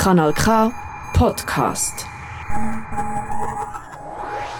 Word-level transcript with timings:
Kanal 0.00 0.32
K 0.32 0.72
Podcast. 1.12 2.06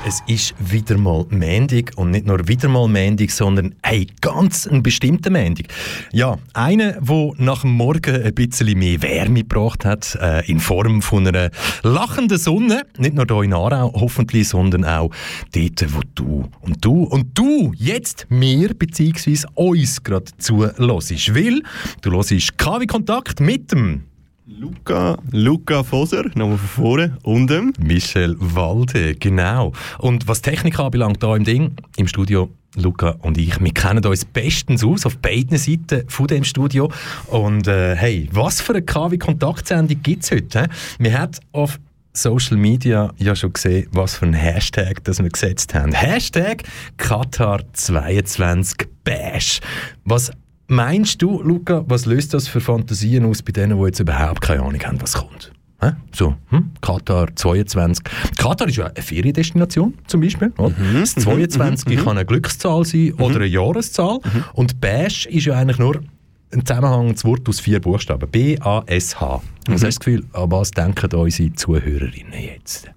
Es 0.06 0.22
ist 0.26 0.54
wieder 0.58 0.98
mal 0.98 1.24
Mendig 1.30 1.96
und 1.96 2.10
nicht 2.10 2.26
nur 2.26 2.46
wieder 2.46 2.68
mal 2.68 2.86
Mendig, 2.88 3.30
sondern 3.30 3.74
ein 3.80 4.04
ganz 4.20 4.66
ein 4.66 4.82
bestimmter 4.82 5.30
Mendig. 5.30 5.68
Ja, 6.12 6.36
einer, 6.52 6.98
wo 7.00 7.34
nach 7.38 7.62
dem 7.62 7.70
Morgen 7.70 8.22
ein 8.22 8.34
bisschen 8.34 8.78
mehr 8.78 9.00
Wärme 9.00 9.40
gebracht 9.40 9.86
hat, 9.86 10.14
äh, 10.20 10.46
in 10.46 10.60
Form 10.60 11.00
von 11.00 11.26
einer 11.26 11.48
lachenden 11.82 12.36
Sonne. 12.36 12.82
Nicht 12.98 13.14
nur 13.14 13.24
hier 13.26 13.42
in 13.42 13.54
Aarau 13.54 13.94
hoffentlich, 13.94 14.46
sondern 14.46 14.84
auch 14.84 15.10
dort, 15.54 15.94
wo 15.94 16.00
du 16.14 16.50
und 16.60 16.84
du 16.84 17.04
und 17.04 17.28
du 17.32 17.72
jetzt 17.78 18.26
mir 18.28 18.74
bzw. 18.74 19.46
uns 19.54 20.04
gerade 20.04 20.26
zuhörst. 20.36 20.78
Weil 21.34 21.62
du 22.02 22.12
hörst 22.12 22.58
KW 22.58 22.84
Kontakt 22.84 23.40
mit 23.40 23.72
dem 23.72 24.09
Luca, 24.60 25.16
Luca 25.30 25.82
Foser, 25.82 26.24
nochmal 26.34 26.58
von 26.58 26.68
vorne, 26.68 27.16
und 27.22 27.48
dem 27.48 27.72
Michel 27.78 28.36
Walde, 28.38 29.14
genau. 29.14 29.72
Und 29.96 30.28
was 30.28 30.42
Technik 30.42 30.78
anbelangt, 30.78 31.22
da 31.22 31.34
im 31.34 31.44
Ding, 31.44 31.72
im 31.96 32.06
Studio, 32.06 32.50
Luca 32.76 33.16
und 33.22 33.38
ich, 33.38 33.58
wir 33.58 33.72
kennen 33.72 34.04
uns 34.04 34.26
bestens 34.26 34.84
aus, 34.84 35.06
auf 35.06 35.16
beiden 35.16 35.56
Seiten 35.56 36.06
von 36.08 36.26
dem 36.26 36.44
Studio. 36.44 36.92
Und 37.28 37.68
äh, 37.68 37.96
hey, 37.96 38.28
was 38.32 38.60
für 38.60 38.74
eine 38.74 38.82
KW-Kontaktsendung 38.82 40.02
gibt 40.02 40.24
es 40.24 40.30
heute? 40.30 40.64
He? 40.64 41.04
Wir 41.04 41.18
haben 41.18 41.32
auf 41.52 41.80
Social 42.12 42.58
Media 42.58 43.14
ja 43.16 43.34
schon 43.34 43.54
gesehen, 43.54 43.88
was 43.92 44.16
für 44.16 44.26
ein 44.26 44.34
Hashtag 44.34 45.02
das 45.04 45.22
wir 45.22 45.30
gesetzt 45.30 45.72
haben. 45.72 45.92
Hashtag 45.92 46.64
Katar22 46.98 48.88
Bash. 49.04 49.60
Was 50.04 50.30
Meinst 50.72 51.20
du, 51.20 51.42
Luca, 51.42 51.84
was 51.88 52.06
löst 52.06 52.32
das 52.32 52.46
für 52.46 52.60
Fantasien 52.60 53.24
aus 53.24 53.42
bei 53.42 53.50
denen, 53.50 53.76
die 53.76 53.86
jetzt 53.86 53.98
überhaupt 53.98 54.40
keine 54.40 54.62
Ahnung 54.62 54.80
haben, 54.80 55.02
was 55.02 55.14
kommt? 55.14 55.50
Hä? 55.80 55.94
So, 56.12 56.36
hm? 56.50 56.70
Katar 56.80 57.34
22. 57.34 58.04
Katar 58.38 58.68
ist 58.68 58.76
ja 58.76 58.86
eine 58.86 59.02
Feriendestination 59.02 59.94
zum 60.06 60.20
Beispiel. 60.20 60.52
Mhm, 60.56 61.00
das 61.00 61.16
22 61.16 61.88
mhm, 61.98 62.04
kann 62.04 62.16
eine 62.18 62.24
Glückszahl 62.24 62.84
sein 62.84 63.06
mhm. 63.06 63.20
oder 63.20 63.36
eine 63.36 63.46
Jahreszahl. 63.46 64.20
Mhm. 64.22 64.44
Und 64.52 64.80
Bash 64.80 65.26
ist 65.26 65.46
ja 65.46 65.56
eigentlich 65.56 65.78
nur 65.78 66.02
ein 66.52 66.64
zusammenhängendes 66.64 67.24
Wort 67.24 67.48
aus 67.48 67.58
vier 67.58 67.80
Buchstaben. 67.80 68.30
B-A-S-H. 68.30 69.38
Mhm. 69.66 69.72
Was 69.72 69.72
hast 69.72 69.82
du 69.82 69.86
das 69.86 69.98
Gefühl, 69.98 70.24
an 70.34 70.52
was 70.52 70.70
denken 70.70 71.12
unsere 71.12 71.52
Zuhörerinnen 71.52 72.44
jetzt? 72.44 72.88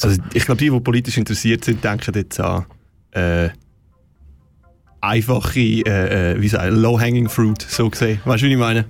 Also 0.00 0.22
ich 0.34 0.44
glaube, 0.44 0.58
die, 0.60 0.70
die 0.70 0.80
politisch 0.80 1.18
interessiert 1.18 1.64
sind, 1.64 1.82
denken 1.82 2.14
jetzt 2.14 2.38
an 2.38 2.66
äh, 3.10 3.48
einfache, 5.02 5.60
äh, 5.60 6.32
äh, 6.32 6.40
wie 6.40 6.48
sagen, 6.48 6.76
low-hanging 6.76 7.28
fruit, 7.28 7.60
so 7.60 7.90
gesehen. 7.90 8.20
Weißt 8.24 8.42
du, 8.42 8.46
wie 8.46 8.52
ich 8.52 8.58
meine? 8.58 8.86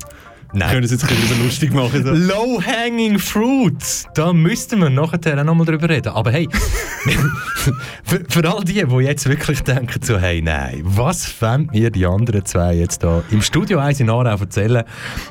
Nein. 0.54 0.70
Können 0.70 0.86
Sie 0.86 0.94
jetzt 0.94 1.04
ein 1.04 1.16
bisschen 1.16 1.42
lustig 1.42 1.72
machen? 1.72 2.04
So. 2.04 2.12
Low-hanging 2.12 3.18
fruit! 3.18 4.04
Da 4.14 4.34
müssten 4.34 4.80
wir 4.80 4.90
nachher 4.90 5.38
auch 5.38 5.44
nochmal 5.44 5.64
drüber 5.64 5.88
reden. 5.88 6.10
Aber 6.10 6.30
hey, 6.30 6.46
für, 8.04 8.22
für, 8.28 8.54
all 8.54 8.62
die, 8.62 8.84
die 8.84 8.96
jetzt 8.96 9.26
wirklich 9.26 9.62
denken, 9.62 10.02
so, 10.02 10.18
hey, 10.18 10.42
nein, 10.42 10.82
was 10.84 11.24
fänden 11.24 11.72
wir 11.72 11.90
die 11.90 12.04
anderen 12.04 12.44
zwei 12.44 12.74
jetzt 12.74 13.02
da 13.02 13.22
im 13.30 13.40
Studio 13.40 13.78
1 13.78 14.00
in 14.00 14.10
Aarau 14.10 14.36
erzählen? 14.36 14.84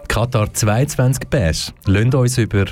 Katar 0.08 0.52
22 0.52 1.30
Bash. 1.30 1.72
Lasst 1.86 2.16
uns 2.16 2.38
über 2.40 2.66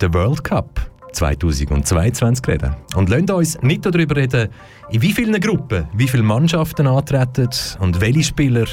den 0.00 0.14
World 0.14 0.42
Cup 0.44 0.95
2022 1.16 2.46
reden. 2.46 2.76
Und 2.94 3.08
lasst 3.08 3.30
uns 3.30 3.62
nicht 3.62 3.86
darüber 3.86 4.16
reden, 4.16 4.48
in 4.90 5.02
wie 5.02 5.12
vielen 5.12 5.40
Gruppen, 5.40 5.88
wie 5.94 6.08
viele 6.08 6.22
Mannschaften 6.22 6.86
antreten 6.86 7.48
und 7.80 8.00
welche 8.00 8.22
Spieler 8.22 8.66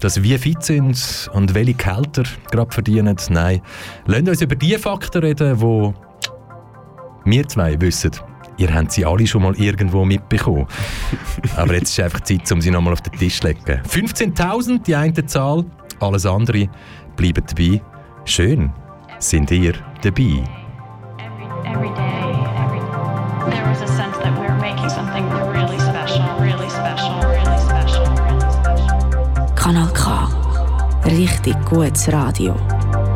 das 0.00 0.22
wie 0.22 0.36
fit 0.36 0.62
sind 0.62 1.30
und 1.32 1.54
welche 1.54 1.74
Kälter 1.74 2.24
gerade 2.50 2.70
verdienen. 2.70 3.16
Nein, 3.30 3.62
lasst 4.06 4.28
uns 4.28 4.42
über 4.42 4.54
die 4.54 4.76
Fakten 4.76 5.22
reden, 5.22 5.60
wo 5.60 5.94
wir 7.24 7.48
zwei 7.48 7.80
wissen, 7.80 8.12
ihr 8.58 8.72
habt 8.74 8.92
sie 8.92 9.06
alle 9.06 9.26
schon 9.26 9.42
mal 9.42 9.54
irgendwo 9.56 10.04
mitbekommen. 10.04 10.66
Aber 11.56 11.74
jetzt 11.74 11.90
ist 11.90 12.00
einfach 12.00 12.20
Zeit, 12.20 12.50
um 12.52 12.60
sie 12.60 12.70
nochmal 12.70 12.92
auf 12.92 13.00
den 13.00 13.18
Tisch 13.18 13.40
zu 13.40 13.48
legen. 13.48 13.80
15.000, 13.88 14.82
die 14.84 14.94
eine 14.94 15.26
Zahl, 15.26 15.64
alles 16.00 16.26
andere 16.26 16.68
bleiben 17.16 17.44
dabei. 17.46 17.80
Schön 18.24 18.70
sind 19.18 19.50
ihr 19.50 19.72
dabei. 20.02 20.44
Every 21.68 21.92
day, 21.94 22.24
every 22.62 22.80
there 23.52 23.66
was 23.68 23.80
a 23.82 23.88
sense 23.88 24.16
that 24.18 24.32
we 24.40 24.46
were 24.46 24.60
making 24.60 24.88
something 24.88 25.24
really 25.52 25.78
special, 25.78 26.24
really 26.40 26.68
special, 26.70 27.14
really 27.28 27.58
special, 27.70 28.04
really 28.24 28.50
special. 28.50 28.96
Kanal 29.54 29.90
K. 29.92 30.02
Richtig 31.04 31.56
gutes 31.64 32.08
Radio. 32.08 33.07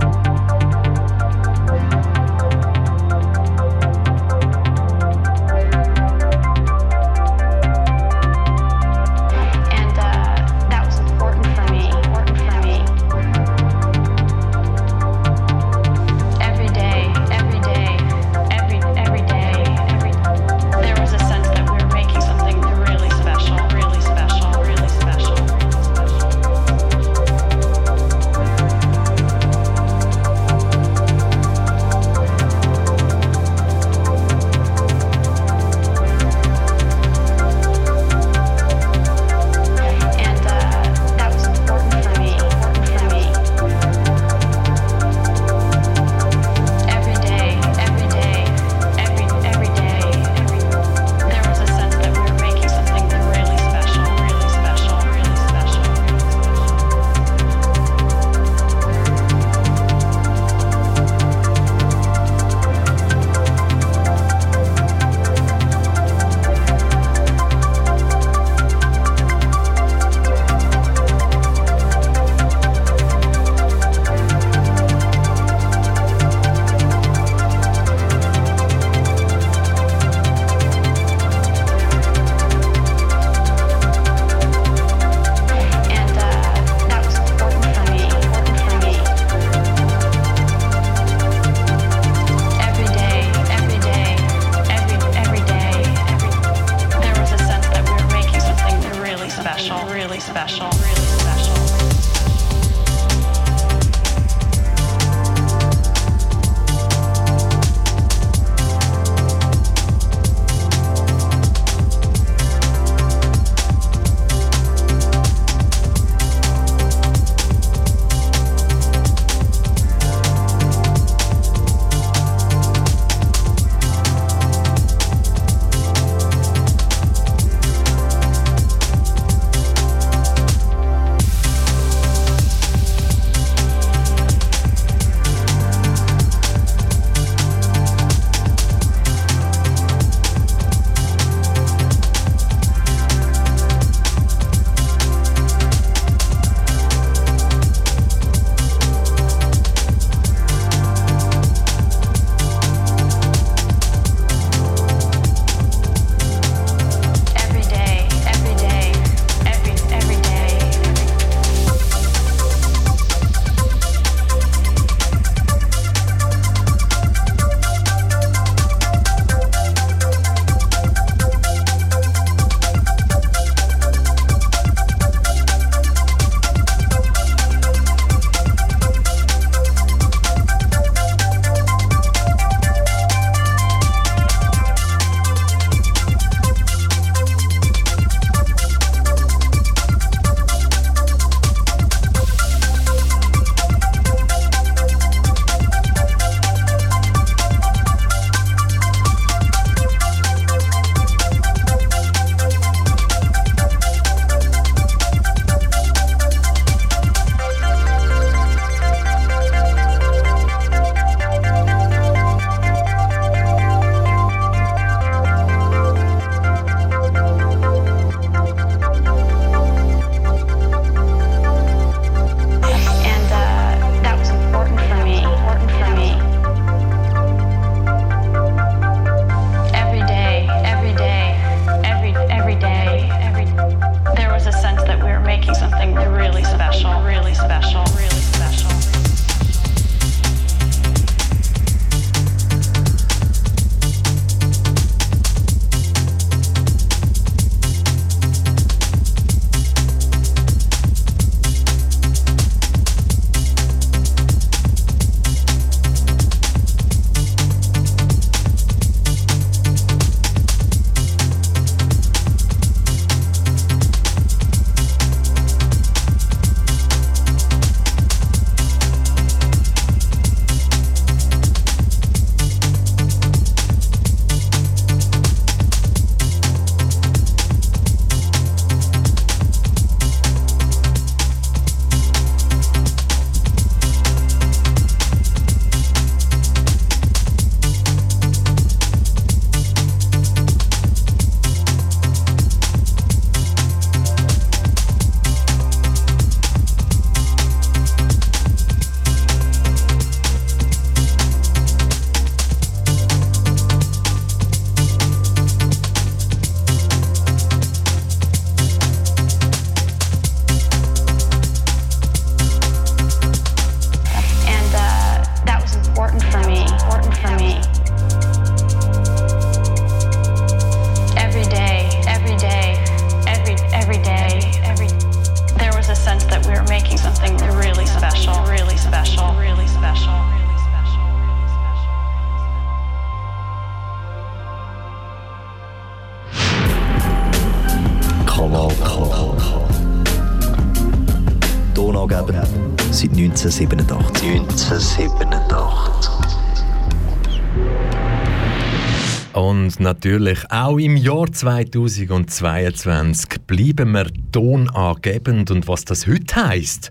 Natürlich 349.92 350.38
auch 350.50 350.78
im 350.78 350.96
Jahr 350.96 351.30
2022 351.30 353.28
bleiben 353.46 353.92
wir 353.92 354.06
tonangebend. 354.32 355.50
Und 355.50 355.68
was 355.68 355.84
das 355.84 356.06
heute 356.06 356.34
heisst, 356.34 356.90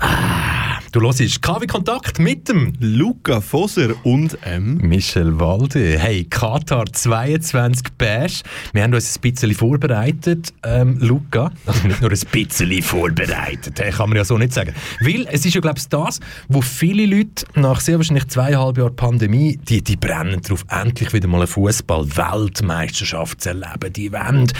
ah, 0.00 0.80
du 0.92 1.00
hörst 1.00 1.40
KW 1.40 1.66
Kontakt 1.66 2.18
mit 2.18 2.46
dem 2.50 2.74
Luca 2.78 3.40
Foser 3.40 3.94
und 4.04 4.36
ähm, 4.44 4.76
Michel 4.82 5.40
Walde. 5.40 5.98
Hey, 5.98 6.24
Katar 6.24 6.92
22 6.92 7.89
Bash. 8.00 8.40
Wir 8.72 8.82
haben 8.82 8.94
uns 8.94 9.16
ein 9.16 9.20
bisschen 9.20 9.54
vorbereitet, 9.54 10.54
ähm, 10.64 10.96
Luca. 11.00 11.52
Also 11.66 11.86
nicht 11.86 12.00
nur 12.00 12.10
ein 12.10 12.18
bisschen 12.32 12.82
vorbereitet, 12.82 13.78
hey, 13.78 13.92
kann 13.92 14.08
man 14.08 14.16
ja 14.16 14.24
so 14.24 14.38
nicht 14.38 14.54
sagen. 14.54 14.74
Weil 15.00 15.26
es 15.30 15.44
ist 15.44 15.54
ja, 15.54 15.60
glaube 15.60 15.78
ich, 15.78 15.86
das, 15.86 16.18
wo 16.48 16.62
viele 16.62 17.04
Leute 17.04 17.44
nach 17.56 17.80
sehr 17.80 17.98
wahrscheinlich 17.98 18.26
zweieinhalb 18.28 18.78
Jahren 18.78 18.96
Pandemie, 18.96 19.58
die, 19.68 19.82
die 19.82 19.96
brennen 19.96 20.40
darauf, 20.40 20.64
endlich 20.70 21.12
wieder 21.12 21.28
mal 21.28 21.38
eine 21.38 21.46
Fußball-Weltmeisterschaft 21.46 23.42
zu 23.42 23.50
erleben. 23.50 23.92
Die 23.92 24.10
wollen 24.12 24.50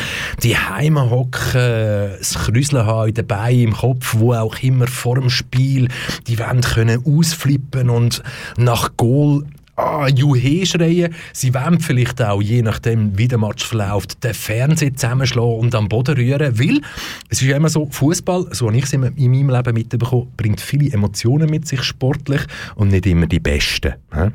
die 0.43 0.59
Heime 0.59 1.09
hocken, 1.09 2.11
das 2.19 2.35
Krüseln 2.35 2.85
haben 2.85 3.09
in 3.09 3.15
den 3.15 3.27
Beinen, 3.27 3.61
im 3.61 3.73
Kopf, 3.73 4.17
wo 4.19 4.35
auch 4.35 4.59
immer 4.63 4.87
vor 4.87 5.15
dem 5.15 5.31
Spiel. 5.31 5.89
Die 6.27 6.39
wollen 6.39 6.61
können 6.61 7.03
ausflippen 7.07 7.89
und 7.89 8.23
nach 8.59 8.91
Goal 8.99 9.47
ah, 9.81 10.09
Juhe 10.09 10.67
schreien. 10.67 11.15
Sie 11.33 11.55
wollen 11.55 11.81
vielleicht 11.81 12.23
auch, 12.23 12.43
je 12.43 12.63
nachdem, 12.63 13.17
wie 13.17 13.29
der 13.29 13.39
Match 13.39 13.65
verläuft, 13.65 14.23
den 14.23 14.35
Fernseher 14.35 14.95
zusammenschlagen 14.95 15.59
und 15.59 15.75
am 15.75 15.89
Boden 15.89 16.17
rühren. 16.17 16.59
Weil 16.59 16.81
es 17.29 17.43
ist 17.43 17.49
ja 17.49 17.57
immer 17.57 17.69
so, 17.69 17.89
Fußball, 17.91 18.49
so 18.53 18.67
habe 18.67 18.77
ich 18.77 18.85
es 18.85 18.93
in 18.93 19.01
meinem 19.01 19.49
Leben 19.49 19.75
mitbekommen, 19.75 20.29
bringt 20.37 20.61
viele 20.61 20.93
Emotionen 20.93 21.49
mit 21.51 21.67
sich 21.67 21.83
sportlich 21.83 22.43
und 22.75 22.89
nicht 22.89 23.07
immer 23.07 23.27
die 23.27 23.41
besten. 23.41 23.95
kann, 24.11 24.33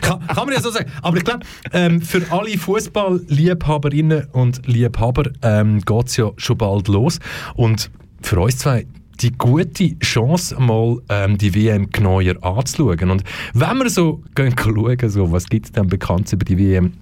kann 0.00 0.18
man 0.36 0.52
ja 0.52 0.60
so 0.60 0.70
sagen. 0.70 0.90
Aber 1.02 1.16
ich 1.16 1.24
glaube, 1.24 1.40
ähm, 1.72 2.00
für 2.00 2.22
alle 2.30 2.56
Fußball-Liebhaberinnen 2.56 4.26
und 4.32 4.66
Liebhaber 4.66 5.30
ähm, 5.42 5.80
geht 5.80 6.06
es 6.06 6.16
ja 6.16 6.30
schon 6.36 6.58
bald 6.58 6.88
los. 6.88 7.18
Und 7.54 7.90
für 8.22 8.40
uns 8.40 8.58
zwei 8.58 8.86
die 9.20 9.32
gute 9.32 9.98
Chance, 10.00 10.60
mal 10.60 10.98
ähm, 11.08 11.38
die 11.38 11.54
WM 11.54 11.90
genauer 11.90 12.22
anzuschauen. 12.42 13.10
Und 13.10 13.24
wenn 13.54 13.78
wir 13.78 13.90
so 13.90 14.22
gehen 14.34 14.54
schauen, 14.58 15.08
so, 15.08 15.30
was 15.32 15.46
gibt 15.46 15.66
es 15.66 15.72
denn 15.72 15.88
bekannt 15.88 16.32
über 16.32 16.44
die 16.44 16.58
WM, 16.58 16.92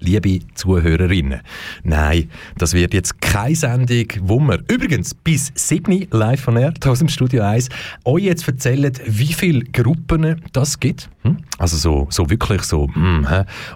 liebe 0.00 0.40
Zuhörerinnen. 0.54 1.40
Nein, 1.82 2.30
das 2.56 2.72
wird 2.72 2.94
jetzt 2.94 3.20
keine 3.20 3.54
Sendung, 3.54 4.06
wo 4.22 4.38
wir 4.38 4.60
übrigens 4.68 5.14
bis 5.14 5.52
7 5.54 6.08
live 6.10 6.40
von 6.40 6.56
Air, 6.56 6.72
aus 6.84 7.00
dem 7.00 7.08
Studio 7.08 7.42
1, 7.42 7.68
euch 8.04 8.24
jetzt 8.24 8.46
erzählen, 8.46 8.92
wie 9.06 9.32
viele 9.32 9.64
Gruppen 9.64 10.40
das 10.52 10.78
gibt. 10.78 11.10
Hm? 11.22 11.38
Also 11.58 11.76
so, 11.76 12.06
so 12.10 12.30
wirklich 12.30 12.62
so, 12.62 12.88
hm, 12.92 13.26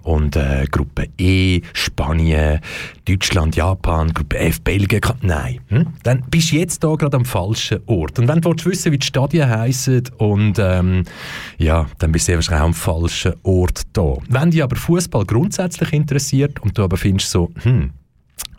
und 0.03 0.37
äh, 0.37 0.67
Gruppe 0.71 1.09
E, 1.19 1.63
Spanien, 1.73 2.61
Deutschland, 3.05 3.57
Japan, 3.57 4.13
Gruppe 4.13 4.39
F, 4.39 4.61
Belgien, 4.61 5.01
nein. 5.23 5.61
Hm? 5.69 5.87
Dann 6.03 6.23
bist 6.31 6.53
du 6.53 6.57
jetzt 6.57 6.83
da 6.85 6.95
gerade 6.95 7.17
am 7.17 7.25
falschen 7.25 7.81
Ort. 7.87 8.19
Und 8.19 8.29
wenn 8.29 8.41
du 8.41 8.53
wissen 8.65 8.93
wie 8.93 8.99
die 8.99 9.07
Stadien 9.07 9.49
heissen 9.49 10.03
und 10.19 10.59
ähm, 10.59 11.05
ja, 11.59 11.87
dann 11.99 12.13
bist 12.13 12.29
du 12.29 12.35
wahrscheinlich 12.35 12.65
am 12.65 12.75
falschen 12.75 13.35
Ort 13.43 13.83
da. 13.93 14.17
Wenn 14.29 14.51
dich 14.51 14.63
aber 14.63 14.77
Fußball 14.77 15.25
grundsätzlich 15.25 15.93
interessiert 15.93 16.61
und 16.61 16.79
du 16.79 16.85
aber 16.85 16.97
findest 16.97 17.31
so, 17.31 17.51
hm, 17.63 17.91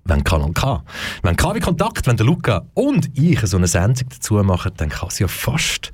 wenn 0.06 0.24
Kanal 0.24 0.52
K. 0.52 0.84
Wenn 1.22 1.38
KW 1.38 1.60
Kontakt, 1.60 2.08
wenn 2.08 2.18
der 2.18 2.26
Luca 2.26 2.66
und 2.74 3.10
ich 3.18 3.40
so 3.42 3.58
eine 3.58 3.68
Sendung 3.68 4.10
dazu 4.10 4.36
machen, 4.36 4.72
dann 4.78 4.90
kann 4.90 5.08
es 5.08 5.20
ja 5.20 5.28
fast 5.28 5.92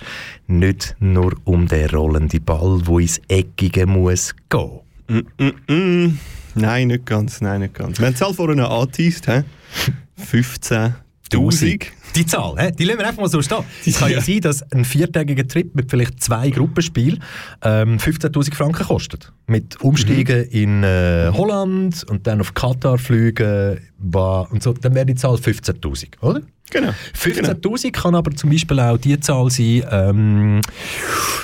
nicht 0.47 0.95
nur 0.99 1.35
um 1.43 1.67
den 1.67 1.89
rollenden 1.89 2.43
Ball, 2.43 2.81
wo 2.85 2.99
ins 2.99 3.21
Eckige 3.27 3.85
muss 3.85 4.33
gehen. 4.49 4.79
Mm, 5.07 5.43
mm, 5.43 5.73
mm. 5.73 6.19
Nein, 6.55 6.87
nicht 6.87 7.05
ganz, 7.05 7.41
nein, 7.41 7.61
nicht 7.61 7.73
ganz. 7.73 7.99
Wir 7.99 8.07
haben 8.07 8.13
es 8.13 8.21
halt 8.21 8.35
vorhin 8.35 8.59
angeteased, 8.59 9.27
15 10.17 10.95
1000. 11.31 11.87
Die 12.15 12.25
Zahl, 12.25 12.55
he? 12.57 12.71
die 12.71 12.85
lassen 12.85 12.99
wir 12.99 13.07
einfach 13.07 13.21
mal 13.21 13.29
so 13.29 13.41
stehen. 13.41 13.63
Es 13.85 13.99
kann 13.99 14.11
ja 14.11 14.19
sein, 14.19 14.41
dass 14.41 14.63
ein 14.71 14.83
viertägiger 14.83 15.47
Trip 15.47 15.75
mit 15.75 15.91
vielleicht 15.91 16.21
zwei 16.23 16.49
Gruppenspielen 16.49 17.21
ähm, 17.61 17.97
15'000 17.97 18.55
Franken 18.55 18.83
kostet. 18.83 19.31
Mit 19.45 19.79
Umsteigen 19.81 20.45
mhm. 20.45 20.51
in 20.51 20.83
äh, 20.83 21.31
Holland 21.31 22.03
und 22.09 22.25
dann 22.25 22.41
auf 22.41 22.53
Katar 22.53 22.97
fliegen 22.97 23.79
und 24.01 24.63
so. 24.63 24.73
Dann 24.73 24.95
wäre 24.95 25.05
die 25.05 25.15
Zahl 25.15 25.35
15'000, 25.35 26.21
oder? 26.21 26.41
Genau. 26.71 26.93
15'000 27.15 27.81
genau. 27.81 27.91
kann 27.91 28.15
aber 28.15 28.31
zum 28.31 28.49
Beispiel 28.49 28.79
auch 28.79 28.97
die 28.97 29.19
Zahl 29.19 29.49
sein, 29.51 29.83
ähm, 29.91 30.61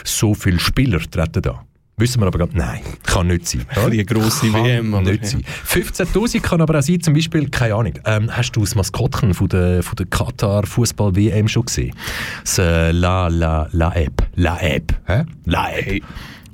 so 0.03 0.33
viele 0.33 0.59
Spieler 0.59 0.99
treten 0.99 1.41
da. 1.43 1.63
Wissen 1.97 2.19
wir 2.21 2.27
aber 2.27 2.39
gerade, 2.39 2.57
nein, 2.57 2.81
kann 3.05 3.27
nicht 3.27 3.47
sein. 3.47 3.65
Eine 3.73 4.03
grosse 4.03 4.51
WM. 4.53 4.91
Kann 4.91 5.03
nicht 5.05 5.25
sein. 5.25 5.43
15'000 5.65 6.41
kann 6.41 6.59
aber 6.59 6.77
auch 6.77 6.81
sein, 6.83 6.99
zum 6.99 7.13
Beispiel, 7.13 7.49
keine 7.49 7.75
Ahnung, 7.75 7.93
ähm, 8.05 8.29
hast 8.35 8.51
du 8.51 8.59
das 8.61 8.75
Maskottchen 8.75 9.33
von 9.33 9.47
der, 9.47 9.81
von 9.81 9.95
der 9.95 10.05
Katar 10.07 10.65
Fußball-WM 10.65 11.47
schon 11.47 11.65
gesehen? 11.65 11.95
Das 12.41 12.57
äh, 12.57 12.91
La 12.91 13.29
La 13.29 13.69
La 13.71 13.93
App. 13.95 14.27
La 14.35 14.57
App. 14.59 14.93
Hä? 15.05 15.23
La 15.45 15.69
App. 15.69 15.85
Hey, 15.85 16.03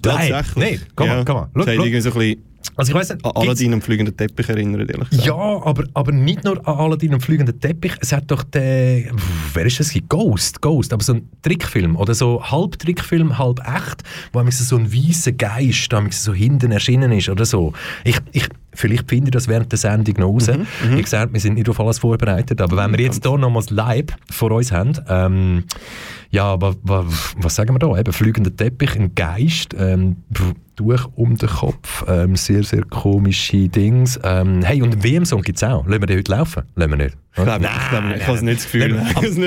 tatsächlich. 0.03 0.55
Nein, 0.55 0.79
komm 0.95 1.07
mal, 1.07 1.25
komm 1.25 1.35
mal. 1.35 1.49
Schau, 1.55 1.61
schau. 1.65 1.65
So 1.65 1.81
ein 1.81 1.91
bisschen 1.91 2.41
also 2.75 2.91
ich 2.91 2.95
weiss 2.95 3.09
nicht, 3.09 3.25
an 3.25 3.31
Aladdin 3.35 3.73
am 3.73 3.81
fliegenden 3.81 4.15
Teppich 4.15 4.49
erinnern, 4.49 4.87
ehrlich 4.87 5.09
gesagt. 5.09 5.27
Ja, 5.27 5.35
aber, 5.35 5.85
aber 5.93 6.11
nicht 6.11 6.43
nur 6.43 6.57
an 6.67 6.75
Aladdin 6.75 7.13
am 7.13 7.21
fliegenden 7.21 7.59
Teppich. 7.59 7.93
Es 7.99 8.11
hat 8.11 8.29
doch 8.31 8.43
den, 8.43 9.11
wer 9.53 9.65
ist 9.65 9.79
das? 9.79 9.93
Ghost, 10.07 10.61
Ghost, 10.61 10.93
aber 10.93 11.03
so 11.03 11.13
ein 11.13 11.29
Trickfilm 11.41 11.95
oder 11.95 12.13
so 12.13 12.43
halb 12.43 12.79
Trickfilm, 12.79 13.37
halb 13.37 13.59
echt, 13.59 14.03
wo 14.33 14.43
so 14.49 14.77
ein 14.77 14.91
weißer 14.93 15.33
Geist 15.33 15.93
so 16.11 16.33
hinten 16.33 16.71
erschienen 16.71 17.11
ist 17.11 17.29
oder 17.29 17.45
so. 17.45 17.73
Ich, 18.03 18.17
ich, 18.31 18.47
vielleicht 18.73 19.09
finde 19.09 19.27
ich 19.27 19.31
das 19.31 19.47
während 19.47 19.71
der 19.71 19.79
Sendung 19.79 20.15
noch 20.17 20.27
raus. 20.27 20.47
Mhm, 20.47 20.67
mhm. 20.89 20.97
Wie 20.97 21.01
gesagt, 21.01 21.33
wir 21.33 21.39
sind 21.39 21.55
nicht 21.55 21.69
auf 21.69 21.79
alles 21.79 21.99
vorbereitet, 21.99 22.61
aber 22.61 22.77
wenn 22.77 22.91
wir 22.91 23.03
jetzt 23.03 23.25
hier 23.25 23.37
nochmals 23.37 23.69
Leib 23.69 24.13
vor 24.29 24.51
uns 24.51 24.71
haben, 24.71 24.93
ähm, 25.07 25.63
ja, 26.29 26.55
was, 26.61 26.77
was 27.37 27.55
sagen 27.55 27.75
wir 27.75 27.79
da? 27.79 27.97
Eben 27.97 28.13
fliegender 28.13 28.55
Teppich, 28.55 28.95
ein 28.95 29.13
Geist, 29.15 29.75
ähm, 29.77 30.17
Tuch 30.77 31.09
um 31.15 31.35
den 31.35 31.49
Kopf, 31.49 32.05
ähm, 32.07 32.37
sehr, 32.37 32.63
sehr 32.63 32.83
komische 32.85 33.67
Dings. 33.67 34.17
Ähm, 34.23 34.61
hey, 34.63 34.81
und 34.81 34.93
einen 34.93 35.03
WM-Song 35.03 35.41
gibt 35.41 35.57
es 35.57 35.63
auch. 35.63 35.85
Lassen 35.85 36.01
wir 36.01 36.07
den 36.07 36.17
heute 36.19 36.31
laufen? 36.31 36.63
Lassen 36.75 36.91
wir 36.91 36.97
nicht. 36.97 37.17
Ich 37.35 37.43
glaube, 37.43 37.65
ich, 37.65 37.89
glaub, 37.89 38.15
ich 38.15 38.27
habe 38.27 38.45
nicht 38.45 38.57
das 38.59 38.71
Gefühl. 38.71 38.99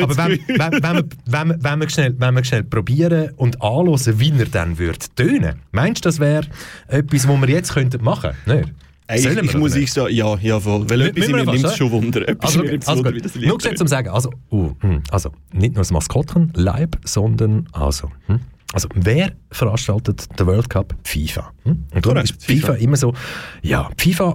Aber, 0.03 0.13
aber 0.13 0.17
wenn, 0.17 0.41
wenn, 0.49 0.83
wenn, 0.83 0.97
wir, 0.97 1.05
wenn, 1.27 1.65
wenn, 1.65 1.81
wir 1.81 1.89
schnell, 1.89 2.15
wenn 2.19 2.35
wir 2.35 2.45
schnell 2.45 2.65
probieren 2.65 3.31
und 3.37 3.63
anhören, 3.63 4.21
wie 4.21 4.33
er 4.39 4.47
dann 4.47 4.79
wird 4.79 5.17
tönen, 5.17 5.57
meinst 5.73 6.05
du, 6.05 6.09
das 6.09 6.21
wäre 6.21 6.47
etwas, 6.89 7.27
was 7.27 7.41
wir 7.41 7.49
jetzt 7.49 7.73
könnten 7.73 8.05
machen 8.05 8.33
könnten? 8.45 8.75
Ey, 9.07 9.21
ich, 9.21 9.37
ich 9.37 9.55
muss 9.55 9.75
ich 9.77 9.93
sagen, 9.93 10.15
ja, 10.15 10.37
ja 10.39 10.59
voll. 10.59 10.89
Weil 10.89 11.03
etwas 11.03 11.29
in 11.29 11.37
mir 11.37 11.45
nimmt 11.45 11.65
es 11.65 11.77
schon 11.77 11.91
Wunder. 11.91 12.25
Also, 12.39 12.63
also, 12.87 13.05
wie 13.05 13.21
das 13.21 13.35
Nur 13.35 13.61
schnell 13.61 13.75
zum 13.75 13.87
Sagen, 13.87 14.09
also, 14.09 14.31
uh, 14.51 14.73
also, 15.11 15.31
nicht 15.53 15.75
nur 15.75 15.83
das 15.83 15.91
Maskottchen, 15.91 16.53
Leib, 16.55 16.97
sondern 17.05 17.69
also, 17.73 18.11
hm? 18.27 18.41
Also, 18.73 18.89
wer 18.95 19.33
veranstaltet 19.51 20.27
den 20.39 20.47
World 20.47 20.71
Cup? 20.71 20.95
FIFA. 21.05 21.53
Hm? 21.65 21.85
Und 21.95 22.07
darum 22.07 22.19
ist 22.19 22.43
FIFA, 22.43 22.73
FIFA 22.73 22.75
immer 22.75 22.97
so, 22.97 23.13
ja, 23.63 23.91
FIFA 23.99 24.35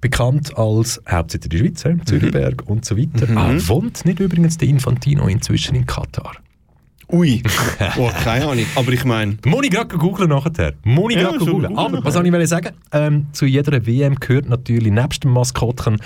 bekannt 0.00 0.56
als 0.56 1.00
Hauptsitz 1.10 1.46
in 1.46 1.50
der 1.50 1.58
Schweiz, 1.58 1.84
mhm. 1.84 2.06
Zürichberg 2.06 2.62
und 2.68 2.84
so 2.84 2.96
weiter. 2.96 3.26
Mhm. 3.26 3.38
Ah, 3.38 3.54
wohnt 3.68 4.04
nicht 4.04 4.20
übrigens 4.20 4.58
der 4.58 4.68
Infantino 4.68 5.26
inzwischen 5.26 5.74
in 5.74 5.86
Katar? 5.86 6.36
Ui, 7.12 7.42
oh, 7.98 8.10
keine 8.22 8.46
Ahnung. 8.46 8.66
Aber 8.74 8.92
ich 8.92 9.04
meine. 9.04 9.36
Muss 9.44 9.64
ich 9.64 9.70
gerade 9.70 9.96
googeln 9.96 10.30
nachher. 10.30 10.74
Muss 10.84 11.12
ich 11.12 11.20
gerade 11.20 11.38
googeln. 11.38 11.76
Aber 11.76 12.04
was 12.04 12.14
soll 12.14 12.26
ich 12.26 12.48
sagen? 12.48 12.70
Ähm, 12.92 13.26
zu 13.32 13.46
jeder 13.46 13.86
WM 13.86 14.16
gehört 14.16 14.48
natürlich 14.48 14.92
nebst 14.92 15.24
dem 15.24 15.32
Maskottchen 15.32 15.98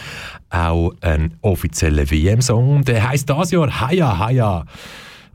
auch 0.50 0.92
ein 1.00 1.34
offizieller 1.42 2.10
WM-Song. 2.10 2.84
Der 2.84 3.08
heißt 3.08 3.28
das 3.28 3.50
Jahr 3.50 3.80
Haya 3.80 4.18
Haya 4.18 4.64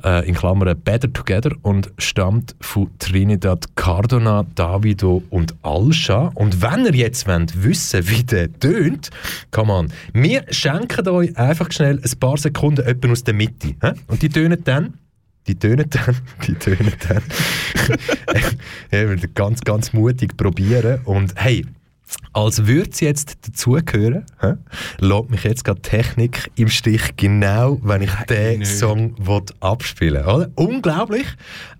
äh, 0.03 0.27
in 0.27 0.35
Klammern 0.35 0.79
Better 0.79 1.11
Together 1.11 1.51
und 1.61 1.91
stammt 1.97 2.55
von 2.61 2.89
Trinidad 2.99 3.75
Cardona, 3.75 4.45
Davido 4.55 5.23
und 5.29 5.55
Alsha. 5.63 6.31
Und 6.35 6.61
wenn 6.61 6.85
ihr 6.85 6.95
jetzt 6.95 7.27
wollt 7.27 7.63
wissen 7.63 8.07
wie 8.09 8.23
der 8.23 8.51
tönt, 8.59 9.09
kann 9.51 9.67
man, 9.67 9.93
wir 10.13 10.43
schenken 10.49 11.07
euch 11.07 11.35
einfach 11.37 11.71
schnell 11.71 11.99
ein 12.03 12.19
paar 12.19 12.37
Sekunden 12.37 12.85
etwa 12.85 13.11
aus 13.11 13.23
der 13.23 13.33
Mitte. 13.33 13.69
He? 13.81 13.91
Und 14.07 14.21
die 14.21 14.29
tönen 14.29 14.63
dann 14.63 14.93
die 15.47 15.55
tönen 15.55 15.89
dann, 15.89 16.15
die 16.47 16.53
tönen 16.53 16.93
dann. 17.07 17.23
ich 18.91 18.91
würde 18.91 19.27
ganz, 19.29 19.61
ganz 19.61 19.93
mutig 19.93 20.37
probieren. 20.37 21.01
Und 21.05 21.33
hey, 21.35 21.65
als 22.33 22.65
würde 22.65 22.89
es 22.91 22.99
jetzt 22.99 23.37
dazugehören, 23.47 24.25
lässt 24.99 25.29
mich 25.29 25.43
jetzt 25.43 25.63
gerade 25.63 25.81
Technik 25.81 26.51
im 26.55 26.67
Stich, 26.67 27.15
genau 27.15 27.79
wenn 27.83 28.01
ich 28.01 28.13
Nein, 28.13 28.25
den 28.29 28.65
Song 28.65 29.15
abspielen 29.59 30.25
will. 30.25 30.51
Unglaublich. 30.55 31.27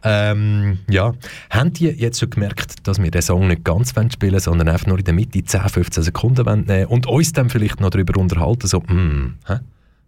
Ähm, 0.03 0.79
ja. 0.89 1.13
Habt 1.50 1.82
ihr 1.82 1.93
jetzt 1.93 2.20
schon 2.20 2.29
gemerkt, 2.29 2.88
dass 2.88 3.01
wir 3.01 3.12
den 3.12 3.22
Song 3.22 3.48
nicht 3.48 3.63
ganz 3.63 3.91
spielen 3.91 4.13
wollen, 4.20 4.39
sondern 4.39 4.70
einfach 4.70 4.88
nur 4.88 5.00
in 5.00 5.05
der 5.05 5.13
Mitte 5.13 5.43
10, 5.43 5.62
15 5.62 6.03
Sekunden 6.03 6.65
nehmen 6.65 6.86
und 6.86 7.08
uns 7.08 7.34
dann 7.34 7.50
vielleicht 7.50 7.79
noch 7.79 7.89
darüber 7.89 8.20
unterhalten, 8.20 8.67
so, 8.67 8.79
mm, 8.79 9.36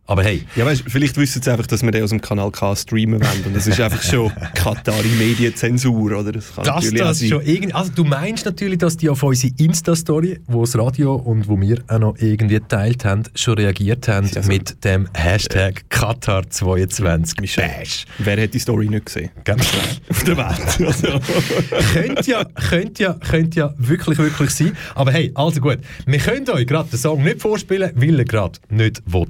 Aber 0.08 0.24
hey, 0.24 0.44
Ja, 0.56 0.66
weißt, 0.66 0.84
vielleicht 0.88 1.18
wissen 1.18 1.42
sie 1.42 1.52
einfach, 1.52 1.66
dass 1.68 1.82
wir 1.82 1.92
den 1.92 2.04
aus 2.04 2.12
dem 2.12 2.22
Kanal 2.22 2.52
K 2.52 2.76
streamen 2.76 3.20
wollen. 3.22 3.44
Und 3.48 3.56
das 3.56 3.66
ist 3.66 3.80
einfach 3.82 4.04
schon 4.04 4.32
Katari 4.54 5.08
Medienzensur, 5.18 6.12
oder? 6.20 6.32
Das 6.32 6.54
kann 6.56 6.64
das, 6.64 6.76
natürlich 6.76 7.02
auch 7.02 7.08
das 7.08 7.20
sein. 7.20 7.30
schon 7.30 7.42
irgendwie. 7.44 7.74
Also, 7.74 7.92
du 7.96 8.04
meinst 8.04 8.46
natürlich, 8.46 8.78
dass 8.78 8.98
die 8.98 9.10
auf 9.10 9.24
unsere 9.24 9.54
Insta-Story, 9.58 10.40
wo 10.48 10.62
das 10.62 10.78
Radio 10.78 11.16
und 11.16 11.48
wo 11.48 11.60
wir 11.60 11.80
auch 11.88 11.98
noch 12.00 12.18
irgendwie 12.20 12.56
geteilt 12.56 13.04
haben, 13.04 13.24
schon 13.34 13.56
reagiert 13.56 14.08
haben 14.08 14.30
Ja, 14.34 14.44
so. 14.44 14.48
mit 14.48 14.84
dem 14.84 15.08
Hashtag 15.16 15.86
Qatar22 15.90 17.42
Michel. 17.42 17.64
Bash. 17.68 18.06
Wer 18.20 18.44
hat 18.44 18.54
die 18.54 18.60
Story 18.60 18.88
nicht 18.88 19.08
gesehen? 19.08 19.32
Gell? 19.44 19.56
Auf 20.10 20.24
der 20.24 20.38
Welt. 20.38 20.88
Also. 20.88 21.08
könnte 21.94 22.32
ja, 22.32 22.44
könnte 22.70 23.04
ja, 23.04 23.14
könnte 23.14 23.60
ja 23.60 23.74
wirklich, 23.78 24.18
wirklich 24.18 24.50
sein. 24.52 24.76
Aber 24.94 25.12
hey, 25.12 25.32
also 25.36 25.60
gut. 25.62 25.80
Wir 26.06 26.20
können 26.20 26.48
euch 26.50 26.68
gerade 26.68 26.90
den 26.90 27.00
Song 27.00 27.24
nicht 27.24 27.42
vorspielen, 27.42 27.92
weil 27.96 28.20
er 28.20 28.26
gerade 28.26 28.60
nicht 28.70 29.02
will 29.06 29.26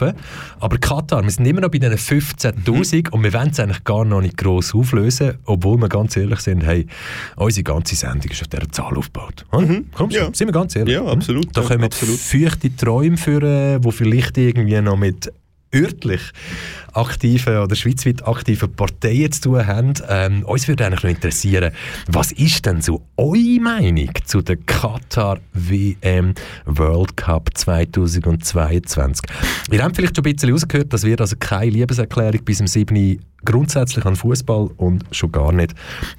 laufen 0.00 0.18
Aber 0.60 0.78
Katar, 0.78 1.22
wir 1.22 1.30
sind 1.30 1.46
immer 1.46 1.60
noch 1.60 1.70
bei 1.70 1.78
diesen 1.78 1.96
15.000 1.96 3.10
und 3.10 3.22
wir 3.22 3.32
wollen 3.32 3.50
es 3.50 3.60
eigentlich 3.60 3.84
gar 3.84 4.04
noch 4.04 4.20
nicht 4.20 4.36
gross 4.36 4.74
auflösen, 4.74 5.38
obwohl 5.44 5.78
wir 5.78 5.88
ganz 5.88 6.16
ehrlich 6.16 6.40
sind, 6.40 6.64
hey, 6.64 6.86
unsere 7.36 7.64
ganze 7.64 7.94
Sendung 7.96 8.30
ist 8.30 8.42
auf 8.42 8.48
dieser 8.48 8.68
Zahl 8.70 8.96
aufgebaut. 8.96 9.44
Hm? 9.52 9.86
Komm 9.94 10.10
schon, 10.10 10.20
Ja. 10.20 10.30
sind 10.32 10.48
wir 10.48 10.52
ganz 10.52 10.76
ehrlich. 10.76 10.94
Ja, 10.94 11.04
absolut, 11.04 11.56
Da 11.56 11.62
ja, 11.62 11.68
kommen 11.68 11.84
absolut. 11.84 12.18
feuchte 12.18 12.74
Träume 12.74 13.16
führen, 13.16 13.80
die 13.80 13.92
vielleicht 13.92 14.38
irgendwie 14.38 14.80
noch 14.80 14.96
mit 14.96 15.32
örtlich 15.74 16.20
aktiven 16.92 17.58
oder 17.58 17.76
schweizweit 17.76 18.26
aktiven 18.26 18.72
Parteien 18.72 19.30
zu 19.30 19.42
tun 19.42 19.66
haben. 19.66 19.94
Ähm, 20.08 20.44
uns 20.44 20.66
würde 20.66 20.84
eigentlich 20.84 21.02
noch 21.02 21.10
interessieren, 21.10 21.72
was 22.08 22.32
ist 22.32 22.66
denn 22.66 22.82
so 22.82 23.02
eure 23.16 23.60
Meinung 23.60 24.10
zu 24.24 24.42
der 24.42 24.56
Qatar 24.56 25.38
WM 25.52 26.34
World 26.66 27.16
Cup 27.16 27.50
2022? 27.54 29.24
Ihr 29.70 29.82
habt 29.82 29.96
vielleicht 29.96 30.16
schon 30.16 30.26
ein 30.26 30.32
bisschen 30.32 30.52
rausgehört, 30.52 30.92
dass 30.92 31.04
wir 31.04 31.20
also 31.20 31.36
keine 31.38 31.70
Liebeserklärung 31.70 32.42
bis 32.44 32.58
zum 32.58 32.66
7. 32.66 33.20
grundsätzlich 33.44 34.04
an 34.04 34.16
Fußball 34.16 34.70
und 34.76 35.04
schon 35.12 35.30
gar 35.30 35.52
nicht 35.52 35.74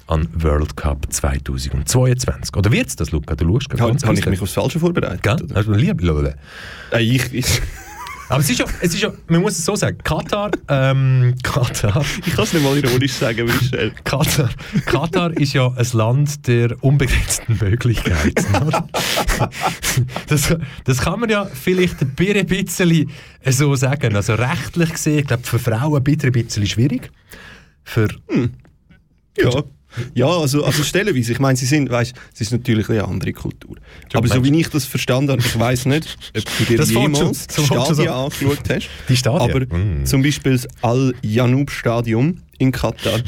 an 0.06 0.26
World 0.32 0.76
Cup 0.76 1.06
2022. 1.10 2.56
Oder 2.56 2.72
wird 2.72 2.88
es 2.88 2.96
das, 2.96 3.10
Luca? 3.12 3.34
Du 3.36 3.44
schaust 3.60 3.80
Habe 3.80 3.90
ganz 3.90 4.04
hab 4.04 4.14
ich 4.14 4.26
mich 4.26 4.40
aufs 4.40 4.54
Falsche 4.54 4.80
vorbereitet? 4.80 5.22
Gell? 5.22 5.34
oder? 5.34 5.56
Also, 5.56 5.72
Liebe. 5.72 6.34
Äh, 6.92 7.02
ich, 7.02 7.32
ich, 7.34 7.62
Aber 8.32 8.40
es 8.40 8.48
ist 8.48 8.60
ja, 8.60 8.64
es 8.80 8.94
ist 8.94 9.02
ja, 9.02 9.12
man 9.28 9.42
muss 9.42 9.58
es 9.58 9.64
so 9.66 9.76
sagen, 9.76 9.98
Katar, 10.02 10.52
ähm, 10.68 11.34
Katar, 11.42 12.02
ich 12.24 12.34
kann 12.34 12.44
es 12.44 12.54
nicht 12.54 12.64
mal 12.64 12.78
ironisch 12.78 13.12
sagen, 13.12 13.44
Michel. 13.44 13.92
Katar, 14.04 14.48
Katar 14.86 15.36
ist 15.36 15.52
ja 15.52 15.70
ein 15.70 15.86
Land 15.92 16.46
der 16.46 16.82
unbegrenzten 16.82 17.58
Möglichkeiten. 17.60 18.46
das, 20.28 20.56
das 20.84 20.98
kann 20.98 21.20
man 21.20 21.28
ja 21.28 21.44
vielleicht 21.44 22.00
ein 22.00 22.14
bisschen 22.46 23.10
so 23.44 23.74
sagen. 23.74 24.16
Also 24.16 24.32
rechtlich 24.32 24.92
gesehen, 24.92 25.18
ich 25.18 25.26
glaube 25.26 25.42
für 25.42 25.58
Frauen 25.58 25.98
ein 25.98 26.02
bisschen, 26.02 26.30
ein 26.30 26.32
bisschen 26.32 26.66
schwierig. 26.66 27.10
Für, 27.84 28.08
Ja. 29.36 29.62
Ja, 30.14 30.26
also, 30.26 30.64
also 30.64 30.82
stellenweise. 30.82 31.32
Ich 31.32 31.38
meine, 31.38 31.56
sie 31.56 31.66
sind, 31.66 31.90
weißt, 31.90 32.14
es 32.34 32.40
ist 32.40 32.52
natürlich 32.52 32.88
eine 32.88 33.04
andere 33.04 33.32
Kultur. 33.32 33.76
Aber 34.14 34.26
so 34.28 34.42
wie 34.44 34.58
ich 34.60 34.68
das 34.68 34.84
verstanden 34.84 35.30
habe, 35.32 35.40
ich 35.42 35.58
weiß 35.58 35.86
nicht, 35.86 36.16
ob 36.36 36.44
du 36.58 36.64
dir 36.64 36.76
Das 36.78 36.90
jemals 36.90 37.46
die 37.46 37.64
Stadien 37.64 37.94
so- 37.94 38.08
angeschaut 38.10 38.58
hast. 38.70 38.88
Die 39.08 39.16
Stadien? 39.16 39.50
Aber 39.50 39.60
Mm. 39.78 40.04
zum 40.06 40.22
Beispiel 40.22 40.52
das 40.52 40.66
Al-Janoub-Stadium 40.82 42.38
in 42.58 42.72
Katar. 42.72 43.20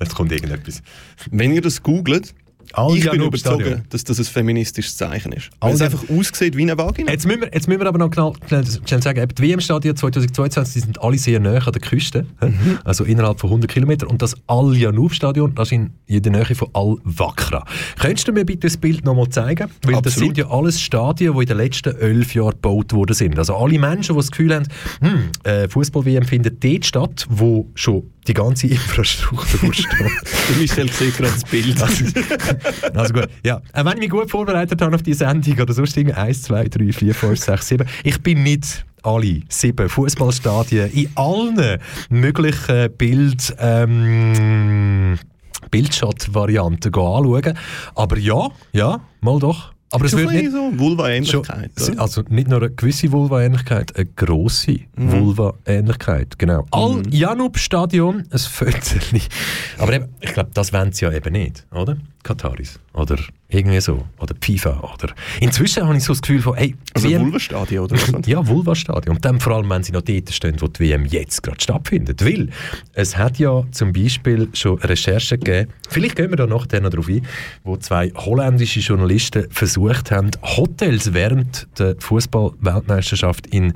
jetzt 0.00 0.14
kommt 0.14 0.32
irgendetwas. 0.32 0.82
Wenn 1.30 1.52
ihr 1.52 1.60
das 1.62 1.82
googelt, 1.82 2.34
Al 2.72 2.96
ich 2.96 3.10
bin 3.10 3.22
überzeugt, 3.22 3.82
dass 3.90 4.04
das 4.04 4.18
ein 4.18 4.24
feministisches 4.24 4.96
Zeichen 4.96 5.32
ist. 5.32 5.50
Weil 5.60 5.74
es 5.74 5.80
einfach 5.80 6.08
aussieht 6.08 6.56
wie 6.56 6.62
eine 6.62 6.76
Vagina. 6.76 7.10
Jetzt 7.10 7.26
müssen, 7.26 7.42
wir, 7.42 7.50
jetzt 7.52 7.68
müssen 7.68 7.80
wir 7.80 7.86
aber 7.86 7.98
noch 7.98 8.12
schnell, 8.12 8.32
schnell, 8.46 8.64
schnell 8.86 9.02
sagen, 9.02 9.22
eben 9.22 9.34
die 9.34 9.42
WM-Stadien 9.42 9.96
2022 9.96 10.72
die 10.74 10.80
sind 10.80 11.00
alle 11.02 11.18
sehr 11.18 11.40
nah 11.40 11.58
an 11.58 11.72
der 11.72 11.80
Küste? 11.80 12.26
Mhm. 12.40 12.78
also 12.84 13.04
innerhalb 13.04 13.40
von 13.40 13.50
100 13.50 13.70
Kilometern. 13.70 14.08
Und 14.08 14.22
das 14.22 14.34
Al-Janoub-Stadion, 14.46 15.54
das 15.54 15.70
ist 15.70 15.72
in, 15.72 15.90
der 16.22 16.32
Nähe 16.32 16.54
von 16.54 16.68
Al-Wakra. 16.72 17.64
Könntest 17.98 18.28
du 18.28 18.32
mir 18.32 18.44
bitte 18.44 18.66
das 18.66 18.76
Bild 18.76 19.04
nochmal 19.04 19.28
zeigen? 19.28 19.68
Weil 19.82 19.94
das 19.94 20.14
Absolut. 20.14 20.36
sind 20.36 20.38
ja 20.38 20.50
alles 20.50 20.80
Stadien, 20.80 21.34
die 21.34 21.40
in 21.40 21.46
den 21.46 21.56
letzten 21.56 21.96
elf 21.96 22.34
Jahren 22.34 22.52
gebaut 22.52 22.92
worden 22.92 23.14
sind. 23.14 23.38
Also 23.38 23.56
alle 23.56 23.78
Menschen, 23.78 24.14
die 24.14 24.20
das 24.20 24.30
Gefühl 24.30 24.54
haben, 24.54 24.66
hm, 25.00 25.30
äh, 25.44 25.68
Fußball-WM 25.68 26.24
findet 26.24 26.62
dort 26.62 26.84
statt, 26.84 27.26
wo 27.28 27.68
schon 27.74 28.04
die 28.26 28.34
ganze 28.34 28.66
Infrastruktur 28.68 29.72
steht. 29.72 29.88
Der 30.00 30.56
Michel 30.58 30.90
sieht 30.90 31.16
gerade 31.16 31.32
das 31.32 31.44
Bild. 31.44 31.80
Also 31.80 32.04
gut, 33.12 33.28
ja. 33.44 33.60
Äh, 33.72 33.84
wenn 33.84 33.94
ich 33.94 33.98
mich 34.00 34.10
gut 34.10 34.30
vorbereitet 34.30 34.80
habe 34.80 34.94
auf 34.94 35.02
die 35.02 35.14
Sendung 35.14 35.58
oder 35.60 35.72
sonst 35.72 35.96
irgendwie 35.96 36.16
1, 36.16 36.42
2, 36.42 36.68
3, 36.68 36.92
4, 36.92 37.14
5, 37.14 37.38
6, 37.38 37.68
7. 37.68 37.88
Ich 38.04 38.22
bin 38.22 38.42
nicht 38.42 38.84
alle 39.02 39.40
sieben 39.48 39.88
Fußballstadien 39.88 40.90
in 40.92 41.08
allen 41.14 41.78
möglichen 42.08 42.92
Bild... 42.96 43.54
Ähm, 43.58 45.18
Bildshot-Varianten 45.70 46.92
anschauen. 46.92 47.58
Aber 47.94 48.18
ja, 48.18 48.48
ja, 48.72 49.00
mal 49.20 49.38
doch. 49.38 49.71
Aber 49.92 50.06
es 50.06 50.16
wird 50.16 50.30
nicht... 50.30 50.50
so 50.50 50.72
Vulva-Ähnlichkeit. 50.74 51.70
also 51.98 52.22
nicht 52.30 52.48
nur 52.48 52.60
eine 52.60 52.70
gewisse 52.70 53.12
Vulva-Ähnlichkeit, 53.12 53.94
eine 53.94 54.06
grosse 54.06 54.80
Vulva-Ähnlichkeit, 54.96 56.38
genau. 56.38 56.64
Al-Janub-Stadion, 56.70 58.24
ein 58.30 58.38
Fötterli. 58.38 59.22
Aber 59.78 59.92
eben, 59.92 60.08
ich 60.20 60.32
glaube, 60.32 60.50
das 60.54 60.72
wollen 60.72 60.92
sie 60.92 61.04
ja 61.04 61.12
eben 61.12 61.32
nicht, 61.32 61.66
oder? 61.72 61.98
Kataris. 62.22 62.80
Oder 62.94 63.18
irgendwie 63.52 63.80
so. 63.80 64.04
Oder 64.18 64.34
FIFA. 64.40 64.80
Oder 64.94 65.14
Inzwischen 65.40 65.86
habe 65.86 65.96
ich 65.96 66.04
so 66.04 66.12
das 66.12 66.22
Gefühl 66.22 66.40
von, 66.40 66.56
hey, 66.56 66.74
Also 66.94 67.08
WM 67.08 67.22
Vulva-Stadion, 67.22 67.84
oder 67.84 67.96
was? 68.12 68.26
ja, 68.26 68.46
Vulva-Stadion. 68.46 69.16
Und 69.16 69.24
dann 69.24 69.40
vor 69.40 69.54
allem, 69.54 69.68
wenn 69.70 69.82
sie 69.82 69.92
noch 69.92 70.02
dort 70.02 70.32
stehen, 70.32 70.56
wo 70.60 70.68
die 70.68 70.80
WM 70.80 71.04
jetzt 71.04 71.42
gerade 71.42 71.60
stattfindet. 71.60 72.24
Weil 72.24 72.48
es 72.94 73.16
hat 73.16 73.38
ja 73.38 73.62
zum 73.70 73.92
Beispiel 73.92 74.48
schon 74.54 74.78
Recherchen 74.78 75.40
gegeben, 75.40 75.72
vielleicht 75.88 76.16
gehen 76.16 76.30
wir 76.30 76.36
da 76.36 76.46
nachher 76.46 76.80
noch 76.80 76.90
drauf 76.90 77.08
ein, 77.08 77.26
wo 77.64 77.76
zwei 77.76 78.10
holländische 78.14 78.80
Journalisten 78.80 79.50
versucht 79.50 80.10
haben, 80.10 80.30
Hotels 80.42 81.12
während 81.12 81.68
der 81.78 81.96
Fußball-Weltmeisterschaft 81.98 83.46
in 83.48 83.72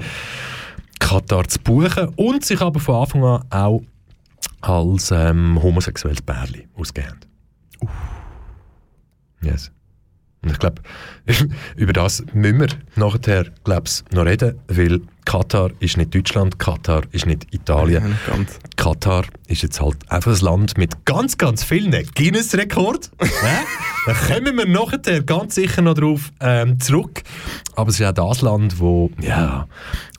Katar 0.99 1.47
zu 1.47 1.61
buchen 1.61 2.09
und 2.17 2.45
sich 2.45 2.61
aber 2.61 2.81
von 2.81 2.97
Anfang 2.97 3.25
an 3.25 3.45
auch 3.51 3.83
als 4.63 5.11
ähm, 5.11 5.63
homosexuelles 5.63 6.23
Pärchen 6.23 6.65
ausgegeben. 6.75 7.21
Yes. 9.43 9.71
Und 10.43 10.53
ich 10.53 10.59
glaube, 10.59 10.83
über 11.77 11.93
das 11.93 12.25
müssen 12.33 12.61
wir 12.61 12.69
nachher 12.95 13.47
glaub's, 13.65 14.05
noch 14.13 14.27
reden, 14.27 14.59
weil 14.69 15.01
Katar 15.25 15.71
ist 15.81 15.97
nicht 15.97 16.15
Deutschland, 16.15 16.59
Katar 16.61 17.03
ist 17.11 17.27
nicht 17.27 17.53
Italien. 17.53 18.03
Ja, 18.03 18.09
nicht 18.09 18.27
ganz. 18.27 18.59
Katar 18.77 19.25
ist 19.49 19.63
jetzt 19.63 19.81
halt 19.81 19.97
einfach 20.09 20.33
ein 20.33 20.45
Land 20.45 20.79
mit 20.79 21.05
ganz, 21.05 21.37
ganz 21.37 21.65
vielen 21.65 21.91
Guinness-Rekord. 22.15 23.11
Da 24.07 24.15
kommen 24.15 24.57
wir 24.57 24.69
nachher 24.69 25.21
ganz 25.23 25.57
sicher 25.57 25.83
noch 25.83 25.95
drauf 25.95 26.31
ähm, 26.39 26.79
zurück. 26.79 27.25
Aber 27.75 27.91
es 27.91 27.99
ist 27.99 28.07
auch 28.07 28.13
das 28.13 28.41
Land, 28.41 28.79
wo, 28.79 29.11
ja, 29.21 29.67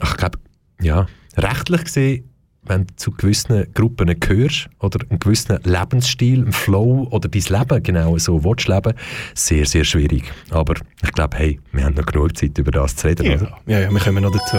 ich 0.04 0.18
glaube, 0.18 0.40
ja, 0.82 1.08
rechtlich 1.38 1.86
gesehen, 1.86 2.27
wenn 2.68 2.86
du 2.86 2.96
zu 2.96 3.12
gewissen 3.12 3.72
Gruppen 3.74 4.20
gehörst 4.20 4.70
oder 4.80 5.00
einen 5.10 5.20
gewissen 5.20 5.60
Lebensstil, 5.64 6.42
einen 6.42 6.52
Flow 6.52 7.08
oder 7.12 7.30
dein 7.30 7.42
Leben 7.42 7.84
genau 7.84 8.18
so 8.18 8.44
willst 8.44 8.68
leben, 8.68 8.94
sehr, 9.34 9.66
sehr 9.66 9.84
schwierig. 9.84 10.32
Aber 10.52 10.76
ich 11.04 11.12
glaube, 11.14 11.38
hey, 11.38 11.60
wir 11.72 11.86
haben 11.86 11.96
noch 11.96 12.06
genug 12.06 12.38
Zeit, 12.38 12.58
über 12.58 12.72
das 12.72 12.96
zu 12.96 13.08
reden, 13.08 13.28
oder? 13.28 13.58
Ja, 13.66 13.74
ja, 13.74 13.80
ja, 13.82 13.92
wir 13.92 14.00
kommen 14.00 14.24
noch 14.24 14.32
dazu. 14.32 14.58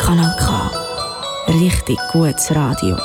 Kanal 0.00 0.36
K. 0.38 0.70
Richtig 1.48 1.98
gutes 2.12 2.54
Radio. 2.54 2.96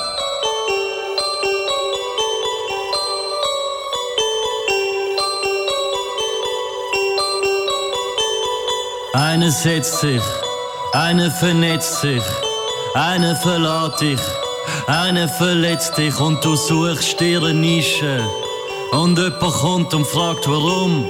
Einer 9.13 9.49
setzt 9.49 10.01
sich, 10.01 10.21
einer 10.93 11.31
vernetzt 11.31 12.01
sich, 12.01 12.23
einer 12.93 13.35
verlässt 13.35 14.01
dich, 14.01 14.19
einer 14.87 15.27
verletzt 15.27 15.97
dich 15.97 16.19
und 16.19 16.43
du 16.43 16.55
suchst 16.55 17.19
dir 17.19 17.39
eine 17.43 17.53
Nische. 17.53 18.21
Und 18.91 19.17
jemand 19.17 19.39
kommt 19.39 19.93
und 19.93 20.07
fragt 20.07 20.47
warum. 20.47 21.05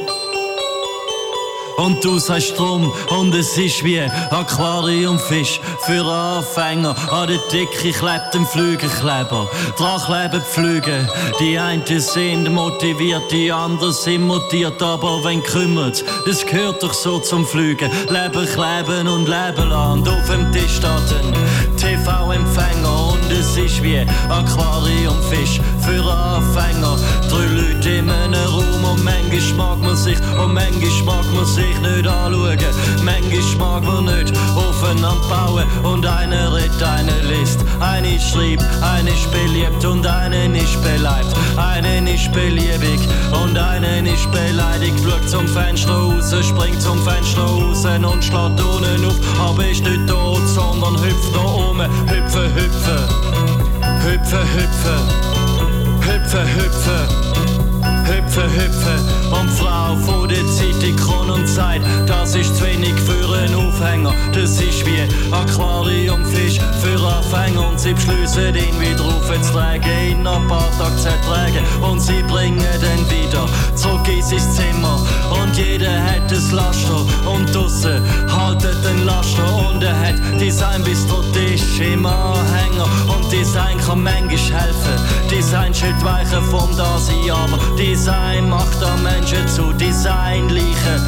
Und 1.78 2.04
du 2.04 2.18
sagst 2.18 2.58
drum, 2.58 2.92
und 3.10 3.36
es 3.36 3.56
ist 3.56 3.84
wie 3.84 4.02
Aquariumfisch 4.32 5.62
für 5.86 6.04
Anfänger. 6.04 6.96
An 7.12 7.28
der 7.28 7.38
Decke 7.52 7.92
klebt 7.92 8.34
ein 8.34 8.48
Flügelkleber. 8.48 9.48
Dran 9.78 10.02
kleben 10.02 10.44
die 10.44 10.54
Flüge. 10.54 11.08
Die 11.40 11.60
einen 11.60 11.86
sind 12.00 12.52
motiviert, 12.52 13.32
die 13.32 13.52
anderen 13.52 13.94
sind 13.94 14.26
mutiert. 14.26 14.82
Aber 14.82 15.24
wenn 15.24 15.44
kümmert, 15.44 16.04
das 16.26 16.44
gehört 16.46 16.82
doch 16.82 16.94
so 16.94 17.20
zum 17.20 17.46
Flügen. 17.46 17.92
Leben, 18.10 18.48
kleben 18.48 19.08
und 19.08 19.28
leben 19.28 19.70
lassen. 19.70 20.00
Und 20.00 20.10
auf 20.10 20.28
dem 20.30 20.52
Tisch 20.52 20.78
steht 20.78 21.37
es 23.58 23.72
ist 23.72 23.84
wie 23.84 24.06
Aquariumfisch 24.30 25.60
für 25.82 26.04
Anfänger. 26.04 26.98
Drei 27.30 27.46
Leute 27.46 27.90
in 27.90 28.10
einem 28.10 28.34
Raum 28.34 28.84
und 28.84 29.04
manchmal 29.04 29.70
mag 29.70 29.82
man 29.82 29.96
sich 29.96 30.18
und 30.38 30.54
manchmal 30.54 31.16
mag 31.18 31.34
man 31.34 31.46
sich 31.46 31.80
nicht 31.80 32.08
anschauen. 32.08 32.58
Manchmal 33.04 33.58
mag 33.58 33.84
man 33.84 34.06
nicht 34.06 34.34
aufeinander 34.56 35.16
bauen 35.30 35.66
und 35.84 36.06
einer 36.06 36.56
redet, 36.56 36.82
einer 36.84 37.24
liest. 37.24 37.60
Eine 37.80 38.20
schreibt, 38.20 38.64
eine 38.84 39.10
ist 39.10 39.32
beliebt 39.32 39.86
und 39.86 40.06
einen 40.06 40.56
ist 40.56 40.82
beleibt. 40.84 41.34
Einen 41.58 42.08
ist 42.08 42.32
beliebig 42.32 43.00
und 43.44 43.58
einen 43.58 44.06
ist 44.06 44.32
beleidigt. 44.32 44.98
Schaut 45.04 45.30
zum 45.30 45.48
Fenster 45.48 45.94
raus, 45.94 46.34
springt 46.42 46.82
zum 46.82 47.02
Fenster 47.04 47.42
raus 47.42 47.86
und 47.86 48.24
schlägt 48.24 48.62
unten 48.62 49.06
auf. 49.06 49.16
Aber 49.40 49.68
ist 49.68 49.84
nicht 49.84 50.08
tot, 50.08 50.48
sondern 50.48 51.02
hüpft 51.04 51.36
da 51.36 51.40
oben. 51.40 51.88
Hüpfe, 52.08 52.50
hüpfe. 52.56 53.47
Hüpfe, 54.08 54.38
hüpfe. 54.38 54.96
Hüpfe, 56.08 56.42
hüpfe. 56.56 57.57
Hüpfe, 58.06 58.44
hüpfe 58.44 59.00
und 59.40 59.50
Frau 59.52 59.96
vor 59.96 60.28
der 60.28 60.46
Zeit, 60.48 60.82
die 60.82 60.96
kann 60.96 61.30
und 61.30 61.48
sagt, 61.48 61.82
das 62.06 62.36
ist 62.36 62.56
zu 62.56 62.66
wenig 62.66 62.94
für 62.94 63.38
einen 63.38 63.56
Aufhänger. 63.56 64.14
Das 64.34 64.62
ist 64.62 64.86
wie 64.86 65.02
Aquariumfisch 65.32 66.60
für 66.82 67.00
Anfänger. 67.06 67.68
Und 67.68 67.80
sie 67.80 67.94
beschließen 67.94 68.56
ihn 68.56 68.80
wieder 68.80 69.04
aufzutragen, 69.04 70.24
nach 70.24 70.38
ein 70.38 70.48
paar 70.48 70.72
Tagen 70.78 70.98
zu 70.98 71.10
ertragen. 71.10 71.64
Und 71.82 72.00
sie 72.00 72.24
bringen 72.24 72.60
den 72.82 73.10
wieder 73.10 73.46
zurück 73.76 74.08
in 74.08 74.22
sein 74.22 74.40
Zimmer. 74.40 75.06
Und 75.42 75.56
jeder 75.58 76.04
hat 76.04 76.30
das 76.30 76.52
Laster. 76.52 77.06
Und 77.26 77.54
draussen 77.54 78.02
haltet 78.30 78.84
den 78.86 79.06
Laster. 79.06 79.70
Und 79.70 79.84
er 79.84 80.00
hat 80.00 80.16
Design 80.40 80.84
bis 80.84 81.06
dort 81.08 81.28
ist 81.36 81.80
im 81.80 82.06
Anhänger 82.06 82.88
und 83.08 83.32
Design 83.32 83.78
kann 83.80 84.04
manchmal 84.04 84.62
helfen. 84.62 85.30
Design 85.30 85.74
schüttet 85.74 86.04
weichen 86.04 86.44
vom 86.44 86.76
Dasein, 86.76 87.32
aber 87.32 87.58
Design 87.78 88.50
macht 88.50 88.84
auch 88.84 88.98
Menschen 88.98 89.48
zu 89.48 89.72
Designleichen. 89.74 91.02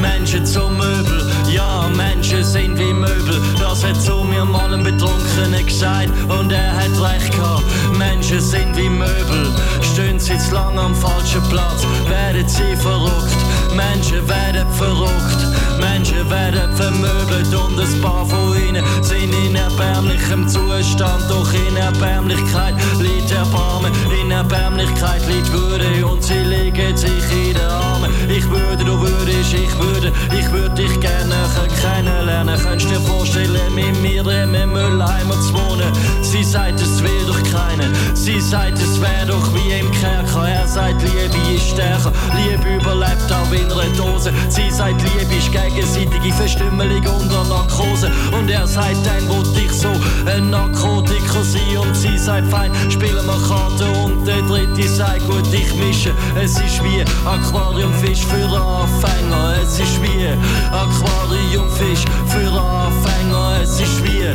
Menschen 0.00 0.46
zu 0.46 0.70
Möbel, 0.70 1.30
ja, 1.50 1.86
Menschen 1.94 2.42
sind 2.42 2.78
wie 2.78 2.94
Möbel. 2.94 3.40
Das 3.60 3.84
hat 3.84 4.00
zu 4.00 4.24
mir 4.24 4.44
mal 4.44 4.72
ein 4.72 4.82
Betrunkener 4.82 5.62
gesagt 5.62 6.08
und 6.28 6.50
er 6.50 6.72
hat 6.74 6.98
recht 6.98 7.30
gehabt. 7.32 7.64
Menschen 7.98 8.40
sind 8.40 8.74
wie 8.74 8.88
Möbel, 8.88 9.52
stehen 9.82 10.18
sie 10.18 10.38
zu 10.38 10.54
lang 10.54 10.78
am 10.78 10.94
falschen 10.94 11.42
Platz, 11.50 11.86
werden 12.08 12.48
sie 12.48 12.74
verrückt. 12.76 13.36
Menschen 13.74 14.28
werden 14.28 14.66
verrückt, 14.72 15.46
Menschen 15.80 16.30
werden 16.30 16.74
vermöbelt 16.76 17.54
und 17.54 17.80
ein 17.80 18.00
paar 18.00 18.24
von 18.24 18.56
ihnen 18.56 18.84
sind 19.02 19.34
in 19.46 19.56
erbärmlichem 19.56 20.48
Zustand. 20.48 21.24
Doch 21.28 21.52
in 21.52 21.76
Erbärmlichkeit 21.76 22.74
liegt 23.00 23.32
Erbarmen, 23.32 23.92
in 24.20 24.30
Erbärmlichkeit 24.30 25.22
liegt 25.28 25.52
Würde 25.52 26.06
und 26.06 26.22
sie 26.22 26.38
legen 26.38 26.96
sich 26.96 27.10
in 27.32 27.54
den 27.54 27.66
Armen. 27.66 28.10
Ich 28.28 28.48
würde, 28.48 28.84
du 28.84 29.00
würdest, 29.00 29.54
ich 29.54 29.78
würde, 29.78 30.12
ich 30.38 30.50
würde 30.52 30.74
dich 30.74 31.00
gerne 31.00 31.34
kennenlernen. 31.80 32.58
Könntest 32.60 32.90
dir 32.90 33.00
vorstellen, 33.00 33.74
mit 33.74 34.00
mir 34.00 34.24
im 34.26 34.72
Mülleimer 34.72 35.40
zu 35.40 35.52
wohnen? 35.54 35.92
Sie 36.22 36.42
sagt, 36.42 36.80
es 36.80 37.02
wäre 37.02 37.26
doch 37.26 37.42
keine. 37.52 37.88
Sie 38.14 38.40
sagt, 38.40 38.78
es 38.78 39.00
wäre 39.00 39.26
doch 39.26 39.54
wie 39.54 39.72
im 39.78 39.90
Kerker. 39.92 40.48
Er 40.48 40.66
sagt, 40.66 41.02
Liebe 41.02 41.54
ist 41.54 41.68
stärker. 41.70 42.12
Liebe 42.36 42.76
überlebt 42.76 43.30
auch 43.32 43.50
in 43.70 43.96
Dose. 43.96 44.32
Sie 44.48 44.70
sagt, 44.70 45.00
Liebe 45.02 45.34
ist 45.34 45.50
gegenseitige 45.52 46.32
Verstümmelung 46.34 47.04
unter 47.06 47.44
Narkose. 47.44 48.10
Und 48.36 48.50
er 48.50 48.66
sagt, 48.66 49.04
dann 49.04 49.28
wollte 49.28 49.60
ich 49.60 49.72
so 49.72 49.88
ein 50.26 50.50
Narkotiker 50.50 51.42
sein. 51.42 51.78
Und 51.78 51.94
sie 51.94 52.18
sagt, 52.18 52.50
fein, 52.50 52.70
spielen 52.90 53.24
wir 53.26 53.48
Karten. 53.48 53.90
Und 54.04 54.26
der 54.26 54.42
dritte 54.42 54.88
sagt, 54.88 55.26
gut, 55.28 55.46
ich 55.52 55.74
mische. 55.74 56.12
Es 56.34 56.52
ist 56.52 56.82
wie 56.84 57.04
Aquariumfisch 57.26 58.24
für 58.24 58.44
Anfänger. 58.44 59.54
Es 59.62 59.78
ist 59.78 60.02
wie 60.02 60.28
Aquariumfisch 60.72 62.04
für 62.26 62.50
Anfänger. 62.50 63.60
Es 63.62 63.80
ist 63.80 64.04
wie 64.04 64.26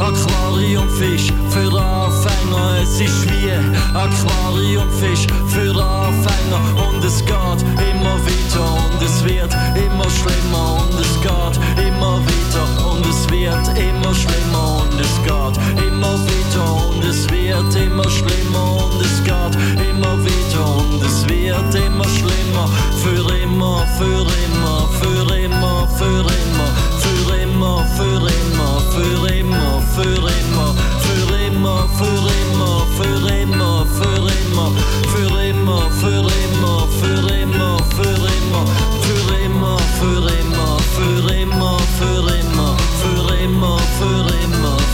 Aquariumfisch 0.00 1.32
für 1.50 1.72
Anfänger. 1.80 2.78
Es 2.82 3.00
ist 3.00 3.24
wie 3.30 3.50
Aquariumfisch 3.94 5.26
für 5.48 5.70
Anfänger. 5.70 6.60
Und 6.88 7.04
es 7.04 7.24
geht 7.24 7.34
immer 7.34 8.18
weiter 8.24 8.75
und 8.76 9.02
es 9.02 9.24
wird 9.24 9.52
immer 9.74 10.08
schlimmer 10.10 10.82
und 10.82 11.00
es 11.00 11.14
geht 11.20 11.56
immer 11.88 12.20
wieder 12.30 12.64
und 12.90 13.06
es 13.06 13.28
wird 13.30 13.66
immer 13.78 14.14
schlimmer 14.14 14.82
und 14.82 15.00
es 15.00 15.14
geht 15.24 15.56
immer 15.86 16.16
wieder 16.28 16.66
und 16.88 17.04
es 17.04 17.28
wird 17.30 17.74
immer 17.74 18.08
schlimmer 18.10 18.66
und 18.84 19.00
es 19.00 19.22
geht 19.24 19.54
immer 19.90 20.16
wieder 20.24 20.66
und 20.76 21.02
es 21.02 21.26
wird 21.28 21.74
immer 21.74 22.08
schlimmer 22.08 22.68
für 23.02 23.32
immer, 23.42 23.86
für 23.98 24.26
immer, 24.44 24.88
für 25.00 25.34
immer, 25.34 25.88
für 25.98 26.20
immer, 26.20 26.68
für 26.98 27.34
immer, 27.42 27.84
für 27.96 28.18
immer, 28.18 28.80
für 28.90 29.34
immer 29.34 29.85
für 29.96 30.02
immer, 30.02 30.74
für 31.00 31.36
immer, 31.46 31.88
für 31.96 32.20
immer, 32.42 32.86
für 32.96 33.40
immer, 33.40 33.86
für 33.96 34.28
immer, 34.28 34.70
für 35.08 35.40
immer, 35.56 35.90
für 35.96 36.30
immer, 36.52 36.86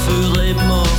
für 0.07 0.45
immer, 0.45 0.92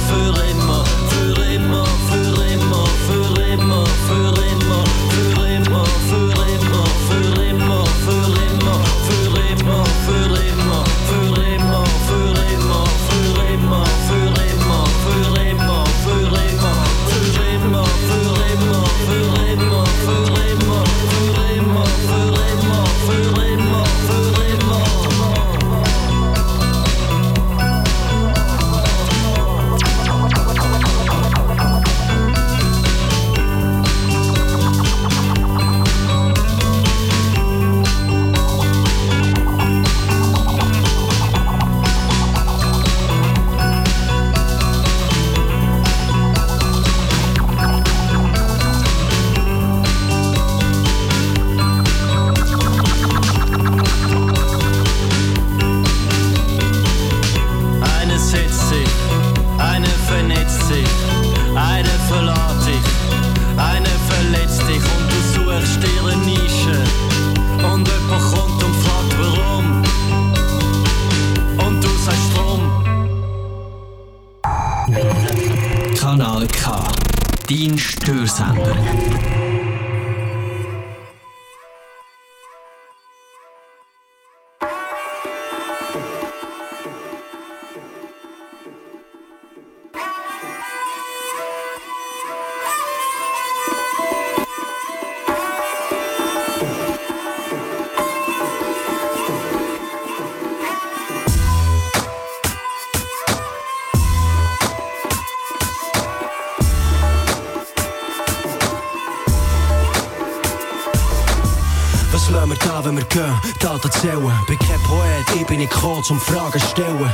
zum 116.04 116.20
Fragen 116.20 116.60
stellen. 116.60 117.13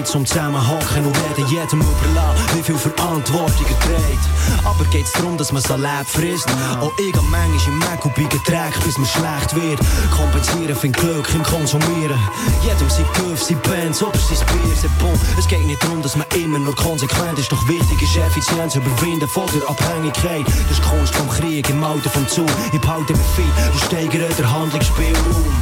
Zeit 0.00 0.08
zum 0.08 0.26
Zusammenhaken 0.26 1.06
und 1.06 1.16
reden 1.16 1.48
jedem 1.50 1.80
überlassen, 1.80 2.56
wie 2.56 2.62
viel 2.62 2.76
Verantwortung 2.76 3.66
er 3.68 3.80
trägt. 3.80 4.64
Aber 4.64 4.84
geht's 4.90 5.12
darum, 5.12 5.36
dass 5.36 5.52
man 5.52 5.62
Leben 5.62 6.06
frisst? 6.06 6.48
Auch 6.80 6.92
ich 6.98 7.14
hab 7.14 7.24
manchmal 7.30 7.68
im 7.68 7.78
Mac 7.78 8.14
biege 8.14 8.38
Dreck, 8.46 8.74
bis 8.84 8.98
mir 8.98 9.06
schlecht 9.06 9.54
wird. 9.54 9.80
Kompensieren 10.10 10.76
find 10.76 10.96
Glück 10.96 11.28
im 11.34 11.42
Konsumieren. 11.42 12.18
Jedem 12.62 12.90
sein 12.90 13.06
Griff, 13.14 13.42
sein 13.42 13.60
Bands 13.62 14.02
oder 14.02 14.18
sein 14.18 14.46
Bier, 14.46 14.76
sein 14.76 14.90
Bon. 14.98 15.18
Es 15.38 15.46
geht 15.46 15.66
nicht 15.66 15.82
darum, 15.82 16.02
dass 16.02 16.16
man 16.16 16.26
immer 16.34 16.58
nur 16.58 16.74
konsequent 16.74 17.38
ist, 17.38 17.50
doch 17.52 17.66
wichtig 17.68 18.02
ist 18.02 18.16
Effizienz 18.16 18.74
überwinden 18.74 19.28
von 19.28 19.46
der 19.54 19.68
Abhängigkeit. 19.68 20.46
Das 20.46 20.78
ist 20.78 20.82
Kunst 20.82 21.14
vom 21.14 21.28
Krieg 21.28 21.68
im 21.68 21.82
Alter 21.82 22.10
vom 22.10 22.26
Zug. 22.28 22.50
Ich 22.72 22.80
behalte 22.80 23.12
mich 23.12 23.26
fit 23.36 23.72
und 23.72 23.80
steigere 23.82 24.28
den 24.28 24.50
Handlungsspielraum. 24.50 25.54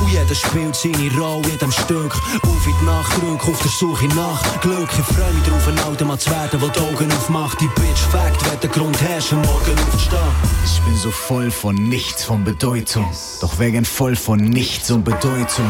Und 0.00 0.12
jeder 0.12 0.34
spielt 0.34 0.76
seine 0.76 1.10
Rolle 1.18 1.44
in 1.44 1.50
jedem 1.50 1.72
Stück. 1.72 2.14
Auf 2.42 2.66
in 2.66 2.74
die 2.80 2.84
Nacht, 2.84 3.12
auf 3.46 3.62
der 3.62 3.70
Suche 3.70 3.85
nach 3.92 4.60
Glück. 4.60 4.88
Ich 4.90 5.14
freu 5.14 5.32
mich 5.32 5.42
drauf, 5.44 5.68
ein 5.68 5.78
alter 5.80 6.04
Mann 6.04 6.18
zu 6.18 6.30
werden, 6.30 6.60
der 6.60 6.68
die 6.68 6.80
Augen 6.80 7.12
aufmacht. 7.12 7.60
Die 7.60 7.68
Bitch 7.68 8.00
Fact, 8.10 8.50
wenn 8.50 8.60
der 8.60 8.70
Grund 8.70 9.00
herrscht, 9.00 9.32
morgen 9.32 9.78
aufstehen. 9.92 10.18
Ich 10.64 10.80
bin 10.82 10.96
so 10.96 11.10
voll 11.10 11.50
von 11.50 11.74
nichts 11.74 12.24
von 12.24 12.44
Bedeutung, 12.44 13.06
doch 13.40 13.58
wegen 13.58 13.84
voll 13.84 14.16
von 14.16 14.38
nichts 14.38 14.90
und 14.90 15.04
Bedeutung. 15.04 15.66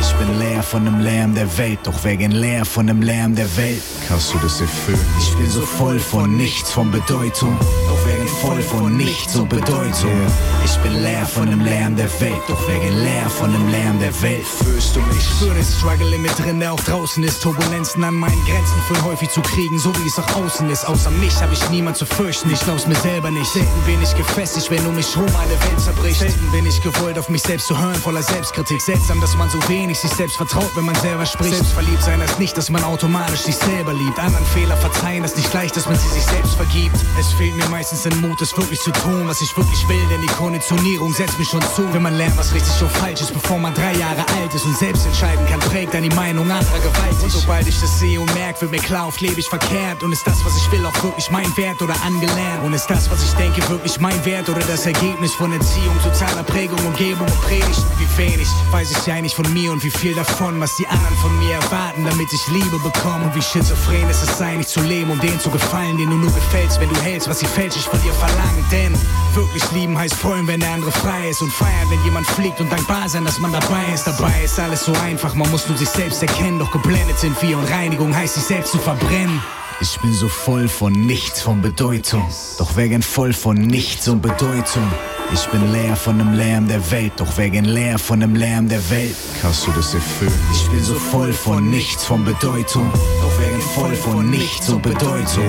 Ich 0.00 0.12
bin 0.14 0.38
leer 0.38 0.62
von 0.62 0.84
dem 0.84 1.00
Lärm 1.00 1.34
der 1.34 1.56
Welt, 1.58 1.80
doch 1.84 2.04
wegen 2.04 2.32
leer 2.32 2.64
von 2.64 2.86
dem 2.86 3.02
Lärm 3.02 3.34
der 3.34 3.56
Welt. 3.56 3.82
Kannst 4.08 4.34
du 4.34 4.38
das 4.38 4.60
erfüllen? 4.60 5.00
Ich 5.18 5.34
bin 5.36 5.48
so 5.48 5.60
voll 5.60 5.98
von 5.98 6.36
nichts 6.36 6.70
von 6.72 6.90
Bedeutung, 6.90 7.56
doch 7.88 8.06
wegen 8.06 8.09
voll 8.40 8.62
von 8.62 8.96
nichts 8.96 9.36
und 9.36 9.48
Bedeutung. 9.48 10.26
Ich 10.64 10.76
bin 10.78 11.02
leer 11.02 11.26
von 11.26 11.50
dem 11.50 11.60
Lärm 11.60 11.94
der 11.96 12.08
Welt, 12.20 12.42
doch 12.48 12.68
wegen 12.68 12.96
leer 13.02 13.28
von 13.28 13.52
dem 13.52 13.68
Lärm 13.68 13.98
der 14.00 14.22
Welt. 14.22 14.46
Fühlst 14.46 14.96
du 14.96 15.00
mich? 15.00 15.22
Spür 15.22 15.52
den 15.52 15.64
Struggle 15.64 16.14
in 16.14 16.22
mir 16.22 16.30
drin, 16.32 16.58
der 16.58 16.72
auch 16.72 16.80
draußen 16.80 17.22
ist. 17.22 17.42
Turbulenzen 17.42 18.02
an 18.02 18.14
meinen 18.14 18.42
Grenzen 18.46 18.80
für 18.88 19.04
häufig 19.04 19.28
zu 19.30 19.42
kriegen, 19.42 19.78
so 19.78 19.94
wie 19.96 20.06
es 20.06 20.18
auch 20.18 20.36
außen 20.36 20.70
ist. 20.70 20.86
Außer 20.86 21.10
mich 21.10 21.34
habe 21.42 21.52
ich 21.52 21.70
niemand 21.70 21.98
zu 21.98 22.06
fürchten, 22.06 22.50
ich 22.50 22.60
glaub's 22.60 22.86
mir 22.86 22.94
selber 22.96 23.30
nicht. 23.30 23.52
Selten 23.52 23.82
bin 23.84 24.00
ich 24.02 24.14
gefestigt, 24.16 24.70
wenn 24.70 24.86
um 24.86 24.94
mich 24.94 25.14
rum 25.16 25.26
eine 25.26 25.60
Welt 25.68 25.80
zerbricht. 25.80 26.20
Selten 26.20 26.50
bin 26.50 26.64
ich 26.64 26.80
gewollt, 26.82 27.18
auf 27.18 27.28
mich 27.28 27.42
selbst 27.42 27.66
zu 27.66 27.78
hören, 27.78 27.94
voller 27.96 28.22
Selbstkritik. 28.22 28.80
Seltsam, 28.80 29.20
dass 29.20 29.36
man 29.36 29.50
so 29.50 29.58
wenig 29.68 29.98
sich 29.98 30.12
selbst 30.12 30.36
vertraut, 30.36 30.70
wenn 30.76 30.86
man 30.86 30.94
selber 30.96 31.26
spricht. 31.26 31.56
Selbstverliebt 31.56 32.02
sein 32.02 32.20
heißt 32.20 32.38
nicht, 32.38 32.56
dass 32.56 32.70
man 32.70 32.82
automatisch 32.84 33.40
sich 33.40 33.56
selber 33.56 33.92
liebt. 33.92 34.18
Anderen 34.18 34.46
Fehler 34.46 34.76
verzeihen, 34.78 35.22
das 35.22 35.36
nicht 35.36 35.50
gleich, 35.50 35.72
dass 35.72 35.86
man 35.86 35.98
sie 35.98 36.08
sich 36.08 36.24
selbst 36.24 36.54
vergibt. 36.54 36.96
Es 37.18 37.32
fehlt 37.32 37.54
mir 37.56 37.68
meistens 37.68 38.02
den 38.02 38.18
Mut, 38.20 38.29
es 38.38 38.56
wirklich 38.56 38.80
zu 38.80 38.90
tun, 38.92 39.26
was 39.26 39.40
ich 39.40 39.56
wirklich 39.56 39.88
will, 39.88 40.06
denn 40.10 40.20
die 40.20 40.28
Konditionierung 40.28 41.12
setzt 41.12 41.38
mich 41.38 41.48
schon 41.48 41.62
zu. 41.74 41.92
Wenn 41.92 42.02
man 42.02 42.16
lernt, 42.16 42.36
was 42.36 42.52
richtig 42.52 42.80
und 42.82 42.90
falsch 42.92 43.20
ist, 43.20 43.32
bevor 43.32 43.58
man 43.58 43.74
drei 43.74 43.94
Jahre 43.94 44.20
alt 44.38 44.54
ist 44.54 44.64
und 44.64 44.76
selbst 44.76 45.06
entscheiden 45.06 45.46
kann, 45.46 45.58
prägt 45.60 45.94
dann 45.94 46.02
die 46.02 46.14
Meinung 46.14 46.50
anderer 46.50 46.78
gewaltig. 46.78 47.22
Und 47.24 47.30
sobald 47.30 47.66
ich 47.66 47.80
das 47.80 47.98
sehe 47.98 48.20
und 48.20 48.32
merke, 48.34 48.60
wird 48.60 48.72
mir 48.72 48.78
klar, 48.78 49.08
oft 49.08 49.20
lebe 49.20 49.40
ich 49.40 49.48
verkehrt. 49.48 50.02
Und 50.02 50.12
ist 50.12 50.26
das, 50.26 50.44
was 50.44 50.56
ich 50.56 50.70
will, 50.70 50.84
auch 50.84 51.02
wirklich 51.02 51.30
mein 51.30 51.56
Wert 51.56 51.80
oder 51.82 51.94
angelernt? 52.04 52.64
Und 52.64 52.74
ist 52.74 52.86
das, 52.86 53.10
was 53.10 53.22
ich 53.24 53.32
denke, 53.32 53.66
wirklich 53.68 53.98
mein 54.00 54.24
Wert 54.24 54.48
oder 54.48 54.60
das 54.60 54.86
Ergebnis 54.86 55.32
von 55.34 55.52
Erziehung, 55.52 55.96
sozialer 56.04 56.42
Prägung, 56.42 56.78
Umgebung 56.86 57.26
und 57.26 57.40
Predigten? 57.42 57.84
Wie 57.98 58.18
wenig 58.18 58.48
weiß 58.70 58.90
ich 58.90 59.06
ja 59.06 59.20
nicht 59.20 59.34
von 59.34 59.50
mir 59.52 59.72
und 59.72 59.82
wie 59.82 59.90
viel 59.90 60.14
davon, 60.14 60.60
was 60.60 60.76
die 60.76 60.86
anderen 60.86 61.16
von 61.16 61.38
mir 61.38 61.54
erwarten, 61.54 62.04
damit 62.04 62.32
ich 62.32 62.46
Liebe 62.48 62.78
bekomme. 62.78 63.24
Und 63.24 63.34
wie 63.34 63.42
schizophren 63.42 64.08
ist 64.08 64.22
es 64.22 64.38
sein, 64.38 64.58
nicht 64.58 64.68
zu 64.70 64.80
leben, 64.80 65.10
um 65.10 65.20
denen 65.20 65.40
zu 65.40 65.50
gefallen, 65.50 65.96
denen 65.96 66.10
du 66.10 66.16
nur 66.16 66.32
gefällst, 66.32 66.80
wenn 66.80 66.88
du 66.88 67.00
hältst, 67.00 67.28
was 67.28 67.40
sie 67.40 67.46
fälschlich 67.46 67.84
von 67.84 68.00
dir 68.02 68.12
verlangen. 68.20 68.64
Denn 68.70 68.94
wirklich 69.34 69.64
lieben 69.72 69.98
heißt 69.98 70.14
freuen, 70.14 70.46
wenn 70.46 70.60
der 70.60 70.72
andere 70.72 70.92
frei 70.92 71.30
ist 71.30 71.42
und 71.42 71.52
feiern, 71.52 71.88
wenn 71.90 72.02
jemand 72.04 72.26
fliegt 72.26 72.60
und 72.60 72.70
dankbar 72.70 73.08
sein, 73.08 73.24
dass 73.24 73.38
man 73.38 73.52
dabei 73.52 73.84
ist. 73.92 74.06
Dabei 74.06 74.44
ist 74.44 74.60
alles 74.60 74.84
so 74.84 74.92
einfach, 75.04 75.34
man 75.34 75.50
muss 75.50 75.68
nur 75.68 75.76
sich 75.76 75.88
selbst 75.88 76.22
erkennen, 76.22 76.58
doch 76.58 76.70
geblendet 76.70 77.18
sind 77.18 77.40
wir 77.42 77.58
und 77.58 77.64
Reinigung 77.70 78.14
heißt 78.14 78.34
sich 78.34 78.44
selbst 78.44 78.72
zu 78.72 78.78
verbrennen. 78.78 79.40
Ich 79.80 79.98
bin 80.00 80.12
so 80.12 80.28
voll 80.28 80.68
von 80.68 80.92
nichts 80.92 81.40
von 81.40 81.62
Bedeutung, 81.62 82.28
doch 82.58 82.76
wegen 82.76 83.00
voll 83.00 83.32
von 83.32 83.56
nichts 83.56 84.06
und 84.08 84.20
Bedeutung. 84.20 84.86
Ich 85.32 85.46
bin 85.46 85.72
leer 85.72 85.94
von 85.94 86.18
dem 86.18 86.32
Lärm 86.32 86.66
der 86.66 86.90
Welt, 86.90 87.12
doch 87.16 87.38
wegen 87.38 87.64
leer 87.64 88.00
von 88.00 88.18
dem 88.18 88.34
Lärm 88.34 88.68
der 88.68 88.90
Welt. 88.90 89.14
Kannst 89.40 89.64
du 89.64 89.70
das 89.70 89.94
erfüllen? 89.94 90.32
Ich 90.52 90.68
bin 90.68 90.82
so 90.82 90.94
voll 90.94 91.32
von 91.32 91.70
nichts 91.70 92.04
von 92.04 92.24
Bedeutung, 92.24 92.90
doch 92.92 93.40
wegen 93.40 93.60
voll 93.60 93.94
von 93.94 94.28
nichts 94.28 94.68
und 94.68 94.82
Bedeutung. 94.82 95.46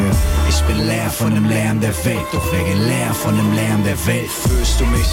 Ich 0.50 0.62
bin 0.62 0.78
leer 0.86 1.10
von 1.10 1.34
dem 1.34 1.46
Lärm 1.46 1.82
der 1.82 1.94
Welt, 2.06 2.26
doch 2.32 2.46
wegen 2.54 2.80
leer 2.86 3.12
von 3.14 3.36
dem 3.36 3.54
Lärm 3.54 3.84
der 3.84 4.06
Welt. 4.06 4.30
Fühlst 4.30 4.80
du 4.80 4.86
mich? 4.86 5.08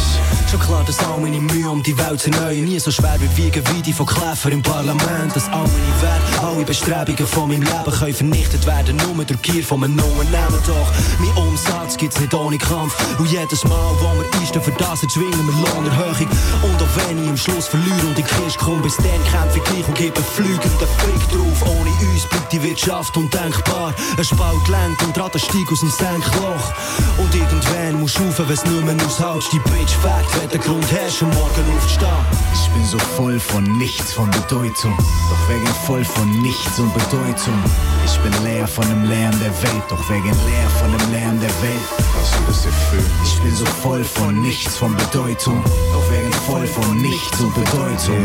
Schon 0.50 0.60
klar, 0.60 0.84
dass 0.84 0.98
all 1.00 1.18
meine 1.18 1.40
Mühe 1.40 1.68
um 1.68 1.82
die 1.82 1.96
Welt 1.96 2.20
zu 2.20 2.30
erneuern 2.30 2.64
nie 2.64 2.78
so 2.78 2.90
schwer 2.90 3.16
wie 3.20 3.42
wiegen 3.42 3.62
wie 3.72 3.82
die 3.82 3.92
von 3.92 4.06
Kläfer 4.06 4.50
im 4.50 4.62
Parlament. 4.62 5.34
Dass 5.34 5.46
all 5.48 5.66
meine 5.66 6.02
Werte, 6.02 6.46
alle 6.46 6.64
Bestrebungen 6.64 7.26
von 7.26 7.48
meinem 7.48 7.62
Leben 7.62 7.98
können 7.98 8.14
vernichtet 8.14 8.66
werden, 8.66 8.96
nur 8.96 9.24
durch 9.24 9.42
Gier 9.42 9.62
von 9.62 9.82
einem 9.84 9.98
Unternehmen. 9.98 10.60
Doch 10.66 10.92
mein 11.18 11.46
Umsatz 11.46 11.96
gibt's 11.96 12.20
nicht 12.20 12.34
ohne 12.34 12.58
Kampf. 12.58 12.94
Und 13.18 13.30
jedes 13.30 13.64
Mal, 13.64 13.92
wo 14.00 14.20
wir 14.20 14.40
einstehen, 14.40 14.57
für 14.60 14.72
das 14.72 15.02
erzwingen 15.02 15.46
wir 15.46 15.54
Lohnerhöhung. 15.54 16.28
Und 16.62 16.82
auch 16.82 17.08
wenn 17.08 17.22
ich 17.22 17.28
am 17.28 17.36
Schluss 17.36 17.68
verliere 17.68 18.00
und 18.00 18.10
in 18.10 18.14
die 18.16 18.22
Kiste 18.22 18.58
komme, 18.58 18.82
bis 18.82 18.96
dann 18.96 19.22
kämpfe 19.30 19.58
ich 19.58 19.64
gleich 19.64 19.88
und 19.88 19.94
gebe 19.94 20.20
fliegenden 20.22 20.88
Fick 20.98 21.22
drauf. 21.30 21.62
Ohne 21.62 21.90
uns 22.10 22.26
bleibt 22.26 22.52
die 22.52 22.62
Wirtschaft 22.62 23.16
undenkbar. 23.16 23.94
Ein 24.16 24.24
Spalt 24.24 24.68
lenkt 24.68 25.02
und 25.02 25.18
Ratten 25.18 25.38
steigt 25.38 25.70
aus 25.70 25.80
dem 25.80 25.90
Senkloch. 25.90 26.72
Und 27.18 27.34
irgendwann 27.34 28.00
musst 28.00 28.18
du 28.18 28.24
rauf, 28.24 28.48
wenn's 28.48 28.64
nur 28.64 28.82
mehr 28.82 28.96
aushältst. 29.06 29.52
Die 29.52 29.58
Bitch 29.60 29.94
fakt, 30.02 30.40
wenn 30.40 30.48
der 30.48 30.58
Grund 30.58 30.90
herrscht, 30.90 31.22
am 31.22 31.30
morgen 31.30 31.76
aufzustehen. 31.76 32.08
Ich 32.54 32.70
bin 32.70 32.84
so 32.84 32.98
voll 33.16 33.38
von 33.38 33.64
nichts 33.78 34.12
von 34.12 34.30
Bedeutung, 34.30 34.96
doch 34.96 35.48
wegen 35.48 35.66
voll 35.86 36.04
von 36.04 36.30
nichts 36.42 36.78
und 36.78 36.92
Bedeutung. 36.94 37.58
Ich 38.04 38.18
bin 38.20 38.32
leer 38.44 38.66
von 38.66 38.88
dem 38.88 39.04
Lärm 39.04 39.38
der 39.40 39.54
Welt, 39.62 39.84
doch 39.88 40.10
wegen 40.10 40.24
leer 40.24 40.70
von 40.80 40.90
dem 40.90 41.12
Lärm 41.12 41.40
der 41.40 41.50
Welt. 41.62 41.88
Kannst 42.14 42.34
du 42.34 42.38
das 42.46 42.66
erfüllen? 42.66 43.10
Ich 43.24 43.40
bin 43.40 43.54
so 43.54 43.66
voll 43.66 44.04
von 44.04 44.40
nichts 44.40 44.47
von 44.56 44.96
Bedeutung, 44.96 45.62
doch 45.92 46.10
wegen 46.10 46.32
voll 46.32 46.66
von 46.66 47.02
nichts 47.02 47.38
und 47.40 47.54
Bedeutung. 47.54 48.16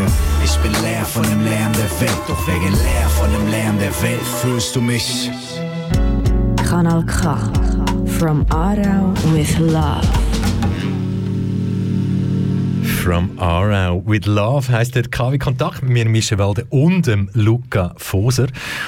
Ich 0.43 0.55
bin 0.57 0.71
leer 0.81 1.03
von 1.03 1.23
dem 1.23 1.43
Lärm 1.43 1.73
der 1.73 1.99
Welt, 1.99 2.21
doch 2.27 2.47
wegen 2.47 2.71
leer 2.71 3.09
von 3.19 3.29
dem 3.31 3.47
Lärm 3.51 3.77
der 3.77 3.91
Welt. 4.01 4.21
Fühlst 4.41 4.73
du 4.75 4.81
mich? 4.81 5.29
Kanal 6.65 7.03
K. 7.05 7.38
From 8.19 8.45
Aarau 8.49 9.13
with 9.33 9.59
Love. 9.59 10.33
From 13.03 13.37
Aarau 13.37 14.01
with 14.05 14.25
Love 14.27 14.71
heisst 14.71 14.95
der 14.95 15.03
KW 15.03 15.37
Kontakt 15.37 15.83
mit 15.83 15.91
mir, 15.91 16.07
Michel 16.07 16.37
Walde 16.37 16.65
und 16.69 17.05
dem 17.05 17.29
Luca 17.33 17.93
Foser. 17.97 18.47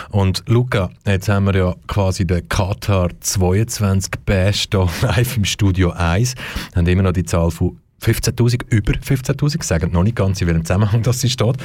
Und 0.10 0.41
Luca, 0.47 0.89
jetzt 1.06 1.28
haben 1.28 1.47
wir 1.47 1.56
ja 1.56 1.75
quasi 1.88 2.25
den 2.25 2.47
Qatar 2.47 3.10
22 3.19 4.13
Bash 4.25 4.67
hier 4.71 4.88
live 5.01 5.36
im 5.36 5.43
Studio 5.43 5.91
1. 5.91 6.36
Wir 6.36 6.80
haben 6.80 6.88
immer 6.88 7.04
noch 7.04 7.12
die 7.12 7.25
Zahl 7.25 7.51
von 7.51 7.78
15.000, 8.02 8.62
über 8.70 8.94
15.000, 8.94 9.64
sagen 9.64 9.92
noch 9.92 10.04
nicht 10.04 10.16
ganz, 10.16 10.42
in 10.42 10.48
welchem 10.48 10.66
Zusammenhang 10.66 11.02
das 11.02 11.30
steht. 11.30 11.56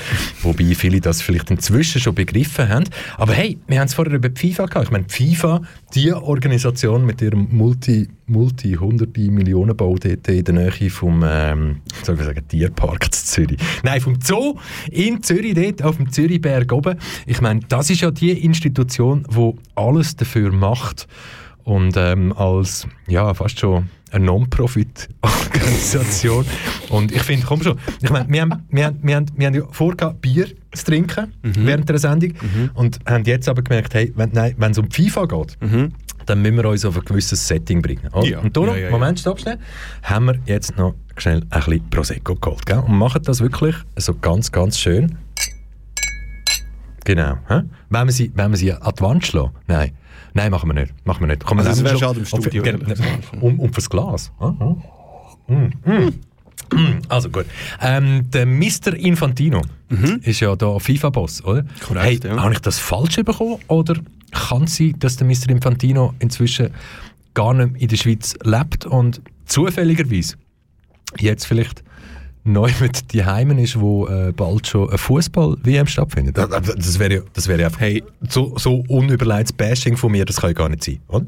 Wobei 0.43 0.75
viele 0.75 1.01
das 1.01 1.21
vielleicht 1.23 1.51
inzwischen 1.51 2.01
schon 2.01 2.15
begriffen 2.15 2.69
haben. 2.69 2.85
Aber 3.17 3.35
hey, 3.35 3.59
wir 3.67 3.81
haben 3.81 3.87
es 3.87 3.95
vorher 3.95 4.15
über 4.15 4.31
FIFA 4.35 4.67
gehabt. 4.67 4.87
Ich 4.87 4.91
meine, 4.91 5.05
FIFA, 5.09 5.63
die 5.95 6.13
Organisation 6.13 7.05
mit 7.05 7.21
ihrem 7.21 7.49
Multi, 7.51 8.09
Multi, 8.27 8.75
hunderte 8.75 9.21
Millionen 9.21 9.77
Bau 9.77 9.97
dort 9.97 10.29
in 10.29 10.45
der 10.45 10.55
Nähe 10.55 10.91
vom, 10.91 11.23
ähm, 11.27 11.81
soll 12.03 12.15
ich 12.15 12.25
sagen, 12.25 12.47
Tierpark 12.49 13.07
in 13.07 13.13
Zürich. 13.13 13.59
Nein, 13.83 14.01
vom 14.01 14.19
Zoo 14.23 14.57
in 14.91 15.23
Zürich, 15.23 15.55
dort 15.55 15.83
auf 15.83 15.97
dem 15.97 16.11
Zürichberg 16.11 16.73
oben. 16.73 16.97
Ich 17.27 17.41
meine, 17.41 17.61
das 17.69 17.91
ist 17.91 18.01
ja 18.01 18.11
die 18.11 18.31
Institution, 18.31 19.27
die 19.35 19.53
alles 19.75 20.17
dafür 20.17 20.53
macht 20.53 21.07
und 21.71 21.97
ähm, 21.97 22.35
als, 22.37 22.87
ja, 23.07 23.33
fast 23.33 23.61
schon 23.61 23.89
eine 24.11 24.25
Non-Profit-Organisation. 24.25 26.45
und 26.91 27.13
ich 27.13 27.23
finde, 27.23 27.47
komm 27.47 27.63
schon, 27.63 27.79
ich 28.03 28.11
meine, 28.11 28.29
wir 28.29 28.41
haben, 28.41 28.67
wir, 28.71 28.87
haben, 28.87 28.99
wir, 29.03 29.15
haben, 29.15 29.27
wir 29.37 29.47
haben 29.47 29.55
ja 29.55 29.63
vorgehabt, 29.71 30.21
Bier 30.21 30.49
zu 30.73 30.85
trinken 30.85 31.33
während 31.43 31.89
der 31.89 31.99
Sendung 31.99 32.33
und 32.75 32.99
haben 33.07 33.23
jetzt 33.23 33.49
aber 33.49 33.63
gemerkt, 33.63 33.95
hey, 33.95 34.13
wenn 34.17 34.73
es 34.73 34.79
um 34.79 34.89
die 34.89 35.09
FIFA 35.09 35.27
geht, 35.27 35.57
dann 36.27 36.43
müssen 36.43 36.57
wir 36.57 36.65
uns 36.65 36.85
auf 36.85 36.97
ein 36.97 37.05
gewisses 37.05 37.47
Setting 37.47 37.83
bringen. 37.83 38.09
oder? 38.13 38.27
Ja. 38.27 38.41
Und 38.41 38.57
darum, 38.57 38.71
ja, 38.71 38.77
ja. 38.77 38.91
Moment, 38.91 39.21
stopp 39.21 39.39
schnell, 39.39 39.59
haben 40.03 40.27
wir 40.27 40.41
jetzt 40.47 40.77
noch 40.77 40.97
schnell 41.19 41.43
ein 41.51 41.61
bisschen 41.61 41.89
Prosecco 41.89 42.35
geholt. 42.35 42.67
Gell? 42.67 42.79
Und 42.79 42.99
machen 42.99 43.23
das 43.23 43.41
wirklich 43.41 43.77
so 43.95 44.13
ganz, 44.15 44.51
ganz 44.51 44.77
schön. 44.77 45.19
Genau. 47.05 47.37
Hä? 47.47 47.61
Wenn 47.91 48.09
wir 48.09 48.13
sie, 48.13 48.33
wenn 48.35 48.51
wir 48.51 48.59
sie 48.59 48.73
an 48.73 48.93
die 48.99 49.03
Wand 49.03 49.25
schlagen? 49.25 49.53
Nein. 49.69 49.93
Nein, 50.35 50.51
machen 50.51 50.69
wir 50.69 50.75
nicht. 50.75 50.95
Machen 51.05 51.21
wir 51.21 51.27
nicht. 51.29 51.45
Komm, 51.45 51.59
Also 51.59 51.69
wir 51.69 51.73
es 51.73 51.79
nehmen 51.79 51.89
wäre 51.91 51.99
schade 51.99 52.21
im 52.21 52.27
und 52.33 52.43
Studio, 52.43 52.63
das 52.63 53.01
um, 53.41 53.59
um 53.61 53.73
fürs 53.73 53.91
Glas. 53.91 54.33
Ah, 54.39 54.55
ah. 54.59 54.77
Mm, 55.49 55.73
mm. 55.85 56.15
Mm, 56.73 56.99
Also 57.09 57.31
gut. 57.31 57.47
Ähm, 57.81 58.31
der 58.31 58.47
Mr. 58.47 58.95
Infantino 58.95 59.63
ist 60.23 60.39
ja 60.41 60.55
der 60.55 60.79
FIFA-Boss, 60.79 61.43
oder? 61.45 61.63
Mhm. 61.63 61.69
Korrekt, 61.85 62.25
hey, 62.25 62.31
ja. 62.31 62.41
Habe 62.43 62.53
ich 62.53 62.61
das 62.61 62.79
falsch 62.79 63.17
bekommen? 63.17 63.57
Oder 63.67 63.95
kann 64.31 64.65
es 64.65 64.77
sein, 64.77 64.95
dass 65.01 65.17
der 65.17 65.27
Mr. 65.27 65.49
Infantino 65.49 66.15
inzwischen 66.21 66.71
gar 67.35 67.55
nicht 67.55 67.83
in 67.83 67.89
der 67.89 67.97
Schweiz 67.97 68.37
lebt 68.45 68.87
und 68.87 69.21
zufälligerweise 69.47 70.37
jetzt 71.19 71.47
vielleicht 71.47 71.83
neu 72.45 72.71
mit 72.81 73.13
die 73.13 73.25
Heimen 73.25 73.59
ist, 73.59 73.79
wo 73.81 74.07
äh, 74.09 74.33
bald 74.33 74.67
schon 74.67 74.89
eine 74.89 74.99
Fußball-WM 74.99 75.87
stattfindet. 75.87 76.39
Das, 76.39 76.49
das 76.49 76.99
wäre 76.99 77.15
ja, 77.15 77.21
das 77.33 77.49
wäre 77.49 77.61
ja 77.61 77.67
einfach 77.67 77.81
Hey. 77.81 78.03
so, 78.29 78.57
so 78.59 78.85
unüberlegtes 78.89 79.53
Bashing 79.53 79.97
von 79.97 80.13
mir, 80.13 80.25
das 80.25 80.37
kann 80.37 80.51
ja 80.51 80.55
gar 80.55 80.69
nicht 80.69 80.85
sein, 80.85 81.01
oder? 81.09 81.27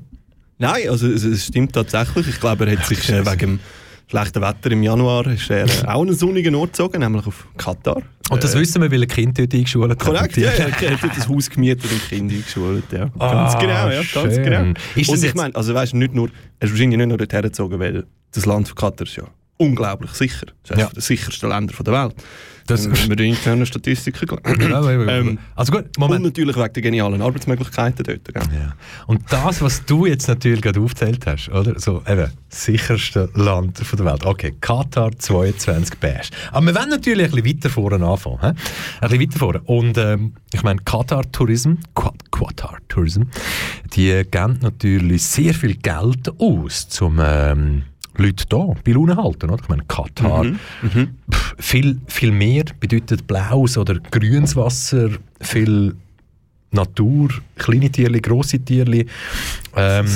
Nein, 0.59 0.89
also 0.89 1.09
es, 1.09 1.25
es 1.25 1.47
stimmt 1.47 1.73
tatsächlich. 1.73 2.29
Ich 2.29 2.41
glaube, 2.41 2.67
er 2.67 2.79
hat 2.79 2.87
sich 2.87 3.09
äh, 3.11 3.25
wegen 3.27 3.39
dem 3.39 3.61
schlechten 4.09 4.41
Wetter 4.43 4.71
im 4.71 4.83
Januar 4.83 5.27
ist 5.27 5.51
er, 5.51 5.65
äh, 5.67 5.87
auch 5.87 6.03
einen 6.03 6.15
sonnigen 6.15 6.55
Ort 6.55 6.73
gezogen, 6.73 7.01
nämlich 7.01 7.27
auf 7.27 7.47
Katar. 7.57 8.03
Und 8.31 8.45
das 8.45 8.55
Äh, 8.55 8.61
wissen 8.61 8.81
wir, 8.81 8.91
weil 8.91 9.03
ein 9.03 9.09
Kind 9.09 9.39
dort 9.39 9.53
eingeschult 9.53 9.91
hat. 9.91 9.99
Korrekt, 9.99 10.37
ja, 10.37 10.51
er 10.51 10.71
hat 10.71 10.83
dort 11.03 11.03
ein 11.17 11.29
Haus 11.29 11.51
gemietet 11.51 11.91
und 11.91 12.09
Kinder 12.09 12.35
eingeschult. 12.35 12.85
Ja. 12.93 13.07
Ganz 13.07 13.13
Ah, 13.19 13.59
genau, 13.61 13.89
ja, 13.89 14.03
ganz 14.15 14.35
schön. 14.35 14.43
genau. 14.45 14.73
Ist 14.95 15.09
und 15.09 15.17
ich 15.17 15.23
jetzt- 15.25 15.37
meine, 15.37 15.55
also 15.57 15.75
weißt, 15.75 15.95
nicht 15.95 16.15
nur, 16.15 16.29
er 16.61 16.67
ist 16.67 16.73
wahrscheinlich 16.73 16.97
nicht 16.99 17.09
nur 17.09 17.19
dorthin 17.19 17.43
gezogen, 17.43 17.81
weil 17.81 18.05
das 18.33 18.47
Land 18.47 18.69
von 18.69 18.77
Katar 18.77 19.07
ist 19.07 19.17
ja 19.17 19.25
unglaublich 19.63 20.11
sicher. 20.13 20.47
Das 20.63 20.71
ist 20.71 20.79
Ja. 20.79 20.85
eines 20.87 20.93
der 20.95 21.03
sichersten 21.03 21.49
Länder 21.49 21.75
der 21.83 21.93
Welt. 21.93 22.15
Das- 22.69 22.89
Wenn 22.89 23.09
wir 23.09 23.17
die 23.17 23.29
internen 23.29 23.67
Statistiken 23.67 24.39
ja. 24.61 24.89
Ähm, 25.19 25.37
also 25.57 25.73
gut, 25.73 25.85
Und 25.87 25.99
Moment. 25.99 26.25
natürlich 26.25 26.57
wegen 26.57 26.73
der 26.73 26.83
genialen 26.83 27.21
Arbeitsmöglichkeiten 27.21 28.05
dort. 28.05 28.25
Gell? 28.33 28.43
Ja. 28.57 28.75
Und 29.09 29.21
das, 29.33 29.61
was 29.61 29.85
du 29.85 30.07
jetzt 30.07 30.29
natürlich 30.29 30.63
gerade 30.63 30.79
aufgezählt 30.81 31.27
hast, 31.27 31.49
oder? 31.49 31.77
So, 31.81 32.03
eben, 32.07 32.31
sicherste 32.49 33.29
Land 33.35 33.79
von 33.79 33.97
der 33.97 34.07
Welt. 34.07 34.25
Okay, 34.25 34.55
Katar 34.61 35.11
22 35.19 35.99
Bash. 35.99 36.31
Aber 36.53 36.67
wir 36.67 36.75
wollen 36.77 36.91
natürlich 36.91 37.33
ein 37.35 37.43
bisschen 37.43 37.57
weiter 37.59 37.69
vorne 37.71 38.07
anfangen. 38.07 38.39
He? 38.41 38.47
Ein 38.47 38.55
bisschen 39.09 39.21
weiter 39.23 39.39
vorne. 39.41 39.61
Und 39.63 39.99
ähm, 39.99 40.35
ich 40.53 40.63
meine, 40.63 40.81
Katar 40.85 41.25
Tourism, 41.33 41.75
Qatar 42.31 42.79
Tourism, 42.89 43.23
die 43.95 44.23
geben 44.31 44.59
natürlich 44.63 45.25
sehr 45.25 45.53
viel 45.53 45.75
Geld 45.75 46.31
aus, 46.39 46.87
um 47.01 47.21
ähm, 47.21 47.83
Leute 48.17 48.45
hier 48.51 48.75
bei 48.85 48.93
Laune 48.93 49.17
halten. 49.17 49.51
Oder? 49.51 49.63
Ich 49.63 49.69
meine, 49.69 49.85
Katar, 49.89 50.45
pff, 50.45 51.55
viel, 51.59 52.01
viel 52.07 52.33
mehr 52.33 52.65
bedeutet 52.81 53.27
blaues 53.27 53.77
oder 53.79 53.99
grünes 54.11 54.57
Wasser, 54.57 55.11
viel 55.41 55.95
Natur, 56.73 57.29
kleine 57.57 57.91
Tierli, 57.91 58.21
grosse 58.21 58.59
Tierli, 58.59 59.07
ähm, 59.77 60.07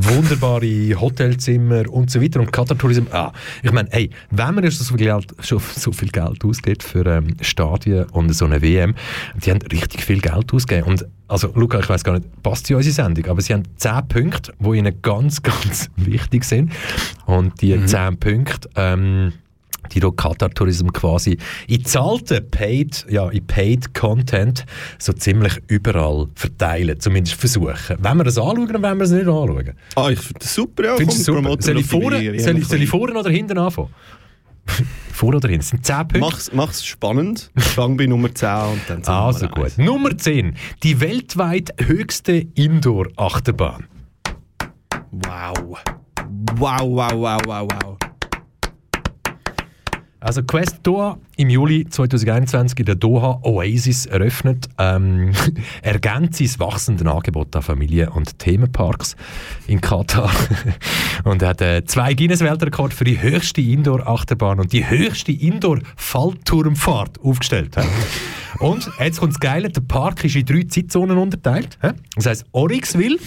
wunderbare 0.00 1.00
Hotelzimmer 1.00 1.88
und 1.90 2.10
so 2.10 2.20
weiter. 2.20 2.40
Und 2.40 2.52
Qatar 2.52 2.76
Tourism, 2.76 3.04
ah, 3.12 3.32
ich 3.62 3.72
meine, 3.72 3.88
hey, 3.92 4.10
wenn 4.30 4.54
man 4.54 4.64
schon 4.64 4.84
so 4.84 4.96
viel 4.96 5.06
Geld, 5.06 5.34
schon 5.40 5.60
so 5.76 5.92
viel 5.92 6.08
Geld 6.08 6.44
ausgibt 6.44 6.82
für 6.82 7.06
ähm, 7.06 7.36
Stadien 7.40 8.06
und 8.10 8.34
so 8.34 8.44
eine 8.44 8.60
WM, 8.62 8.94
die 9.44 9.50
haben 9.50 9.62
richtig 9.62 10.04
viel 10.04 10.20
Geld 10.20 10.52
ausgegeben. 10.52 10.88
Und 10.88 11.06
also, 11.28 11.52
Luca, 11.54 11.78
ich 11.80 11.88
weiß 11.88 12.04
gar 12.04 12.12
nicht, 12.12 12.42
passt 12.42 12.70
in 12.70 12.76
unsere 12.76 12.94
Sendung, 12.94 13.26
aber 13.26 13.40
sie 13.40 13.52
haben 13.52 13.64
10 13.76 14.08
Punkte, 14.08 14.52
die 14.58 14.78
ihnen 14.78 15.02
ganz, 15.02 15.42
ganz 15.42 15.90
wichtig 15.96 16.44
sind. 16.44 16.72
Und 17.26 17.60
die 17.62 17.84
10 17.84 18.18
Punkte, 18.18 18.68
ähm, 18.76 19.32
die 19.92 20.00
do 20.00 20.12
Qatar 20.12 20.50
Tourism 20.50 20.88
quasi 20.88 21.38
in 21.68 21.84
zahlten 21.84 22.48
Paid, 22.50 23.06
ja, 23.08 23.28
in 23.30 23.46
Paid 23.46 23.94
Content 23.94 24.64
so 24.98 25.12
ziemlich 25.12 25.60
überall 25.68 26.26
verteilen, 26.34 26.98
zumindest 27.00 27.38
versuchen. 27.38 27.96
Wenn 27.98 28.16
wir 28.16 28.24
das 28.24 28.38
anschauen, 28.38 28.68
dann 28.72 28.82
wollen 28.82 28.98
wir 28.98 29.04
es 29.04 29.10
nicht 29.10 29.26
anschauen. 29.26 29.72
Ah, 29.94 30.10
ich 30.10 30.18
finde 30.18 30.40
das 30.40 30.54
super. 30.54 30.84
Ja, 30.84 30.96
Findest 30.96 31.26
komm, 31.26 31.44
super? 31.44 31.76
ich, 31.76 31.86
vorne, 31.86 32.34
ich, 32.34 32.42
soll 32.42 32.82
ich 32.82 32.88
vorne 32.88 33.18
oder 33.18 33.30
hinten 33.30 33.58
anfangen? 33.58 33.90
vorne 35.12 35.36
oder 35.38 35.48
hinten? 35.48 35.60
Das 35.62 35.68
sind 35.70 35.86
10 35.86 35.96
Punkte. 35.98 36.18
Mach's, 36.20 36.50
mach's 36.52 36.84
spannend. 36.86 37.50
Fang 37.56 37.96
bei 37.96 38.06
Nummer 38.06 38.34
10 38.34 38.48
und 38.48 38.80
dann 38.88 39.04
Also 39.06 39.44
Nummer 39.46 39.54
gut. 39.56 39.64
eins. 39.64 39.78
Nummer 39.78 40.16
10. 40.16 40.54
Die 40.82 41.00
weltweit 41.00 41.72
höchste 41.80 42.32
Indoor-Achterbahn. 42.54 43.86
Wow. 45.10 45.78
Wow, 46.56 46.80
wow, 46.82 47.12
wow, 47.12 47.40
wow, 47.46 47.68
wow. 47.82 47.96
Also 50.18 50.42
Quest 50.42 50.78
Doha 50.82 51.18
im 51.36 51.50
Juli 51.50 51.86
2021 51.88 52.78
in 52.78 52.86
der 52.86 52.94
Doha 52.94 53.38
Oasis 53.42 54.06
eröffnet, 54.06 54.68
ähm, 54.78 55.32
ergänzt 55.82 56.38
sein 56.38 56.48
wachsendes 56.58 57.06
Angebot 57.06 57.54
an 57.54 57.62
Familien- 57.62 58.08
und 58.08 58.38
Themenparks 58.38 59.14
in 59.66 59.80
Katar 59.80 60.30
und 61.24 61.42
hat 61.42 61.60
äh, 61.60 61.84
zwei 61.84 62.14
Guinness-Weltrekord 62.14 62.94
für 62.94 63.04
die 63.04 63.20
höchste 63.20 63.60
Indoor-Achterbahn 63.60 64.58
und 64.58 64.72
die 64.72 64.88
höchste 64.88 65.32
Indoor-Fallturmfahrt 65.32 67.20
aufgestellt. 67.20 67.76
hä? 67.76 67.82
Und 68.58 68.90
jetzt 68.98 69.20
kommt 69.20 69.34
das 69.34 69.40
Geile, 69.40 69.68
der 69.68 69.82
Park 69.82 70.24
ist 70.24 70.34
in 70.34 70.46
drei 70.46 70.62
Zeitzonen 70.62 71.18
unterteilt. 71.18 71.78
hä? 71.82 71.90
Das 72.14 72.26
heisst 72.26 72.46
Oryxville, 72.52 73.18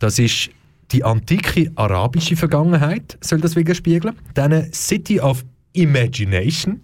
das 0.00 0.18
ist 0.18 0.50
die 0.90 1.04
antike 1.04 1.70
arabische 1.76 2.36
Vergangenheit, 2.36 3.18
soll 3.20 3.40
das 3.40 3.56
widerspiegeln. 3.56 4.16
Dann 4.34 4.72
City 4.72 5.20
of 5.20 5.44
Imagination, 5.74 6.80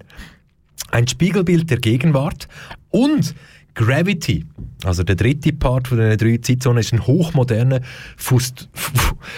ein 0.91 1.09
Spiegelbild 1.09 1.71
der 1.71 1.79
Gegenwart 1.79 2.49
und 2.91 3.35
Gravity, 3.81 4.45
also 4.85 5.03
der 5.05 5.17
dritte 5.17 5.55
Part 5.55 5.89
von 5.89 5.97
den 5.97 6.19
drei 6.19 6.37
Zeitzonen, 6.37 6.81
ist 6.81 6.93
ein 6.93 7.07
hochmoderner, 7.07 7.81
fust, 8.19 8.69
fu, 8.75 8.93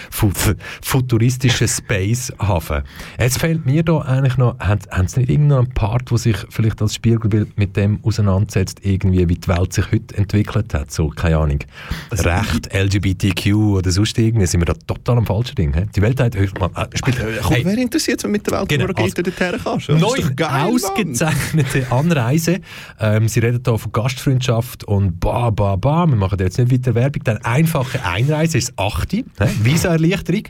fu, 0.09 0.31
fu, 0.33 0.51
futuristischer 0.81 1.65
Space-Hafen. 1.65 2.83
Jetzt 3.17 3.39
fehlt 3.39 3.65
mir 3.65 3.83
da 3.83 3.99
eigentlich 3.99 4.35
noch, 4.35 4.59
haben, 4.59 4.81
haben 4.91 5.07
Sie 5.07 5.21
nicht 5.21 5.29
irgendeinen 5.29 5.69
Part, 5.69 6.11
wo 6.11 6.17
sich 6.17 6.35
vielleicht 6.49 6.81
als 6.81 6.93
Spiegelbild 6.95 7.57
mit 7.57 7.77
dem 7.77 7.99
auseinandersetzt, 8.03 8.79
irgendwie, 8.83 9.29
wie 9.29 9.35
die 9.35 9.47
Welt 9.47 9.71
sich 9.71 9.89
heute 9.93 10.13
entwickelt 10.17 10.73
hat, 10.73 10.91
so, 10.91 11.07
keine 11.07 11.37
Ahnung, 11.37 11.59
Recht, 12.11 12.73
LGBTQ 12.73 13.53
oder 13.55 13.91
sonst 13.91 14.17
irgendwie, 14.19 14.45
sind 14.45 14.59
wir 14.59 14.65
da 14.65 14.73
total 14.73 15.19
am 15.19 15.25
falschen 15.25 15.55
Ding. 15.55 15.73
he? 15.73 15.83
Die 15.95 16.01
Welt 16.01 16.19
hat 16.19 16.35
höchst 16.35 16.59
mal, 16.59 16.69
äh, 16.75 16.85
spielt, 16.97 17.17
Komm, 17.41 17.53
hey, 17.53 17.61
wer 17.63 17.77
interessiert 17.77 18.19
sich 18.19 18.29
mit 18.29 18.45
der 18.45 18.59
Welt, 18.59 18.67
Genau, 18.67 18.89
wo 18.89 18.91
du 18.91 19.03
also- 19.03 19.21
dorthin 19.21 19.59
kannst? 19.63 19.87
Neu 19.87 20.45
ausgezeichnete 20.45 21.89
Anreise. 21.91 22.59
Ähm, 22.99 23.29
sie 23.29 23.39
reden 23.39 23.61
hier 23.65 23.77
von 23.77 23.91
Gastfreundschaft 23.93 24.32
und 24.85 25.19
ba, 25.19 25.49
ba, 25.49 25.75
ba. 25.75 26.05
Wir 26.05 26.15
machen 26.15 26.39
jetzt 26.39 26.57
nicht 26.57 26.71
weiter 26.71 26.95
Werbung. 26.95 27.23
Dann 27.23 27.37
einfache 27.37 28.03
Einreise 28.05 28.57
ist 28.57 28.69
das 28.69 28.77
8. 28.77 29.11
He? 29.11 29.25
Visa-Erleichterung. 29.61 30.43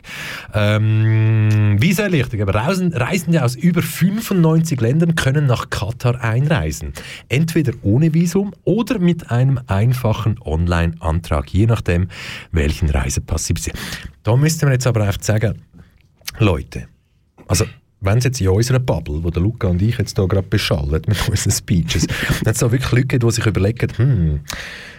Ähm, 0.52 1.76
Visa-Erleichterung. 1.80 2.48
Aber 2.48 2.54
Reisen, 2.58 2.92
Reisende 2.92 3.42
aus 3.42 3.56
über 3.56 3.82
95 3.82 4.80
Ländern 4.80 5.14
können 5.14 5.46
nach 5.46 5.70
Katar 5.70 6.20
einreisen. 6.20 6.92
Entweder 7.28 7.72
ohne 7.82 8.14
Visum 8.14 8.52
oder 8.64 8.98
mit 8.98 9.30
einem 9.30 9.60
einfachen 9.66 10.36
Online-Antrag, 10.40 11.52
je 11.52 11.66
nachdem, 11.66 12.08
welchen 12.52 12.90
Reisepass 12.90 13.46
sie 13.46 13.54
besitzen. 13.54 13.78
Da 14.22 14.36
müsste 14.36 14.66
man 14.66 14.72
jetzt 14.72 14.86
aber 14.86 15.02
einfach 15.04 15.22
sagen, 15.22 15.62
Leute, 16.38 16.88
also, 17.46 17.64
wenn 18.04 18.18
es 18.18 18.24
jetzt 18.24 18.40
in 18.40 18.48
unserer 18.48 18.80
Bubble, 18.80 19.22
wo 19.22 19.30
der 19.30 19.42
Luca 19.42 19.68
und 19.68 19.82
ich 19.82 19.98
jetzt 19.98 20.16
hier 20.16 20.28
gerade 20.28 20.46
beschallen 20.48 21.02
mit 21.06 21.28
unseren 21.28 21.52
Speeches, 21.52 22.06
dann 22.42 22.52
es 22.52 22.58
da 22.58 22.70
wirklich 22.70 22.90
Leute 22.92 23.06
gegeben, 23.06 23.28
die 23.28 23.34
sich 23.34 23.46
überlegen, 23.46 23.88
hm, 23.96 24.40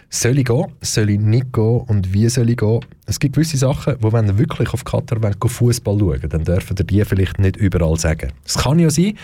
soll 0.10 0.40
ich 0.40 0.46
gehen, 0.46 0.66
soll 0.82 1.10
ich 1.10 1.20
nicht 1.20 1.52
gehen 1.54 1.82
und 1.88 2.14
wie 2.14 2.30
soll 2.30 2.50
ich 2.50 2.58
gehen? 2.58 2.80
Es 3.06 3.20
gibt 3.20 3.36
gewisse 3.36 3.58
Sachen, 3.58 3.96
wo 4.00 4.12
wenn 4.14 4.28
ihr 4.28 4.38
wirklich 4.38 4.74
auf 4.74 4.84
Katar 4.84 5.22
wollt, 5.22 5.38
Fußball 5.46 6.00
schauen 6.00 6.30
dann 6.30 6.44
dürfen 6.44 6.76
ihr 6.78 6.86
die 6.86 7.06
vielleicht 7.06 7.40
nicht 7.40 7.58
überall 7.58 7.98
sagen. 7.98 8.32
Es 8.46 8.56
kann 8.56 8.80
ja 8.80 8.90
sein, 8.90 9.18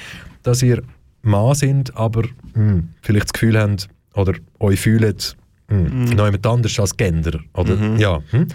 dass 0.43 0.63
ihr 0.63 0.81
Mann 1.21 1.55
sind, 1.55 1.95
aber 1.95 2.23
hm, 2.53 2.89
vielleicht 3.01 3.25
das 3.25 3.33
Gefühl 3.33 3.59
habt 3.59 3.87
oder 4.13 4.33
euch 4.59 4.79
fühlt, 4.79 5.35
hm, 5.67 6.05
noch 6.05 6.25
jemand 6.25 6.45
anders 6.45 6.79
als 6.79 6.97
Gender. 6.97 7.39
Oder, 7.53 7.95
ja, 7.97 8.21
hm? 8.31 8.47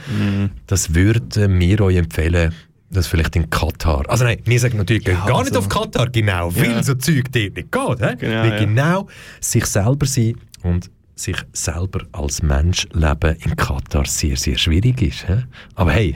Das 0.67 0.95
würden 0.95 1.59
wir 1.59 1.81
euch 1.81 1.97
empfehlen, 1.97 2.53
das 2.91 3.07
vielleicht 3.07 3.37
in 3.37 3.51
Katar. 3.51 4.09
Also 4.09 4.25
nein, 4.25 4.39
wir 4.45 4.61
sagen 4.61 4.79
natürlich 4.79 5.05
geht 5.05 5.15
gar 5.27 5.43
nicht 5.43 5.55
also- 5.55 5.59
auf 5.59 5.69
Katar, 5.69 6.09
genau, 6.11 6.55
weil 6.55 6.71
Ja. 6.71 6.83
so 6.83 6.95
Zeug 6.95 7.25
dort 7.33 7.35
nicht 7.35 7.55
geht. 7.55 7.73
He? 7.73 8.17
Genau, 8.17 8.43
weil 8.43 8.51
ja. 8.51 8.59
genau 8.59 9.09
sich 9.41 9.67
selber 9.67 10.07
sein 10.07 10.37
und 10.63 10.91
sich 11.15 11.37
selber 11.53 12.01
als 12.13 12.43
Mensch 12.43 12.87
leben 12.93 13.37
in 13.45 13.57
Katar 13.57 14.05
sehr, 14.05 14.37
sehr 14.37 14.59
schwierig 14.59 15.01
ist. 15.03 15.27
He? 15.27 15.39
Aber 15.75 15.93
hey, 15.93 16.15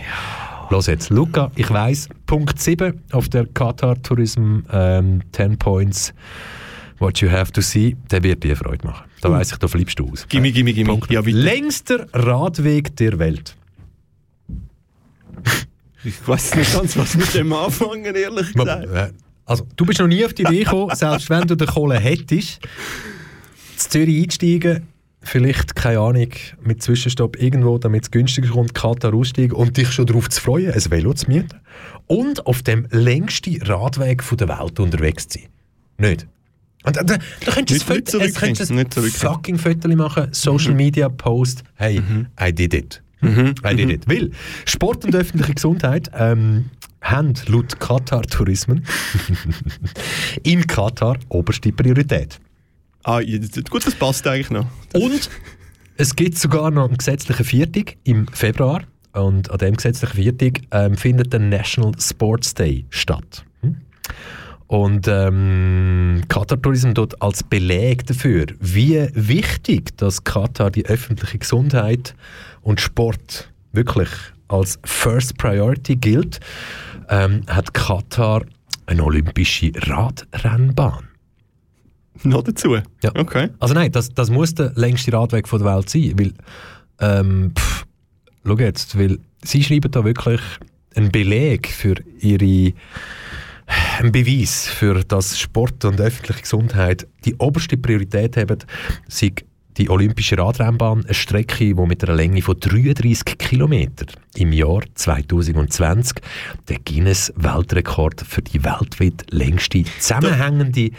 los 0.71 0.87
jetzt. 0.87 1.11
Luca, 1.11 1.51
ich 1.57 1.71
weiss, 1.71 2.09
Punkt 2.27 2.61
7 2.61 3.01
auf 3.13 3.29
der 3.29 3.47
Katar 3.47 4.01
Tourism 4.03 4.61
ähm, 4.71 5.23
10 5.33 5.59
Points 5.59 6.13
What 7.01 7.23
you 7.23 7.31
have 7.31 7.51
to 7.53 7.63
see, 7.63 7.97
der 8.11 8.23
wird 8.23 8.45
dir 8.45 8.55
Freude 8.55 8.87
machen. 8.87 9.07
Da 9.23 9.31
weiss 9.31 9.51
ich, 9.53 9.59
da 9.59 9.67
flippst 9.67 9.99
du 9.99 10.11
aus. 10.13 10.29
Gimme, 10.29 10.53
gimme, 10.53 10.75
gimme. 10.75 11.01
Ja. 11.09 11.23
Längster 11.25 12.07
Radweg 12.13 12.95
der 12.97 13.19
Welt. 13.19 13.57
Ich 16.05 16.27
weiß 16.27 16.55
nicht 16.57 16.73
ganz, 16.73 16.97
was 16.97 17.15
mit 17.17 17.35
dem 17.35 17.53
anfangen, 17.53 18.15
ehrlich 18.15 18.53
gesagt. 18.53 18.87
Äh, 18.87 19.13
Also, 19.45 19.67
du 19.77 19.85
bist 19.85 19.99
noch 19.99 20.07
nie 20.07 20.25
auf 20.25 20.33
die 20.33 20.43
Idee 20.43 20.65
gekommen, 20.65 20.91
selbst 20.95 21.29
wenn 21.29 21.47
du 21.47 21.57
den 21.57 21.67
Kohle 21.67 21.99
hättest, 21.99 22.61
zu 23.77 23.89
Zürich 23.89 24.23
einsteigen, 24.25 24.87
vielleicht, 25.23 25.75
keine 25.75 26.01
Ahnung, 26.01 26.29
mit 26.63 26.83
Zwischenstopp 26.83 27.41
irgendwo, 27.41 27.79
damit 27.79 28.05
es 28.05 28.11
günstiger 28.11 28.49
kommt, 28.49 28.75
Katar 28.75 29.13
aussteigen 29.13 29.53
und 29.53 29.77
dich 29.77 29.91
schon 29.91 30.07
darauf 30.07 30.29
zu 30.29 30.41
freuen, 30.41 30.73
ein 30.73 30.91
Velo 30.91 31.13
zu 31.15 31.29
mieten. 31.31 31.61
Und 32.07 32.47
auf 32.47 32.63
dem 32.63 32.87
längsten 32.91 33.61
Radweg 33.63 34.23
der 34.39 34.49
Welt 34.49 34.81
unterwegs 34.81 35.29
zu 35.29 35.41
sein. 35.41 35.49
Nicht? 35.99 36.27
Und 36.85 36.97
da, 36.97 37.03
da, 37.03 37.19
könntest 37.45 37.89
du 37.89 37.93
ein 37.95 38.07
zurückgehen. 38.07 39.11
fucking 39.11 39.59
Foto 39.59 39.89
machen, 39.97 40.29
Social 40.33 40.75
Media 40.75 41.09
Post, 41.09 41.63
hey, 41.75 42.01
I 42.41 42.53
did 42.53 42.73
it. 42.73 43.03
I 43.23 43.75
did 43.77 43.91
it. 43.91 44.09
Weil 44.09 44.31
Sport 44.65 45.05
und 45.05 45.15
öffentliche 45.15 45.55
Gesundheit 45.55 46.11
ähm, 46.15 46.67
haben 47.03 47.35
laut 47.47 47.79
Katar 47.81 48.23
Tourismen 48.23 48.85
in 50.43 50.67
Katar 50.67 51.19
oberste 51.29 51.73
Priorität. 51.73 52.39
Ah, 53.05 53.21
gut, 53.71 53.87
das 53.87 53.95
passt 53.95 54.27
eigentlich 54.27 54.51
noch. 54.51 54.67
Und 54.93 55.31
es 55.97 56.17
gibt 56.17 56.39
sogar 56.39 56.71
noch 56.71 56.89
einen 56.89 56.97
gesetzlichen 56.97 57.45
Viertag 57.45 57.97
im 58.05 58.27
Februar. 58.29 58.83
Und 59.13 59.51
an 59.51 59.59
dem 59.59 59.75
gesetzlichen 59.75 60.17
Viertag 60.17 60.61
ähm, 60.71 60.97
findet 60.97 61.33
der 61.33 61.41
National 61.41 61.93
Sports 61.99 62.55
Day 62.55 62.85
statt. 62.91 63.45
Hm? 63.63 63.77
Und 64.69 65.09
ähm, 65.09 66.23
Katar 66.29 66.63
Tourism 66.63 66.93
dort 66.95 67.21
als 67.21 67.43
Beleg 67.43 68.07
dafür, 68.07 68.47
wie 68.61 69.09
wichtig 69.15 69.97
dass 69.97 70.23
Katar 70.23 70.71
die 70.71 70.87
öffentliche 70.87 71.39
Gesundheit 71.39 72.15
und 72.63 72.81
Sport 72.81 73.53
wirklich 73.73 74.09
als 74.49 74.79
First 74.85 75.39
Priority 75.39 75.97
gilt, 75.97 76.41
ähm, 77.09 77.43
hat 77.49 77.73
Katar 77.73 78.43
eine 78.87 79.05
olympische 79.05 79.73
Radrennbahn. 79.75 81.09
Noch 82.25 82.43
dazu? 82.43 82.77
Ja. 83.03 83.13
Okay. 83.17 83.49
Also 83.61 83.75
nein, 83.75 83.93
das, 83.93 84.11
das 84.11 84.31
muss 84.31 84.55
der 84.55 84.73
längste 84.75 85.13
Radweg 85.13 85.49
von 85.49 85.63
der 85.63 85.75
Welt 85.75 85.89
sein, 85.89 86.13
weil, 86.19 86.33
ähm, 87.01 87.53
pff, 87.57 87.87
schau 88.45 88.59
jetzt, 88.59 88.99
weil 88.99 89.19
sie 89.43 89.63
schreiben 89.63 89.91
da 89.91 90.05
wirklich 90.05 90.41
einen 90.95 91.11
Beleg 91.11 91.69
für 91.69 91.95
ihre, 92.19 92.75
einen 93.99 94.13
Beweis 94.13 94.67
für 94.67 95.03
das 95.05 95.39
Sport 95.39 95.85
und 95.85 96.01
öffentliche 96.01 96.43
Gesundheit 96.43 97.07
die 97.25 97.37
oberste 97.37 97.77
Priorität 97.77 98.37
haben, 98.37 98.59
sei 99.09 99.33
die 99.77 99.89
olympische 99.89 100.37
Radrennbahn, 100.37 101.05
eine 101.05 101.15
Strecke, 101.15 101.65
die 101.65 101.75
mit 101.75 102.03
einer 102.05 102.15
Länge 102.15 102.43
von 102.43 102.59
33 102.59 103.39
Kilometern 103.39 104.09
im 104.35 104.53
Jahr 104.53 104.83
2020 104.95 106.17
den 106.69 106.79
Guinness-Weltrekord 106.85 108.21
für 108.21 108.43
die 108.43 108.63
weltweit 108.65 109.27
längste 109.31 109.85
zusammenhängende 109.99 110.91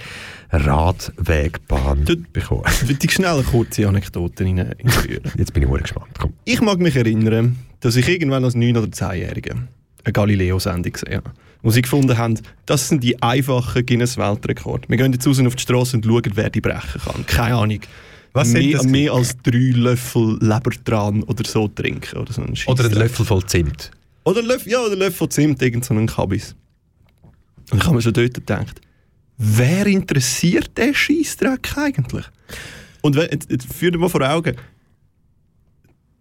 Radwegbahn 0.51 2.05
bekommen. 2.33 2.63
Würde 2.81 2.99
ich 3.01 3.11
schnell 3.11 3.35
eine 3.35 3.43
kurze 3.43 3.87
Anekdote 3.87 4.45
einführen? 4.45 5.31
Jetzt 5.37 5.53
bin 5.53 5.63
ich 5.63 5.69
sehr 5.69 5.79
gespannt. 5.79 6.11
Komm. 6.19 6.33
Ich 6.45 6.61
mag 6.61 6.79
mich 6.79 6.95
erinnern, 6.95 7.57
dass 7.79 7.95
ich 7.95 8.07
irgendwann 8.07 8.43
als 8.43 8.55
9- 8.55 8.77
oder 8.77 8.87
10-Jähriger 8.87 9.55
eine 10.03 10.13
Galileo-Sendung 10.13 10.93
gesehen 10.93 11.17
habe, 11.17 11.31
wo 11.61 11.69
sie 11.69 11.81
gefunden 11.81 12.17
haben, 12.17 12.39
das 12.65 12.89
sind 12.89 13.03
die 13.03 13.21
einfachen 13.21 13.85
Guinness-Weltrekorde. 13.85 14.89
Wir 14.89 14.97
gehen 14.97 15.13
jetzt 15.13 15.27
raus 15.27 15.39
auf 15.39 15.55
die 15.55 15.61
Straße 15.61 15.97
und 15.97 16.05
schauen, 16.05 16.31
wer 16.33 16.49
die 16.49 16.61
brechen 16.61 17.01
kann. 17.01 17.25
Keine 17.25 17.55
Ahnung. 17.55 17.79
Was 18.33 18.49
mehr, 18.49 18.77
das? 18.77 18.85
mehr 18.85 19.11
als 19.11 19.35
drei 19.43 19.71
Löffel 19.73 20.37
Lebertran 20.41 21.23
oder 21.23 21.43
so 21.47 21.67
trinken. 21.67 22.17
Oder, 22.17 22.31
so 22.31 22.41
einen 22.41 22.51
Oder 22.51 22.53
ein 22.53 22.55
Scheissdreck. 22.55 22.95
Löffel 22.95 23.25
voll 23.25 23.45
Zimt. 23.45 23.91
Oder 24.23 24.39
ein 24.39 24.45
Löffel, 24.45 24.71
ja, 24.71 24.79
oder 24.79 24.95
Löffel 24.95 25.27
Zimt, 25.29 25.61
irgend 25.61 25.83
so 25.83 25.93
einen 25.93 26.07
Kabis. 26.07 26.55
Und 27.71 27.79
ich 27.79 27.85
habe 27.85 27.95
mir 27.95 28.01
schon 28.01 28.13
dort 28.13 28.33
gedacht, 28.33 28.81
wer 29.37 29.85
interessiert 29.87 30.77
den 30.77 30.93
Scheissdreck 30.93 31.77
eigentlich? 31.77 32.25
Und 33.01 33.15
wenn, 33.15 33.29
jetzt, 33.31 33.49
jetzt 33.51 33.73
führ 33.73 33.91
dir 33.91 33.97
mal 33.97 34.09
vor 34.09 34.21
Augen, 34.21 34.55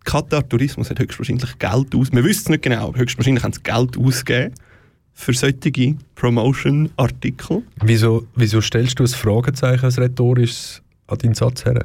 Katar 0.04 0.48
Tourismus 0.48 0.90
hat 0.90 0.98
höchstwahrscheinlich 0.98 1.58
Geld 1.58 1.94
aus. 1.94 2.10
Wir 2.10 2.24
wissen 2.24 2.42
es 2.42 2.48
nicht 2.48 2.62
genau, 2.62 2.88
aber 2.88 2.98
höchstwahrscheinlich 2.98 3.44
haben 3.44 3.52
sie 3.52 3.62
Geld 3.62 3.96
ausgegeben 3.98 4.54
für 5.12 5.34
solche 5.34 5.96
Promotion-Artikel. 6.14 7.62
Wieso, 7.84 8.26
wieso 8.34 8.60
stellst 8.60 8.98
du 8.98 9.04
ein 9.04 9.08
Fragezeichen 9.08 9.84
als 9.84 9.98
rhetorisches 9.98 10.82
an 11.06 11.18
deinen 11.18 11.34
Satz 11.34 11.64
her? 11.64 11.84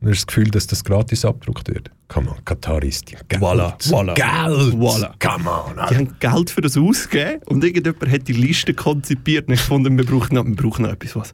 Du 0.00 0.10
hast 0.10 0.18
das 0.18 0.26
Gefühl, 0.26 0.50
dass 0.50 0.66
das 0.66 0.84
gratis 0.84 1.24
abgedruckt 1.24 1.68
wird. 1.68 1.90
Come 2.08 2.30
on, 2.30 2.44
Katar 2.44 2.82
ist 2.84 3.10
die 3.10 3.16
Geld. 3.28 3.42
Voilà, 3.42 3.76
voilà. 3.88 4.14
Geld! 4.14 4.74
Voilà. 4.74 5.12
Come 5.18 5.50
on! 5.50 5.72
Die 5.74 5.80
Alter. 5.80 5.94
haben 5.96 6.16
Geld 6.20 6.50
für 6.50 6.60
das 6.60 6.76
ausgegeben 6.76 7.40
und 7.46 7.64
irgendjemand 7.64 8.08
hat 8.12 8.28
die 8.28 8.32
Liste 8.34 8.74
konzipiert 8.74 9.48
und 9.48 9.54
ich 9.54 9.60
fand, 9.60 9.84
wir 9.88 10.04
brauchen 10.06 10.34
noch, 10.34 10.44
wir 10.44 10.54
brauchen 10.54 10.82
noch 10.84 10.92
etwas. 10.92 11.16
Was. 11.16 11.32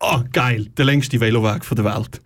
Ah, 0.00 0.24
geil, 0.32 0.66
der 0.76 0.84
längste 0.86 1.20
Veloweg 1.20 1.62
der 1.68 1.84
Welt. 1.84 2.20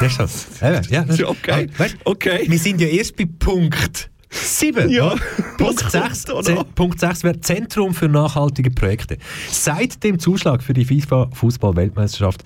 Das 0.00 0.12
ist 0.12 0.20
das. 0.20 0.46
Ja, 0.90 1.04
das- 1.04 1.18
Ja, 1.18 1.28
okay. 1.28 1.68
Ah, 1.78 1.84
Okay. 2.04 2.44
Wir 2.48 2.58
sind 2.58 2.80
ja 2.80 2.88
erst 2.88 3.16
bei 3.16 3.24
Punkt 3.38 4.10
7. 4.30 4.90
Ja. 4.90 5.14
Punkt 5.56 5.84
Was 5.84 5.92
6, 5.92 6.26
kommt 6.26 6.48
da 6.48 6.54
noch? 6.54 6.74
Punkt 6.74 7.00
6 7.00 7.24
wäre 7.24 7.40
Zentrum 7.40 7.94
für 7.94 8.08
nachhaltige 8.08 8.70
Projekte. 8.70 9.18
Seit 9.50 10.02
dem 10.04 10.18
Zuschlag 10.18 10.62
für 10.62 10.74
die 10.74 10.84
FIFA-Fußball-Weltmeisterschaft 10.84 12.44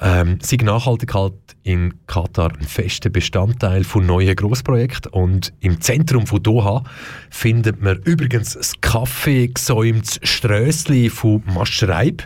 ähm, 0.00 0.38
sind 0.40 0.62
Nachhaltigkeit 0.62 1.32
in 1.62 1.94
Katar 2.06 2.52
ein 2.58 2.64
fester 2.64 3.10
Bestandteil 3.10 3.82
von 3.84 4.06
neuen 4.06 4.36
Grossprojekten. 4.36 5.12
Und 5.12 5.52
im 5.60 5.80
Zentrum 5.80 6.26
von 6.26 6.42
Doha 6.42 6.84
findet 7.30 7.82
man 7.82 7.98
übrigens 8.04 8.54
das 8.54 8.80
Kaffee 8.80 9.48
gesäumtes 9.48 10.20
Strössli 10.22 11.10
von 11.10 11.42
Maschreib, 11.46 12.22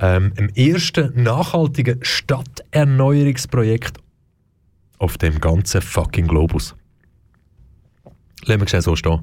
ähm, 0.00 0.32
im 0.36 0.48
ersten 0.50 1.22
nachhaltigen 1.22 1.98
Stadterneuerungsprojekt 2.02 3.98
auf 4.98 5.18
dem 5.18 5.40
ganzen 5.40 5.82
fucking 5.82 6.26
Globus. 6.26 6.74
Lassen 8.46 8.60
wir 8.60 8.68
schnell 8.68 8.82
so 8.82 8.96
stehen. 8.96 9.20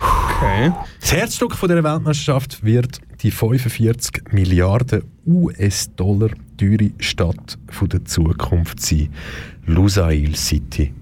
Okay. 0.00 0.72
Das 1.00 1.12
Herzstück 1.12 1.54
von 1.54 1.68
dieser 1.68 1.82
Weltmeisterschaft 1.82 2.62
wird 2.64 3.00
die 3.22 3.30
45 3.32 4.32
Milliarden 4.32 5.02
US-Dollar 5.26 6.30
teure 6.56 6.90
Stadt 7.00 7.58
von 7.68 7.88
der 7.88 8.04
Zukunft 8.04 8.80
sein. 8.80 9.08
Lusail 9.66 10.36
City. 10.36 10.92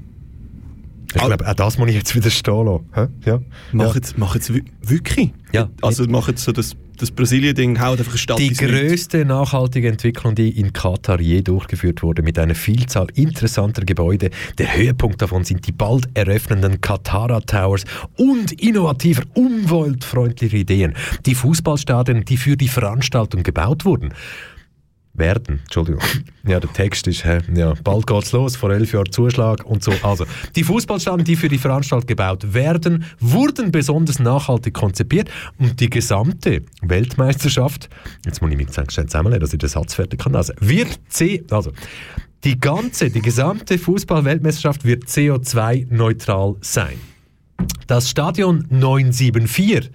Ich 1.15 1.23
Ah. 1.23 1.27
glaube, 1.27 1.47
auch 1.49 1.55
das 1.55 1.79
muss 1.79 1.89
ich 1.89 1.95
jetzt 1.95 2.15
wieder 2.15 2.31
stehen 2.31 2.65
lassen. 2.67 3.13
Ja. 3.25 3.41
Machen 3.73 4.03
machen 4.17 4.41
sie 4.41 4.65
wirklich? 4.83 5.33
Ja. 5.53 5.69
Also 5.83 6.05
machen 6.07 6.37
sie 6.37 6.43
so 6.45 6.53
das, 6.53 6.75
das 6.97 7.11
Brasilien-Ding, 7.11 7.81
haut 7.81 7.99
einfach 7.99 8.17
Stadt 8.17 8.39
Die 8.39 8.53
größte 8.53 9.25
nachhaltige 9.25 9.89
Entwicklung, 9.89 10.35
die 10.35 10.59
in 10.59 10.73
Katar 10.73 11.21
je 11.21 11.43
durchgeführt 11.43 12.03
wurde, 12.03 12.23
mit 12.23 12.39
einer 12.39 12.55
Vielzahl 12.55 13.07
interessanter 13.15 13.85
Gebäude. 13.85 14.31
Der 14.59 14.77
Höhepunkt 14.77 15.21
davon 15.21 15.45
sind 15.45 15.67
die 15.67 15.73
bald 15.73 16.09
eröffnenden 16.15 16.81
Katara 16.81 17.41
Towers 17.41 17.85
und 18.17 18.53
innovativer, 18.61 19.23
umweltfreundliche 19.35 20.57
Ideen. 20.57 20.95
Die 21.27 21.35
Fußballstadien, 21.35 22.25
die 22.25 22.37
für 22.37 22.57
die 22.57 22.69
Veranstaltung 22.69 23.43
gebaut 23.43 23.85
wurden. 23.85 24.13
Werden, 25.17 25.61
Entschuldigung. 25.65 26.03
Ja, 26.47 26.61
der 26.61 26.73
Text 26.73 27.07
ist, 27.07 27.25
hä, 27.25 27.41
ja, 27.55 27.75
bald 27.83 28.07
geht's 28.07 28.33
los, 28.33 28.57
vor 28.57 28.71
elf 28.71 28.93
Jahren 28.93 29.11
Zuschlag 29.11 29.65
und 29.65 29.83
so. 29.83 29.93
Also, 30.03 30.27
die 30.55 30.63
Fußballstadien, 30.63 31.25
die 31.25 31.37
für 31.37 31.49
die 31.49 31.59
Veranstaltung 31.59 32.07
gebaut 32.07 32.55
werden, 32.55 33.05
wurden 33.19 33.73
besonders 33.73 34.19
nachhaltig 34.19 34.75
konzipiert 34.75 35.31
und 35.59 35.81
die 35.81 35.91
gesamte 35.91 36.63
Weltmeisterschaft, 36.83 37.89
jetzt 38.25 38.43
muss 38.43 38.51
ich 38.51 38.57
mich 38.57 38.69
schnell 38.73 39.07
zusammenlegen, 39.07 39.41
dass 39.41 39.53
ich 39.53 39.59
den 39.59 39.69
Satz 39.69 39.95
fertig 39.95 40.21
kann, 40.21 40.35
also, 40.35 40.53
wird 40.61 40.99
C, 41.09 41.45
also, 41.51 41.73
die 42.45 42.61
ganze, 42.61 43.11
die 43.11 43.23
gesamte 43.23 43.79
Fußball-Weltmeisterschaft 43.79 44.85
wird 44.85 45.05
CO2-neutral 45.05 46.57
sein. 46.61 47.01
Das 47.87 48.11
Stadion 48.11 48.67
974 48.71 49.91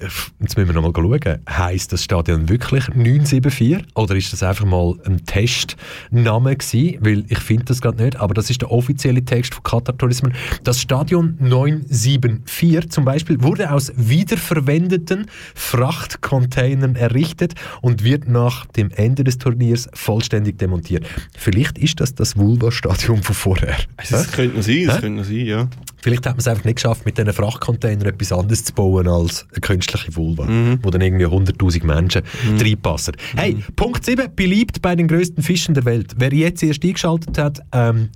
Jetzt 0.00 0.56
müssen 0.56 0.68
wir 0.68 0.80
noch 0.80 0.82
mal 0.82 0.92
schauen. 0.94 1.38
Heißt 1.48 1.92
das 1.92 2.04
Stadion 2.04 2.48
wirklich 2.48 2.86
974? 2.88 3.84
Oder 3.94 4.14
ist 4.14 4.32
das 4.32 4.44
einfach 4.44 4.64
mal 4.64 4.94
ein 5.04 5.24
Testname 5.26 6.56
gewesen? 6.56 6.98
Weil 7.00 7.24
ich 7.28 7.40
finde 7.40 7.64
das 7.64 7.80
gerade 7.80 8.02
nicht. 8.02 8.16
Aber 8.16 8.32
das 8.32 8.48
ist 8.48 8.62
der 8.62 8.70
offizielle 8.70 9.24
Text 9.24 9.54
von 9.54 9.64
Qatar 9.64 9.98
Tourism. 9.98 10.28
Das 10.62 10.80
Stadion 10.80 11.36
974 11.40 12.90
zum 12.90 13.04
Beispiel 13.04 13.42
wurde 13.42 13.72
aus 13.72 13.92
wiederverwendeten 13.96 15.26
Frachtcontainern 15.54 16.94
errichtet 16.94 17.54
und 17.82 18.04
wird 18.04 18.28
nach 18.28 18.66
dem 18.66 18.90
Ende 18.92 19.24
des 19.24 19.38
Turniers 19.38 19.88
vollständig 19.94 20.58
demontiert. 20.58 21.06
Vielleicht 21.36 21.76
ist 21.76 22.00
das 22.00 22.14
das 22.14 22.36
Vulva-Stadion 22.36 23.22
von 23.24 23.34
vorher. 23.34 23.76
Also, 23.96 24.16
Das 24.16 24.30
könnte 24.30 24.56
noch 24.58 24.62
sein, 24.62 24.84
das 24.86 25.00
könnte 25.00 25.18
noch 25.20 25.24
sein, 25.24 25.46
ja. 25.46 25.68
Vielleicht 26.00 26.26
hat 26.26 26.34
man 26.34 26.38
es 26.38 26.48
einfach 26.48 26.64
nicht 26.64 26.76
geschafft, 26.76 27.04
mit 27.04 27.18
diesen 27.18 27.32
Frachtcontainern 27.32 28.06
etwas 28.06 28.30
anderes 28.32 28.64
zu 28.64 28.72
bauen 28.72 29.08
als 29.08 29.46
eine 29.50 29.60
künstliche 29.88 30.16
Vulva, 30.16 30.46
wo 30.82 30.90
dann 30.90 31.00
irgendwie 31.00 31.26
100'000 31.26 31.84
Menschen 31.84 32.22
reinpassen. 32.58 33.16
Hey, 33.36 33.56
Punkt 33.76 34.04
7, 34.04 34.28
beliebt 34.34 34.82
bei 34.82 34.94
den 34.94 35.08
größten 35.08 35.42
Fischen 35.42 35.74
der 35.74 35.84
Welt. 35.84 36.14
Wer 36.16 36.32
jetzt 36.32 36.62
erst 36.62 36.84
eingeschaltet 36.84 37.38
hat, 37.38 37.60
ähm, 37.72 38.10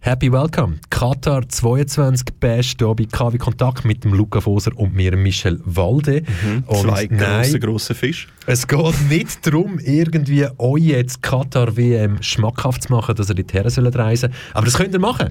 Happy 0.00 0.30
Welcome. 0.30 0.76
Katar 0.90 1.48
22 1.48 2.26
Bash 2.38 2.74
hier 2.78 2.94
bei 2.94 3.06
KW 3.06 3.38
Kontakt 3.38 3.84
mit 3.84 4.04
dem 4.04 4.12
Luca 4.12 4.40
Foser 4.40 4.70
und 4.76 4.94
mir, 4.94 5.16
Michel 5.16 5.60
Walde. 5.64 6.22
Und 6.66 6.82
Zwei 6.82 7.08
nein, 7.10 7.42
grosse, 7.42 7.60
grosse 7.60 7.94
Fische. 7.94 8.28
es 8.46 8.68
geht 8.68 9.10
nicht 9.10 9.46
darum, 9.46 9.78
irgendwie 9.78 10.46
euch 10.58 10.82
jetzt 10.82 11.22
Katar 11.22 11.76
WM 11.76 12.22
schmackhaft 12.22 12.84
zu 12.84 12.92
machen, 12.92 13.14
dass 13.16 13.30
ihr 13.30 13.34
dorthin 13.34 13.68
sollt 13.70 13.96
reisen 13.96 14.32
Aber 14.52 14.66
das 14.66 14.76
könnt 14.76 14.92
ihr 14.92 15.00
machen. 15.00 15.30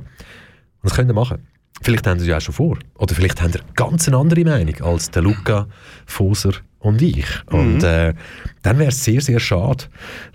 Das 0.84 0.94
könnt 0.94 1.10
ihr 1.10 1.14
machen. 1.14 1.48
Vielleicht 1.82 2.08
haben 2.08 2.20
ihr 2.20 2.24
es 2.24 2.28
ja 2.28 2.38
auch 2.38 2.42
schon 2.42 2.56
vor. 2.56 2.78
Oder 2.98 3.16
vielleicht 3.16 3.42
ihr 3.56 3.62
ganz 3.76 4.08
eine 4.08 4.18
andere 4.18 4.44
Meinung 4.44 4.82
als 4.82 5.12
der 5.12 5.22
Luca, 5.22 5.68
Foser 6.06 6.54
und 6.80 7.02
ich. 7.02 7.26
Und 7.48 7.84
äh, 7.84 8.14
dann 8.62 8.80
wäre 8.80 8.90
es 8.90 9.04
sehr, 9.04 9.22
sehr 9.22 9.40
schade, 9.40 9.86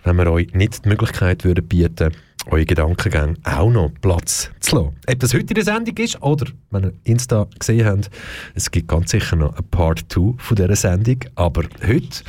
wenn 0.05 0.17
wir 0.17 0.31
euch 0.31 0.53
nicht 0.53 0.85
die 0.85 0.89
Möglichkeit 0.89 1.45
würden 1.45 1.67
bieten 1.67 2.13
eure 2.47 2.65
Gedankengänge 2.65 3.37
auch 3.45 3.71
noch 3.71 3.91
Platz 4.01 4.51
zu 4.61 4.77
lassen. 4.77 4.97
Ob 5.09 5.19
das 5.19 5.35
heute 5.35 5.49
in 5.49 5.55
der 5.55 5.65
Sendung 5.65 5.97
ist 5.99 6.21
oder, 6.23 6.47
wenn 6.71 6.85
ihr 6.85 6.93
Insta 7.05 7.47
gesehen 7.59 7.87
habt, 7.87 8.11
es 8.55 8.71
gibt 8.71 8.89
ganz 8.89 9.11
sicher 9.11 9.37
noch 9.37 9.57
ein 9.57 9.65
Part 9.71 10.07
2 10.09 10.35
von 10.39 10.57
dieser 10.57 10.77
Sendung, 10.77 11.19
aber 11.35 11.65
heute 11.87 12.25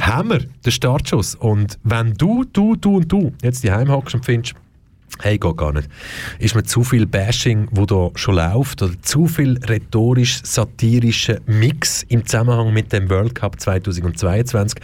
haben 0.00 0.30
wir 0.30 0.38
den 0.38 0.72
Startschuss 0.72 1.34
und 1.34 1.78
wenn 1.84 2.14
du, 2.14 2.44
du, 2.52 2.76
du 2.76 2.96
und 2.96 3.12
du 3.12 3.32
jetzt 3.42 3.62
die 3.62 3.72
hockst 3.72 4.14
und 4.14 4.24
findest, 4.24 4.54
Hey, 5.18 5.38
geht 5.38 5.56
gar 5.56 5.72
nicht. 5.72 5.88
Ist 6.38 6.54
mir 6.54 6.62
zu 6.62 6.84
viel 6.84 7.06
Bashing, 7.06 7.66
wo 7.72 7.84
da 7.84 8.10
schon 8.14 8.36
läuft, 8.36 8.80
oder 8.82 8.94
zu 9.02 9.26
viel 9.26 9.58
rhetorisch-satirischer 9.58 11.40
Mix 11.46 12.04
im 12.04 12.24
Zusammenhang 12.24 12.72
mit 12.72 12.92
dem 12.92 13.10
World 13.10 13.34
Cup 13.34 13.60
2022? 13.60 14.80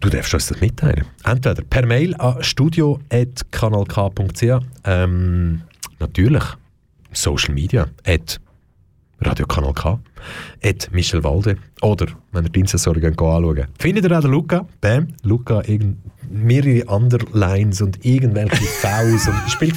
Du 0.00 0.10
darfst 0.10 0.34
uns 0.34 0.48
das 0.48 0.60
mitteilen. 0.60 1.06
Entweder 1.24 1.62
per 1.62 1.86
Mail 1.86 2.14
an 2.16 2.42
studio.kanalk.ch 2.42 4.44
ähm, 4.84 5.62
natürlich 5.98 6.44
Social 7.12 7.54
Media 7.54 7.86
at 8.04 8.40
Radio 9.22 9.46
Kanal 9.46 9.74
K 9.74 9.98
at 10.62 10.88
Michel 10.92 11.22
Walde 11.22 11.56
oder 11.82 12.06
wenn 12.32 12.44
ihr 12.44 12.50
die 12.50 12.60
Insta-Story 12.60 13.04
anschauen. 13.06 13.66
Findet 13.78 14.04
ihr 14.04 14.16
auch 14.16 14.22
den 14.22 14.30
Luca? 14.30 14.66
Bam, 14.80 15.08
Luca 15.22 15.62
irgend, 15.66 15.98
mehrere 16.30 16.84
Underlines 16.86 17.82
und 17.82 18.04
irgendwelche 18.04 18.56
Fouls 18.80 19.28
und 19.28 19.50
spielt 19.50 19.74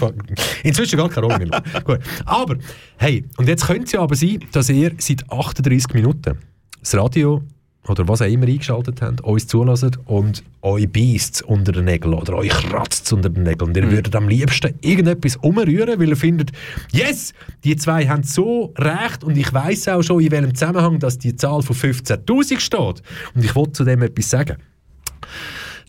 inzwischen 0.64 0.98
gar 0.98 1.10
keine 1.10 1.28
Rolle 1.28 1.46
mehr. 1.46 1.64
Gut. 1.84 2.00
aber 2.26 2.58
hey, 2.98 3.26
und 3.38 3.48
jetzt 3.48 3.66
könnte 3.66 3.84
es 3.84 3.92
ja 3.92 4.02
aber 4.02 4.16
sein, 4.16 4.40
dass 4.52 4.70
ihr 4.70 4.94
seit 4.98 5.30
38 5.30 5.94
Minuten 5.94 6.38
das 6.80 6.96
Radio 6.96 7.42
oder 7.88 8.08
was 8.08 8.22
auch 8.22 8.28
immer 8.28 8.48
eingeschaltet 8.48 9.02
habt, 9.02 9.22
uns 9.22 9.48
zulassen 9.48 9.98
und 10.06 10.44
euch 10.62 10.90
beißt 10.90 11.42
unter 11.44 11.72
den 11.72 11.86
Nägeln 11.86 12.14
oder 12.14 12.36
euch 12.36 12.50
kratzt 12.50 13.12
unter 13.12 13.30
den 13.30 13.44
Nägeln. 13.44 13.70
Und 13.70 13.78
ihr 13.78 13.86
mhm. 13.86 13.92
würdet 13.92 14.16
am 14.16 14.30
liebsten 14.30 14.74
irgendetwas 14.82 15.36
umrühren, 15.38 16.00
weil 16.00 16.10
ihr 16.10 16.16
findet, 16.16 16.52
yes, 16.92 17.34
die 17.64 17.76
zwei 17.76 18.08
haben 18.08 18.24
so 18.24 18.74
recht 18.78 19.24
und 19.24 19.38
ich 19.38 19.52
weiß 19.52 19.90
auch 19.90 20.02
schon, 20.02 20.22
in 20.22 20.32
welchem 20.32 20.56
Zusammenhang 20.56 21.00
dass 21.00 21.18
die 21.18 21.36
Zahl 21.36 21.62
von 21.62 21.76
15'000 21.76 22.60
steht. 22.60 23.04
Und 23.36 23.44
ich 23.44 23.56
wollte 23.56 23.74
zu 23.74 23.84
dem 23.84 24.02
etwas 24.02 24.30
sagen. 24.30 24.58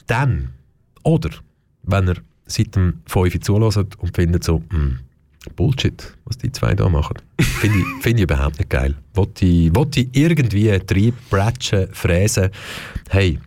Dann, 0.06 0.50
oder, 1.04 1.30
wenn 1.84 2.08
ihr 2.08 2.16
seit 2.46 2.74
dem 2.74 3.02
5 3.06 3.40
zulässt 3.40 3.78
und 3.98 4.14
findet 4.14 4.44
so, 4.44 4.58
mh, 4.58 4.64
hm, 4.70 4.98
Bullshit, 5.50 6.16
was 6.24 6.38
die 6.38 6.52
zwei 6.52 6.74
da 6.74 6.88
machen. 6.88 7.16
Finde 7.40 7.78
ich, 7.78 8.02
find 8.02 8.18
ich 8.18 8.24
überhaupt 8.24 8.58
nicht 8.58 8.70
geil. 8.70 8.94
Wollte 9.14 9.44
ich, 9.44 9.74
wollte 9.74 10.00
ich 10.00 10.08
irgendwie 10.12 10.70
fräsen. 11.92 12.50
Hey, 13.10 13.38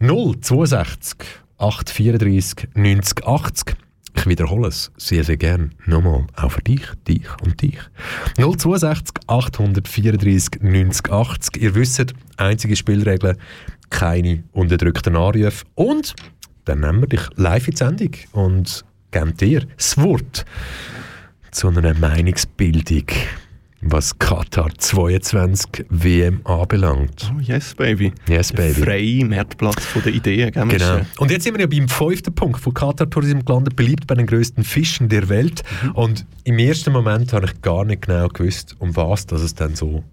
062 0.00 1.18
834 1.58 2.68
90 2.74 3.26
80. 3.26 3.76
Ich 4.16 4.26
wiederhole 4.26 4.68
es 4.68 4.90
sehr, 4.96 5.22
sehr 5.22 5.36
gern. 5.36 5.74
Nochmal, 5.86 6.26
auch 6.36 6.50
für 6.50 6.62
dich, 6.62 6.82
dich 7.06 7.22
und 7.42 7.60
dich. 7.62 7.78
062 8.36 9.14
834 9.26 10.62
90 10.62 11.12
80. 11.12 11.62
Ihr 11.62 11.74
wisst, 11.74 12.14
einzige 12.36 12.74
Spielregel, 12.76 13.36
keine 13.90 14.44
unterdrückten 14.52 15.16
Anrufe. 15.16 15.64
Und 15.74 16.14
dann 16.64 16.80
nehmen 16.80 17.02
wir 17.02 17.08
dich 17.08 17.22
live 17.36 17.68
in 17.68 17.72
die 17.72 17.76
Sendung 17.78 18.10
und 18.32 18.84
geben 19.10 19.36
dir 19.36 19.66
das 19.76 19.96
Wort 19.98 20.44
zu 21.50 21.68
einer 21.68 21.94
Meinungsbildung, 21.94 23.06
was 23.80 24.18
Katar 24.18 24.70
22 24.76 25.86
WM 25.88 26.40
anbelangt. 26.44 27.32
Oh, 27.34 27.40
yes, 27.40 27.74
baby. 27.74 28.12
Yes, 28.28 28.52
baby. 28.52 28.82
Freie 28.82 29.24
Marktplatz 29.24 29.84
von 29.84 30.02
der 30.02 30.12
Ideen. 30.12 30.50
Gell, 30.50 30.66
genau. 30.66 31.00
Und 31.18 31.30
jetzt 31.30 31.44
sind 31.44 31.54
wir 31.54 31.60
ja 31.60 31.66
beim 31.66 31.88
fünften 31.88 32.34
Punkt 32.34 32.60
von 32.60 32.74
Katar 32.74 33.08
Tourism 33.08 33.40
gelandet, 33.40 33.76
beliebt 33.76 34.06
bei 34.06 34.14
den 34.14 34.26
grössten 34.26 34.64
Fischen 34.64 35.08
der 35.08 35.28
Welt. 35.28 35.62
Mhm. 35.82 35.90
Und 35.92 36.26
im 36.44 36.58
ersten 36.58 36.92
Moment 36.92 37.32
habe 37.32 37.46
ich 37.46 37.62
gar 37.62 37.84
nicht 37.84 38.02
genau 38.02 38.28
gewusst, 38.28 38.76
um 38.78 38.94
was 38.96 39.26
dass 39.26 39.42
es 39.42 39.54
dann 39.54 39.74
so 39.76 40.04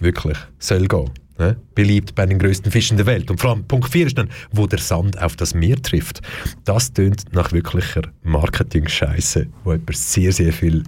wirklich 0.00 0.38
soll 0.58 0.86
gehen. 0.88 1.10
Ne? 1.36 1.56
beliebt 1.74 2.14
bei 2.14 2.26
den 2.26 2.38
größten 2.38 2.70
Fischen 2.70 2.96
der 2.96 3.06
Welt. 3.06 3.28
Und 3.28 3.40
vor 3.40 3.50
allem 3.50 3.64
Punkt 3.64 3.90
4 3.90 4.06
ist 4.06 4.18
dann, 4.18 4.28
wo 4.52 4.68
der 4.68 4.78
Sand 4.78 5.20
auf 5.20 5.34
das 5.34 5.52
Meer 5.52 5.82
trifft. 5.82 6.20
Das 6.64 6.92
tönt 6.92 7.24
nach 7.32 7.50
wirklicher 7.50 8.02
Marketing-Scheiße, 8.22 9.48
wo 9.64 9.72
jemand 9.72 9.96
sehr, 9.96 10.32
sehr 10.32 10.52
viel 10.52 10.84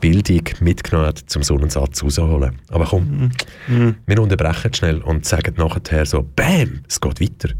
Bildung 0.00 0.42
mitgenommen 0.60 1.06
hat, 1.08 1.24
um 1.36 1.42
so 1.42 1.56
einen 1.56 1.70
Satz 1.70 2.02
rauszuholen. 2.02 2.56
Aber 2.70 2.86
komm, 2.86 3.30
mhm. 3.68 3.94
wir 4.06 4.20
unterbrechen 4.20 4.74
schnell 4.74 4.98
und 4.98 5.24
sagen 5.24 5.54
nachher 5.56 6.06
so, 6.06 6.22
BÄM, 6.22 6.82
es 6.88 7.00
geht 7.00 7.20
weiter. 7.20 7.54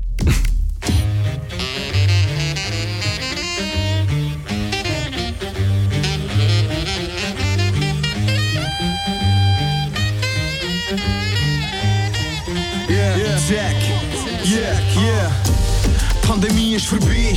Pandemie 16.22 16.74
ist 16.74 16.84
vorbei. 16.84 17.34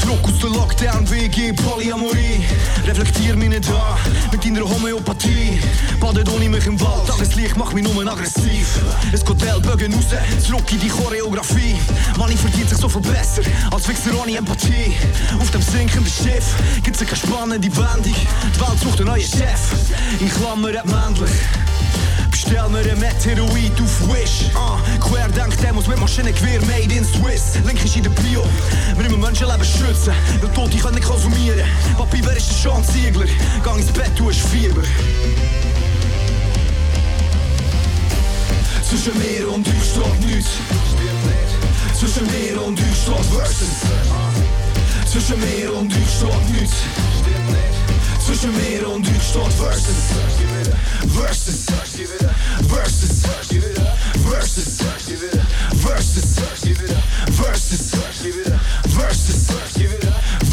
Zurück 0.00 0.20
aus 0.24 0.38
der 0.40 0.48
Lockdown, 0.48 1.10
WG, 1.10 1.52
Polyamorie. 1.52 2.42
Reflektier 2.86 3.36
mich 3.36 3.50
nicht 3.50 3.68
an 3.68 3.98
mit 4.32 4.42
deiner 4.42 4.62
Homöopathie. 4.62 5.60
Badet 6.00 6.30
ohne 6.30 6.48
mich 6.48 6.66
im 6.66 6.80
Wald, 6.80 7.06
Tageslicht 7.06 7.58
macht 7.58 7.74
mich 7.74 7.84
nur 7.84 8.10
aggressiv. 8.10 8.80
Es 9.12 9.22
geht 9.22 9.42
Ellbogen 9.42 9.92
raus, 9.92 10.06
zurück 10.42 10.72
in 10.72 10.80
die 10.80 10.88
Choreografie. 10.88 11.76
Money 12.16 12.36
verdient 12.36 12.70
sich 12.70 12.78
so 12.78 12.88
viel 12.88 13.02
besser, 13.02 13.42
als 13.70 13.86
Wichser 13.86 14.18
ohne 14.18 14.38
Empathie. 14.38 14.94
Auf 15.38 15.50
dem 15.50 15.60
sinkenden 15.60 16.06
Schiff 16.06 16.54
gibt's 16.82 17.00
keine 17.00 17.16
spannende 17.16 17.68
Wendung. 17.76 18.04
Die 18.04 18.60
Welt 18.60 18.80
sucht 18.82 18.98
einen 19.00 19.08
neuen 19.08 19.20
Chef, 19.20 19.60
in 20.18 20.30
Klammern 20.30 20.72
männlich. 20.86 21.30
Bestell 22.44 22.68
mir 22.68 22.80
ein 22.80 22.98
Meteorit 23.00 23.72
auf 23.80 24.08
Wish. 24.12 24.50
Uh, 24.54 24.76
Querdenk 25.00 25.56
Demos 25.62 25.86
mit 25.86 25.98
Maschinengewehr 25.98 26.60
made 26.66 26.94
in 26.94 27.04
Swiss. 27.04 27.54
Link 27.64 27.82
ist 27.82 27.96
in 27.96 28.02
der 28.02 28.10
Bio. 28.10 28.44
Wir 28.96 29.04
müssen 29.04 29.20
Menschenleben 29.20 29.64
schützen, 29.64 30.12
weil 30.42 30.50
Tote 30.52 30.76
können 30.76 31.00
konsumieren. 31.00 31.66
Papi, 31.96 32.20
wer 32.22 32.36
ist 32.36 32.50
der 32.50 32.56
Sean 32.56 32.84
Ziegler? 32.84 33.24
Gang 33.64 33.78
ins 33.78 33.90
Bett, 33.92 34.10
du 34.16 34.28
hast 34.28 34.40
Fieber. 34.40 34.82
Zwischen 38.82 39.18
mir 39.18 39.50
und 39.50 39.66
euch 39.66 39.74
steht 39.82 40.26
nichts. 40.26 40.50
Zwischen 41.98 42.26
mir 42.26 42.62
und 42.62 42.78
euch 42.78 42.86
steht 43.02 43.24
Versus. 43.32 43.68
Zwischen 45.10 45.40
mir 45.40 45.74
und 45.74 45.92
euch 45.94 46.10
steht 46.10 46.60
nichts. 46.60 47.73
Zwischen 48.24 48.52
mir 48.56 48.88
und 48.88 49.06
steht 49.06 49.20
Versus. 49.52 49.92
Versus. 51.12 51.66
Versus. 51.68 52.04
Versus. 52.68 53.20
Versus. 54.24 54.80
Versus. 58.80 59.44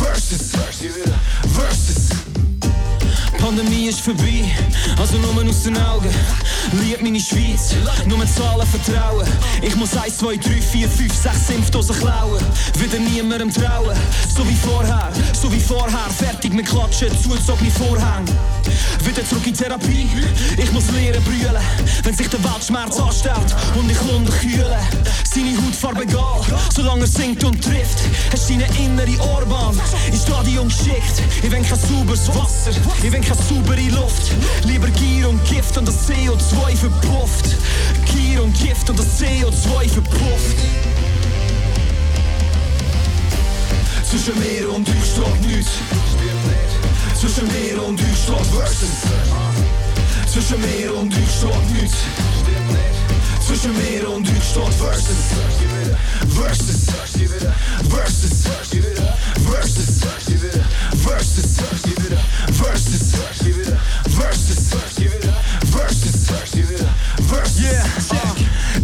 Versus. 0.02 0.52
Versus. 0.52 1.02
Versus. 1.54 2.41
Pandemie 3.42 3.88
ist 3.88 4.02
vorbei, 4.02 4.46
also 5.00 5.18
nur 5.18 5.50
aus 5.50 5.64
den 5.64 5.76
Augen. 5.76 6.10
Lieb 6.74 7.02
meine 7.02 7.20
Schweiz, 7.20 7.74
nur 8.06 8.20
mit 8.20 8.30
Zahlen 8.30 8.68
vertrauen. 8.68 9.28
Ich 9.64 9.76
muss 9.76 9.98
1, 9.98 10.20
2, 10.20 10.38
3, 10.38 10.62
4, 10.62 10.88
5, 10.88 11.14
6 11.14 11.50
Impfdosen 11.50 11.96
klauen. 11.98 12.40
Wieder 12.78 13.00
niemandem 13.00 13.52
trauen, 13.52 13.98
so 14.36 14.48
wie 14.48 14.56
vorher, 14.56 15.12
so 15.34 15.52
wie 15.52 15.60
vorher. 15.60 16.08
Fertig 16.16 16.54
mit 16.54 16.68
Klatschen, 16.68 17.10
zugezogene 17.22 17.72
Vorhänge. 17.72 18.32
Wieder 19.04 19.26
zurück 19.28 19.48
in 19.48 19.56
Therapie, 19.56 20.08
ich 20.58 20.72
muss 20.72 20.92
lernen 20.92 21.24
brüllen. 21.24 21.64
Wenn 22.04 22.16
sich 22.16 22.28
der 22.30 22.44
Weltschmerz 22.44 23.00
anstellt 23.00 23.56
und 23.76 23.90
ich 23.90 24.00
Wunder 24.08 24.32
kühle. 24.34 24.78
Seine 25.24 25.58
Hautfarbe 25.58 26.04
egal, 26.04 26.42
solange 26.74 27.02
er 27.02 27.08
singt 27.08 27.44
und 27.44 27.64
trifft. 27.64 28.00
Hast 28.32 28.50
deine 28.50 28.66
innere 28.78 29.18
Ohrbahn 29.34 29.80
ins 30.12 30.24
Stadion 30.24 30.68
geschickt. 30.68 31.24
Ich 31.42 31.52
will 31.52 31.62
kein 31.64 31.80
sauberes 31.80 32.28
Wasser, 32.30 32.72
ich 33.02 33.12
will 33.12 33.22
keine 33.32 33.44
saubere 33.44 33.90
Luft. 33.90 34.32
Lieber 34.64 34.88
Gier 34.90 35.30
und 35.30 35.44
Gift 35.46 35.78
und 35.78 35.88
das 35.88 36.10
CO2 36.10 36.76
verpufft. 36.76 37.58
Gier 38.06 38.44
und 38.44 38.58
Gift 38.58 38.90
und 38.90 39.00
das 39.00 39.22
CO2 39.22 39.90
verpufft. 39.90 40.58
Zwischen 44.10 44.40
mir 44.40 44.74
und 44.74 44.88
euch 44.90 44.96
steht 45.06 45.48
nichts. 45.48 45.72
Zwischen 47.20 47.48
mir 47.48 47.84
und 47.84 48.00
euch 48.00 48.24
steht 48.24 48.46
Versus. 48.48 48.90
Zwischen 50.32 50.62
mir 50.62 50.96
und 50.96 51.14
euch 51.14 51.32
steht 51.32 51.82
nichts. 51.82 53.11
Zwischen 53.46 53.74
mir 53.74 54.10
und 54.10 54.28
euch 54.30 54.44
steht 54.44 54.72
Versus. 54.78 55.16
Versus. 56.30 56.86
Versus. 57.90 58.42
Versus. 59.44 60.02
Versus. 60.94 61.02
Versus. 61.02 61.56
Versus. 62.52 63.12
Versus. 64.16 64.62
Versus. 65.72 66.22
Yeah. 67.62 67.86
Uh. 68.12 68.32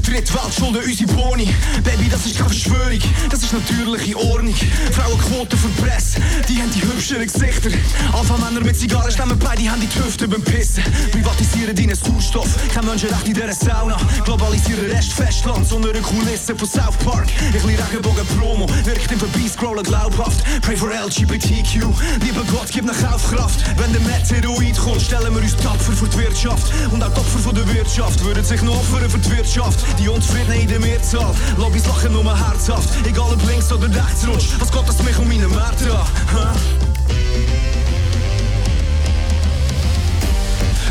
Tritt 0.04 0.30
schulden 0.30 0.82
unsere 0.86 1.14
Boni. 1.14 1.54
Baby, 1.84 2.10
das 2.10 2.26
ist 2.26 2.38
keine 2.38 2.50
Verschwörung, 2.50 3.00
das 3.30 3.44
ist 3.44 3.54
natürliche 3.54 4.18
Ordnung. 4.18 4.56
Frauenquote 4.92 5.58
für 5.58 5.68
die 5.68 5.82
Presse, 5.82 6.20
die 6.48 6.62
haben 6.62 6.72
die 6.72 6.82
hübscheren 6.82 7.26
Gesichter. 7.26 7.70
Alpha-Männer 8.14 8.62
mit 8.62 8.78
Zigarren 8.78 9.12
stemmen 9.12 9.38
bei, 9.40 9.56
die 9.56 9.70
haben 9.70 9.82
die 9.82 10.00
Hüfte 10.00 10.28
beim 10.28 10.42
Pissen. 10.42 10.84
Privatisieren 11.12 11.76
deinen 11.76 11.96
Sauerstoff, 11.96 12.48
kein 12.74 12.86
Menschenrecht 12.86 13.28
in 13.28 13.34
dieser 13.34 13.54
Sauna. 13.54 13.98
Globalisieren 14.24 14.90
Rest 14.92 15.14
Festland, 15.14 15.68
so 15.68 15.78
eine 15.78 15.92
Kulisse 16.00 16.56
von 16.56 16.68
South 16.68 16.98
Park. 17.04 17.28
Ein 17.46 17.52
bisschen 17.52 17.76
Regenbogen-Promo, 17.76 18.68
wirkt 18.86 19.12
im 19.12 19.20
Vorbeiscrollen 19.20 19.84
glaubhaft. 19.84 20.44
Pray 20.62 20.78
for 20.78 20.90
LGBTQ, 20.90 21.84
lieber 22.24 22.44
Gott, 22.52 22.70
gib 22.72 22.86
nach 22.86 23.00
Kaufkraft. 23.02 23.60
Wenn 23.78 23.92
der 23.94 24.02
Meteoroid 24.02 24.78
kommt, 24.78 25.02
stellen 25.02 25.34
wir 25.34 25.42
uns 25.42 25.56
tapfer 25.58 25.94
für 25.94 26.08
die 26.08 26.18
Wirtschaft. 26.18 26.72
Und 26.92 27.04
auch 27.04 27.14
die 27.14 27.20
Opfer 27.20 27.40
von 27.40 27.56
der 27.56 27.68
Wirtschaft 27.74 28.24
würden 28.24 28.44
sich 28.44 28.62
noch 28.62 28.76
opfern 28.76 29.10
für 29.10 29.18
die 29.18 29.32
Wirtschaft. 29.38 29.80
Die 30.00 30.10
Unzufriedenen 30.10 30.62
in 30.62 30.68
der 30.68 30.80
Mehrzahl, 30.80 31.34
Lobbys 31.58 31.86
lachen 31.86 32.14
nur 32.14 32.24
herzhaft. 32.38 32.90
Egal 33.06 33.34
ob 33.34 33.50
links 33.50 33.72
oder 33.72 33.88
rechts 33.88 34.28
rutscht, 34.28 34.60
was 34.60 34.72
geht 34.72 34.88
das 34.88 35.04
mich 35.04 35.18
um 35.18 35.28
meine 35.28 35.50
Werte 35.50 35.94
an? 35.94 36.08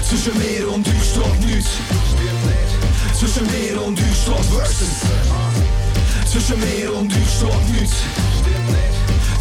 Zwischen 0.09 0.39
mir 0.39 0.73
und 0.73 0.87
euch 0.87 0.95
steht 0.95 1.47
nichts. 1.47 1.71
Zwischen 3.19 3.47
mir 3.47 3.83
und 3.83 3.99
euch 3.99 4.23
steht 4.23 4.45
Versus. 4.47 4.89
Zwischen 6.31 6.61
mir 6.61 6.95
und 6.95 7.13
euch 7.13 7.29
steht 7.37 7.81
nichts. 7.81 7.97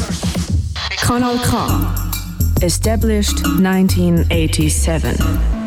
Established 2.62 3.44
1987. 3.44 5.59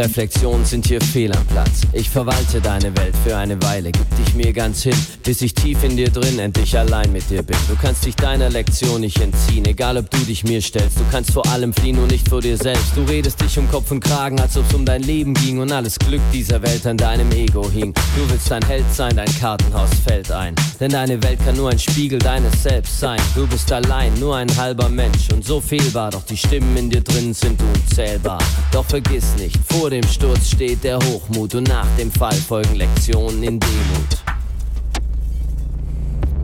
Reflexionen 0.00 0.64
sind 0.64 0.86
hier 0.86 1.00
fehl 1.02 1.30
am 1.30 1.44
Platz. 1.46 1.82
Ich 1.92 2.08
verwalte 2.08 2.62
deine 2.62 2.96
Welt 2.96 3.14
für 3.22 3.36
eine 3.36 3.62
Weile, 3.62 3.92
gib 3.92 4.16
dich 4.16 4.34
mir 4.34 4.50
ganz 4.54 4.82
hin, 4.82 4.96
bis 5.22 5.42
ich 5.42 5.54
tief 5.54 5.84
in 5.84 5.94
dir 5.94 6.08
drin 6.08 6.38
endlich 6.38 6.78
allein 6.78 7.12
mit 7.12 7.28
dir 7.28 7.42
bin. 7.42 7.56
Du 7.68 7.76
kannst 7.76 8.06
dich 8.06 8.16
deiner 8.16 8.48
Lektion 8.48 9.02
nicht 9.02 9.20
entziehen, 9.20 9.66
egal 9.66 9.98
ob 9.98 10.08
du 10.08 10.16
dich 10.20 10.42
mir 10.42 10.62
stellst. 10.62 10.98
Du 10.98 11.02
kannst 11.10 11.32
vor 11.32 11.46
allem 11.48 11.74
fliehen 11.74 11.98
und 11.98 12.10
nicht 12.10 12.30
vor 12.30 12.40
dir 12.40 12.56
selbst. 12.56 12.96
Du 12.96 13.02
redest 13.02 13.42
dich 13.42 13.58
um 13.58 13.70
Kopf 13.70 13.90
und 13.90 14.00
Kragen, 14.00 14.40
als 14.40 14.56
ob's 14.56 14.72
um 14.72 14.86
dein 14.86 15.02
Leben 15.02 15.34
ging 15.34 15.58
und 15.58 15.70
alles 15.70 15.98
Glück 15.98 16.22
dieser 16.32 16.62
Welt 16.62 16.86
an 16.86 16.96
deinem 16.96 17.30
Ego 17.32 17.68
hing. 17.70 17.92
Du 18.16 18.30
willst 18.30 18.50
ein 18.52 18.64
Held 18.64 18.86
sein, 18.94 19.14
dein 19.16 19.38
Kartenhaus 19.38 19.90
fällt 20.06 20.32
ein. 20.32 20.54
Denn 20.80 20.92
deine 20.92 21.22
Welt 21.22 21.44
kann 21.44 21.56
nur 21.56 21.68
ein 21.68 21.78
Spiegel 21.78 22.18
deines 22.18 22.62
Selbst 22.62 22.98
sein. 23.00 23.20
Du 23.34 23.46
bist 23.46 23.70
allein, 23.70 24.18
nur 24.18 24.34
ein 24.34 24.48
halber 24.56 24.88
Mensch 24.88 25.28
und 25.30 25.44
so 25.44 25.60
fehlbar, 25.60 26.10
doch 26.10 26.24
die 26.24 26.38
Stimmen 26.38 26.74
in 26.78 26.88
dir 26.88 27.02
drin 27.02 27.34
sind 27.34 27.60
unzählbar. 27.60 28.38
Doch 28.72 28.86
vergiss 28.86 29.36
nicht, 29.36 29.58
vor 29.68 29.89
dem 29.90 30.06
Sturz 30.06 30.50
steht 30.50 30.84
der 30.84 30.98
Hochmut 30.98 31.54
und 31.56 31.68
nach 31.68 31.86
dem 31.98 32.12
Fall 32.12 32.34
folgen 32.34 32.76
Lektionen 32.76 33.42
in 33.42 33.58
Demut. 33.58 34.22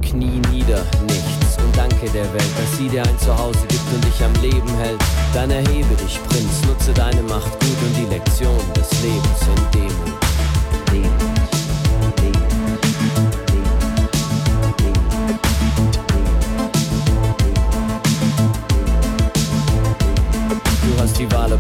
Knie 0.03 0.40
nieder, 0.51 0.84
nichts 1.07 1.57
und 1.59 1.76
danke 1.76 2.11
der 2.11 2.32
Welt, 2.32 2.53
dass 2.59 2.76
sie 2.76 2.88
dir 2.88 3.03
ein 3.03 3.18
Zuhause 3.20 3.61
gibt 3.68 3.92
und 3.94 4.05
dich 4.05 4.24
am 4.24 4.32
Leben 4.42 4.68
hält. 4.78 5.01
Dann 5.32 5.51
erhebe 5.51 5.94
dich, 5.94 6.18
Prinz, 6.28 6.62
nutze 6.66 6.92
deine 6.92 7.22
Macht 7.22 7.53
gut 7.61 7.78
und 7.82 7.97
die 7.97 8.12
Lektion 8.12 8.59
des 8.74 8.90
Lebens 9.03 9.40
in 9.42 9.80
Demut. 9.80 10.20
Demut. 10.90 11.26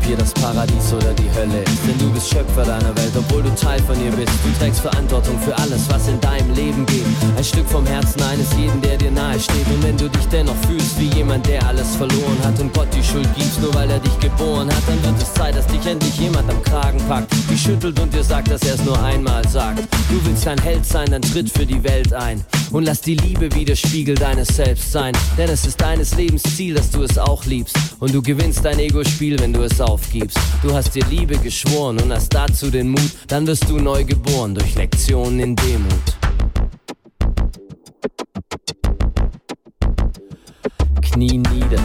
Hier 0.06 0.16
das 0.16 0.32
Paradies 0.34 0.92
oder 0.92 1.12
die 1.14 1.28
Hölle 1.34 1.62
ist. 1.62 1.82
Denn 1.86 1.98
du 1.98 2.10
bist 2.12 2.28
Schöpfer 2.30 2.64
deiner 2.64 2.96
Welt, 2.96 3.12
obwohl 3.16 3.42
du 3.42 3.54
Teil 3.54 3.80
von 3.80 3.96
ihr 4.02 4.12
bist. 4.12 4.32
Du 4.44 4.58
trägst 4.58 4.80
Verantwortung 4.80 5.38
für 5.40 5.56
alles, 5.58 5.82
was 5.88 6.08
in 6.08 6.20
deinem 6.20 6.54
Leben 6.54 6.86
geht. 6.86 7.04
Ein 7.36 7.44
Stück 7.44 7.68
vom 7.68 7.84
Herzen 7.86 8.22
eines 8.22 8.52
jeden, 8.56 8.80
der 8.80 8.96
dir 8.96 9.10
nahe 9.10 9.38
steht. 9.38 9.66
Und 9.66 9.82
wenn 9.82 9.96
du 9.96 10.08
dich 10.08 10.26
dennoch 10.28 10.56
fühlst 10.66 10.98
wie 10.98 11.08
jemand, 11.16 11.46
der 11.46 11.66
alles 11.66 11.96
verloren 11.96 12.38
hat 12.44 12.58
und 12.60 12.72
Gott 12.72 12.88
die 12.94 13.02
Schuld 13.02 13.28
gibst, 13.34 13.60
nur 13.60 13.74
weil 13.74 13.90
er 13.90 13.98
dich 13.98 14.18
geboren 14.20 14.68
hat, 14.68 14.82
dann 14.86 15.02
wird 15.02 15.20
es 15.20 15.34
Zeit, 15.34 15.56
dass 15.56 15.66
dich 15.66 15.84
endlich 15.84 16.16
jemand 16.18 16.48
am 16.50 16.62
Kragen 16.62 16.98
packt, 17.08 17.32
dich 17.50 17.60
schüttelt 17.60 17.98
und 17.98 18.14
dir 18.14 18.24
sagt, 18.24 18.50
dass 18.50 18.62
er 18.62 18.74
es 18.74 18.84
nur 18.84 19.02
einmal 19.02 19.46
sagt. 19.48 19.80
Du 20.08 20.24
willst 20.24 20.46
ein 20.46 20.58
Held 20.58 20.86
sein, 20.86 21.10
dann 21.10 21.22
tritt 21.22 21.50
für 21.50 21.66
die 21.66 21.82
Welt 21.82 22.12
ein. 22.12 22.44
Und 22.72 22.84
lass 22.84 23.00
die 23.00 23.14
Liebe 23.14 23.52
wieder 23.54 23.76
Spiegel 23.76 24.14
deines 24.14 24.48
Selbst 24.48 24.92
sein. 24.92 25.12
Denn 25.38 25.48
es 25.48 25.66
ist 25.66 25.80
deines 25.80 26.14
Lebens 26.16 26.42
Ziel, 26.42 26.74
dass 26.74 26.90
du 26.90 27.02
es 27.02 27.16
auch 27.16 27.44
liebst. 27.44 27.76
Und 28.00 28.14
du 28.14 28.20
gewinnst 28.22 28.64
dein 28.64 28.78
Ego-Spiel, 28.78 29.38
wenn 29.38 29.52
du 29.52 29.62
es 29.62 29.80
aufgibst. 29.96 30.38
Du 30.62 30.74
hast 30.74 30.94
dir 30.94 31.04
Liebe 31.06 31.38
geschworen 31.38 31.98
und 32.00 32.12
hast 32.12 32.34
dazu 32.34 32.70
den 32.70 32.90
Mut. 32.90 33.12
Dann 33.28 33.46
wirst 33.46 33.68
du 33.68 33.78
neu 33.78 34.04
geboren 34.04 34.54
durch 34.54 34.74
Lektionen 34.74 35.40
in 35.40 35.56
Demut. 35.56 36.06
Knie 41.00 41.38
nieder 41.38 41.80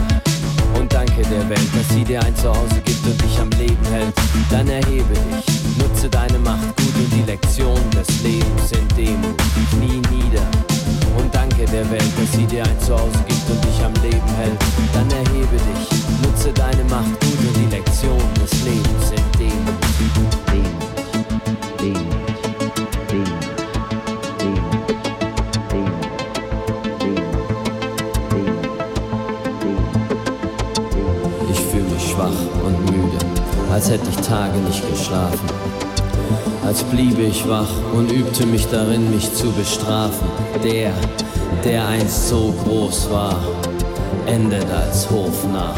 und 0.78 0.92
danke 0.92 1.22
der 1.22 1.48
Welt, 1.48 1.70
dass 1.74 1.88
sie 1.94 2.04
dir 2.04 2.22
ein 2.22 2.36
Zuhause 2.36 2.80
gibt 2.84 3.02
und 3.06 3.18
dich 3.22 3.38
am 3.38 3.50
Leben 3.52 3.86
hält. 3.90 4.14
Dann 4.50 4.68
erhebe 4.68 5.14
dich, 5.14 5.46
nutze 5.78 6.10
deine 6.10 6.38
Macht 6.38 6.76
gut 6.76 6.94
und 6.96 7.10
die 7.16 7.24
Lektion 7.30 7.80
des 7.96 8.22
Lebens 8.22 8.72
in 8.72 8.88
Demut. 8.94 9.40
Knie 9.70 10.02
nieder 10.14 10.46
und 11.16 11.34
danke 11.34 11.64
der 11.64 11.90
Welt, 11.90 12.12
dass 12.18 12.32
sie 12.32 12.44
dir 12.44 12.62
ein 12.62 12.80
Zuhause 12.80 13.24
gibt 13.26 13.48
und 13.48 13.64
dich 13.64 13.82
am 13.82 13.94
Leben 14.02 14.28
hält. 14.36 14.60
Dann 14.92 15.10
erhebe 15.10 15.56
dich, 15.56 16.01
nutze 16.22 16.52
deine 16.52 16.84
Macht 16.84 17.20
gut 17.20 17.38
und 17.38 17.56
die 17.56 17.74
Lektion 17.74 18.20
des 18.42 18.64
Lebens 18.64 19.10
in 19.10 19.24
Demut. 19.38 19.82
Demut, 20.50 20.92
Demut, 21.80 22.32
schwach 32.12 32.64
und 32.64 32.90
müde, 32.90 33.18
als 33.72 33.90
hätte 33.90 34.08
ich 34.10 34.16
Tage 34.16 34.58
nicht 34.58 34.88
geschlafen. 34.90 35.50
Als 36.64 36.82
bliebe 36.84 37.22
ich 37.22 37.48
wach 37.48 37.68
und 37.94 38.10
übte 38.12 38.46
mich 38.46 38.66
darin, 38.68 39.10
mich 39.10 39.32
zu 39.34 39.50
bestrafen. 39.52 40.28
Der, 40.62 40.92
der 41.64 41.86
einst 41.86 42.28
so 42.28 42.54
groß 42.64 43.10
war, 43.10 43.36
endet 44.26 44.70
als 44.70 45.10
Hofnarr. 45.10 45.74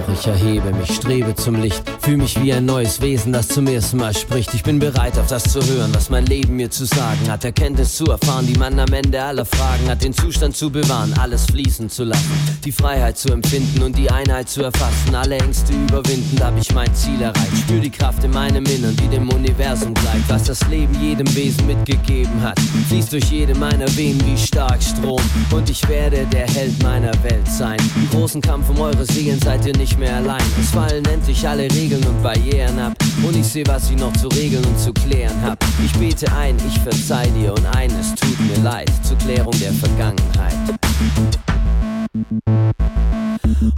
Doch 0.00 0.14
ich 0.14 0.26
erhebe 0.26 0.72
mich, 0.72 0.94
strebe 0.94 1.34
zum 1.34 1.60
Licht, 1.60 1.82
fühle 2.00 2.18
mich 2.18 2.40
wie 2.42 2.52
ein 2.52 2.64
neues 2.64 3.02
Wesen, 3.02 3.32
das 3.32 3.48
zum 3.48 3.66
ersten 3.66 3.98
Mal 3.98 4.16
spricht. 4.16 4.54
Ich 4.54 4.62
bin 4.62 4.78
bereit, 4.78 5.18
auf 5.18 5.26
das 5.26 5.44
zu 5.44 5.60
hören, 5.60 5.94
was 5.94 6.08
mein 6.08 6.24
Leben 6.24 6.56
mir 6.56 6.70
zu 6.70 6.86
sagen 6.86 7.28
hat. 7.28 7.44
Erkenntnis 7.44 7.96
zu 7.96 8.06
erfahren, 8.06 8.46
die 8.46 8.58
man 8.58 8.78
am 8.78 8.92
Ende 8.92 9.22
aller 9.22 9.44
Fragen 9.44 9.88
hat. 9.88 10.02
Den 10.02 10.14
Zustand 10.14 10.56
zu 10.56 10.70
bewahren, 10.70 11.12
alles 11.18 11.44
fließen 11.46 11.90
zu 11.90 12.04
lassen. 12.04 12.30
Die 12.64 12.72
Freiheit 12.72 13.18
zu 13.18 13.30
empfinden 13.30 13.82
und 13.82 13.98
die 13.98 14.10
Einheit 14.10 14.48
zu 14.48 14.62
erfassen. 14.62 15.14
Alle 15.14 15.36
Ängste 15.36 15.74
überwinden, 15.74 16.36
da 16.36 16.46
hab 16.46 16.58
ich 16.58 16.72
mein 16.72 16.94
Ziel 16.94 17.20
erreicht. 17.20 17.58
Spür 17.58 17.80
die 17.80 17.90
Kraft 17.90 18.24
in 18.24 18.30
meinem 18.30 18.64
Innern, 18.64 18.96
die 18.96 19.08
dem 19.08 19.28
Universum 19.28 19.92
bleibt. 19.92 20.28
Was 20.28 20.44
das 20.44 20.66
Leben 20.68 20.94
jedem 21.02 21.34
Wesen 21.34 21.66
mitgegeben 21.66 22.42
hat. 22.42 22.58
Fließt 22.88 23.12
durch 23.12 23.24
jede 23.24 23.54
meiner 23.54 23.88
Venen 23.96 24.24
wie 24.26 24.38
stark 24.38 24.82
Strom. 24.82 25.20
Und 25.50 25.68
ich 25.68 25.86
werde 25.88 26.24
der 26.32 26.46
Held 26.46 26.82
meiner 26.82 27.12
Welt 27.22 27.46
sein. 27.48 27.78
Im 27.96 28.08
großen 28.08 28.40
Kampf 28.40 28.70
um 28.70 28.80
eure 28.80 29.04
Seelen 29.04 29.38
seid 29.40 29.66
ihr 29.66 29.76
nicht 29.76 29.89
nicht 29.90 29.98
mehr 29.98 30.16
allein. 30.16 30.42
Es 30.60 30.70
fallen 30.70 31.04
endlich 31.06 31.46
alle 31.46 31.64
Regeln 31.64 32.04
und 32.04 32.22
Barrieren 32.22 32.78
ab. 32.78 32.92
Und 33.26 33.36
ich 33.36 33.46
sehe, 33.46 33.66
was 33.66 33.90
ich 33.90 33.96
noch 33.96 34.12
zu 34.12 34.28
regeln 34.28 34.64
und 34.64 34.78
zu 34.78 34.92
klären 34.92 35.42
hab. 35.42 35.58
Ich 35.84 35.92
bete 35.94 36.30
ein, 36.32 36.56
ich 36.66 36.78
verzeih 36.80 37.28
dir 37.30 37.52
und 37.52 37.66
eines 37.76 38.14
tut 38.14 38.38
mir 38.40 38.62
leid 38.62 38.90
zur 39.02 39.16
Klärung 39.18 39.54
der 39.60 39.72
Vergangenheit. 39.72 40.54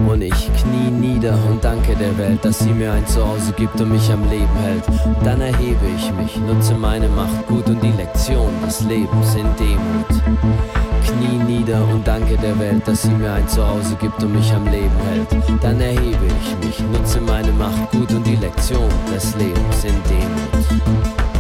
Und 0.07 0.23
ich 0.23 0.51
knie 0.61 0.91
nieder 0.91 1.39
und 1.49 1.63
danke 1.65 1.95
der 1.97 2.17
Welt, 2.19 2.45
dass 2.45 2.59
sie 2.59 2.71
mir 2.71 2.93
ein 2.93 3.07
Zuhause 3.07 3.53
gibt 3.57 3.81
und 3.81 3.93
mich 3.93 4.11
am 4.11 4.29
Leben 4.29 4.57
hält. 4.63 4.85
Dann 5.25 5.41
erhebe 5.41 5.87
ich 5.97 6.13
mich, 6.13 6.37
nutze 6.47 6.75
meine 6.75 7.09
Macht 7.09 7.47
gut 7.47 7.67
und 7.67 7.83
die 7.83 7.93
Lektion 7.93 8.51
des 8.67 8.81
Lebens 8.83 9.35
in 9.35 9.47
Demut. 9.57 10.92
Knie 11.05 11.45
nieder 11.45 11.83
und 11.93 12.07
danke 12.07 12.37
der 12.37 12.59
Welt, 12.59 12.87
dass 12.87 13.03
sie 13.03 13.11
mir 13.11 13.33
ein 13.33 13.49
Zuhause 13.49 13.97
gibt 14.01 14.23
und 14.23 14.33
mich 14.35 14.53
am 14.53 14.65
Leben 14.67 14.97
hält. 15.11 15.63
Dann 15.63 15.81
erhebe 15.81 16.27
ich 16.27 16.67
mich, 16.67 16.81
nutze 16.91 17.21
meine 17.21 17.53
Macht 17.53 17.91
gut 17.91 18.13
und 18.13 18.27
die 18.27 18.37
Lektion 18.37 18.89
des 19.15 19.35
Lebens 19.37 19.85
in 19.85 19.95
Demut. 20.09 21.32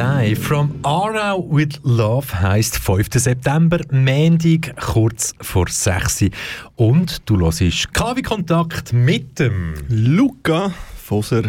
I. 0.00 0.34
From 0.34 0.80
Aarau 0.82 1.46
with 1.50 1.78
Love 1.82 2.40
heisst 2.40 2.78
5. 2.78 3.08
September, 3.14 3.80
Mendig, 3.90 4.74
kurz 4.80 5.34
vor 5.40 5.66
6 5.68 6.22
Uhr. 6.22 6.30
Und 6.76 7.28
du 7.28 7.38
hörst 7.38 7.92
KW 7.92 8.22
Kontakt 8.22 8.92
mit 8.92 9.38
dem 9.38 9.74
Luca 9.88 10.72
Foser 10.96 11.42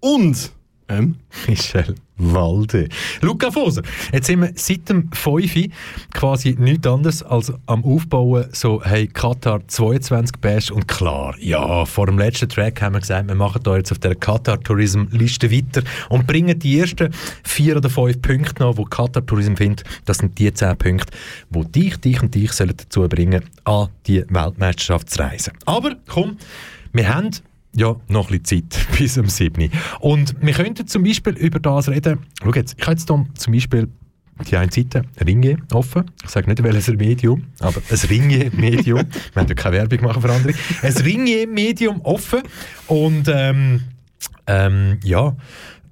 und 0.00 0.52
ähm, 0.88 1.16
Michel 1.46 1.94
Walde. 2.18 2.88
Luca 3.20 3.50
Foser, 3.50 3.82
jetzt 4.12 4.26
sind 4.26 4.40
wir 4.40 4.50
seit 4.54 4.88
dem 4.88 5.10
5 5.12 5.56
Uhr 5.56 5.62
quasi 6.14 6.56
nichts 6.58 6.86
anderes 6.86 7.22
als 7.22 7.52
am 7.66 7.84
Aufbauen 7.84 8.46
so 8.52 8.82
hey 8.82 9.06
Katar 9.06 9.66
22 9.66 10.36
Bash 10.40 10.70
und 10.70 10.88
klar, 10.88 11.34
ja, 11.38 11.84
vor 11.84 12.06
dem 12.06 12.18
letzten 12.18 12.48
Track 12.48 12.80
haben 12.80 12.94
wir 12.94 13.00
gesagt, 13.00 13.28
wir 13.28 13.34
machen 13.34 13.62
da 13.62 13.76
jetzt 13.76 13.92
auf 13.92 13.98
der 13.98 14.14
Katar 14.14 14.60
Tourism 14.60 15.04
Liste 15.10 15.50
weiter 15.50 15.82
und 16.08 16.26
bringen 16.26 16.58
die 16.58 16.78
ersten 16.78 17.12
vier 17.44 17.76
oder 17.76 17.90
fünf 17.90 18.22
Punkte 18.22 18.62
noch, 18.62 18.76
wo 18.78 18.84
Katar 18.84 19.24
Tourism 19.24 19.54
findet, 19.54 19.84
das 20.04 20.18
sind 20.18 20.38
die 20.38 20.52
zehn 20.52 20.76
Punkte, 20.76 21.16
wo 21.50 21.64
dich, 21.64 21.98
dich 21.98 22.22
und 22.22 22.34
dich 22.34 22.52
sollen 22.52 22.74
dazu 22.76 23.08
bringen, 23.08 23.44
an 23.64 23.88
die 24.06 24.24
Weltmeisterschaft 24.28 25.10
zu 25.10 25.20
reisen. 25.20 25.52
Aber 25.66 25.96
komm, 26.08 26.38
wir 26.92 27.14
haben 27.14 27.30
ja, 27.76 27.94
noch 28.08 28.30
ein 28.30 28.40
bisschen 28.40 28.70
Zeit 28.70 28.86
bis 28.98 29.18
um 29.18 29.28
7 29.28 29.70
Und 30.00 30.34
wir 30.40 30.54
könnten 30.54 30.86
zum 30.86 31.04
Beispiel 31.04 31.34
über 31.34 31.60
das 31.60 31.88
reden. 31.88 32.20
Schau 32.42 32.52
jetzt, 32.54 32.74
ich 32.78 32.86
habe 32.86 32.92
jetzt 32.92 33.08
hier 33.08 33.26
zum 33.34 33.52
Beispiel 33.52 33.88
die 34.50 34.56
eine 34.56 34.70
Seite, 34.70 35.02
Ringe, 35.24 35.58
offen. 35.72 36.10
Ich 36.22 36.30
sage 36.30 36.48
nicht, 36.48 36.62
welches 36.62 36.88
Medium, 36.88 37.44
aber 37.60 37.80
ein 37.88 37.98
Ringe-Medium. 37.98 39.06
wir 39.32 39.42
haben 39.42 39.48
ja 39.48 39.54
keine 39.54 39.76
Werbung 39.76 40.02
machen 40.02 40.22
für 40.22 40.32
andere. 40.32 40.54
Ein 40.82 40.92
Ringe-Medium 40.92 42.00
offen. 42.02 42.42
Und 42.86 43.28
ähm, 43.28 43.82
ähm, 44.46 44.98
ja, 45.02 45.34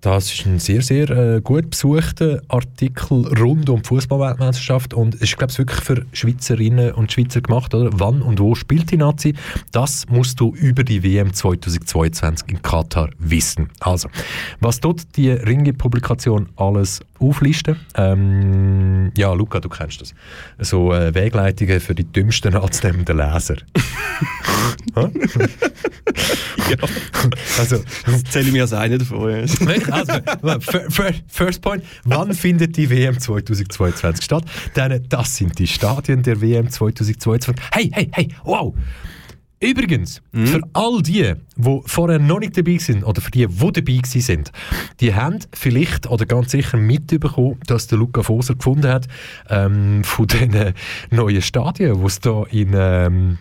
Das 0.04 0.30
ist 0.30 0.44
ein 0.44 0.58
sehr, 0.58 0.82
sehr 0.82 1.08
äh, 1.08 1.40
gut 1.40 1.70
besuchter 1.70 2.42
Artikel 2.48 3.26
rund 3.40 3.70
um 3.70 3.80
die 3.80 3.88
Fußballweltmeisterschaft 3.88 4.92
und 4.92 5.14
es 5.14 5.22
ist, 5.22 5.38
glaube 5.38 5.50
ich, 5.50 5.58
wirklich 5.58 5.80
für 5.80 6.04
Schweizerinnen 6.12 6.92
und 6.92 7.10
Schweizer 7.10 7.40
gemacht, 7.40 7.74
oder? 7.74 7.88
Wann 7.94 8.20
und 8.20 8.38
wo 8.38 8.54
spielt 8.54 8.90
die 8.90 8.98
Nazi? 8.98 9.32
Das 9.72 10.06
musst 10.10 10.40
du 10.40 10.54
über 10.56 10.84
die 10.84 11.02
WM 11.02 11.32
2022 11.32 12.50
in 12.50 12.60
Katar 12.60 13.08
wissen. 13.18 13.70
Also, 13.80 14.10
was 14.60 14.78
dort 14.78 15.16
die 15.16 15.30
Ringe-Publikation 15.30 16.50
alles 16.56 17.00
auflisten? 17.18 17.76
Ähm, 17.96 19.12
ja, 19.16 19.32
Luca, 19.32 19.60
du 19.60 19.68
kennst 19.68 20.00
das. 20.00 20.14
So 20.58 20.92
äh, 20.92 21.14
Wegleitungen 21.14 21.80
für 21.80 21.94
die 21.94 22.04
dümmsten 22.04 22.54
anzunehmenden 22.56 23.16
Leser. 23.18 23.56
Ja. 26.70 26.76
Also, 27.58 27.82
das 28.06 28.24
zähle 28.24 28.46
ich 28.46 28.52
mir 28.52 28.62
als 28.62 28.72
einer 28.72 28.96
davon. 28.98 29.30
also, 29.90 30.12
fir- 30.60 30.88
fir- 30.90 31.14
first 31.28 31.60
point, 31.60 31.84
wann 32.04 32.32
findet 32.32 32.76
die 32.76 32.88
WM 32.88 33.18
2022 33.18 34.24
statt? 34.24 34.44
Denn 34.74 35.04
das 35.08 35.36
sind 35.36 35.58
die 35.58 35.66
Stadien 35.66 36.22
der 36.22 36.40
WM 36.40 36.70
2022. 36.70 37.62
Hey, 37.72 37.90
hey, 37.92 38.08
hey, 38.12 38.28
wow! 38.44 38.74
Übrigens, 39.60 40.20
für 40.32 40.60
all 40.74 41.00
die, 41.00 41.34
die 41.56 41.80
vorher 41.86 42.18
noch 42.18 42.40
nicht 42.40 42.56
dabei 42.56 42.76
sind, 42.78 43.02
oder 43.04 43.20
für 43.22 43.30
die, 43.30 43.46
die 43.46 43.72
dabei 43.72 44.00
sind, 44.04 44.52
die 45.00 45.14
haben 45.14 45.38
vielleicht 45.54 46.06
oder 46.06 46.26
ganz 46.26 46.50
sicher 46.50 46.76
mitbekommen, 46.76 47.58
dass 47.66 47.86
der 47.86 47.98
Luca 47.98 48.22
Foser 48.22 48.56
gefunden 48.56 48.88
hat, 48.88 49.06
ähm, 49.48 50.04
von 50.04 50.26
den 50.26 50.74
neuen 51.10 51.40
Stadien, 51.40 51.98
die 51.98 52.06
es 52.06 52.20
hier 52.22 52.46
in 52.50 52.72
ähm, 52.74 53.38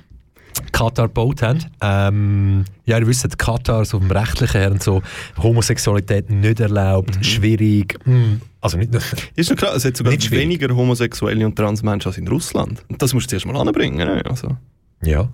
Katar 0.71 1.07
gebaut 1.07 1.41
haben. 1.41 1.59
Ähm, 1.81 2.65
ja, 2.85 2.99
ihr 2.99 3.07
wisst, 3.07 3.37
Katar 3.37 3.85
so 3.85 3.99
vom 3.99 4.11
rechtlichen 4.11 4.59
her 4.61 4.71
und 4.71 4.83
so, 4.83 5.01
Homosexualität 5.41 6.29
nicht 6.29 6.59
erlaubt, 6.59 7.25
schwierig. 7.25 7.97
mm, 8.05 8.41
also 8.61 8.77
nicht 8.77 8.91
nur, 8.91 9.01
Ist 9.35 9.47
schon 9.47 9.57
klar, 9.57 9.75
es 9.75 9.83
hat 9.83 9.97
sogar 9.97 10.13
weniger 10.13 10.73
Homosexuelle 10.75 11.45
und 11.45 11.55
Transmenschen 11.55 12.09
als 12.09 12.17
in 12.17 12.27
Russland. 12.27 12.83
Das 12.97 13.13
musst 13.13 13.27
du 13.27 13.29
zuerst 13.31 13.45
mal 13.45 13.59
anbringen. 13.59 13.97
Ne? 13.97 14.23
Also, 14.25 14.57
ja. 15.05 15.29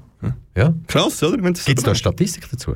ja. 0.55 0.74
krass, 0.88 1.22
oder? 1.24 1.38
Gibt 1.38 1.57
es 1.57 1.84
da. 1.84 1.95
Statistik 1.95 2.49
dazu? 2.49 2.76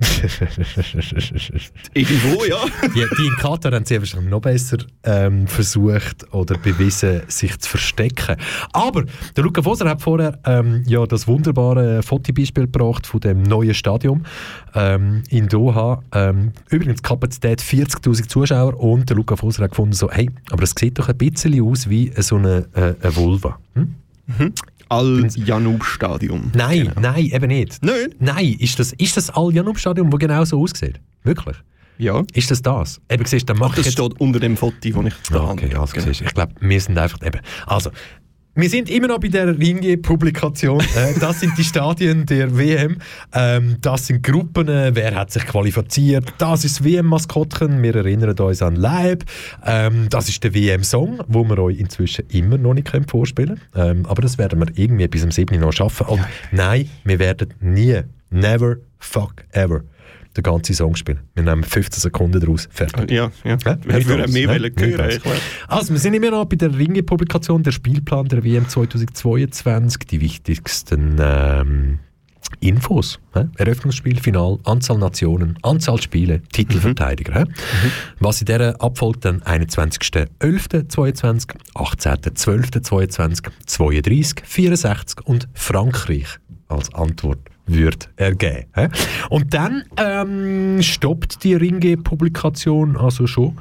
Irgendwo, 1.94 2.44
ja. 2.44 2.56
die, 2.94 3.04
die 3.18 3.26
in 3.26 3.36
Katar 3.36 3.72
haben 3.72 3.84
sie 3.84 3.98
wahrscheinlich 3.98 4.30
noch 4.30 4.40
besser 4.40 4.78
ähm, 5.04 5.46
versucht 5.46 6.32
oder 6.32 6.56
bewiesen, 6.56 7.22
sich 7.28 7.58
zu 7.58 7.68
verstecken. 7.68 8.36
Aber 8.72 9.04
der 9.36 9.44
Luca 9.44 9.62
Foser 9.62 9.88
hat 9.88 10.00
vorher 10.00 10.38
ähm, 10.44 10.84
ja 10.86 11.04
das 11.04 11.26
wunderbare 11.28 12.02
Fotobeispiel 12.02 12.64
gebracht 12.64 13.06
von 13.06 13.20
dem 13.20 13.42
neuen 13.42 13.74
Stadion 13.74 14.26
ähm, 14.74 15.22
in 15.28 15.48
Doha. 15.48 16.02
Ähm, 16.12 16.52
übrigens 16.70 17.02
Kapazität 17.02 17.60
40'000 17.60 18.28
Zuschauer 18.28 18.80
und 18.80 19.10
der 19.10 19.16
Luca 19.16 19.36
Foser 19.36 19.64
hat 19.64 19.70
gefunden 19.72 19.92
so, 19.92 20.10
hey, 20.10 20.30
aber 20.50 20.62
das 20.62 20.74
sieht 20.78 20.98
doch 20.98 21.08
ein 21.08 21.18
bisschen 21.18 21.62
aus 21.62 21.90
wie 21.90 22.12
so 22.16 22.36
eine, 22.36 22.68
äh, 22.74 22.94
eine 23.02 23.16
Vulva. 23.16 23.58
Hm? 23.74 23.94
Al-Janub-Stadium. 24.90 26.50
Nein, 26.54 26.92
nein, 27.00 27.26
eben 27.26 27.48
nicht. 27.48 27.78
Nein? 27.82 28.14
Nein, 28.18 28.56
ist 28.58 28.78
das, 28.78 28.92
ist 28.94 29.16
das 29.16 29.30
Al-Janub-Stadion, 29.30 30.10
das 30.10 30.20
genau 30.20 30.44
so 30.44 30.60
aussieht? 30.62 31.00
Wirklich? 31.24 31.56
Ja. 31.98 32.22
Ist 32.32 32.50
das 32.50 32.62
das? 32.62 33.00
Eben, 33.10 33.24
siehst, 33.26 33.48
dann 33.50 33.58
mach 33.58 33.70
Das 33.70 33.80
ich 33.80 33.84
jetzt... 33.86 33.92
steht 33.92 34.18
unter 34.20 34.40
dem 34.40 34.56
Foto, 34.56 34.74
das 34.80 34.86
ich 34.86 35.14
da 35.30 35.38
Ah, 35.38 35.42
habe. 35.48 35.52
okay, 35.52 35.74
also, 35.74 36.00
du, 36.00 36.10
ich 36.10 36.24
glaube, 36.34 36.52
wir 36.60 36.80
sind 36.80 36.96
einfach 36.98 37.18
eben... 37.26 37.40
Also, 37.66 37.90
wir 38.54 38.68
sind 38.68 38.90
immer 38.90 39.06
noch 39.06 39.20
bei 39.20 39.28
der 39.28 39.58
Ringe-Publikation. 39.58 40.80
äh, 40.80 41.18
das 41.20 41.40
sind 41.40 41.56
die 41.56 41.64
Stadien 41.64 42.26
der 42.26 42.56
WM. 42.56 42.96
Ähm, 43.32 43.76
das 43.80 44.08
sind 44.08 44.22
Gruppen. 44.22 44.68
Äh, 44.68 44.90
wer 44.94 45.14
hat 45.14 45.30
sich 45.30 45.46
qualifiziert? 45.46 46.32
Das 46.38 46.64
ist 46.64 46.80
das 46.80 46.84
WM-Maskottchen. 46.84 47.82
Wir 47.82 47.94
erinnern 47.94 48.36
uns 48.38 48.60
an 48.60 48.76
Leib. 48.76 49.24
Ähm, 49.64 50.08
das 50.10 50.28
ist 50.28 50.42
der 50.42 50.54
WM-Song, 50.54 51.22
wo 51.28 51.44
wir 51.44 51.58
euch 51.58 51.78
inzwischen 51.78 52.24
immer 52.28 52.58
noch 52.58 52.74
nicht 52.74 52.90
vorspielen 53.08 53.60
können. 53.72 54.00
Ähm, 54.00 54.06
aber 54.06 54.22
das 54.22 54.36
werden 54.36 54.58
wir 54.58 54.66
irgendwie 54.74 55.06
bis 55.08 55.22
am 55.22 55.30
7. 55.30 55.60
noch 55.60 55.72
schaffen. 55.72 56.06
Und 56.06 56.20
nein, 56.50 56.88
wir 57.04 57.18
werden 57.18 57.54
nie, 57.60 58.00
never, 58.30 58.76
fuck, 58.98 59.44
ever 59.52 59.82
den 60.36 60.42
ganzen 60.42 60.74
Song 60.74 60.96
spielen. 60.96 61.20
Wir 61.34 61.42
nehmen 61.42 61.64
15 61.64 62.00
Sekunden 62.00 62.40
daraus. 62.40 62.68
Fertig. 62.70 63.10
Ja, 63.10 63.30
ja. 63.44 63.58
Ja, 63.64 63.78
Wir 63.84 64.06
würden 64.06 64.32
mehr 64.32 64.60
Nicht 64.60 64.80
hören. 64.80 65.20
Also, 65.68 65.92
wir 65.92 66.00
sind 66.00 66.14
immer 66.14 66.30
noch 66.30 66.44
bei 66.44 66.56
der 66.56 66.76
Ringe-Publikation, 66.76 67.62
der 67.62 67.72
Spielplan 67.72 68.26
der 68.26 68.44
WM 68.44 68.68
2022, 68.68 70.06
die 70.06 70.20
wichtigsten 70.20 71.16
ähm, 71.20 71.98
Infos. 72.60 73.18
Hä? 73.34 73.46
Eröffnungsspiel, 73.56 74.20
Final, 74.20 74.58
Anzahl 74.64 74.98
Nationen, 74.98 75.58
Anzahl 75.62 76.00
Spiele, 76.00 76.42
Titelverteidiger. 76.52 77.40
Hä? 77.40 77.44
Was 78.18 78.40
in 78.40 78.46
dieser 78.46 78.80
abfolgt, 78.80 79.24
dann 79.24 79.42
21.11.22, 79.42 81.54
18.12.22, 81.74 83.50
32, 83.66 84.42
64 84.44 85.26
und 85.26 85.48
Frankreich 85.54 86.38
als 86.68 86.94
Antwort 86.94 87.49
würde 87.72 88.06
ergeben. 88.16 88.92
Und 89.28 89.54
dann 89.54 89.84
ähm, 89.96 90.82
stoppt 90.82 91.44
die 91.44 91.54
Ringe-Publikation 91.54 92.96
also 92.96 93.26
schon 93.26 93.56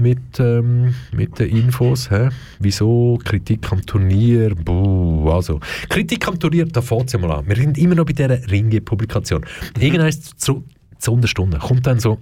mit, 0.00 0.40
ähm, 0.40 0.94
mit 1.12 1.38
den 1.38 1.50
Infos. 1.50 2.10
Hä? 2.10 2.30
Wieso? 2.58 3.18
Kritik 3.24 3.70
am 3.70 3.84
Turnier. 3.84 4.54
Buh, 4.54 5.30
also, 5.30 5.60
Kritik 5.88 6.26
am 6.26 6.38
Turnier, 6.38 6.66
da 6.66 6.82
fängt 6.82 7.12
es 7.12 7.20
mal 7.20 7.30
an. 7.30 7.46
Wir 7.46 7.56
sind 7.56 7.78
immer 7.78 7.94
noch 7.94 8.06
bei 8.06 8.12
dieser 8.12 8.50
Ringe-Publikation. 8.50 9.44
Irgendwann 9.78 10.12
zu, 10.12 10.64
zu 10.98 11.12
Unterstunden 11.12 11.60
kommt 11.60 11.86
dann 11.86 12.00
so 12.00 12.18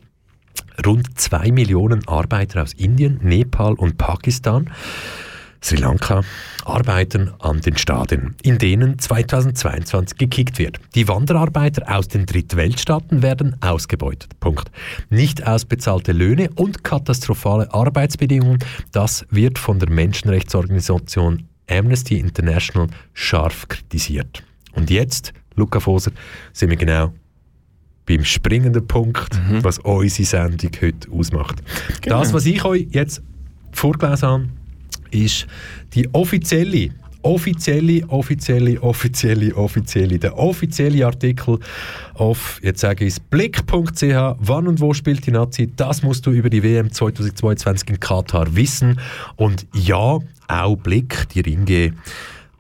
rund 0.85 1.19
2 1.19 1.53
Millionen 1.53 2.07
Arbeiter 2.07 2.63
aus 2.63 2.73
Indien, 2.75 3.21
Nepal 3.23 3.75
und 3.75 3.97
Pakistan 3.97 4.71
Sri 5.63 5.77
Lanka 5.77 6.23
arbeiten 6.65 7.31
an 7.41 7.61
den 7.61 7.77
Stadien, 7.77 8.35
in 8.43 8.59
denen 8.59 8.99
2022 8.99 10.19
gekickt 10.19 10.59
wird. 10.59 10.79
Die 10.95 11.09
Wanderarbeiter 11.09 11.85
aus 11.95 12.09
den 12.09 12.27
Drittweltstaaten 12.27 13.23
werden 13.23 13.57
ausgebeutet. 13.61 14.39
Punkt. 14.41 14.71
Nicht 15.11 15.47
ausbezahlte 15.47 16.13
Löhne 16.13 16.51
und 16.55 16.85
katastrophale 16.85 17.73
Arbeitsbedingungen, 17.73 18.59
das 18.93 19.27
wird 19.31 19.59
von 19.59 19.79
der 19.79 19.91
Menschenrechtsorganisation 19.91 21.49
Amnesty 21.69 22.19
International 22.19 22.89
scharf 23.13 23.69
kritisiert. 23.69 24.43
Und 24.75 24.91
jetzt, 24.91 25.33
Luca 25.55 25.81
Foser, 25.81 26.13
sind 26.53 26.71
wir 26.71 26.77
genau 26.77 27.13
beim 28.07 28.25
springenden 28.25 28.87
Punkt, 28.87 29.39
was 29.63 29.79
unsere 29.81 30.27
Sendung 30.27 30.71
heute 30.81 31.11
ausmacht. 31.11 31.63
Genau. 32.01 32.21
Das, 32.21 32.33
was 32.33 32.47
ich 32.47 32.65
euch 32.65 32.87
jetzt 32.91 33.23
vorgelesen 33.73 34.29
habe, 34.29 34.49
ist 35.11 35.47
die 35.95 36.09
offizielle, 36.13 36.91
offizielle, 37.23 38.09
offizielle, 38.09 38.81
offizielle, 38.83 39.55
offizielle, 39.55 40.19
der 40.19 40.39
offizielle 40.39 41.05
Artikel 41.05 41.59
auf, 42.15 42.61
jetzt 42.63 42.81
sage 42.81 43.05
ich 43.05 43.15
es, 43.15 43.21
blick.ch, 43.21 44.37
wann 44.39 44.69
und 44.69 44.81
wo 44.81 44.95
spielt 44.95 45.27
die 45.27 45.33
Nazi, 45.33 45.71
das 45.75 46.03
musst 46.03 46.27
du 46.27 46.31
über 46.31 46.51
die 46.51 46.63
WM 46.63 46.93
2022 46.93 47.91
in 47.91 48.01
Katar 48.01 48.55
wissen. 48.55 49.01
Und 49.37 49.67
ja, 49.75 50.19
auch 50.49 50.77
Blick, 50.77 51.29
die 51.31 51.41
Ringe, 51.41 51.93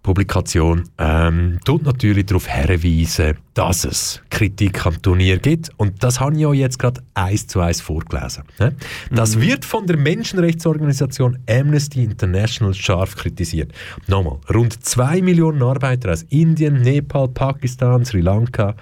Publikation 0.08 0.84
ähm, 0.96 1.58
tut 1.66 1.82
natürlich 1.82 2.24
darauf 2.24 2.46
hinweisen, 2.46 3.36
dass 3.52 3.84
es 3.84 4.22
Kritik 4.30 4.86
am 4.86 5.02
Turnier 5.02 5.36
gibt. 5.36 5.68
Und 5.76 6.02
das 6.02 6.18
habe 6.18 6.34
ich 6.34 6.46
euch 6.46 6.60
jetzt 6.60 6.78
gerade 6.78 7.02
eins 7.12 7.46
zu 7.46 7.60
eins 7.60 7.82
vorgelesen. 7.82 8.44
ne? 8.58 8.74
Das 9.10 9.38
wird 9.38 9.66
von 9.66 9.86
der 9.86 9.98
Menschenrechtsorganisation 9.98 11.36
Amnesty 11.46 12.04
International 12.04 12.72
scharf 12.72 13.16
kritisiert. 13.16 13.72
Nochmal, 14.06 14.38
rund 14.48 14.82
zwei 14.82 15.20
Millionen 15.20 15.62
Arbeiter 15.62 16.10
aus 16.10 16.22
Indien, 16.30 16.80
Nepal, 16.80 17.28
Pakistan, 17.28 18.06
Sri 18.06 18.22
Lanka 18.22 18.76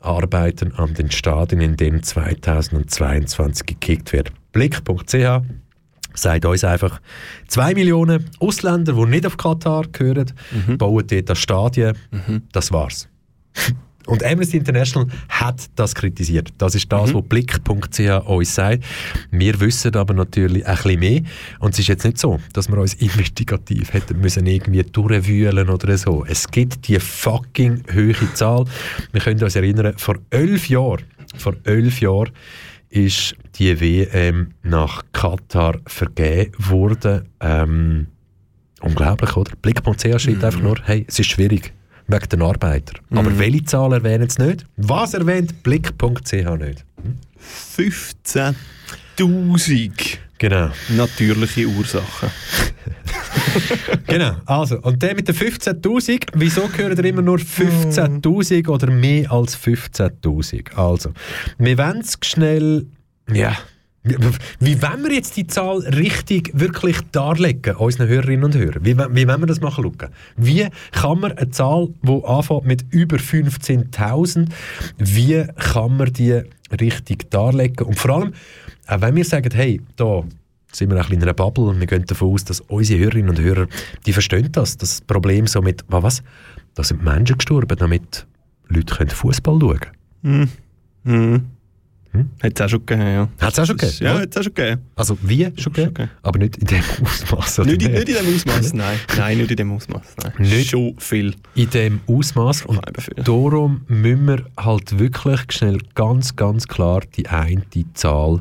arbeiten 0.00 0.70
an 0.76 0.94
den 0.94 1.10
Stadien, 1.10 1.60
in 1.60 1.76
denen 1.76 2.04
2022 2.04 3.66
gekickt 3.66 4.12
wird. 4.12 4.30
Blick.ch 4.52 5.42
sagt 6.22 6.44
uns 6.44 6.64
einfach, 6.64 7.00
zwei 7.46 7.74
Millionen 7.74 8.24
Ausländer, 8.40 8.92
die 8.92 9.06
nicht 9.06 9.26
auf 9.26 9.36
Katar 9.36 9.84
gehören, 9.92 10.32
bauen 10.78 11.06
dort 11.06 11.28
das 11.28 11.38
Stadien. 11.38 11.96
Das 12.52 12.72
war's. 12.72 13.08
Und 14.08 14.24
Amnesty 14.24 14.56
International 14.56 15.06
hat 15.28 15.68
das 15.76 15.94
kritisiert. 15.94 16.48
Das 16.56 16.74
ist 16.74 16.90
das, 16.90 17.12
was 17.12 17.22
Blick.ch 17.28 18.00
uns 18.26 18.54
sagt. 18.54 18.82
Wir 19.30 19.60
wissen 19.60 19.94
aber 19.96 20.14
natürlich 20.14 20.66
ein 20.66 20.76
bisschen 20.76 21.00
mehr. 21.00 21.20
Und 21.60 21.74
es 21.74 21.80
ist 21.80 21.88
jetzt 21.88 22.04
nicht 22.04 22.16
so, 22.16 22.40
dass 22.54 22.70
wir 22.70 22.78
uns 22.78 22.94
investigativ 23.02 23.92
hätten 23.92 24.18
müssen 24.18 24.46
irgendwie 24.46 24.82
durchwühlen 24.82 25.68
oder 25.68 25.98
so. 25.98 26.24
Es 26.26 26.48
gibt 26.50 26.88
die 26.88 26.98
fucking 26.98 27.82
hohe 27.94 28.14
Zahl. 28.32 28.64
Wir 29.12 29.20
können 29.20 29.42
uns 29.42 29.56
erinnern, 29.56 29.92
vor 29.98 30.16
elf 30.30 30.70
Jahren, 30.70 31.04
vor 31.36 31.54
elf 31.64 32.00
Jahren 32.00 32.30
ist 32.90 33.34
die 33.56 33.80
WM 33.80 34.52
nach 34.62 35.02
Katar 35.12 35.78
vergeben 35.86 36.52
worden. 36.58 37.28
Ähm, 37.40 38.06
unglaublich, 38.80 39.36
oder? 39.36 39.52
Blick.ch 39.60 40.20
schreibt 40.20 40.44
einfach 40.44 40.62
nur, 40.62 40.76
hey, 40.84 41.04
es 41.08 41.18
ist 41.18 41.30
schwierig, 41.30 41.72
wegen 42.06 42.28
den 42.28 42.42
Arbeitern. 42.42 43.00
Aber 43.10 43.38
welche 43.38 43.64
Zahl 43.64 43.92
erwähnen 43.92 44.28
es 44.28 44.38
nicht? 44.38 44.66
Was 44.76 45.14
erwähnt 45.14 45.62
Blick.ch 45.62 46.32
nicht? 46.32 46.84
15 47.38 48.56
15'000 49.18 50.18
Genau. 50.38 50.70
natürliche 50.90 51.66
Ursachen. 51.66 52.30
genau, 54.06 54.36
also, 54.46 54.78
und 54.80 55.02
der 55.02 55.14
mit 55.14 55.28
den 55.28 55.34
15'000, 55.34 56.28
wieso 56.34 56.72
hören 56.72 56.96
ihr 56.96 57.04
immer 57.04 57.22
nur 57.22 57.38
15'000 57.38 58.68
oder 58.68 58.90
mehr 58.90 59.32
als 59.32 59.58
15'000? 59.58 60.74
Also, 60.74 61.12
wir 61.58 61.78
wollen 61.78 62.00
es 62.00 62.18
schnell, 62.22 62.86
ja, 63.32 63.56
wie, 64.04 64.80
wollen 64.80 65.02
wir 65.04 65.12
jetzt 65.12 65.36
die 65.36 65.46
Zahl 65.46 65.78
richtig 65.80 66.50
wirklich 66.54 66.96
darlegen, 67.12 67.76
unseren 67.76 68.08
Hörerinnen 68.08 68.44
und 68.44 68.54
Hörern? 68.54 68.84
Wie, 68.84 68.96
wie 68.96 69.28
wollen 69.28 69.40
wir 69.40 69.46
das 69.46 69.60
machen, 69.60 69.84
Luca? 69.84 70.08
Wie 70.36 70.66
kann 70.92 71.20
man 71.20 71.32
eine 71.32 71.50
Zahl, 71.50 71.88
die 72.02 72.24
anfängt 72.24 72.64
mit 72.64 72.84
über 72.90 73.16
15'000, 73.18 74.48
wie 74.98 75.44
kann 75.56 75.96
man 75.96 76.12
die 76.12 76.40
richtig 76.80 77.30
darlegen? 77.30 77.86
Und 77.86 77.98
vor 77.98 78.12
allem, 78.16 78.32
auch 78.86 79.00
wenn 79.00 79.16
wir 79.16 79.24
sagen, 79.24 79.50
hey, 79.52 79.80
da 79.96 80.22
sind 80.72 80.90
wir 80.90 81.04
ein 81.04 81.12
in 81.12 81.22
einer 81.22 81.34
Bubble 81.34 81.64
und 81.64 81.80
wir 81.80 81.86
gehen 81.86 82.04
davon 82.06 82.32
aus, 82.32 82.44
dass 82.44 82.60
unsere 82.60 83.00
Hörerinnen 83.00 83.30
und 83.30 83.40
Hörer, 83.40 83.66
die 84.06 84.12
verstehen 84.12 84.48
das, 84.52 84.76
das 84.76 85.00
Problem 85.00 85.46
so 85.46 85.60
mit, 85.60 85.84
wa- 85.88 86.02
was, 86.02 86.22
da 86.74 86.82
sind 86.84 87.02
Menschen 87.02 87.36
gestorben, 87.38 87.76
damit 87.78 88.26
Leute 88.68 88.94
können 88.94 89.10
Fußball 89.10 89.58
schauen 89.60 89.80
Hm. 91.04 91.46
Hm. 92.12 92.30
Hat 92.42 92.52
es 92.58 92.64
auch 92.64 92.68
schon 92.70 92.86
gegeben, 92.86 93.06
ja. 93.12 93.28
Hat 93.38 93.52
es 93.52 93.58
auch 93.58 93.66
schon 93.66 93.76
gegeben? 93.76 93.96
Ja, 94.00 94.18
hat 94.18 94.30
es 94.30 94.36
auch 94.38 94.42
schon 94.42 94.54
gegeben. 94.54 94.80
Also 94.96 95.18
wie 95.22 95.52
schon 95.58 95.72
gegeben? 95.74 96.10
Aber 96.22 96.38
nicht 96.38 96.56
in 96.56 96.66
dem 96.66 96.82
Ausmaß. 97.02 97.58
Nicht, 97.58 97.82
in- 97.82 97.92
nicht 97.92 98.08
in 98.08 98.14
dem 98.16 98.34
Ausmaß, 98.34 98.72
nein. 98.74 98.98
Nein, 99.18 99.38
nicht 99.38 99.50
in 99.50 99.56
dem 99.58 99.72
Ausmaß. 99.72 100.02
Nicht 100.38 100.70
Schon 100.70 100.94
viel. 100.98 101.34
in 101.54 101.70
dem 101.70 102.00
Ausmaß 102.06 102.62
und 102.66 102.80
darum 103.16 103.82
müssen 103.88 104.26
wir 104.26 104.44
halt 104.58 104.98
wirklich 104.98 105.40
schnell 105.50 105.78
ganz, 105.94 106.34
ganz 106.36 106.66
klar 106.66 107.00
die 107.16 107.28
eine 107.28 107.62
Zahl 107.94 108.40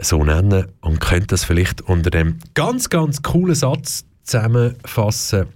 so 0.00 0.24
nennen 0.24 0.66
und 0.80 1.00
können 1.00 1.26
das 1.26 1.44
vielleicht 1.44 1.82
unter 1.82 2.10
dem 2.10 2.38
ganz, 2.54 2.88
ganz 2.88 3.20
coolen 3.22 3.54
Satz 3.56 4.04
zusammenfassen. 4.22 5.46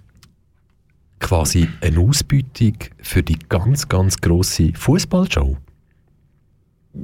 Quasi 1.19 1.69
eine 1.79 1.99
Ausbeutung 1.99 2.75
für 3.01 3.23
die 3.23 3.39
ganz, 3.47 3.87
ganz 3.87 4.19
grosse 4.19 4.73
Fußballshow. 4.75 5.55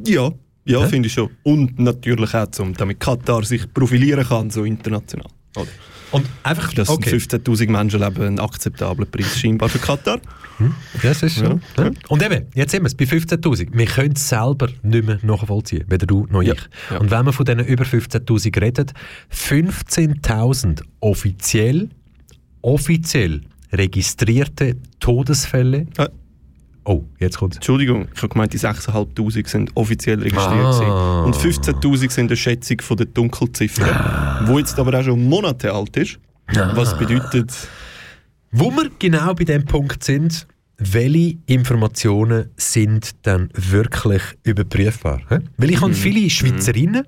Ja, 0.05 0.31
ja, 0.65 0.83
Hä? 0.83 0.87
finde 0.87 1.07
ich 1.07 1.13
schon. 1.13 1.29
Und 1.43 1.79
natürlich 1.79 2.33
auch, 2.33 2.51
zum, 2.51 2.73
damit 2.75 2.99
Katar 2.99 3.43
sich 3.43 3.71
profilieren 3.73 4.25
kann, 4.25 4.49
so 4.49 4.63
international. 4.63 5.27
Oder? 5.55 5.67
Und 6.11 6.25
einfach, 6.43 6.73
Dass 6.73 6.89
okay. 6.89 7.15
15'000 7.15 7.69
Menschenleben 7.69 8.23
ein 8.25 8.39
akzeptabler 8.39 9.05
Preis 9.05 9.39
scheinbar 9.39 9.69
für 9.69 9.79
Katar. 9.79 10.19
Das 11.01 11.23
ist 11.23 11.37
so. 11.37 11.59
Ja. 11.77 11.91
Und 12.09 12.23
eben, 12.23 12.47
jetzt 12.53 12.71
sind 12.71 12.81
wir 12.81 12.87
es 12.87 12.95
bei 12.95 13.05
15'000. 13.05 13.69
Wir 13.71 13.85
können 13.85 14.13
es 14.15 14.27
selber 14.27 14.69
nicht 14.81 15.05
mehr 15.05 15.19
nachvollziehen, 15.21 15.85
weder 15.87 16.05
du 16.05 16.25
noch 16.29 16.41
ich. 16.41 16.59
Und 16.99 17.11
wenn 17.11 17.25
wir 17.25 17.33
von 17.33 17.45
diesen 17.45 17.65
über 17.65 17.83
15'000 17.83 18.61
reden, 18.61 18.91
15'000 19.31 20.81
offiziell, 20.99 21.89
offiziell 22.61 23.41
registrierte 23.71 24.77
Todesfälle. 24.99 25.87
Oh, 26.85 27.03
jetzt 27.19 27.37
kommt 27.37 27.55
Entschuldigung, 27.55 28.07
ich 28.13 28.21
habe 28.21 28.29
gemeint, 28.29 28.53
die 28.53 28.59
6'500 28.59 29.47
sind 29.47 29.71
offiziell 29.75 30.19
registriert. 30.19 30.65
Ah. 30.65 31.23
Und 31.23 31.35
15'000 31.35 32.09
sind 32.09 32.27
eine 32.31 32.37
Schätzung 32.37 32.81
von 32.81 32.97
der 32.97 33.05
Dunkelziffer, 33.07 33.85
Ah. 33.85 34.41
wo 34.47 34.57
jetzt 34.59 34.79
aber 34.79 34.97
auch 34.99 35.03
schon 35.03 35.23
Monate 35.27 35.73
alt 35.73 35.95
ist. 35.97 36.19
Was 36.73 36.97
bedeutet... 36.97 37.51
Wo 38.51 38.71
wir 38.71 38.89
genau 38.97 39.35
bei 39.35 39.43
dem 39.43 39.65
Punkt 39.65 40.03
sind, 40.03 40.47
welche 40.79 41.37
Informationen 41.45 42.49
sind 42.55 43.11
dann 43.21 43.49
wirklich 43.53 44.23
überprüfbar? 44.43 45.21
Weil 45.57 45.69
ich 45.69 45.81
habe 45.81 45.93
viele 45.93 46.27
Schweizerinnen 46.29 47.05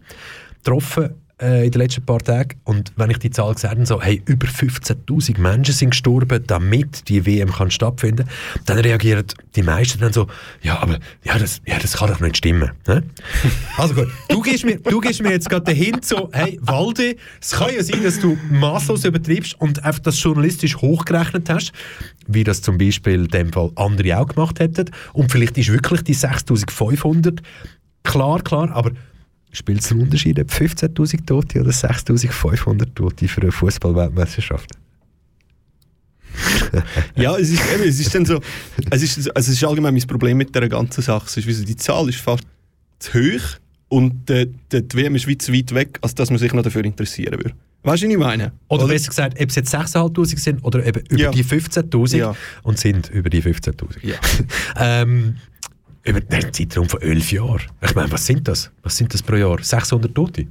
getroffen 0.58 1.10
äh, 1.42 1.66
in 1.66 1.72
den 1.72 1.82
letzten 1.82 2.06
paar 2.06 2.20
Tagen 2.20 2.60
und 2.64 2.92
wenn 2.96 3.10
ich 3.10 3.18
die 3.18 3.32
Zahl 3.32 3.54
gesagt 3.54 3.74
habe, 3.74 3.86
so, 3.86 4.02
hey, 4.02 4.22
über 4.26 4.48
15'000 4.48 5.40
Menschen 5.40 5.74
sind 5.74 5.90
gestorben, 5.92 6.44
damit 6.48 7.10
die 7.10 7.26
WM 7.26 7.52
kann 7.52 7.72
stattfinden, 7.72 8.28
dann 8.66 8.78
reagieren 8.80 9.26
die 9.56 9.64
meisten 9.64 10.00
dann 10.00 10.14
so, 10.14 10.28
ja, 10.62 10.80
aber 10.80 11.00
ja, 11.24 11.38
das, 11.38 11.62
ja, 11.66 11.80
das 11.80 11.94
kann 11.94 12.10
doch 12.10 12.20
nicht 12.20 12.38
stimmen. 12.38 12.72
hä? 12.88 13.02
Also 13.78 13.96
gut, 13.96 14.10
du 14.30 14.42
gibst 14.42 14.66
mir, 14.66 14.78
du 14.78 15.00
gibst 15.00 15.22
mir 15.22 15.32
jetzt 15.32 15.50
gerade 15.50 15.66
den 15.66 15.76
Hint 15.76 16.06
so, 16.06 16.30
hey, 16.32 16.60
Walde, 16.62 17.16
es 17.42 17.52
kann 17.52 17.74
ja 17.74 17.84
sein, 17.84 18.04
dass 18.04 18.20
du 18.20 18.38
maßlos 18.52 19.06
übertreibst 19.06 19.60
und 19.60 19.84
einfach 19.84 20.02
das 20.02 20.22
journalistisch 20.22 20.78
hochgerechnet 20.78 21.50
hast, 21.50 21.72
wie 22.28 22.44
das 22.44 22.62
zum 22.62 22.78
Beispiel 22.78 23.22
in 23.22 23.28
dem 23.28 23.52
Fall 23.52 23.72
andere 23.76 24.20
auch 24.20 24.28
gemacht 24.28 24.60
hätten. 24.60 24.92
Und 25.14 25.32
vielleicht 25.32 25.58
ist 25.58 25.72
wirklich 25.72 26.04
die 26.04 26.14
6500 26.14 27.42
klar, 28.04 28.42
klar, 28.42 28.70
aber 28.72 28.92
spielt 29.52 29.82
es 29.82 29.92
einen 29.92 30.02
Unterschied, 30.02 30.40
ob 30.40 30.50
15.000 30.50 31.26
Tote 31.26 31.62
oder 31.62 31.72
6.500 31.72 32.94
Tote 32.96 33.28
für 33.28 33.42
eine 33.42 33.52
Fußballweltmeisterschaft? 33.52 34.70
Ja, 37.16 37.36
es 37.38 37.50
ist, 37.50 37.62
eben, 37.74 37.84
es 37.84 38.00
ist 38.00 38.16
dann 38.16 38.26
so, 38.26 38.40
es 38.90 39.04
ist, 39.04 39.18
also 39.36 39.52
es 39.52 39.58
ist 39.58 39.64
allgemein 39.64 39.94
mein 39.94 40.08
Problem 40.08 40.38
mit 40.38 40.56
dieser 40.56 40.70
ganzen 40.70 41.02
Sache. 41.02 41.26
Es 41.28 41.36
ist, 41.38 41.48
wie 41.48 41.54
so, 41.54 41.66
die 41.66 41.76
Zahl 41.76 42.08
ist 42.08 42.20
fast 42.20 42.44
zu 43.00 43.14
hoch 43.20 43.42
und 43.90 44.30
äh, 44.30 44.48
die, 44.72 44.88
die 44.88 44.98
WM 44.98 45.16
ist 45.16 45.28
weit 45.28 45.42
zu 45.42 45.52
weit 45.54 45.74
weg, 45.74 46.00
als 46.02 46.16
dass 46.16 46.30
man 46.30 46.40
sich 46.40 46.54
noch 46.54 46.64
dafür 46.64 46.86
interessieren 46.86 47.34
würde. 47.34 47.54
Weißt 47.84 48.04
du, 48.04 48.08
was 48.08 48.14
ich 48.14 48.18
meine? 48.20 48.52
Oder, 48.70 48.88
besser 48.88 49.10
gesagt, 49.10 49.42
ob 49.42 49.50
es 49.50 49.56
jetzt 49.56 49.74
6'500 49.74 50.38
sind 50.40 50.64
oder 50.64 50.86
eben 50.86 51.02
über 51.10 51.20
Ja. 51.20 51.32
die 51.32 51.44
15'000 51.44 52.16
Ja. 52.18 52.36
und 52.64 52.78
sind 52.78 53.10
über 53.10 53.30
die 53.30 53.42
15'000. 53.42 53.98
Ja. 54.04 54.16
ähm, 55.02 55.38
über 56.04 56.20
einen 56.30 56.54
Zeitraum 56.54 56.90
von 56.90 57.02
11 57.02 57.32
Jahren. 57.32 57.62
Ich 57.82 57.96
meine, 57.96 58.12
was 58.12 58.26
sind 58.26 58.48
das? 58.48 58.72
Was 58.84 58.98
sind 58.98 59.14
das 59.14 59.22
pro 59.22 59.36
Jahr? 59.36 59.62
600 59.62 60.14
Tote? 60.14 60.42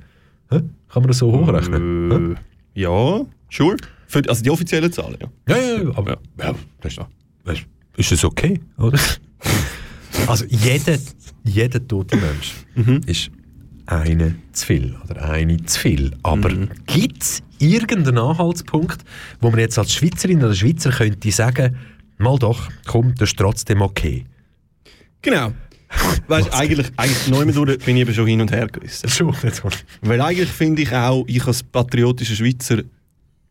Hä? 0.51 0.61
Kann 0.89 1.03
man 1.03 1.09
das 1.09 1.19
so 1.19 1.33
hochrechnen? 1.33 2.37
Äh, 2.75 2.81
ja, 2.81 3.21
sure. 3.51 3.77
Für, 4.07 4.29
also 4.29 4.43
die 4.43 4.51
offiziellen 4.51 4.93
Zahlen, 4.93 5.17
ja. 5.21 5.57
Ja, 5.57 5.63
ja, 5.63 5.83
ja, 5.83 5.91
aber 5.97 6.19
ja. 6.39 6.55
das, 6.81 6.97
das, 7.45 7.59
ist 7.97 8.13
das 8.13 8.25
okay, 8.25 8.61
oder? 8.79 8.99
also 10.27 10.45
jeder, 10.49 10.99
jeder 11.45 11.87
tote 11.87 12.17
Mensch 12.17 12.55
Mhm. 12.75 13.01
ist 13.07 13.31
eine 13.87 14.37
zu 14.53 14.67
viel 14.67 14.97
oder 15.09 15.31
eine 15.31 15.65
zu 15.65 15.79
viel. 15.81 16.13
Aber 16.23 16.51
gibt 16.87 17.23
es 17.23 17.43
irgendeinen 17.59 18.19
Anhaltspunkt, 18.19 19.05
wo 19.41 19.51
man 19.51 19.61
jetzt 19.61 19.79
als 19.79 19.93
Schweizerin 19.95 20.39
oder 20.39 20.55
Schweizer 20.55 20.91
könnte 20.91 21.31
sagen, 21.33 21.77
mal 22.19 22.39
doch, 22.39 22.69
komm, 22.87 23.15
das 23.17 23.31
ist 23.31 23.39
trotzdem 23.39 23.83
okay? 23.83 24.25
Genau. 25.23 25.53
Weißt 26.29 26.55
eigentlich, 26.55 26.87
eigentlich 26.97 27.29
neu 27.29 27.45
durch 27.45 27.79
bin 27.85 27.97
ich 27.97 28.03
eben 28.03 28.15
schon 28.15 28.27
hin 28.27 28.41
und 28.41 28.53
her 28.53 28.69
gerissen. 28.69 29.09
Schon, 29.09 29.35
jetzt 29.43 29.63
Weil 30.03 30.21
eigentlich 30.21 30.49
finde 30.49 30.83
ich 30.83 30.93
auch, 30.93 31.25
ich 31.27 31.45
als 31.47 31.63
patriotischer 31.63 32.35
Schweizer 32.37 32.83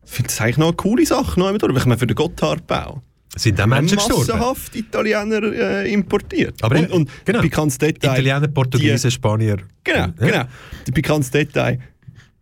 finde 0.04 0.28
das 0.28 0.40
eigentlich 0.40 0.56
noch 0.56 0.68
eine 0.68 0.76
coole 0.76 1.04
Sache 1.04 1.38
neu 1.38 1.56
durch. 1.58 1.76
Ich 1.76 1.84
meine, 1.84 1.98
für 1.98 2.06
den 2.06 2.14
Gotthardbau. 2.14 3.02
Sind 3.36 3.60
auch 3.60 3.66
Menschen 3.66 3.96
gestorben? 3.96 4.26
Massenhaft 4.26 4.74
Italiener 4.74 5.42
äh, 5.52 5.92
importiert. 5.92 6.54
Aber 6.64 6.76
und, 6.78 6.90
und 6.90 7.10
genau. 7.24 7.40
Detail. 7.78 7.92
Italiener, 7.92 8.48
Portugiesen, 8.48 9.10
Spanier. 9.10 9.58
Genau, 9.84 9.98
Ja. 9.98 10.06
genau. 10.18 10.44
Der 10.86 10.92
pikantes 10.92 11.30
Detail. 11.30 11.78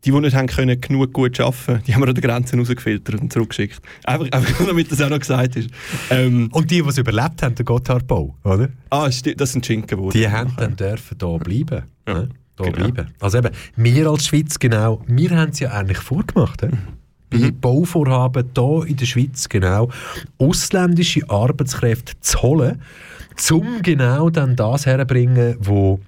Die, 0.05 0.13
die 0.13 0.21
nicht 0.21 0.37
haben 0.37 0.47
können, 0.47 0.81
genug 0.81 1.13
gut 1.13 1.41
arbeiten 1.41 1.83
die 1.87 1.95
haben 1.95 2.03
wir 2.03 2.09
an 2.09 2.15
den 2.15 2.23
Grenzen 2.23 2.61
rausgefiltert 2.61 3.21
und 3.21 3.33
zurückgeschickt. 3.33 3.81
Einfach, 4.05 4.31
einfach 4.31 4.67
damit 4.67 4.93
das 4.93 5.01
auch 5.01 5.11
noch 5.11 5.19
gesagt 5.19 5.57
ist. 5.57 5.71
Ähm, 6.11 6.49
Und 6.53 6.71
die, 6.71 6.83
die 6.83 6.89
es 6.89 6.99
überlebt 6.99 7.43
haben, 7.43 7.55
den 7.57 7.67
Gotthardbau, 7.67 8.35
oder? 8.45 8.69
ah, 8.91 9.09
das 9.09 9.53
sind 9.53 9.67
Schinken 9.67 9.89
geworden. 9.89 10.17
Die 10.17 10.29
haben 10.29 10.53
dann 10.57 10.77
dürfen 10.77 11.19
da 11.19 11.37
bleiben. 11.37 11.83
ne? 12.07 12.29
Da 12.57 12.65
genau. 12.65 12.77
bleiben. 12.77 13.15
Also 13.21 13.39
eben, 13.39 13.51
wir 13.77 14.09
als 14.09 14.27
Schweiz, 14.27 14.59
genau, 14.59 15.03
wir 15.07 15.31
haben 15.31 15.51
es 15.51 15.61
ja 15.61 15.71
eigentlich 15.71 15.99
vorgemacht. 15.99 16.63
he? 16.63 16.69
Bei 17.31 17.51
Bauvorhaben 17.51 18.51
hier 18.57 18.85
in 18.87 18.97
der 18.97 19.07
Schweiz, 19.07 19.49
genau, 19.49 19.91
ausländische 20.39 21.29
Arbeitskräfte 21.29 22.15
zu 22.21 22.43
holen, 22.43 22.83
um 23.51 23.83
genau 23.83 24.31
dann 24.31 24.57
das 24.57 24.87
herzubringen, 24.87 25.57
wo 25.61 26.01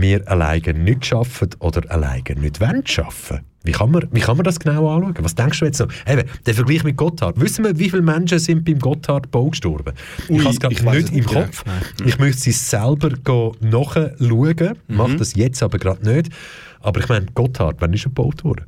wir 0.00 0.28
alleine 0.28 0.74
nicht 0.74 1.06
schaffen 1.06 1.50
oder 1.58 1.90
alleine 1.90 2.22
nicht 2.36 2.60
wollen 2.60 2.86
schaffen. 2.86 3.40
Wie 3.64 3.72
kann, 3.72 3.90
man, 3.90 4.06
wie 4.12 4.20
kann 4.20 4.36
man 4.36 4.44
das 4.44 4.60
genau 4.60 4.94
anschauen? 4.94 5.14
Was 5.20 5.34
denkst 5.34 5.58
du 5.60 5.64
jetzt 5.64 5.78
so? 5.78 5.86
Eben, 6.06 6.28
der 6.44 6.54
Vergleich 6.54 6.84
mit 6.84 6.98
Gotthard. 6.98 7.40
Wissen 7.40 7.64
wir, 7.64 7.78
wie 7.78 7.88
viele 7.88 8.02
Menschen 8.02 8.38
sind 8.38 8.62
beim 8.64 8.78
Gotthard-Bau 8.78 9.48
gestorben? 9.50 9.94
Ui, 10.28 10.36
ich 10.36 10.44
habe 10.44 10.54
es 10.54 10.60
gerade 10.60 10.96
nicht 10.98 11.12
im 11.12 11.24
Kopf. 11.24 11.64
nein. 11.64 11.82
Ich 12.04 12.18
möchte 12.18 12.50
es 12.50 12.70
selber 12.70 13.10
nachschauen. 13.60 14.78
Mache 14.88 15.16
das 15.16 15.34
jetzt 15.34 15.62
aber 15.62 15.78
gerade 15.78 16.06
nicht. 16.06 16.28
Aber 16.80 17.00
ich 17.00 17.08
meine, 17.08 17.26
Gotthard, 17.34 17.76
wann 17.80 17.94
ist 17.94 18.04
er 18.04 18.10
gebaut 18.10 18.44
worden? 18.44 18.66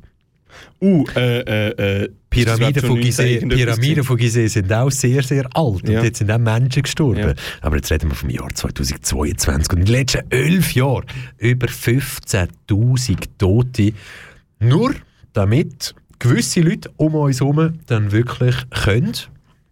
Uh, 0.79 1.05
äh, 1.15 1.39
äh, 1.39 2.03
äh, 2.03 2.09
Pyramiden 2.29 2.83
von 2.83 2.99
Gizeh, 2.99 3.23
19 3.23 3.33
irgendetwas 3.33 3.75
Pyramiden 3.77 4.03
von 4.03 4.17
Gizeh 4.17 4.47
sind 4.47 4.71
auch 4.71 4.91
sehr, 4.91 5.23
sehr 5.23 5.47
alt. 5.55 5.89
Ja. 5.89 5.99
Und 5.99 6.05
jetzt 6.05 6.19
sind 6.19 6.31
auch 6.31 6.37
Menschen 6.37 6.83
gestorben. 6.83 7.19
Ja. 7.19 7.33
Aber 7.61 7.77
jetzt 7.77 7.91
reden 7.91 8.11
wir 8.11 8.15
vom 8.15 8.29
Jahr 8.29 8.49
2022. 8.53 9.71
Und 9.71 9.79
in 9.79 9.85
den 9.85 9.93
letzten 9.93 10.29
elf 10.29 10.73
Jahren 10.73 11.05
über 11.37 11.67
15.000 11.67 13.17
Tote. 13.37 13.93
Nur 14.59 14.93
damit 15.33 15.95
gewisse 16.19 16.61
Leute 16.61 16.91
um 16.97 17.15
uns 17.15 17.39
herum 17.39 17.73
dann 17.87 18.11
wirklich 18.11 18.55
können 18.71 19.13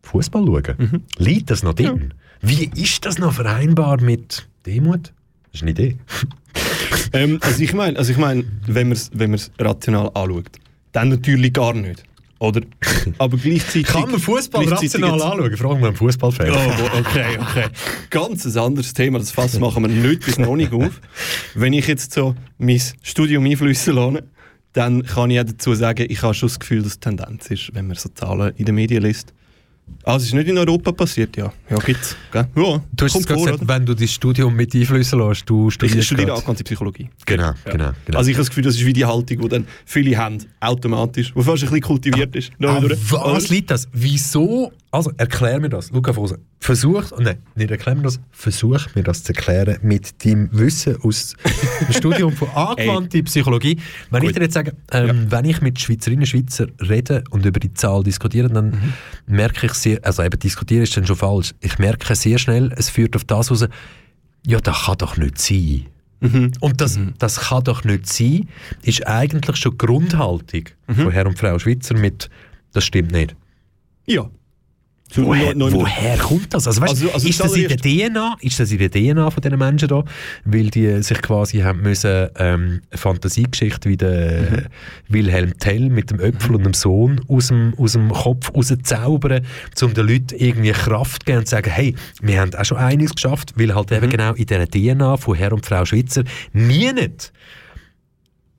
Fußball 0.03 0.45
schauen. 0.45 0.75
Mhm. 0.77 1.01
Liegt 1.17 1.49
das 1.49 1.63
noch 1.63 1.73
drin? 1.73 2.13
Wie 2.41 2.69
ist 2.75 3.05
das 3.05 3.17
noch 3.17 3.33
vereinbar 3.33 4.01
mit 4.01 4.47
Demut? 4.65 5.13
Das 5.51 5.55
ist 5.55 5.61
eine 5.63 5.71
Idee. 5.71 5.97
ähm, 7.13 7.39
also 7.41 7.61
ich 7.63 7.73
meine, 7.73 7.97
also 7.97 8.11
ich 8.11 8.17
mein, 8.17 8.45
wenn 8.67 8.89
man 8.89 8.97
es 8.97 9.09
wenn 9.13 9.31
man's 9.31 9.51
rational 9.59 10.11
anschaut, 10.13 10.51
dann 10.95 11.09
natürlich 11.09 11.53
gar 11.53 11.73
nicht. 11.73 12.03
Oder? 12.39 12.61
Aber 13.17 13.37
gleichzeitig... 13.37 13.87
Kann 13.87 14.11
man 14.11 14.19
Fußball 14.19 14.65
rational 14.67 15.21
anschauen? 15.21 15.57
Fragen 15.57 15.79
wir 15.81 15.87
einen 15.87 15.95
Fußballfan. 15.95 16.51
Oh, 16.51 16.99
okay, 16.99 17.37
okay. 17.39 17.67
Ganz 18.09 18.45
ein 18.45 18.57
anderes 18.57 18.93
Thema, 18.93 19.19
das 19.19 19.31
Fass 19.31 19.59
machen 19.59 19.83
wir 19.83 19.89
nicht 19.89 20.25
bis 20.25 20.37
noch 20.37 20.55
nicht 20.55 20.73
auf. 20.73 21.01
Wenn 21.53 21.73
ich 21.73 21.87
jetzt 21.87 22.13
so 22.13 22.35
mein 22.57 22.81
Studium 23.01 23.45
einflüssen 23.45 23.95
lasse, 23.95 24.23
dann 24.73 25.03
kann 25.03 25.29
ich 25.31 25.39
auch 25.39 25.45
dazu 25.45 25.73
sagen, 25.73 26.05
ich 26.09 26.21
habe 26.21 26.33
schon 26.33 26.49
das 26.49 26.59
Gefühl, 26.59 26.83
dass 26.83 26.93
es 26.93 26.99
Tendenz 26.99 27.47
ist, 27.49 27.73
wenn 27.73 27.87
man 27.87 27.95
so 27.95 28.09
Zahlen 28.09 28.53
in 28.57 28.65
den 28.65 28.75
Medien 28.75 29.03
liest. 29.03 29.33
Ah, 30.07 30.17
es 30.17 30.23
ist 30.25 30.33
nicht 30.33 30.47
in 30.47 30.57
Europa 30.57 30.91
passiert, 30.91 31.35
ja. 31.35 31.51
Ja, 31.69 31.77
gibt's. 31.77 32.15
Gell? 32.31 32.47
Ja, 32.55 32.81
Du 32.93 33.05
hast 33.05 33.11
vor, 33.13 33.21
gesagt, 33.21 33.39
oder? 33.61 33.67
wenn 33.67 33.85
du 33.87 33.95
dein 33.95 34.07
Studium 34.07 34.55
mit 34.55 34.75
einflüssen 34.75 35.19
lässt, 35.19 35.49
du 35.49 35.71
studierst 35.71 35.97
Ich 35.99 36.05
studiere 36.05 36.33
angewandte 36.33 36.63
Psychologie. 36.63 37.09
Genau, 37.25 37.53
genau. 37.65 37.91
genau. 38.05 38.17
Also 38.17 38.29
ich 38.29 38.35
habe 38.35 38.41
das 38.43 38.49
Gefühl, 38.49 38.63
das 38.65 38.75
ist 38.75 38.85
wie 38.85 38.93
die 38.93 39.05
Haltung, 39.05 39.39
die 39.41 39.47
dann 39.47 39.67
viele 39.85 40.15
haben, 40.17 40.37
automatisch, 40.59 41.33
die 41.35 41.41
fast 41.41 41.63
ein 41.63 41.69
bisschen 41.69 41.81
kultiviert 41.81 42.35
ist. 42.35 42.51
Ah, 42.61 42.77
Oder? 42.77 42.95
was 43.09 43.49
liegt 43.49 43.71
das? 43.71 43.87
Wieso? 43.93 44.71
Also 44.91 45.11
erklär 45.17 45.59
mir 45.59 45.69
das, 45.69 45.91
Luca 45.91 46.13
Fose. 46.13 46.39
Versuch, 46.59 47.03
oh 47.11 47.17
nein, 47.19 47.37
nicht 47.55 47.69
erklär 47.69 47.95
mir 47.95 48.03
das, 48.03 48.19
versuch 48.31 48.79
mir 48.95 49.03
das 49.03 49.23
zu 49.23 49.33
erklären 49.33 49.77
mit 49.81 50.23
deinem 50.23 50.47
Wissen 50.53 50.95
aus 51.01 51.35
dem 51.81 51.93
Studium 51.97 52.31
von 52.31 52.47
angewandter 52.51 53.21
Psychologie. 53.23 53.77
Wenn 54.09 54.23
ich 54.23 54.29
Gut. 54.29 54.37
dir 54.37 54.43
jetzt 54.43 54.53
sage, 54.53 54.71
ähm, 54.91 55.25
wenn 55.29 55.45
ich 55.45 55.61
mit 55.61 55.79
Schweizerinnen 55.81 56.21
und 56.21 56.27
Schweizer 56.27 56.67
rede 56.87 57.23
und 57.31 57.45
über 57.45 57.59
die 57.59 57.73
Zahl 57.73 58.03
diskutiere, 58.03 58.49
dann 58.49 58.65
Mhm. 58.69 58.93
Merke 59.27 59.65
ich 59.67 59.73
sehr, 59.73 59.99
also 60.03 60.23
eben 60.23 60.39
diskutieren 60.39 60.83
ist 60.83 60.95
dann 60.95 61.07
schon 61.07 61.15
falsch, 61.15 61.53
ich 61.61 61.79
merke 61.79 62.15
sehr 62.15 62.37
schnell, 62.37 62.71
es 62.75 62.89
führt 62.89 63.15
auf 63.15 63.23
das 63.23 63.51
raus, 63.51 63.65
ja, 64.45 64.59
das 64.59 64.83
kann 64.85 64.97
doch 64.97 65.17
nicht 65.17 65.39
sein. 65.39 65.87
Mhm. 66.19 66.51
Und 66.59 66.81
das, 66.81 66.99
das 67.17 67.39
kann 67.39 67.63
doch 67.63 67.83
nicht 67.83 68.07
sein, 68.07 68.47
ist 68.83 69.05
eigentlich 69.07 69.57
schon 69.57 69.77
Grundhaltung 69.77 70.65
von 70.87 71.11
Herr 71.11 71.27
und 71.27 71.37
Frau 71.37 71.57
Schweizer 71.59 71.95
mit, 71.95 72.29
das 72.73 72.85
stimmt 72.85 73.11
nicht. 73.11 73.35
Ja. 74.05 74.29
Woher, 75.15 75.53
woher 75.55 76.17
kommt 76.17 76.53
das? 76.53 76.67
Also, 76.67 76.81
weißt, 76.81 76.91
Also- 76.91 77.11
also 77.11 77.27
ist, 77.27 77.39
das 77.39 77.55
in 77.55 77.67
der 77.67 77.77
DNA, 77.77 78.37
ist 78.41 78.59
das 78.59 78.71
in 78.71 78.77
der 78.79 78.89
DNA 78.91 79.29
von 79.29 79.41
diesen 79.41 79.57
Menschen 79.57 79.87
da? 79.87 80.03
Weil 80.43 80.69
die 80.69 81.01
sich 81.03 81.21
quasi 81.21 81.59
haben 81.59 81.81
müssen, 81.81 82.27
ähm, 82.37 82.81
eine 82.89 82.97
Fantasiegeschichte 82.97 83.89
wie 83.89 83.97
der 83.97 84.41
Mhm. 84.41 84.65
Wilhelm 85.09 85.57
Tell 85.57 85.89
mit 85.89 86.11
dem 86.11 86.19
Öpfel 86.19 86.55
und 86.55 86.63
dem 86.65 86.73
Sohn 86.73 87.21
aus 87.27 87.47
dem, 87.47 87.73
aus 87.77 87.93
dem 87.93 88.09
Kopf 88.11 88.53
rauszaubern, 88.53 89.45
um 89.81 89.93
den 89.93 90.07
Leuten 90.07 90.35
irgendwie 90.37 90.71
Kraft 90.71 91.21
zu 91.21 91.25
geben 91.25 91.37
und 91.39 91.45
zu 91.45 91.51
sagen, 91.51 91.69
hey, 91.71 91.95
wir 92.21 92.41
haben 92.41 92.53
auch 92.55 92.65
schon 92.65 92.77
einiges 92.77 93.13
geschafft, 93.15 93.53
weil 93.55 93.73
halt 93.73 93.91
Mhm. 93.91 93.97
eben 93.97 94.09
genau 94.09 94.33
in 94.33 94.45
dieser 94.45 94.67
DNA 94.67 95.17
von 95.17 95.35
Herr 95.35 95.53
und 95.53 95.65
Frau 95.65 95.85
Schweizer 95.85 96.23
nie 96.53 96.91
nicht 96.93 97.31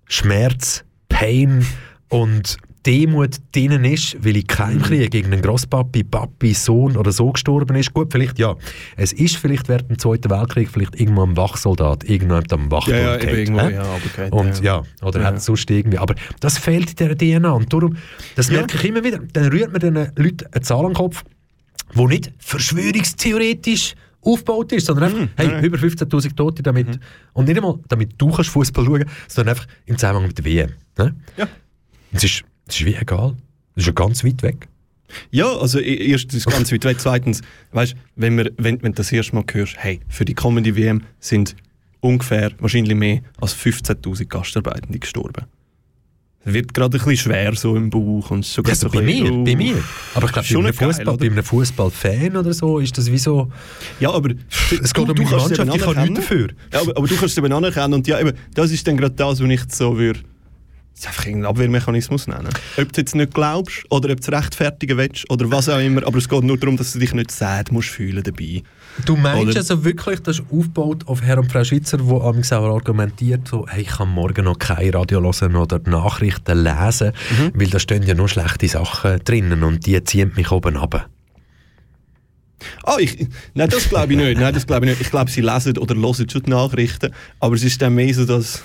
Schmerz, 0.08 0.84
Pain 1.08 1.66
und 2.08 2.56
Demut 2.86 3.36
drinnen 3.52 3.84
ist, 3.84 4.16
weil 4.24 4.36
ich 4.36 4.46
kein 4.46 4.80
Krieg 4.80 5.10
gegen 5.10 5.32
einen 5.32 5.42
Grosspapi, 5.42 6.04
Papi, 6.04 6.54
Sohn 6.54 6.96
oder 6.96 7.10
so 7.10 7.32
gestorben 7.32 7.74
ist. 7.76 7.92
Gut, 7.92 8.12
vielleicht 8.12 8.38
ja. 8.38 8.54
Es 8.96 9.12
ist 9.12 9.36
vielleicht 9.36 9.68
während 9.68 9.90
dem 9.90 9.98
Zweiten 9.98 10.30
Weltkrieg 10.30 10.70
vielleicht 10.70 10.98
irgendwo 11.00 11.24
ein 11.24 11.36
Wachsoldat, 11.36 12.04
irgendjemand 12.04 12.52
am 12.52 12.70
Wachturm 12.70 12.96
Ja, 12.96 13.12
ja, 13.12 13.16
gefallen, 13.16 13.38
irgendwo, 13.38 13.68
ja, 13.68 13.82
aber 13.82 14.00
geht, 14.24 14.32
Und 14.32 14.62
ja. 14.62 14.82
ja, 15.00 15.06
oder 15.06 15.20
Ja. 15.20 15.26
hat 15.26 15.42
sonst 15.42 15.68
irgendwie. 15.70 15.98
Aber 15.98 16.14
das 16.40 16.58
fehlt 16.58 16.90
in 16.90 16.96
dieser 16.96 17.16
DNA. 17.40 17.50
Und 17.50 17.72
darum, 17.72 17.96
das 18.36 18.48
Ja. 18.48 18.58
merke 18.58 18.76
ich 18.76 18.84
immer 18.84 19.02
wieder, 19.02 19.18
dann 19.32 19.46
rührt 19.48 19.72
man 19.72 19.80
den 19.80 19.94
Leuten 20.16 20.46
eine 20.52 20.62
Zahl 20.62 20.80
an 20.84 20.92
den 20.92 20.94
Kopf, 20.94 21.24
die 21.94 22.04
nicht 22.06 22.30
verschwörungstheoretisch 22.38 23.94
aufgebaut 24.22 24.72
ist, 24.72 24.86
sondern 24.86 25.04
einfach, 25.12 25.28
hey, 25.36 25.48
nein. 25.48 25.64
über 25.64 25.78
15'000 25.78 26.36
Tote 26.36 26.62
damit. 26.62 26.98
Und 27.32 27.46
nicht 27.48 27.56
einmal, 27.56 27.78
damit 27.88 28.14
du 28.18 28.30
kannst 28.30 28.50
Fußball 28.50 28.84
schauen 28.84 29.04
sondern 29.28 29.54
einfach 29.54 29.66
im 29.86 29.96
Zusammenhang 29.96 30.26
mit 30.28 30.38
der 30.38 30.44
WM. 30.44 30.70
Ne? 30.98 31.14
Ja. 31.36 31.46
Es 32.12 32.24
ist, 32.24 32.42
es 32.66 32.80
ist 32.80 32.86
wie 32.86 32.94
egal. 32.94 33.36
Es 33.74 33.82
ist 33.82 33.86
ja 33.86 33.92
ganz 33.92 34.24
weit 34.24 34.42
weg. 34.42 34.68
Ja, 35.30 35.46
also 35.56 35.78
erstens 35.78 36.34
ist 36.34 36.46
es 36.46 36.52
ganz 36.52 36.72
weit 36.72 36.84
weg. 36.84 36.96
Zweitens, 36.98 37.42
weißt 37.72 37.94
wenn, 38.16 38.36
wir, 38.36 38.50
wenn, 38.56 38.82
wenn 38.82 38.92
du 38.92 38.96
das 38.96 39.12
erste 39.12 39.34
Mal 39.34 39.44
hörst, 39.52 39.76
hey, 39.78 40.00
für 40.08 40.24
die 40.24 40.34
kommende 40.34 40.76
WM 40.76 41.02
sind 41.20 41.56
ungefähr, 42.00 42.52
wahrscheinlich 42.58 42.96
mehr 42.96 43.20
als 43.40 43.56
15.000 43.56 44.26
Gastarbeitende 44.26 44.98
gestorben. 44.98 45.46
Es 46.44 46.54
wird 46.54 46.74
gerade 46.74 46.96
ein 46.96 47.04
bisschen 47.04 47.16
schwer 47.16 47.56
so 47.56 47.74
im 47.74 47.90
Bauch. 47.90 48.30
Und 48.30 48.44
so 48.44 48.62
Ja, 48.62 48.74
so 48.76 48.88
bei 48.88 49.02
mir, 49.02 49.32
uh, 49.32 49.44
bei 49.44 49.56
mir. 49.56 49.82
Aber 50.14 50.26
ich 50.26 50.32
glaube, 50.32 50.46
Schon 50.46 50.62
bei 50.62 50.68
einem 50.68 50.74
Fußball, 50.76 51.16
bei 51.16 51.26
einem 51.26 51.44
Fußballfan 51.44 52.36
oder 52.36 52.52
so 52.52 52.78
ist 52.78 52.96
das 52.96 53.10
wie 53.10 53.18
so. 53.18 53.50
Ja, 53.98 54.12
aber 54.12 54.30
Es 54.80 54.94
geht 54.94 55.08
um 55.08 55.16
meine 55.16 55.28
kannst 55.28 55.50
es 55.50 55.58
Mannschaft, 55.58 55.76
ich 55.76 55.82
kann 55.82 56.08
nichts 56.08 56.20
dafür. 56.20 56.48
Ja, 56.72 56.82
aber, 56.82 56.96
aber 56.96 57.08
du 57.08 57.16
kannst 57.16 57.36
es 57.36 57.38
eben 57.38 57.52
anerkennen 57.52 57.94
und 57.94 58.06
ja, 58.06 58.20
eben, 58.20 58.32
das 58.54 58.70
ist 58.70 58.86
dann 58.86 58.96
gerade 58.96 59.16
das, 59.16 59.40
was 59.40 59.50
ich 59.50 59.60
so 59.72 59.98
würde. 59.98 60.20
Das 60.96 61.02
ist 61.04 61.08
einfach 61.08 61.26
irgendein 61.26 61.50
Abwehrmechanismus 61.50 62.26
nennen. 62.26 62.48
Ob 62.78 62.90
du 62.90 63.00
jetzt 63.02 63.14
nicht 63.14 63.34
glaubst 63.34 63.84
oder 63.90 64.10
ob 64.12 64.18
du 64.22 64.32
es 64.32 64.32
rechtfertigen 64.32 64.96
willst 64.96 65.28
oder 65.30 65.50
was 65.50 65.68
auch 65.68 65.78
immer, 65.78 66.06
aber 66.06 66.16
es 66.16 66.26
geht 66.26 66.42
nur 66.42 66.56
darum, 66.56 66.78
dass 66.78 66.92
du 66.94 66.98
dich 66.98 67.12
nicht 67.12 67.30
sad 67.30 67.70
musst 67.70 67.90
fühlen 67.90 68.22
dabei. 68.22 68.62
Du 69.04 69.14
meinst 69.14 69.42
Oder? 69.50 69.56
also 69.58 69.84
wirklich, 69.84 70.20
das 70.20 70.38
ist 70.38 70.46
aufgebaut 70.50 71.06
auf 71.06 71.20
Herr 71.20 71.36
und 71.38 71.52
Frau 71.52 71.62
Schweizer, 71.64 71.98
wo 72.00 72.22
amigs 72.22 72.50
auch 72.50 72.64
argumentiert, 72.64 73.46
so, 73.46 73.66
hey, 73.68 73.82
ich 73.82 73.88
kann 73.88 74.08
morgen 74.08 74.46
noch 74.46 74.58
kein 74.58 74.88
Radio 74.88 75.20
hören 75.22 75.56
oder 75.56 75.78
die 75.80 75.90
Nachrichten 75.90 76.62
lesen, 76.64 77.12
Mhm. 77.38 77.52
weil 77.54 77.66
da 77.68 77.78
stehen 77.78 78.02
ja 78.04 78.14
nur 78.14 78.30
schlechte 78.30 78.66
Sachen 78.66 79.18
drinnen 79.22 79.64
und 79.64 79.84
die 79.84 80.02
ziehen 80.02 80.32
mich 80.34 80.50
oben 80.50 80.76
runter. 80.76 81.08
Ah, 82.84 82.96
ich, 82.98 83.26
nein, 83.52 83.68
das 83.68 83.90
glaube 83.90 84.14
ich 84.14 84.18
nicht. 84.18 84.40
Nein, 84.40 84.54
das 84.54 84.66
glaube 84.66 84.86
ich 84.86 84.92
nicht. 84.92 85.02
Ich 85.02 85.10
glaube, 85.10 85.30
sie 85.30 85.42
lesen 85.42 85.76
oder 85.76 85.94
hören 85.94 86.30
schon 86.30 86.42
die 86.42 86.50
Nachrichten, 86.50 87.12
aber 87.38 87.54
es 87.54 87.64
ist 87.64 87.82
dann 87.82 87.94
mehr 87.94 88.14
so, 88.14 88.24
dass... 88.24 88.62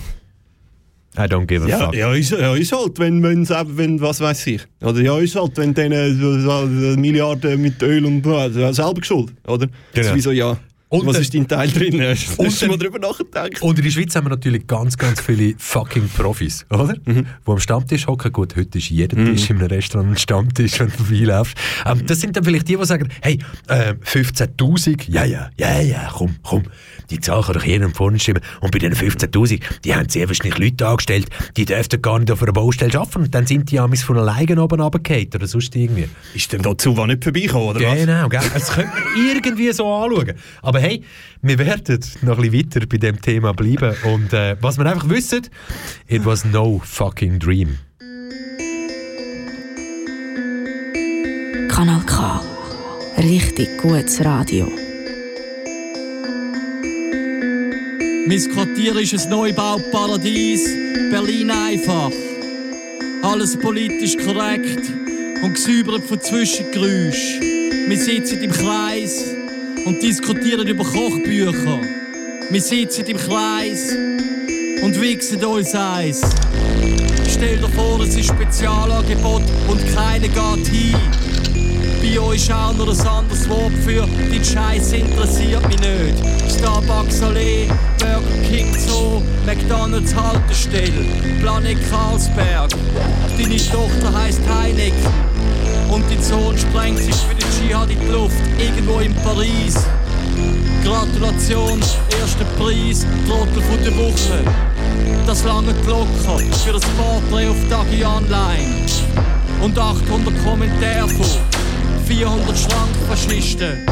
I 1.17 1.21
don't 1.27 1.45
give 1.45 1.65
a 1.65 1.67
Ja, 1.67 1.79
fuck. 1.85 1.95
ja, 1.95 2.13
ist, 2.13 2.31
ja, 2.31 2.55
ist 2.55 2.71
halt, 2.71 2.97
wenn, 2.99 3.21
wenn, 3.21 3.47
wenn 3.49 3.99
was 3.99 4.21
weiß 4.21 4.47
ich. 4.47 4.61
Oder 4.81 5.01
ja, 5.01 5.17
ist 5.19 5.35
halt, 5.35 5.57
wenn 5.57 5.73
denen 5.73 6.99
Milliarden 7.01 7.61
mit 7.61 7.81
Öl 7.83 8.05
und 8.05 8.25
ja, 8.25 8.71
selber 8.73 9.01
geschuld, 9.01 9.33
oder? 9.47 9.67
Das 9.93 10.07
ist 10.07 10.15
wie 10.15 10.21
so, 10.21 10.31
ja, 10.31 10.57
Und 10.87 11.05
was 11.05 11.19
ist 11.19 11.33
dein 11.33 11.47
Teil 11.47 11.69
drin? 11.69 12.01
Hast 12.01 12.61
du 12.61 12.67
mal 12.67 12.77
drüber 12.77 12.99
nachgedacht? 12.99 13.61
Und 13.61 13.77
in 13.77 13.83
der 13.85 13.91
Schweiz 13.91 14.13
haben 14.15 14.25
wir 14.25 14.31
natürlich 14.31 14.67
ganz, 14.67 14.97
ganz 14.97 15.21
viele 15.21 15.53
fucking 15.57 16.09
Profis, 16.09 16.65
oder? 16.69 16.95
Mhm. 17.05 17.25
Die 17.47 17.51
am 17.51 17.59
Stammtisch 17.59 18.07
hocken. 18.07 18.31
Gut, 18.33 18.55
heute 18.57 18.77
ist 18.77 18.89
jeder 18.89 19.15
Tisch 19.15 19.49
in 19.49 19.57
einem 19.59 19.67
Restaurant 19.67 20.11
ein 20.11 20.17
Stammtisch, 20.17 20.79
wenn 20.81 20.87
du 20.87 20.93
vorbeilaufst. 21.03 21.57
Ähm, 21.85 22.05
das 22.05 22.19
sind 22.19 22.35
dann 22.35 22.43
vielleicht 22.43 22.67
die, 22.67 22.75
die 22.75 22.85
sagen, 22.85 23.07
hey, 23.21 23.37
äh, 23.67 23.93
15'000, 24.03 25.09
ja, 25.09 25.23
ja, 25.25 25.49
ja, 25.57 25.79
ja, 25.81 26.09
komm, 26.13 26.35
komm. 26.43 26.63
Die 27.11 27.19
Zahl 27.19 27.43
kann 27.43 27.53
doch 27.53 27.63
jedem 27.65 27.93
vorne 27.93 28.19
stimmen. 28.19 28.41
Und 28.61 28.71
bei 28.71 28.79
diesen 28.79 28.95
15'000, 28.95 29.61
die 29.83 29.93
haben 29.93 30.07
sehr 30.09 30.27
wahrscheinlich 30.27 30.57
Leute 30.57 30.87
angestellt, 30.87 31.27
die 31.57 31.65
dürften 31.65 32.01
gar 32.01 32.17
nicht 32.19 32.31
auf 32.31 32.41
einer 32.41 32.53
Baustelle 32.53 32.97
arbeiten. 32.97 33.23
Und 33.23 33.35
dann 33.35 33.45
sind 33.45 33.69
die 33.69 33.79
amigs 33.79 34.03
von 34.03 34.17
alleine 34.17 34.61
oben 34.61 34.79
runtergefallen 34.79 35.29
oder 35.35 35.45
sonst 35.45 35.75
irgendwie. 35.75 36.07
Ist 36.33 36.51
denn 36.53 36.61
dazu 36.61 36.95
was 36.95 37.07
nicht 37.07 37.23
vorbeikommen, 37.23 37.67
oder 37.67 37.81
was? 37.81 37.99
Genau, 37.99 38.29
gell? 38.29 38.41
Das 38.53 38.71
könnte 38.71 38.91
man 38.93 39.27
irgendwie 39.27 39.71
so 39.73 39.93
anschauen. 39.93 40.33
Aber 40.61 40.79
hey, 40.79 41.03
wir 41.41 41.57
werden 41.59 41.99
noch 42.21 42.37
ein 42.37 42.49
bisschen 42.49 42.71
weiter 42.75 42.87
bei 42.87 42.97
dem 42.97 43.21
Thema 43.21 43.53
bleiben. 43.53 43.93
Und 44.05 44.31
äh, 44.33 44.55
was 44.61 44.77
wir 44.77 44.85
einfach 44.85 45.09
wissen, 45.09 45.41
it 46.07 46.25
was 46.25 46.45
no 46.45 46.81
fucking 46.83 47.39
dream. 47.39 47.77
Kanal 51.69 52.01
K. 52.05 52.41
Richtig 53.17 53.77
gutes 53.81 54.23
Radio. 54.23 54.90
Mein 58.27 58.51
Quartier 58.51 58.95
ist 58.97 59.13
ein 59.13 59.29
Neubauparadies, 59.29 60.63
Berlin 61.09 61.49
einfach. 61.49 62.11
Alles 63.23 63.57
politisch 63.57 64.15
korrekt 64.17 64.91
und 65.41 65.53
gesäubert 65.55 66.03
von 66.05 66.21
Zwischengeräusch. 66.21 67.39
Wir 67.87 67.97
sitzen 67.97 68.41
im 68.41 68.51
Kreis 68.51 69.25
und 69.85 70.01
diskutieren 70.03 70.67
über 70.67 70.83
Kochbücher. 70.83 71.81
Wir 72.49 72.61
sitzen 72.61 73.05
im 73.07 73.17
Kreis 73.17 73.91
und 74.83 75.01
wichsen 75.01 75.43
uns 75.43 75.73
eins. 75.73 76.21
Stell 77.27 77.57
dir 77.57 77.69
vor, 77.69 78.01
es 78.01 78.15
ist 78.15 78.27
Spezialangebot 78.27 79.43
und 79.67 79.95
keiner 79.95 80.27
geht 80.27 80.67
hin. 80.67 81.40
Euch 82.01 82.35
ist 82.35 82.51
auch 82.51 82.73
noch 82.73 82.87
ein 82.87 83.07
anderes 83.07 83.47
Wort 83.47 83.73
für 83.85 84.07
die 84.31 84.43
Scheiß 84.43 84.93
interessiert 84.93 85.67
mich 85.67 85.79
nicht. 85.79 86.17
Starbucks 86.49 87.21
Allee, 87.21 87.67
Burger 87.99 88.47
King 88.49 88.75
Zoo, 88.75 89.21
McDonalds 89.45 90.15
Haltestelle, 90.15 91.05
Planet 91.41 91.77
Karlsberg. 91.89 92.71
Deine 93.37 93.57
Tochter 93.57 94.17
heißt 94.17 94.41
Heineken 94.49 94.97
und 95.91 96.03
dein 96.09 96.23
Sohn 96.23 96.57
sprengt 96.57 96.99
sich 96.99 97.15
für 97.15 97.35
den 97.35 97.47
Dschihad 97.51 97.89
in 97.91 97.99
die 97.99 98.07
Luft, 98.07 98.35
irgendwo 98.57 98.99
in 98.99 99.13
Paris. 99.15 99.75
Gratulation, 100.83 101.79
erster 102.19 102.45
Preis, 102.57 103.05
Trottel 103.27 103.61
von 103.61 103.83
der 103.83 103.95
Woche. 103.97 104.43
Das 105.27 105.43
lange 105.43 105.73
Glocker 105.85 106.39
für 106.65 106.73
das 106.73 106.83
Porträt 106.97 107.47
auf 107.47 107.57
Dagi 107.69 108.03
Online. 108.03 108.85
Und 109.61 109.77
800 109.77 110.43
Kommentare 110.43 111.07
von 111.07 111.61
400 112.05 112.57
Schrankfaschisten. 112.57 113.85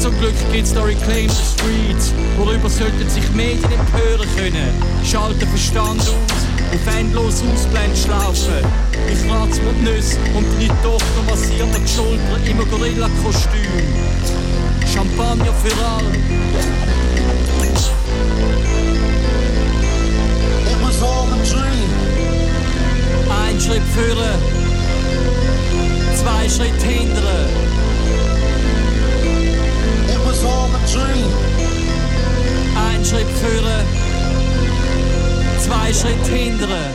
Zum 0.00 0.18
Glück 0.18 0.34
gibt's 0.52 0.74
da 0.74 0.82
Reclaim 0.82 1.28
the 1.28 1.42
Streets, 1.54 2.12
worüber 2.36 2.68
sollten 2.68 3.08
sich 3.08 3.28
Medien 3.32 3.64
empören 3.64 4.28
können. 4.36 4.70
Schalten 5.04 5.48
Verstand 5.48 6.00
aus, 6.00 6.10
auf 6.74 6.96
endlos 6.98 7.42
ausblenden 7.42 7.96
schlafen. 7.96 8.64
Ich 9.10 9.30
rat's 9.30 9.58
die 9.58 9.84
Nüsse 9.84 10.18
und 10.34 10.46
die 10.60 10.68
Tochter 10.82 11.22
massiert 11.28 11.72
mir 11.72 11.80
die 11.80 11.88
Schulter 11.88 12.50
im 12.50 12.70
Gorilla-Kostüm. 12.70 14.16
Champagner 14.92 15.52
für 15.62 15.86
alle. 15.86 16.12
It 20.68 20.82
was 20.82 21.02
all 21.02 21.28
a 21.28 21.36
dream. 21.44 21.90
Ein 23.28 23.60
Schritt 23.60 23.82
führen, 23.94 24.65
zwei 26.26 26.48
Schritt 26.48 26.82
hindern. 26.82 27.48
It 30.08 30.18
was 30.26 30.44
all 30.44 30.68
a 30.74 30.80
dream. 30.92 31.30
Ein 32.74 33.04
Schritt 33.04 33.28
führen, 33.28 33.86
zwei 35.60 35.92
Schritt 35.92 36.26
hindern. 36.26 36.92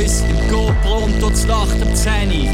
Uns 0.00 0.22
im 0.22 0.48
GoPro 0.48 1.04
und 1.04 1.20
dort 1.20 1.46
Nacht 1.46 1.76
um 1.82 1.94
10 1.94 2.28
Uhr. 2.28 2.48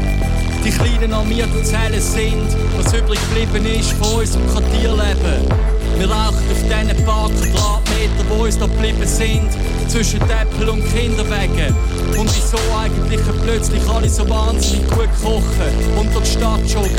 Die 0.65 0.69
kleinen 0.69 1.13
armierten 1.13 1.63
Zellen 1.63 2.01
sind, 2.01 2.55
was 2.75 2.93
übrig 2.93 3.19
geblieben 3.29 3.65
ist 3.65 3.93
von 3.93 4.19
unserem 4.19 4.45
Quartierleben. 4.47 5.76
Wir 5.97 6.11
rauchen 6.11 6.45
auf 6.51 6.61
diesen 6.61 7.05
paar 7.05 7.27
Quadratmeter, 7.29 8.23
wo 8.29 8.43
uns 8.43 8.59
da 8.59 8.67
geblieben 8.67 9.05
sind, 9.05 9.49
zwischen 9.87 10.21
Äpfel 10.21 10.69
und 10.69 10.83
Kinderwegen. 10.93 11.75
Und 12.15 12.29
wieso 12.35 12.57
eigentlich 12.77 13.21
plötzlich 13.43 13.81
alle 13.89 14.07
so 14.07 14.29
wahnsinnig 14.29 14.87
gut 14.91 15.09
kochen 15.23 15.97
und 15.97 16.13
durch 16.13 16.25
die 16.25 16.31
Stadt 16.37 16.61
joggen 16.67 16.91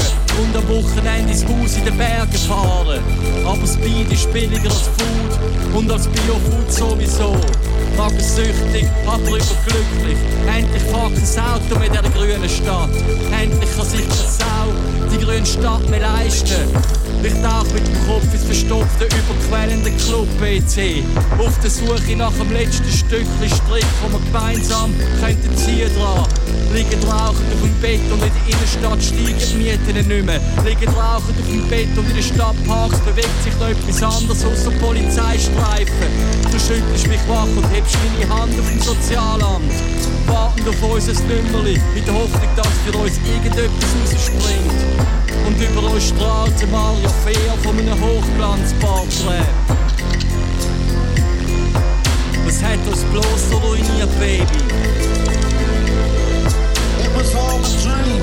und 0.42 0.56
am 0.56 0.68
Wochenende 0.68 1.32
ins 1.32 1.44
Haus 1.44 1.76
in 1.76 1.84
den 1.84 1.96
Bergen 1.96 2.38
fahren. 2.48 3.00
Aber 3.46 3.60
das 3.60 3.76
Beat 3.76 4.10
ist 4.10 4.32
billiger 4.32 4.64
als 4.64 4.90
Food 4.96 5.76
und 5.76 5.92
als 5.92 6.08
Biofood 6.08 6.72
sowieso. 6.72 7.36
Magensüchtig, 7.96 8.86
aber 9.06 9.18
überglücklich. 9.18 10.18
Endlich 10.56 10.82
fährt 10.82 11.12
ein 11.12 11.54
Auto 11.54 11.78
mit 11.78 11.92
dieser 11.92 12.10
grünen 12.10 12.48
Stadt. 12.48 12.90
Endlich 13.40 13.76
kann 13.76 13.86
sich 13.86 14.00
die 14.00 14.26
Sau 14.26 14.66
die 15.12 15.24
grüne 15.24 15.46
Stadt 15.46 15.88
mehr 15.88 16.00
leisten. 16.00 17.07
Ich 17.20 17.34
tauche 17.42 17.74
mit 17.74 17.84
dem 17.84 18.06
Kopf 18.06 18.32
ins 18.32 18.44
verstopfte, 18.44 19.06
überquellende 19.06 19.90
Club-PC. 19.90 21.02
Auf 21.38 21.58
der 21.58 21.70
Suche 21.70 22.16
nach 22.16 22.32
dem 22.32 22.52
letzten 22.52 22.90
Stückchen 22.90 23.48
Strick, 23.48 23.86
wo 24.00 24.12
wir 24.12 24.20
gemeinsam 24.24 24.94
könnten 25.20 25.56
ziehen 25.56 25.90
dran. 25.98 26.28
Liegen 26.72 27.02
rauchend 27.10 27.52
auf 27.52 27.62
dem 27.62 27.74
Bett 27.80 28.00
und 28.12 28.22
in 28.22 28.30
der 28.30 28.46
Innenstadt 28.46 29.02
steigen 29.02 29.34
die 29.34 29.54
Mieten 29.56 30.08
nicht 30.08 30.26
mehr. 30.26 30.40
Liegen 30.64 30.88
rauchend 30.94 31.34
auf 31.40 31.48
dem 31.50 31.68
Bett 31.68 31.88
und 31.96 32.06
in 32.08 32.14
den 32.14 32.22
Stadtparks 32.22 32.98
bewegt 33.00 33.42
sich 33.42 33.54
noch 33.58 33.68
etwas 33.68 34.02
anderes 34.02 34.44
außer 34.44 34.70
Polizeistreifen. 34.78 36.10
Du 36.52 36.58
schüttelst 36.58 37.08
mich 37.08 37.20
wach 37.26 37.50
und 37.50 37.66
hebst 37.74 37.96
meine 37.98 38.30
Hand 38.30 38.54
auf 38.60 38.68
dem 38.68 38.80
Sozialamt. 38.80 39.74
Warten 40.28 40.68
auf 40.68 40.82
unser 40.82 41.14
Nümmerli, 41.24 41.80
in 41.96 42.04
der 42.04 42.14
Hoffnung, 42.14 42.50
dass 42.54 42.68
für 42.86 42.96
uns 42.96 43.18
irgendetwas 43.26 43.90
rausspringt. 44.06 45.17
Und 45.46 45.60
über 45.60 45.90
uns 45.92 46.08
strahlt 46.08 46.70
Maria 46.70 47.08
Fair 47.24 47.54
von 47.62 47.78
einem 47.78 48.00
Hochglanzporträt. 48.00 49.46
Was 52.44 52.62
hat 52.62 52.86
uns 52.86 53.04
bloß 53.04 53.62
ruiniert, 53.62 54.18
Baby? 54.18 54.44
It 57.00 57.10
was 57.14 57.34
all 57.34 57.60
a 57.60 57.68
dream. 57.82 58.22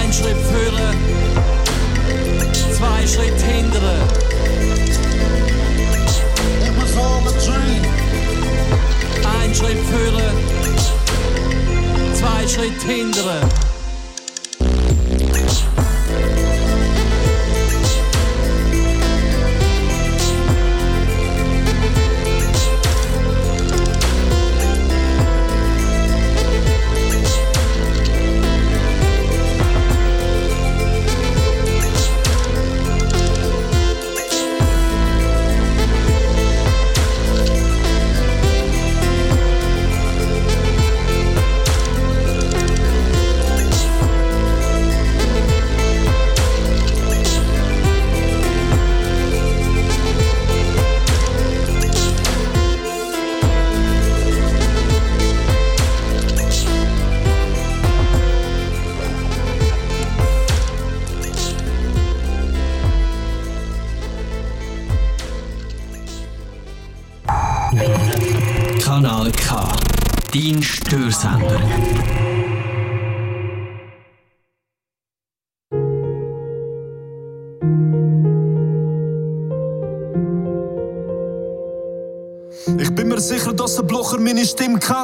Ein 0.00 0.12
Schritt 0.12 0.36
führen, 0.36 0.96
zwei 2.76 3.06
Schritt 3.06 3.40
hindern. 3.40 4.08
It 6.62 6.76
was 6.76 6.96
all 6.96 7.26
a 7.26 7.32
dream. 7.44 7.82
Ein 9.40 9.54
Schritt 9.54 9.78
führen, 9.90 10.34
zwei 12.14 12.46
Schritt 12.46 12.82
hindern. 12.82 13.67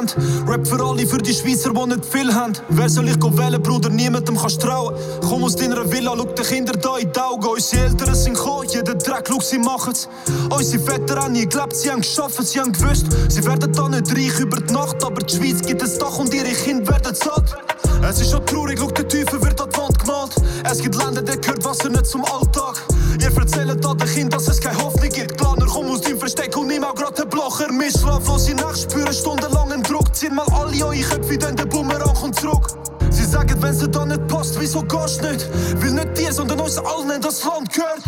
Kennt. 0.05 0.15
Rap 0.47 0.67
für 0.67 0.83
alle, 0.83 1.05
für 1.05 1.17
die 1.17 1.33
Schweizer, 1.33 1.71
die 1.73 1.87
nicht 1.87 2.05
viel 2.05 2.33
haben. 2.33 2.53
Wer 2.69 2.89
soll 2.89 3.09
ich 3.09 3.15
wählen, 3.15 3.61
Bruder? 3.61 3.89
Niemandem 3.89 4.37
kannst 4.37 4.61
trauen. 4.61 4.95
Komm 5.21 5.43
aus 5.43 5.55
deiner 5.55 5.89
Villa, 5.91 6.13
schau 6.15 6.25
die 6.25 6.41
Kinder 6.41 6.73
da 6.73 6.97
in 6.97 7.11
die 7.11 7.19
Augen. 7.19 7.45
Unsere 7.45 7.83
Eltern 7.83 8.15
sind 8.15 8.35
gekommen, 8.35 8.67
jeder 8.71 8.95
Dreck, 8.95 9.27
schau, 9.27 9.39
sie 9.39 9.57
machen's. 9.57 10.07
Unsere 10.49 10.83
Väter 10.83 11.21
haben 11.21 11.33
nie 11.33 11.41
geglaubt, 11.41 11.75
sie 11.75 11.91
haben 11.91 12.01
geschafft, 12.01 12.45
sie 12.45 12.59
haben 12.59 12.71
gewusst. 12.71 13.07
Sie 13.29 13.43
werden 13.45 13.71
da 13.73 13.89
nicht 13.89 14.11
reich 14.11 14.39
über 14.39 14.59
die 14.59 14.73
Nacht, 14.73 15.03
aber 15.03 15.21
die 15.21 15.35
Schweiz 15.35 15.61
gibt 15.61 15.81
es 15.81 15.97
Dach 15.97 16.17
und 16.17 16.33
ihre 16.33 16.53
Kinder 16.53 16.91
werden 16.91 17.15
satt. 17.15 17.55
Es 18.07 18.21
ist 18.21 18.31
schon 18.31 18.45
traurig, 18.45 18.77
schau, 18.79 18.91
der 18.91 19.07
Teufel 19.07 19.41
wird 19.41 19.59
an 19.59 19.69
die 19.71 19.77
Wand 19.77 19.99
gemalt. 19.99 20.35
Es 20.69 20.79
gibt 20.79 20.95
Länder, 20.95 21.21
der 21.21 21.37
gehört 21.37 21.63
Wasser 21.63 21.89
nicht 21.89 22.05
zum 22.05 22.23
Alltag. 22.25 22.83
Ihr 23.19 23.35
erzählt 23.35 23.85
an 23.85 23.97
den 23.97 24.07
Kindern, 24.07 24.31
dass 24.31 24.47
es 24.47 24.59
keine 24.59 24.77
Hoffnung 24.77 25.09
gibt. 25.09 25.37
Planer, 25.37 25.65
komm 25.65 25.89
aus 25.89 26.01
deinem 26.01 26.19
Versteck 26.19 26.55
und 26.57 26.67
nimm 26.67 26.83
auch 26.83 26.93
grad 26.93 27.17
den 27.17 27.29
Blocher 27.29 27.71
mit. 27.71 27.97
Schlaflose 27.97 28.53
Nacht 28.55 28.79
spüren 28.79 29.13
stundenlangen 29.13 29.54
Zieht 30.25 30.33
mal 30.33 30.47
alle 30.53 30.83
eure 30.83 30.99
Köpfe, 31.01 31.37
denn 31.37 31.55
der 31.55 31.67
Bumerang 31.67 32.15
kommt 32.15 32.39
zurück. 32.39 32.69
Sie 33.11 33.25
sagen, 33.25 33.61
wenn 33.61 33.75
sie 33.75 33.87
da 33.87 34.07
nicht 34.07 34.27
passt, 34.27 34.59
wieso 34.59 34.81
gehst 34.81 35.21
nicht? 35.21 35.47
Will 35.79 35.91
nicht 35.91 36.17
dir, 36.17 36.33
sondern 36.33 36.61
uns 36.61 36.79
allen 36.79 37.11
in 37.11 37.21
das 37.21 37.45
Land 37.45 37.71
gehört. 37.71 38.01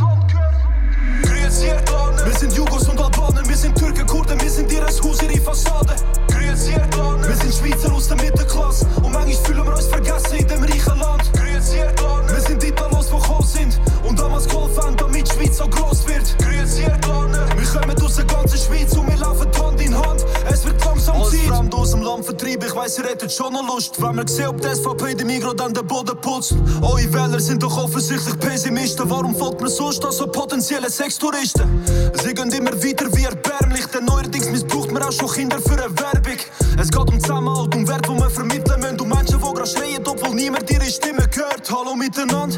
Grüezi, 1.22 1.68
ihr 1.68 1.76
Planer. 1.86 2.26
Wir 2.26 2.34
sind 2.34 2.54
Jugos 2.54 2.90
und 2.90 3.00
Albaner, 3.00 3.48
wir 3.48 3.56
sind 3.56 3.78
Türken, 3.78 4.08
Kurden, 4.08 4.42
wir 4.42 4.50
sind 4.50 4.72
ihr 4.72 4.84
Haus, 4.84 5.22
ihre 5.22 5.40
Fassade. 5.42 5.96
Grüezi, 6.28 6.72
ihr 6.72 6.80
Planer. 6.90 7.28
Wir 7.28 7.36
sind 7.36 7.54
Schweizer 7.54 7.94
aus 7.94 8.08
der 8.08 8.18
Mittelklasse 8.18 8.88
und 8.96 9.12
manchmal 9.12 9.46
fühlen 9.46 9.66
wir 9.66 9.76
uns 9.76 9.86
vergessen 9.86 10.38
in 10.38 10.48
dem 10.48 10.64
reichen 10.64 11.00
Land. 11.00 11.32
Grüezi, 11.34 11.78
ihr 11.78 11.94
Planer. 11.98 12.30
Wir 12.30 12.42
sind 12.42 12.64
Italos, 12.64 13.06
die 13.06 13.12
gekommen 13.12 13.46
sind 13.46 13.80
und 14.08 14.20
damals 14.20 14.48
geholfen 14.48 14.96
damit 14.98 15.28
die 15.28 15.32
Schweiz 15.32 15.58
so 15.58 15.68
groß 15.68 16.08
wird. 16.08 16.38
Grüezi, 16.40 16.84
Planer. 17.02 17.48
Wir 17.58 17.68
kommen 17.68 18.02
aus 18.04 18.16
der 18.16 18.26
ganzen 18.26 18.58
Schweiz 18.58 18.96
und 18.96 19.08
wir 19.10 19.18
laufen 19.18 19.48
Hand 19.62 19.82
in 19.82 19.98
Hand. 19.98 20.26
Es 20.52 20.66
wird 20.66 20.84
langsam 20.84 21.16
Zeit. 21.24 21.34
Als 21.34 21.36
Fremd 21.48 21.74
aus 21.76 21.92
dem 21.92 22.02
Land 22.02 22.26
vertrieben, 22.26 22.68
ich 22.68 22.76
weiss, 22.76 22.98
ihr 22.98 23.06
hättet 23.06 23.32
schon 23.32 23.54
noch 23.54 23.68
Lust. 23.68 24.02
Wenn 24.02 24.16
wir 24.16 24.28
sehen, 24.28 24.48
ob 24.48 24.62
die 24.62 24.68
SVP 24.68 25.16
dem 25.16 25.28
Migro 25.28 25.54
dann 25.54 25.74
den 25.74 25.86
Boden 25.86 26.20
putzt. 26.20 26.56
Eure 26.82 27.14
Wähler 27.14 27.40
sind 27.40 27.64
doch 27.64 27.78
offensichtlich 27.78 28.38
Pessimisten. 28.40 29.10
Warum 29.10 29.36
folgt 29.36 29.62
man 29.62 29.70
sonst 29.70 30.04
an 30.06 30.12
so 30.12 30.28
potenzielle 30.28 30.90
Sextouristen? 30.90 31.84
Sie 32.24 32.34
gehen 32.34 32.52
immer 32.52 32.74
weiter 32.74 33.08
wie 33.16 33.24
erbärmlich, 33.24 33.86
denn 33.88 34.06
neuerdings 34.06 34.50
missbraucht 34.50 34.92
man 34.92 35.04
auch 35.04 35.12
schon 35.12 35.32
Kinder 35.32 35.60
für 35.60 35.74
eine 35.74 35.98
Werbung. 36.00 36.38
Es 36.80 36.90
geht 36.90 37.10
um 37.10 37.20
Zusammenhalt, 37.20 37.76
um 37.76 37.88
Wert, 37.88 38.08
wo 38.08 38.16
wir 38.16 38.30
vermitteln 38.30 38.80
müssen. 38.80 39.02
Um 39.02 39.10
Menschen, 39.10 39.40
die 39.40 39.54
gerade 39.54 39.68
schreien, 39.68 40.04
obwohl 40.06 40.36
niemand 40.36 40.70
ihre 40.70 40.86
Stimme 40.86 41.28
hört. 41.34 41.70
Hallo 41.72 41.96
miteinander, 41.96 42.58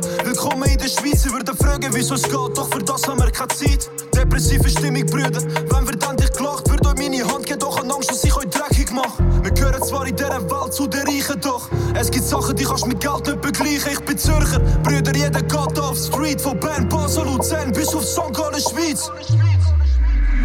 Fragen, 1.89 1.95
wieso 1.95 2.15
es 2.15 2.23
geht, 2.23 2.33
doch 2.33 2.69
für 2.71 2.83
das 2.83 3.07
haben 3.07 3.19
wir 3.19 3.31
keine 3.31 3.47
Zeit. 3.49 3.89
Depressive 4.13 4.69
Stimmung, 4.69 5.05
Brüder. 5.05 5.41
Wenn 5.41 5.87
wir 5.87 5.95
dann 5.97 6.17
dich 6.17 6.31
gelacht, 6.31 6.69
wird 6.69 6.85
euch 6.85 6.95
meine 6.95 7.25
Hand 7.25 7.45
geht 7.45 7.61
doch 7.61 7.79
an 7.79 7.91
Angst, 7.91 8.11
dass 8.11 8.23
ich 8.23 8.35
euch 8.35 8.49
dreckig 8.49 8.91
mach. 8.91 9.17
Wir 9.43 9.51
gehören 9.51 9.81
zwar 9.83 10.05
in 10.07 10.15
dieser 10.15 10.41
Welt 10.41 10.73
zu 10.73 10.87
den 10.87 11.07
Reichen, 11.07 11.39
doch 11.41 11.69
es 11.95 12.11
gibt 12.11 12.25
Sachen, 12.25 12.55
die 12.55 12.63
kannst 12.63 12.85
mit 12.85 12.99
Geld 12.99 13.25
nicht 13.25 13.41
begleichen. 13.41 13.91
Ich 13.91 13.99
bin 14.01 14.17
Zürcher, 14.17 14.59
Brüder, 14.83 15.15
jeder 15.15 15.41
geht 15.41 15.79
auf 15.79 15.97
Street. 15.97 16.41
Von 16.41 16.59
Bern, 16.59 16.87
Basel, 16.89 17.25
Luzern 17.25 17.71
bis 17.71 17.93
auf 17.95 18.05
St. 18.05 18.33
Gallen, 18.33 18.61
Schweiz. 18.61 19.11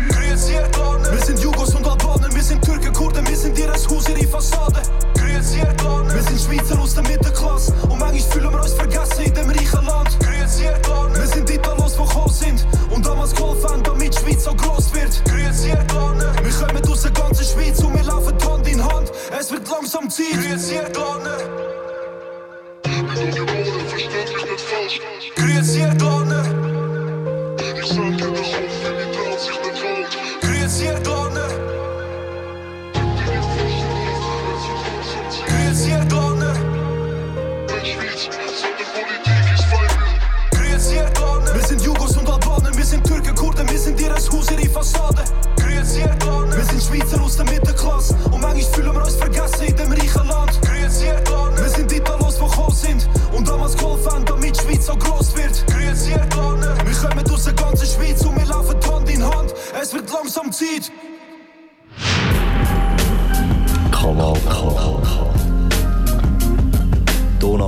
Grüezi, 0.08 0.54
Erdogan. 0.54 1.02
Wir 1.12 1.24
sind 1.24 1.38
Jugos 1.40 1.74
und 1.74 1.86
Albaner, 1.86 2.34
wir 2.34 2.42
sind 2.42 2.64
Türken, 2.64 2.92
Kurden, 2.92 3.26
wir 3.26 3.36
sind 3.36 3.58
ihr 3.58 3.72
Haus, 3.72 4.08
ihre 4.08 4.28
Fassade. 4.28 4.82
Grüezi, 5.18 5.60
Erdogan. 5.60 6.12
Wir 6.14 6.22
sind 6.22 6.40
Schweizer 6.40 6.78
aus 6.80 6.94
der 6.94 7.02
Mittelklasse 7.02 7.23
Grüezi, 24.84 25.53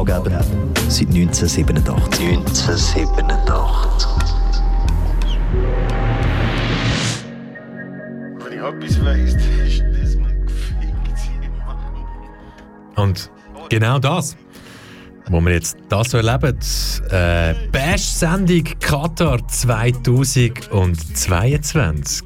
Donaugeber 0.06 0.40
seit 0.88 1.08
1987. 1.08 2.24
1987. 2.28 4.08
Wenn 8.38 8.52
ich 8.52 8.58
etwas 8.58 9.04
weiss, 9.04 9.34
ist 9.34 9.82
das 9.92 10.16
mit 10.16 10.46
gefickt. 10.46 11.30
Und 12.94 13.30
genau 13.68 13.98
das, 13.98 14.36
wo 15.28 15.40
wir 15.40 15.55
jetzt 15.55 15.77
das 15.89 16.11
so 16.11 16.19
erleben, 16.19 16.57
äh, 17.11 17.55
Bash-Sendung 17.73 18.62
Katar 18.78 19.48
2022. 19.48 22.23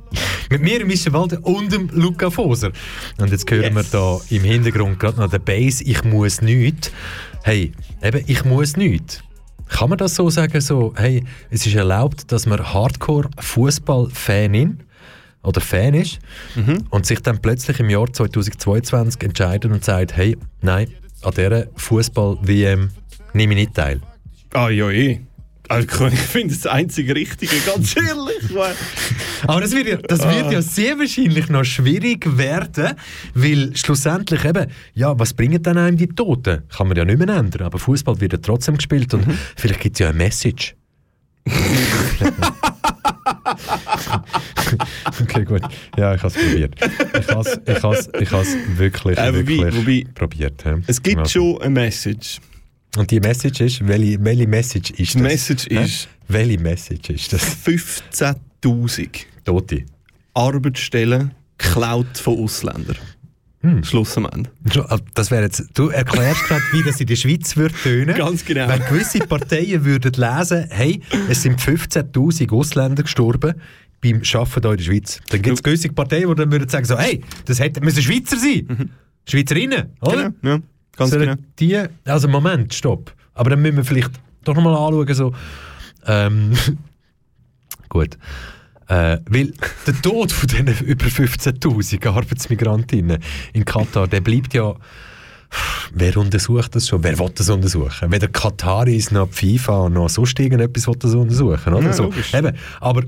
Mit 0.50 0.62
mir, 0.62 0.84
Michel 0.84 1.12
Walde 1.12 1.38
und 1.40 1.72
dem 1.72 1.88
Luca 1.92 2.28
Foser. 2.30 2.72
Und 3.18 3.30
jetzt 3.30 3.48
hören 3.50 3.74
wir 3.74 3.84
da 3.84 4.18
im 4.30 4.42
Hintergrund 4.42 4.98
gerade 4.98 5.20
noch 5.20 5.30
den 5.30 5.44
Bass 5.44 5.80
«Ich 5.80 6.02
muss 6.04 6.42
nichts». 6.42 6.90
Hey, 7.42 7.72
eben, 8.02 8.22
ich 8.26 8.44
muss 8.44 8.76
nichts. 8.76 9.22
Kann 9.68 9.88
man 9.90 9.98
das 9.98 10.16
so 10.16 10.28
sagen, 10.30 10.60
so, 10.60 10.92
hey, 10.96 11.22
es 11.50 11.64
ist 11.64 11.76
erlaubt, 11.76 12.32
dass 12.32 12.46
man 12.46 12.58
Hardcore-Fußball-Fanin 12.58 14.80
oder 15.44 15.60
Fan 15.60 15.94
ist 15.94 16.18
und 16.90 17.06
sich 17.06 17.20
dann 17.20 17.40
plötzlich 17.40 17.78
im 17.80 17.88
Jahr 17.88 18.12
2022 18.12 19.22
entscheidet 19.22 19.70
und 19.70 19.84
sagt, 19.84 20.16
hey, 20.16 20.36
nein, 20.60 20.88
an 21.22 21.32
dieser 21.36 21.66
Fußball-WM 21.76 22.90
nehme 23.32 23.54
ich 23.54 23.60
nicht 23.60 23.74
teil. 23.74 24.00
Ah 24.52 24.68
ja. 24.68 24.88
Also, 25.68 26.06
ich 26.08 26.18
finde 26.18 26.52
das 26.52 26.66
einzige 26.66 27.14
Richtige, 27.14 27.54
ganz 27.64 27.94
ehrlich. 27.94 28.56
Aber 29.46 29.60
das 29.60 29.70
wird, 29.70 29.86
ja, 29.86 29.96
das 29.98 30.20
wird 30.26 30.50
ja 30.50 30.60
sehr 30.62 30.98
wahrscheinlich 30.98 31.48
noch 31.48 31.62
schwierig 31.62 32.26
werden, 32.36 32.96
weil 33.34 33.76
schlussendlich 33.76 34.44
eben, 34.44 34.66
ja, 34.94 35.16
was 35.16 35.32
bringen 35.32 35.62
dann 35.62 35.78
einem 35.78 35.96
die 35.96 36.08
Toten? 36.08 36.64
Kann 36.68 36.88
man 36.88 36.96
ja 36.96 37.04
nicht 37.04 37.18
mehr 37.18 37.28
ändern, 37.28 37.62
aber 37.62 37.78
Fußball 37.78 38.20
wird 38.20 38.32
ja 38.32 38.38
trotzdem 38.42 38.78
gespielt 38.78 39.14
und 39.14 39.24
vielleicht 39.56 39.80
gibt 39.80 39.94
es 39.94 40.00
ja 40.00 40.08
eine 40.08 40.18
Message. 40.18 40.74
okay, 45.22 45.44
gut. 45.44 45.62
Ja, 45.96 46.14
ich 46.14 46.22
habe 46.22 46.34
es 46.34 46.34
probiert. 46.34 46.74
Ich 47.18 47.28
habe 47.28 47.40
es 47.40 47.60
ich 47.76 47.82
has, 47.82 48.08
ich 48.20 48.30
has 48.30 48.48
wirklich, 48.76 49.18
Äh, 49.18 49.28
wobei- 49.32 49.46
wirklich 49.46 49.76
wobei, 49.76 50.04
probiert. 50.14 50.64
ja. 50.64 50.78
Es 50.86 51.02
gibt 51.02 51.18
Also. 51.18 51.30
schon 51.54 51.62
eine 51.62 51.70
Message. 51.70 52.38
Und 52.96 53.10
die 53.10 53.20
Message 53.20 53.60
ist, 53.60 53.86
welche, 53.86 54.22
welche 54.24 54.46
Message 54.48 54.90
ist 54.90 55.14
das? 55.14 55.16
Die 55.16 55.22
Message 55.22 55.66
Hä? 55.70 55.84
ist- 55.84 56.08
Welche 56.28 56.58
Message 56.60 57.10
ist 57.10 57.32
das? 57.32 57.42
15.000 57.64 59.26
Tote. 59.44 59.84
Arbeitsstellen 60.34 61.32
geklaut 61.58 62.18
von 62.18 62.38
Ausländern. 62.44 62.96
Hm. 63.62 63.84
Schluss 63.84 64.16
am 64.16 64.26
Ende. 64.26 64.50
Das 65.14 65.30
wäre 65.30 65.42
jetzt, 65.42 65.68
du 65.74 65.88
erklärst 65.88 66.44
gerade, 66.44 66.62
wie 66.72 66.82
das 66.82 66.98
in 66.98 67.06
der 67.06 67.16
Schweiz 67.16 67.56
wird 67.56 67.74
tönen. 67.82 68.16
Ganz 68.16 68.44
genau. 68.44 68.68
Wenn 68.68 68.80
gewisse 68.80 69.18
Parteien 69.18 69.84
würden 69.84 70.12
lesen, 70.12 70.66
hey, 70.70 71.00
es 71.28 71.42
sind 71.42 71.60
15'000 71.60 72.50
Ausländer 72.52 73.02
gestorben 73.02 73.54
beim 74.02 74.22
Arbeiten 74.34 74.62
hier 74.62 74.70
in 74.70 74.76
der 74.78 74.84
Schweiz. 74.84 75.20
Dann 75.28 75.42
gibt 75.42 75.56
es 75.56 75.62
gewisse 75.62 75.90
Parteien, 75.90 76.28
die 76.28 76.34
dann 76.34 76.50
würden 76.50 76.68
sagen 76.68 76.86
so, 76.86 76.98
hey, 76.98 77.20
das 77.44 77.60
hätte, 77.60 77.82
müssen 77.82 78.02
Schweizer 78.02 78.38
sein. 78.38 78.90
Schweizerinnen, 79.28 79.90
oder? 80.00 80.30
Mhm. 80.30 80.34
Genau, 80.40 80.54
ja, 80.54 80.62
ganz 80.96 81.10
Sollen 81.10 81.28
genau. 81.28 81.42
Die, 81.58 81.82
also 82.06 82.28
Moment, 82.28 82.72
stopp. 82.72 83.12
Aber 83.34 83.50
dann 83.50 83.60
müssen 83.60 83.76
wir 83.76 83.84
vielleicht 83.84 84.12
doch 84.44 84.54
nochmal 84.54 84.74
anschauen, 84.74 85.14
so, 85.14 85.34
ähm, 86.06 86.52
gut. 87.90 88.16
Äh, 88.90 89.20
weil 89.28 89.52
der 89.86 90.02
Tod 90.02 90.32
von 90.32 90.48
diesen 90.48 90.66
über 90.84 91.06
15'000 91.06 92.08
Arbeitsmigrantinnen 92.08 93.18
in 93.52 93.64
Katar, 93.64 94.08
der 94.08 94.20
bleibt 94.20 94.52
ja... 94.52 94.74
Wer 95.92 96.16
untersucht 96.16 96.76
das 96.76 96.88
schon? 96.88 97.02
Wer 97.02 97.18
will 97.18 97.30
das 97.34 97.48
untersuchen? 97.50 98.12
Weder 98.12 98.28
Kataris 98.28 99.10
noch 99.10 99.28
die 99.30 99.58
FIFA 99.58 99.88
noch 99.88 100.08
sonst 100.08 100.38
irgendetwas 100.38 100.86
will 100.86 100.94
das 100.96 101.14
untersuchen, 101.14 101.74
oder? 101.74 101.86
Ja, 101.86 101.92
so. 101.92 102.12
Eben, 102.32 102.56
aber 102.80 103.02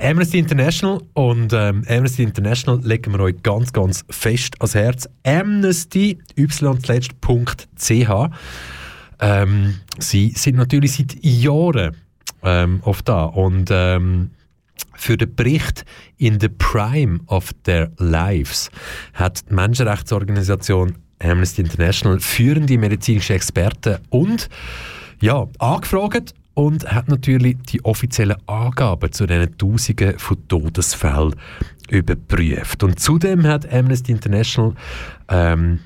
Amnesty 0.00 0.38
International 0.38 1.00
und 1.12 1.52
ähm, 1.52 1.84
Amnesty 1.88 2.24
International 2.24 2.80
legen 2.84 3.12
wir 3.12 3.20
euch 3.20 3.40
ganz, 3.42 3.72
ganz 3.72 4.04
fest 4.10 4.56
ans 4.60 4.74
Herz. 4.74 5.08
Amnesty, 5.24 6.18
y.ch. 6.36 8.30
Ähm, 9.20 9.74
sie 9.98 10.30
sind 10.30 10.56
natürlich 10.56 10.92
seit 10.92 11.24
Jahren 11.24 11.96
ähm, 12.42 12.80
oft 12.82 13.08
da 13.08 13.24
und 13.24 13.68
ähm, 13.70 14.30
für 14.94 15.16
den 15.16 15.34
Bericht 15.34 15.84
in 16.16 16.40
the 16.40 16.48
Prime 16.48 17.20
of 17.26 17.52
Their 17.64 17.90
Lives 17.98 18.70
hat 19.12 19.48
die 19.50 19.54
Menschenrechtsorganisation 19.54 20.96
Amnesty 21.22 21.62
International 21.62 22.20
führende 22.20 22.78
medizinische 22.78 23.34
Experten 23.34 23.98
und 24.10 24.48
ja, 25.20 25.46
angefragt 25.58 26.34
und 26.54 26.90
hat 26.90 27.08
natürlich 27.08 27.56
die 27.68 27.84
offiziellen 27.84 28.36
Angaben 28.46 29.12
zu 29.12 29.26
diesen 29.26 29.56
Tausenden 29.58 30.18
von 30.18 30.48
Todesfällen 30.48 31.34
überprüft. 31.88 32.82
Und 32.82 33.00
zudem 33.00 33.44
hat 33.44 33.70
Amnesty 33.72 34.12
International 34.12 34.74
ähm, 35.28 35.80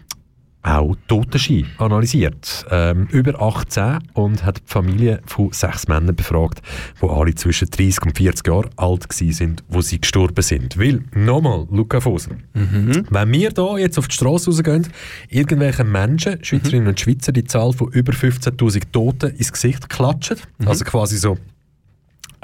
auch 0.62 0.96
Totenschein 1.06 1.66
analysiert. 1.78 2.66
Ähm, 2.70 3.06
über 3.10 3.40
18 3.40 3.98
und 4.14 4.44
hat 4.44 4.58
die 4.58 4.62
Familie 4.66 5.20
von 5.26 5.52
sechs 5.52 5.88
Männern 5.88 6.16
befragt, 6.16 6.60
die 7.00 7.08
alle 7.08 7.34
zwischen 7.34 7.70
30 7.70 8.02
und 8.02 8.16
40 8.16 8.46
Jahre 8.46 8.70
alt 8.76 9.06
sind, 9.12 9.64
wo 9.68 9.80
sie 9.80 10.00
gestorben 10.00 10.42
sind. 10.42 10.78
Weil, 10.78 11.02
nochmal, 11.14 11.66
Luca 11.70 12.00
Foser, 12.00 12.32
wenn 13.10 13.32
wir 13.32 13.50
da 13.50 13.78
jetzt 13.78 13.98
auf 13.98 14.08
die 14.08 14.14
Straße 14.14 14.50
rausgehen, 14.50 14.88
irgendwelche 15.28 15.84
Menschen, 15.84 16.44
Schweizerinnen 16.44 16.88
und 16.88 17.00
Schweizer, 17.00 17.32
die 17.32 17.44
Zahl 17.44 17.72
von 17.72 17.90
über 17.92 18.12
15'000 18.12 18.82
Toten 18.92 19.30
ins 19.36 19.52
Gesicht 19.52 19.88
klatschen, 19.88 20.38
also 20.66 20.84
quasi 20.84 21.16
so 21.16 21.38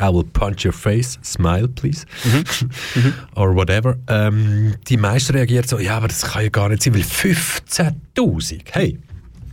I 0.00 0.08
will 0.08 0.24
punch 0.24 0.64
your 0.64 0.72
face, 0.72 1.18
smile 1.22 1.68
please. 1.68 2.04
Or 3.36 3.54
whatever. 3.54 3.96
Ähm, 4.08 4.74
die 4.88 4.96
meisten 4.96 5.34
reagieren 5.34 5.66
so, 5.66 5.78
ja, 5.78 5.96
aber 5.96 6.08
das 6.08 6.22
kann 6.22 6.42
ja 6.42 6.48
gar 6.48 6.68
nicht 6.68 6.82
sein, 6.82 6.94
weil 6.94 7.02
15.000. 7.02 8.62
Hey, 8.72 8.98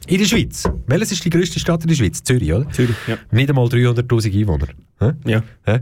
In 0.07 0.17
der 0.17 0.25
Schweiz. 0.25 0.67
Welches 0.87 1.11
ist 1.13 1.25
die 1.25 1.29
grösste 1.29 1.59
Stadt 1.59 1.83
in 1.83 1.87
der 1.87 1.95
Schweiz? 1.95 2.23
Zürich, 2.23 2.51
oder? 2.51 2.69
Zürich, 2.71 2.95
ja. 3.07 3.17
Nicht 3.31 3.49
einmal 3.49 3.67
300'000 3.67 4.39
Einwohner. 4.41 4.67
Hä? 4.99 5.11
Ja. 5.25 5.43
Hä? 5.65 5.79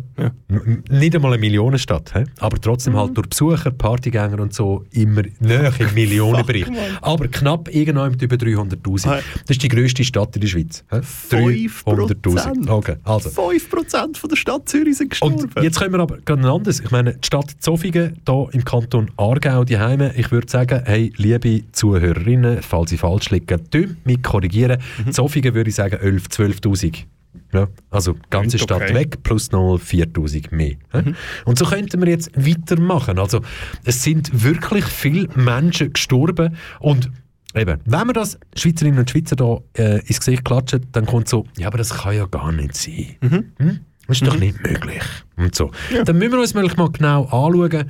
M- 0.49 0.83
Nicht 0.89 1.15
einmal 1.15 1.31
eine 1.33 1.39
Millionenstadt. 1.41 2.13
Hä? 2.13 2.23
Aber 2.39 2.59
trotzdem 2.59 2.95
halt 2.95 3.17
durch 3.17 3.27
Besucher, 3.29 3.71
Partygänger 3.71 4.39
und 4.39 4.53
so 4.53 4.85
immer 4.91 5.23
näher 5.39 5.73
im 5.79 5.93
Millionenbereich. 5.93 6.67
Aber 7.01 7.27
knapp 7.27 7.73
irgendwann 7.73 8.13
über 8.19 8.35
300'000. 8.35 9.07
Ah. 9.07 9.19
Das 9.47 9.49
ist 9.57 9.63
die 9.63 9.67
grösste 9.67 10.03
Stadt 10.03 10.35
in 10.35 10.41
der 10.41 10.47
Schweiz. 10.47 10.83
hä? 10.91 10.97
300'000. 11.31 12.69
Okay, 12.69 12.95
also. 13.03 13.29
5% 13.29 14.17
von 14.17 14.29
der 14.29 14.35
Stadt 14.37 14.69
Zürich 14.69 14.97
sind 14.97 15.09
gestorben. 15.11 15.49
Und 15.55 15.63
jetzt 15.63 15.79
können 15.79 15.93
wir 15.93 15.99
aber 15.99 16.17
gerade 16.23 16.41
ein 16.41 16.45
anderes. 16.45 16.79
Ich 16.79 16.91
meine, 16.91 17.13
die 17.15 17.25
Stadt 17.25 17.51
Zofingen 17.59 18.17
hier 18.25 18.47
im 18.51 18.63
Kanton 18.63 19.11
Aargau, 19.17 19.63
die 19.63 19.77
Heime, 19.77 20.13
ich 20.15 20.31
würde 20.31 20.49
sagen, 20.49 20.81
hey, 20.85 21.11
liebe 21.17 21.63
Zuhörerinnen, 21.71 22.61
falls 22.61 22.91
ich 22.91 22.99
falsch 22.99 23.29
liege, 23.31 23.57
dümmt 23.57 24.05
mich 24.09 24.21
korrigieren. 24.23 24.81
Mhm. 25.05 25.11
Zofingen 25.11 25.53
würde 25.53 25.69
ich 25.69 25.75
sagen 25.75 25.95
11.000, 25.95 26.61
12'000. 26.61 27.05
Ja, 27.53 27.67
also 27.89 28.15
ganze 28.29 28.57
Klingt 28.57 28.63
Stadt 28.63 28.81
okay. 28.83 28.93
weg, 28.93 29.23
plus 29.23 29.51
noch 29.51 29.77
4'000 29.77 30.53
mehr. 30.53 30.75
Mhm. 30.93 31.15
Und 31.45 31.57
so 31.57 31.65
könnten 31.65 32.01
wir 32.01 32.09
jetzt 32.09 32.31
weitermachen. 32.35 33.19
Also 33.19 33.41
es 33.83 34.03
sind 34.03 34.43
wirklich 34.43 34.85
viele 34.85 35.27
Menschen 35.35 35.93
gestorben 35.93 36.55
und 36.79 37.11
Eben, 37.55 37.79
wenn 37.85 38.05
man 38.05 38.13
das 38.13 38.37
Schweizerinnen 38.55 38.99
und 38.99 39.09
Schweizer 39.09 39.35
da 39.35 39.57
äh, 39.73 40.01
ins 40.05 40.19
Gesicht 40.19 40.45
klatscht, 40.45 40.81
dann 40.91 41.07
kommt 41.07 41.27
so, 41.27 41.47
ja, 41.57 41.65
aber 41.65 41.79
das 41.79 41.89
kann 41.89 42.15
ja 42.15 42.27
gar 42.27 42.51
nicht 42.51 42.75
sein. 42.75 43.15
Hm? 43.21 43.79
Das 44.07 44.21
ist 44.21 44.27
doch 44.27 44.37
nicht 44.37 44.61
möglich. 44.61 45.01
Und 45.35 45.55
so. 45.55 45.71
Dann 46.05 46.19
müssen 46.19 46.33
wir 46.33 46.39
uns 46.39 46.53
mal 46.53 46.67
genau 46.67 47.23
anschauen, 47.23 47.89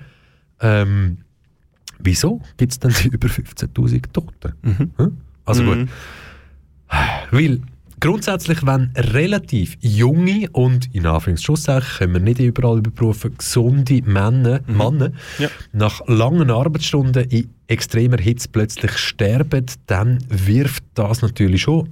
ähm, 0.62 1.18
wieso 1.98 2.42
gibt 2.56 2.72
es 2.72 2.80
denn 2.80 2.94
über 3.12 3.28
15'000 3.28 4.14
Toten? 4.14 4.54
Hm? 4.98 5.18
Also 5.50 5.64
gut. 5.64 5.88
Weil 7.32 7.62
grundsätzlich, 8.00 8.66
wenn 8.66 8.92
relativ 8.96 9.78
junge 9.82 10.50
und 10.52 10.94
in 10.94 11.06
Anführungszeichen 11.06 11.98
können 11.98 12.14
wir 12.14 12.22
nicht 12.22 12.40
überall 12.40 12.80
überprüfen, 12.80 13.38
gesunde 13.38 14.02
Männer, 14.04 14.62
Männer 14.68 15.12
nach 15.72 16.02
langen 16.08 16.50
Arbeitsstunden 16.50 17.26
in 17.30 17.50
extremer 17.68 18.18
Hitze 18.18 18.50
plötzlich 18.52 18.98
sterben, 18.98 19.66
dann 19.88 20.20
wirft 20.30 20.84
das 20.96 21.22
natürlich 21.22 21.62
schon 21.62 21.90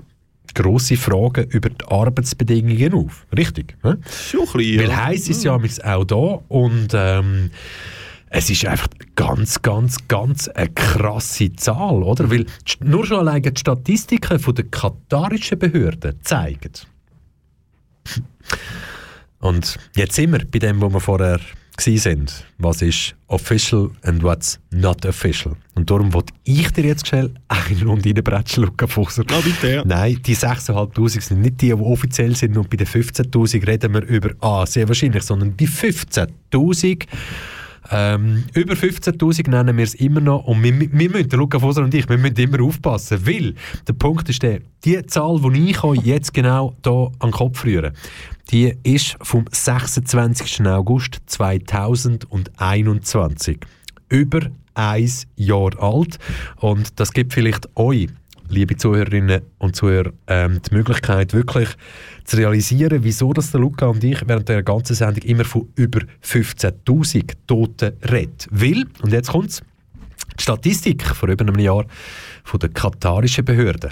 grosse 0.54 0.98
Fragen 0.98 1.46
über 1.50 1.70
die 1.70 1.86
Arbeitsbedingungen 1.86 2.94
auf. 2.94 3.26
Richtig? 3.36 3.76
hä? 3.84 3.94
Schon 4.10 4.42
ein 4.42 4.54
bisschen, 4.54 4.80
Weil 4.80 4.90
ja. 4.90 5.06
heiß 5.06 5.30
ist 5.30 5.44
ja 5.44 5.54
amigs 5.54 5.80
auch 5.80 6.04
da 6.04 6.40
und 6.48 6.90
ähm, 6.94 7.52
es 8.30 8.50
ist 8.50 8.66
einfach 8.66 8.88
ganz, 9.16 9.62
ganz, 9.62 10.08
ganz 10.08 10.48
eine 10.50 10.70
krasse 10.70 11.54
Zahl, 11.54 12.04
oder? 12.04 12.30
Weil 12.30 12.46
nur 12.82 13.06
schon 13.06 13.20
alleine 13.20 13.52
die 13.52 13.60
Statistiken 13.60 14.40
von 14.40 14.56
der 14.56 14.66
katarischen 14.66 15.58
Behörden 15.60 16.20
zeigen. 16.24 16.74
Und 19.40 19.78
jetzt 19.96 20.16
sind 20.16 20.32
wir 20.32 20.46
bei 20.46 20.60
dem, 20.60 20.82
wo 20.82 20.90
wir 20.90 21.00
vorher 21.00 21.40
sind. 21.80 22.44
Was 22.58 22.82
ist 22.82 23.16
official 23.28 23.92
and 24.02 24.24
what's 24.24 24.60
not 24.72 25.06
official? 25.06 25.56
Und 25.76 25.90
darum 25.90 26.12
wollte 26.12 26.34
ich 26.44 26.72
dir 26.72 26.86
jetzt 26.86 27.08
schnell 27.08 27.32
eine 27.48 27.84
Runde 27.86 28.10
reinbretschen, 28.10 28.64
Luca 28.64 28.88
Fusser. 28.88 29.24
Na 29.30 29.40
bitte, 29.42 29.74
ja. 29.76 29.84
Nein, 29.86 30.20
die 30.26 30.36
6'500 30.36 31.22
sind 31.22 31.42
nicht 31.42 31.62
die, 31.62 31.68
die 31.68 31.74
offiziell 31.74 32.36
sind 32.36 32.58
und 32.58 32.70
bei 32.70 32.78
den 32.78 32.88
15'000 32.88 33.68
reden 33.68 33.94
wir 33.94 34.02
über, 34.02 34.32
ah, 34.42 34.66
sehr 34.66 34.88
wahrscheinlich, 34.88 35.24
sondern 35.24 35.56
bei 35.56 35.66
15'000 35.66 37.06
ähm, 37.92 38.46
über 38.54 38.74
15'000 38.74 39.50
nennen 39.50 39.78
wir 39.78 39.84
es 39.84 39.96
immer 39.96 40.20
noch 40.20 40.44
und 40.46 40.62
wir, 40.64 40.80
wir 40.80 41.10
müssen, 41.10 41.30
Luca 41.32 41.60
Foser 41.60 41.84
und 41.84 41.94
ich, 41.94 42.08
wir 42.10 42.18
müssen 42.18 42.38
immer 42.38 42.64
aufpassen, 42.64 43.26
weil 43.26 43.54
der 43.88 43.94
Punkt 43.94 44.28
ist 44.30 44.44
der, 44.44 44.60
die 44.84 45.06
Zahl, 45.06 45.40
die 45.42 45.72
ich 45.72 45.84
euch 45.84 46.02
jetzt 46.04 46.34
genau 46.34 46.76
hier 46.84 47.12
an 47.20 47.30
den 47.30 47.32
Kopf 47.32 47.64
rühre, 47.66 47.94
die 48.52 48.76
ist 48.84 49.18
vom 49.22 49.46
26. 49.52 50.66
August 50.66 51.20
2021. 51.26 53.60
Über 54.10 54.40
ein 54.74 55.12
Jahr 55.36 55.82
alt 55.82 56.18
und 56.58 57.00
das 57.00 57.12
gibt 57.12 57.34
vielleicht 57.34 57.68
euch 57.76 58.08
liebe 58.50 58.78
Zuhörerinnen 58.78 59.42
und 59.58 59.76
Zuhörer, 59.76 60.12
ähm, 60.28 60.62
die 60.70 60.76
Möglichkeit, 60.76 61.34
wirklich 61.34 61.70
zu 62.28 62.36
realisieren, 62.36 63.04
wieso 63.04 63.34
dass 63.34 63.52
der 63.52 63.62
Luca 63.62 63.88
und 63.88 64.04
ich 64.04 64.22
während 64.28 64.48
der 64.50 64.62
ganzen 64.62 64.96
Sendung 64.96 65.24
immer 65.24 65.46
von 65.46 65.70
über 65.76 66.02
15.000 66.24 67.34
Toten 67.48 67.94
reden. 68.04 68.36
Weil, 68.52 68.86
und 69.02 69.14
jetzt 69.14 69.30
kommt's, 69.30 69.62
die 70.38 70.44
Statistik 70.44 71.04
vor 71.04 71.30
über 71.30 71.46
einem 71.46 71.58
Jahr 71.58 71.86
von 72.44 72.60
der 72.60 72.70
katarischen 72.70 73.46
Behörde, 73.46 73.90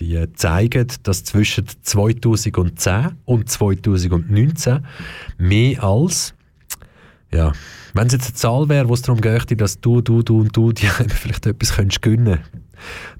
die 0.00 0.16
äh, 0.16 0.32
zeigen, 0.34 0.88
dass 1.04 1.24
zwischen 1.24 1.64
2010 1.82 3.12
und 3.24 3.48
2019 3.48 4.84
mehr 5.38 5.82
als 5.82 6.34
ja, 7.32 7.52
wenn 7.94 8.08
es 8.08 8.14
jetzt 8.14 8.26
eine 8.26 8.34
Zahl 8.34 8.68
wäre, 8.68 8.88
wo 8.88 8.94
es 8.94 9.02
darum 9.02 9.20
geht, 9.20 9.60
dass 9.60 9.80
du, 9.80 10.00
du, 10.00 10.24
du 10.24 10.40
und 10.40 10.56
du 10.56 10.72
die 10.72 10.86
vielleicht 11.08 11.46
etwas 11.46 11.76
könntest 11.76 12.02
gönnen 12.02 12.40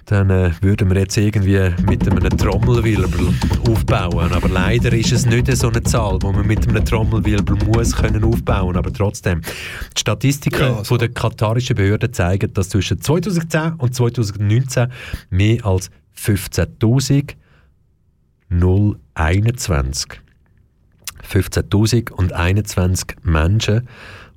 dann 0.07 0.31
äh, 0.31 0.51
würden 0.61 0.91
wir 0.91 1.01
jetzt 1.01 1.17
irgendwie 1.17 1.71
mit 1.89 2.09
einem 2.09 2.37
Trommelwirbel 2.37 3.33
aufbauen. 3.69 4.33
Aber 4.33 4.49
leider 4.49 4.93
ist 4.93 5.13
es 5.13 5.27
nicht 5.27 5.55
so 5.57 5.69
eine 5.69 5.83
Zahl, 5.83 6.19
wo 6.21 6.33
man 6.33 6.47
mit 6.47 6.69
einem 6.69 6.85
Trommelwirbel 6.85 7.57
muss 7.67 7.95
können 7.95 8.25
aufbauen. 8.25 8.77
Aber 8.77 8.93
trotzdem, 8.93 9.41
die 9.97 10.01
Statistiken 10.01 10.61
Ja, 10.61 10.77
so. 10.79 10.85
von 10.85 10.99
der 10.99 11.11
katarischen 11.11 11.77
Behörde 11.77 12.11
zeigen, 12.11 12.53
dass 12.53 12.71
zwischen 12.71 13.01
2010 13.01 13.75
und 13.75 13.95
2019 13.95 14.89
mehr 15.31 15.65
als 15.65 15.91
15.000 16.17 17.35
021 19.15 20.21
15.021 21.31 23.15
Menschen 23.23 23.87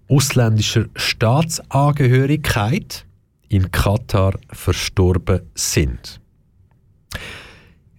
ausländischer 0.07 0.85
Staatsangehörigkeit 0.95 3.05
in 3.53 3.69
Katar 3.69 4.33
verstorben 4.51 5.41
sind. 5.53 6.19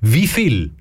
Wie 0.00 0.26
viel 0.26 0.72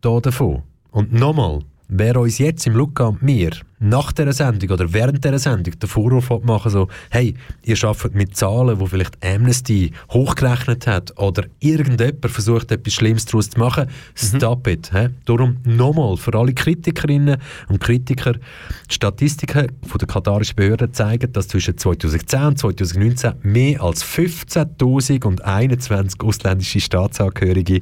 da 0.00 0.18
davon? 0.20 0.64
Und 0.90 1.12
nochmal, 1.12 1.60
wer 1.86 2.20
uns 2.20 2.38
jetzt 2.38 2.66
im 2.66 2.74
Luca 2.74 3.06
und 3.06 3.22
mir 3.22 3.52
nach 3.78 4.12
dieser 4.12 4.32
Sendung 4.32 4.70
oder 4.70 4.90
während 4.92 5.22
dieser 5.22 5.38
Sendung 5.38 5.78
den 5.78 5.88
Vorwurf 5.88 6.30
machen 6.44 6.70
so, 6.70 6.88
hey, 7.10 7.34
ihr 7.62 7.76
arbeitet 7.84 8.14
mit 8.14 8.34
Zahlen, 8.36 8.80
wo 8.80 8.86
vielleicht 8.86 9.22
Amnesty 9.24 9.92
hochgerechnet 10.10 10.86
hat 10.86 11.18
oder 11.18 11.44
irgendjemand 11.60 12.30
versucht, 12.30 12.72
etwas 12.72 12.94
Schlimmes 12.94 13.26
daraus 13.26 13.50
zu 13.50 13.58
machen, 13.58 13.88
stop 14.14 14.66
it. 14.66 14.90
He? 14.92 15.08
Darum 15.26 15.58
nochmal, 15.64 16.16
für 16.16 16.34
alle 16.34 16.54
Kritikerinnen 16.54 17.36
und 17.68 17.80
Kritiker, 17.80 18.32
die 18.32 18.94
Statistiken 18.94 19.72
von 19.86 19.98
der 19.98 20.08
katarischen 20.08 20.56
Behörde 20.56 20.90
zeigen, 20.92 21.30
dass 21.32 21.48
zwischen 21.48 21.76
2010 21.76 22.46
und 22.46 22.58
2019 22.58 23.34
mehr 23.42 23.82
als 23.82 24.02
15.021 24.04 26.24
ausländische 26.24 26.80
Staatsangehörige 26.80 27.80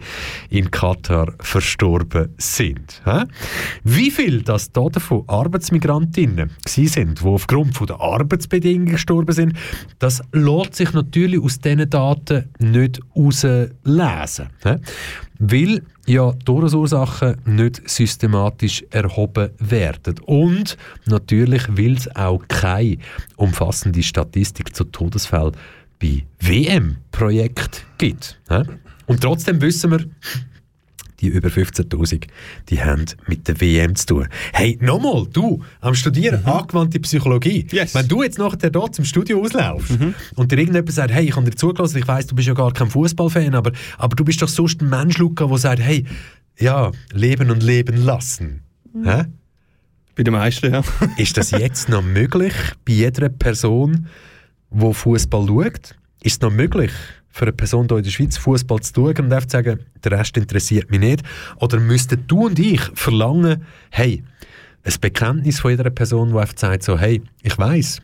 in 0.50 0.68
Katar 0.70 1.32
verstorben 1.38 2.30
sind. 2.38 3.02
He? 3.04 3.22
Wie 3.84 4.10
viel 4.10 4.42
das 4.42 4.72
da 4.72 4.88
davon 4.88 5.22
Arbeitsmigrantinnen 5.28 5.83
gewesen 5.88 6.88
sind, 6.88 7.20
die 7.20 7.24
aufgrund 7.24 7.78
der 7.88 8.00
Arbeitsbedingungen 8.00 8.92
gestorben 8.92 9.32
sind, 9.32 9.54
das 9.98 10.22
lässt 10.32 10.74
sich 10.74 10.92
natürlich 10.92 11.40
aus 11.40 11.60
diesen 11.60 11.88
Daten 11.88 12.48
nicht 12.58 13.00
herauslesen. 13.14 14.48
he? 14.62 14.76
Weil 15.38 15.82
ja 16.06 16.32
Todesursachen 16.44 17.36
nicht 17.44 17.88
systematisch 17.88 18.84
erhoben 18.90 19.50
werden. 19.58 20.18
Und 20.26 20.76
natürlich, 21.06 21.62
weil 21.68 21.94
es 21.94 22.14
auch 22.14 22.42
keine 22.48 22.98
umfassende 23.36 24.02
Statistik 24.02 24.74
zu 24.74 24.84
Todesfällen 24.84 25.52
bei 26.00 26.24
WM-Projekten 26.40 27.80
gibt. 27.98 28.38
Und 29.06 29.22
trotzdem 29.22 29.60
wissen 29.60 29.90
wir, 29.90 30.04
die 31.24 31.30
über 31.30 31.48
15.000, 31.48 32.26
die 32.68 32.82
haben 32.82 33.06
mit 33.26 33.48
der 33.48 33.60
WM 33.60 33.94
zu 33.94 34.06
tun. 34.06 34.28
Hey, 34.52 34.78
nochmal, 34.80 35.26
du, 35.32 35.62
am 35.80 35.94
Studieren 35.94 36.44
angewandte 36.44 37.00
Psychologie. 37.00 37.66
Wenn 37.70 38.08
du 38.08 38.22
jetzt 38.22 38.38
nachher 38.38 38.70
dort 38.70 38.94
zum 38.94 39.04
Studio 39.04 39.40
auslaufst 39.42 39.92
und 40.36 40.52
dir 40.52 40.58
irgendjemand 40.58 40.92
sagt, 40.92 41.12
hey, 41.12 41.24
ich 41.24 41.34
habe 41.34 41.50
dir 41.50 41.56
zugelassen, 41.56 41.98
ich 41.98 42.08
weiss, 42.08 42.26
du 42.26 42.34
bist 42.34 42.48
ja 42.48 42.54
gar 42.54 42.72
kein 42.72 42.90
Fußballfan, 42.90 43.54
aber, 43.54 43.72
aber 43.96 44.16
du 44.16 44.24
bist 44.24 44.42
doch 44.42 44.48
sonst 44.48 44.82
ein 44.82 44.90
Mensch, 44.90 45.16
Luca, 45.18 45.46
der 45.46 45.58
sagt, 45.58 45.80
hey, 45.80 46.04
ja, 46.58 46.92
leben 47.12 47.50
und 47.50 47.62
leben 47.62 47.96
lassen. 47.96 48.62
Hä? 49.02 49.24
Bei 50.14 50.22
den 50.22 50.34
meisten, 50.34 50.72
ja. 50.72 50.82
Ist 51.16 51.36
das 51.36 51.50
jetzt 51.52 51.88
noch 51.88 52.02
möglich 52.02 52.54
bei 52.84 52.92
jeder 52.92 53.30
Person, 53.30 54.08
die 54.70 54.94
Fußball 54.94 55.46
schaut? 55.46 55.96
Ist 56.22 56.34
es 56.34 56.40
noch 56.40 56.52
möglich 56.52 56.92
für 57.34 57.46
eine 57.46 57.52
Person 57.52 57.88
hier 57.88 57.96
in 57.96 58.04
der 58.04 58.10
Schweiz 58.10 58.36
Fußball 58.36 58.80
zu 58.80 58.92
schauen 58.94 59.16
und 59.18 59.32
einfach 59.32 59.48
zu 59.48 59.56
sagen, 59.56 59.80
der 60.04 60.12
Rest 60.12 60.36
interessiert 60.36 60.88
mich 60.88 61.00
nicht? 61.00 61.24
Oder 61.56 61.80
müssten 61.80 62.24
du 62.28 62.46
und 62.46 62.60
ich 62.60 62.80
verlangen, 62.94 63.64
hey, 63.90 64.22
ein 64.84 64.94
Bekenntnis 65.00 65.58
von 65.58 65.72
jeder 65.72 65.90
Person, 65.90 66.30
die 66.30 66.38
einfach 66.38 66.56
sagt, 66.56 66.84
so, 66.84 66.96
hey, 66.96 67.20
ich 67.42 67.58
weiß, 67.58 68.02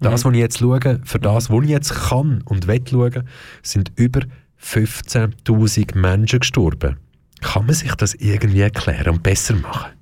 das, 0.00 0.24
was 0.24 0.32
ich 0.32 0.40
jetzt 0.40 0.58
schaue, 0.58 1.00
für 1.04 1.20
das, 1.20 1.50
was 1.50 1.64
ich 1.64 1.70
jetzt 1.70 1.94
kann 1.94 2.42
und 2.46 2.66
will 2.66 2.82
schauen, 2.90 3.28
sind 3.62 3.92
über 3.94 4.22
15.000 4.60 5.96
Menschen 5.96 6.40
gestorben. 6.40 6.96
Kann 7.40 7.66
man 7.66 7.76
sich 7.76 7.94
das 7.94 8.14
irgendwie 8.14 8.62
erklären 8.62 9.14
und 9.14 9.22
besser 9.22 9.54
machen? 9.54 9.92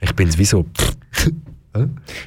Ich 0.00 0.14
bin 0.14 0.30
sowieso. 0.30 0.66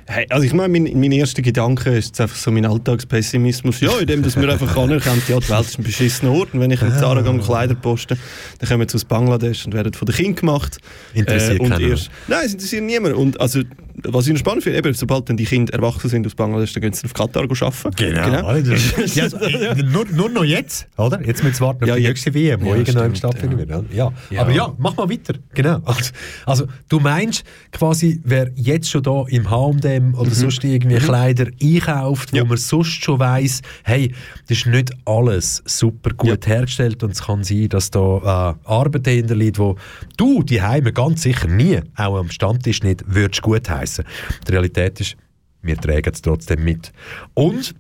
Hey, 0.06 0.26
also 0.30 0.46
ich 0.46 0.54
meine, 0.54 0.80
mein, 0.80 1.00
mein 1.00 1.12
erster 1.12 1.42
Gedanke 1.42 1.90
ist 1.92 2.08
jetzt 2.08 2.22
einfach 2.22 2.36
so 2.36 2.52
mein 2.52 2.66
Alltagspessimismus. 2.66 3.80
Ja, 3.82 3.98
indem 4.00 4.24
dass 4.24 4.40
wir 4.40 4.50
einfach 4.50 4.76
anerkennen, 4.78 5.22
ja, 5.28 5.40
die 5.40 5.50
Welt 5.50 5.66
ist 5.66 5.80
ein 5.80 5.84
beschissener 5.84 6.32
Ort. 6.32 6.54
Und 6.54 6.60
wenn 6.60 6.72
ich 6.72 6.82
mit 6.82 6.98
Zara 6.98 7.22
gehe 7.22 7.40
Kleider 7.40 7.76
poste, 7.76 8.18
dann 8.60 8.70
kommen 8.70 8.88
sie 8.88 8.96
aus 8.96 9.06
Bangladesch 9.06 9.66
und 9.66 9.74
werden 9.74 9.94
von 9.94 10.06
den 10.06 10.16
Kindern 10.16 10.36
gemacht. 10.36 10.78
Interessiert 11.14 11.60
und 11.60 11.70
keinen. 11.70 11.90
erst, 11.90 12.10
Nein, 12.28 12.46
es 12.46 12.54
interessiert 12.54 12.84
niemand. 12.84 13.16
Und 13.16 13.40
also, 13.40 13.62
was 14.06 14.28
ich 14.28 14.34
noch 14.34 14.40
spannend 14.40 14.64
finde, 14.64 14.78
eben, 14.80 14.94
sobald 14.94 15.30
dann 15.30 15.38
die 15.38 15.46
Kinder 15.46 15.74
erwachsen 15.74 16.10
sind 16.10 16.26
aus 16.26 16.36
Bangladesch, 16.36 16.74
dann 16.74 16.82
gehen 16.82 16.94
sie 16.94 17.06
auf 17.06 17.14
Katar 17.14 17.44
arbeiten. 17.44 17.92
Genau. 17.96 18.28
ja, 19.16 19.24
also, 19.24 19.38
äh, 19.38 19.84
nur, 19.84 20.06
nur 20.06 20.30
noch 20.30 20.44
jetzt, 20.44 20.88
oder? 20.98 21.24
Jetzt 21.26 21.44
müssen 21.44 21.60
wir 21.60 21.68
warten 21.68 21.84
auf 21.84 21.90
Ja, 21.90 21.96
die 21.96 22.08
nächste 22.08 22.34
WM, 22.34 22.62
wo 22.62 22.72
Ja, 22.72 22.76
irgendwann 22.78 23.16
stattfinden 23.16 23.58
wird. 23.58 23.70
Ja. 23.94 24.12
Ja. 24.30 24.42
Aber 24.42 24.52
ja, 24.52 24.74
mach 24.78 24.96
mal 24.96 25.10
weiter. 25.10 25.34
Genau. 25.54 25.82
Also, 25.86 26.12
also 26.46 26.68
du 26.88 27.00
meinst 27.00 27.44
quasi, 27.72 28.22
wer 28.24 28.52
jetzt 28.56 28.90
schon 28.90 29.04
da 29.04 29.24
im 29.28 29.50
H&M 29.50 30.16
oder 30.16 30.32
sonst 30.32 30.64
irgendwie 30.64 30.98
Kleider 30.98 31.48
einkauft, 31.62 32.34
wo 32.34 32.46
man 32.46 32.58
sonst 32.58 33.04
schon 33.04 33.20
weiss, 33.20 33.62
hey, 33.84 34.14
das 34.48 34.60
ist 34.60 34.66
nicht 34.68 34.92
alles 35.06 35.62
super 35.66 36.12
gut 36.12 36.48
hergestellt 36.48 37.04
und 37.04 37.12
es 37.12 37.24
kann 37.24 37.44
sein, 37.44 37.70
dass 37.70 37.92
da 37.92 38.56
äh, 38.66 38.68
Arbeit 38.70 39.08
dahinter 39.08 39.36
liegt, 39.36 39.60
wo 39.60 39.76
du 40.18 40.44
die 40.44 40.62
Heime 40.62 40.94
ganz 40.94 41.24
sicher 41.24 41.48
nie, 41.48 41.80
auch 41.96 42.18
am 42.18 42.30
Stammtisch 42.30 42.84
nicht, 42.84 43.04
würdest 43.08 43.42
gut 43.42 43.70
heißen. 43.70 43.89
Die 43.98 44.52
Realität 44.52 45.00
ist, 45.00 45.16
wir 45.62 45.78
tragen 45.78 46.12
es 46.14 46.22
trotzdem 46.22 46.64
mit. 46.64 46.92
Und 47.34 47.76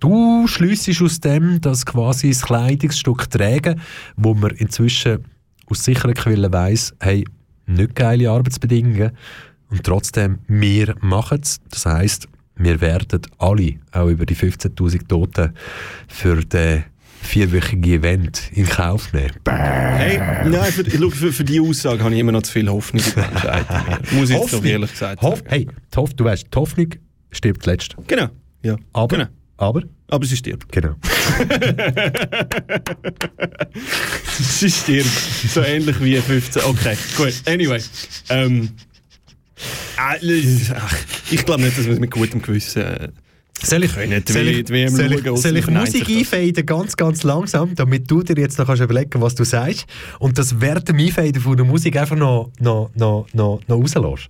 du 0.00 0.46
schliessest 0.46 1.02
aus 1.02 1.20
dem, 1.20 1.60
dass 1.60 1.84
quasi 1.84 2.30
das 2.30 2.42
Kleidungsstück 2.42 3.30
tragen, 3.30 3.80
wo 4.16 4.34
man 4.34 4.50
inzwischen 4.52 5.24
aus 5.66 5.84
sicheren 5.84 6.14
Quellen 6.14 6.52
weiss, 6.52 6.94
hey, 7.00 7.24
nicht 7.66 7.94
geile 7.94 8.30
Arbeitsbedingungen 8.30 9.12
und 9.70 9.82
trotzdem, 9.82 10.38
wir 10.46 10.94
machen 11.00 11.40
es. 11.42 11.60
Das 11.70 11.86
heisst, 11.86 12.28
wir 12.56 12.80
werden 12.80 13.22
alle, 13.38 13.76
auch 13.92 14.08
über 14.08 14.26
die 14.26 14.36
15'000 14.36 15.08
Toten, 15.08 15.54
für 16.06 16.44
den 16.44 16.84
vierwöchigen 17.24 17.82
Event 17.84 18.42
in 18.52 18.66
Kauf 18.68 19.12
nehmen. 19.12 19.32
Hey, 19.48 20.18
nein, 20.48 20.72
für, 20.72 20.84
für, 21.10 21.32
für 21.32 21.44
die 21.44 21.60
Aussage 21.60 22.02
habe 22.04 22.14
ich 22.14 22.20
immer 22.20 22.32
noch 22.32 22.42
zu 22.42 22.52
viel 22.52 22.68
Hoffnung. 22.68 23.02
Muss 24.12 24.30
ich 24.30 24.36
jetzt 24.36 24.52
Hoffnung. 24.52 24.64
ehrlich 24.64 24.90
gesagt 24.92 25.22
Hoff, 25.22 25.42
hey, 25.46 25.66
die 25.66 25.96
Hoff, 25.96 26.14
du 26.14 26.24
weißt, 26.24 26.46
die 26.52 26.56
Hoffnung 26.58 26.88
stirbt 27.30 27.62
zuletzt. 27.64 27.96
Genau. 28.06 28.28
Ja. 28.62 28.76
Aber, 28.92 29.16
Genau. 29.16 29.28
aber, 29.56 29.82
Aber 30.08 30.26
sie 30.26 30.36
stirbt. 30.36 30.70
genau. 30.72 30.94
sie 34.38 34.70
stirbt. 34.70 35.08
So 35.48 35.62
ähnlich 35.62 36.00
wie 36.00 36.16
15. 36.18 36.62
Okay, 36.64 36.96
gut. 37.16 37.34
Anyway. 37.46 37.80
Ähm, 38.28 38.70
äh, 39.96 40.56
ach, 40.76 40.96
ich 41.30 41.44
glaube 41.44 41.62
nicht, 41.62 41.78
dass 41.78 41.86
wir 41.86 41.92
es 41.92 42.00
mit 42.00 42.10
gutem 42.10 42.42
Gewissen. 42.42 43.12
Soll 43.64 43.84
ich, 43.84 43.90
soll 43.92 44.02
ich, 44.02 44.58
W- 44.58 44.62
die 44.62 44.72
WM 44.72 44.88
soll 44.90 45.12
ich, 45.12 45.22
soll 45.40 45.56
ich 45.56 45.66
Musik 45.68 46.04
das. 46.06 46.16
einfaden, 46.16 46.66
ganz, 46.66 46.96
ganz 46.96 47.22
langsam, 47.22 47.74
damit 47.74 48.10
du 48.10 48.22
dir 48.22 48.36
jetzt 48.36 48.58
noch 48.58 48.66
kannst 48.66 48.82
überlegen 48.82 49.20
was 49.20 49.34
du 49.34 49.44
sagst 49.44 49.86
und 50.18 50.38
das 50.38 50.60
während 50.60 50.88
dem 50.88 50.98
Einfaden 50.98 51.40
von 51.40 51.56
der 51.56 51.66
Musik 51.66 51.96
einfach 51.96 52.16
noch, 52.16 52.50
noch, 52.60 52.90
noch, 52.94 53.26
noch, 53.32 53.60
noch 53.66 53.76
rauslässt. 53.76 54.28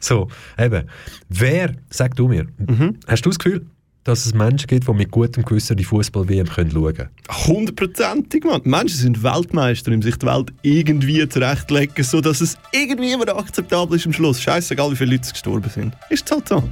So, 0.00 0.28
eben. 0.58 0.84
Wer, 1.28 1.72
sag 1.90 2.16
du 2.16 2.28
mir, 2.28 2.46
Mhm. 2.58 2.96
hast 3.06 3.24
du 3.26 3.30
das 3.30 3.38
Gefühl, 3.38 3.66
dass 4.04 4.26
es 4.26 4.34
Menschen 4.34 4.66
gibt, 4.66 4.86
die 4.86 4.92
mit 4.92 5.10
gutem 5.10 5.44
Gewissen 5.44 5.76
die 5.78 5.84
Fußball-WM 5.84 6.46
schauen 6.46 6.68
können? 6.94 7.08
Hundertprozentig, 7.46 8.44
Mann. 8.44 8.60
Menschen 8.64 8.98
sind 8.98 9.22
Weltmeister, 9.22 9.92
um 9.92 10.02
sich 10.02 10.16
die 10.16 10.26
Welt 10.26 10.52
irgendwie 10.62 11.26
zurechtlegen, 11.28 12.04
sodass 12.04 12.40
es 12.42 12.56
irgendwie 12.72 13.12
immer 13.12 13.28
akzeptabel 13.34 13.96
ist 13.96 14.06
am 14.06 14.12
Schluss. 14.12 14.42
Scheißegal, 14.42 14.90
wie 14.92 14.96
viele 14.96 15.12
Leute 15.12 15.30
gestorben 15.30 15.70
sind. 15.70 15.94
Ist 16.10 16.26
es 16.26 16.32
halt 16.32 16.48
so. 16.48 16.62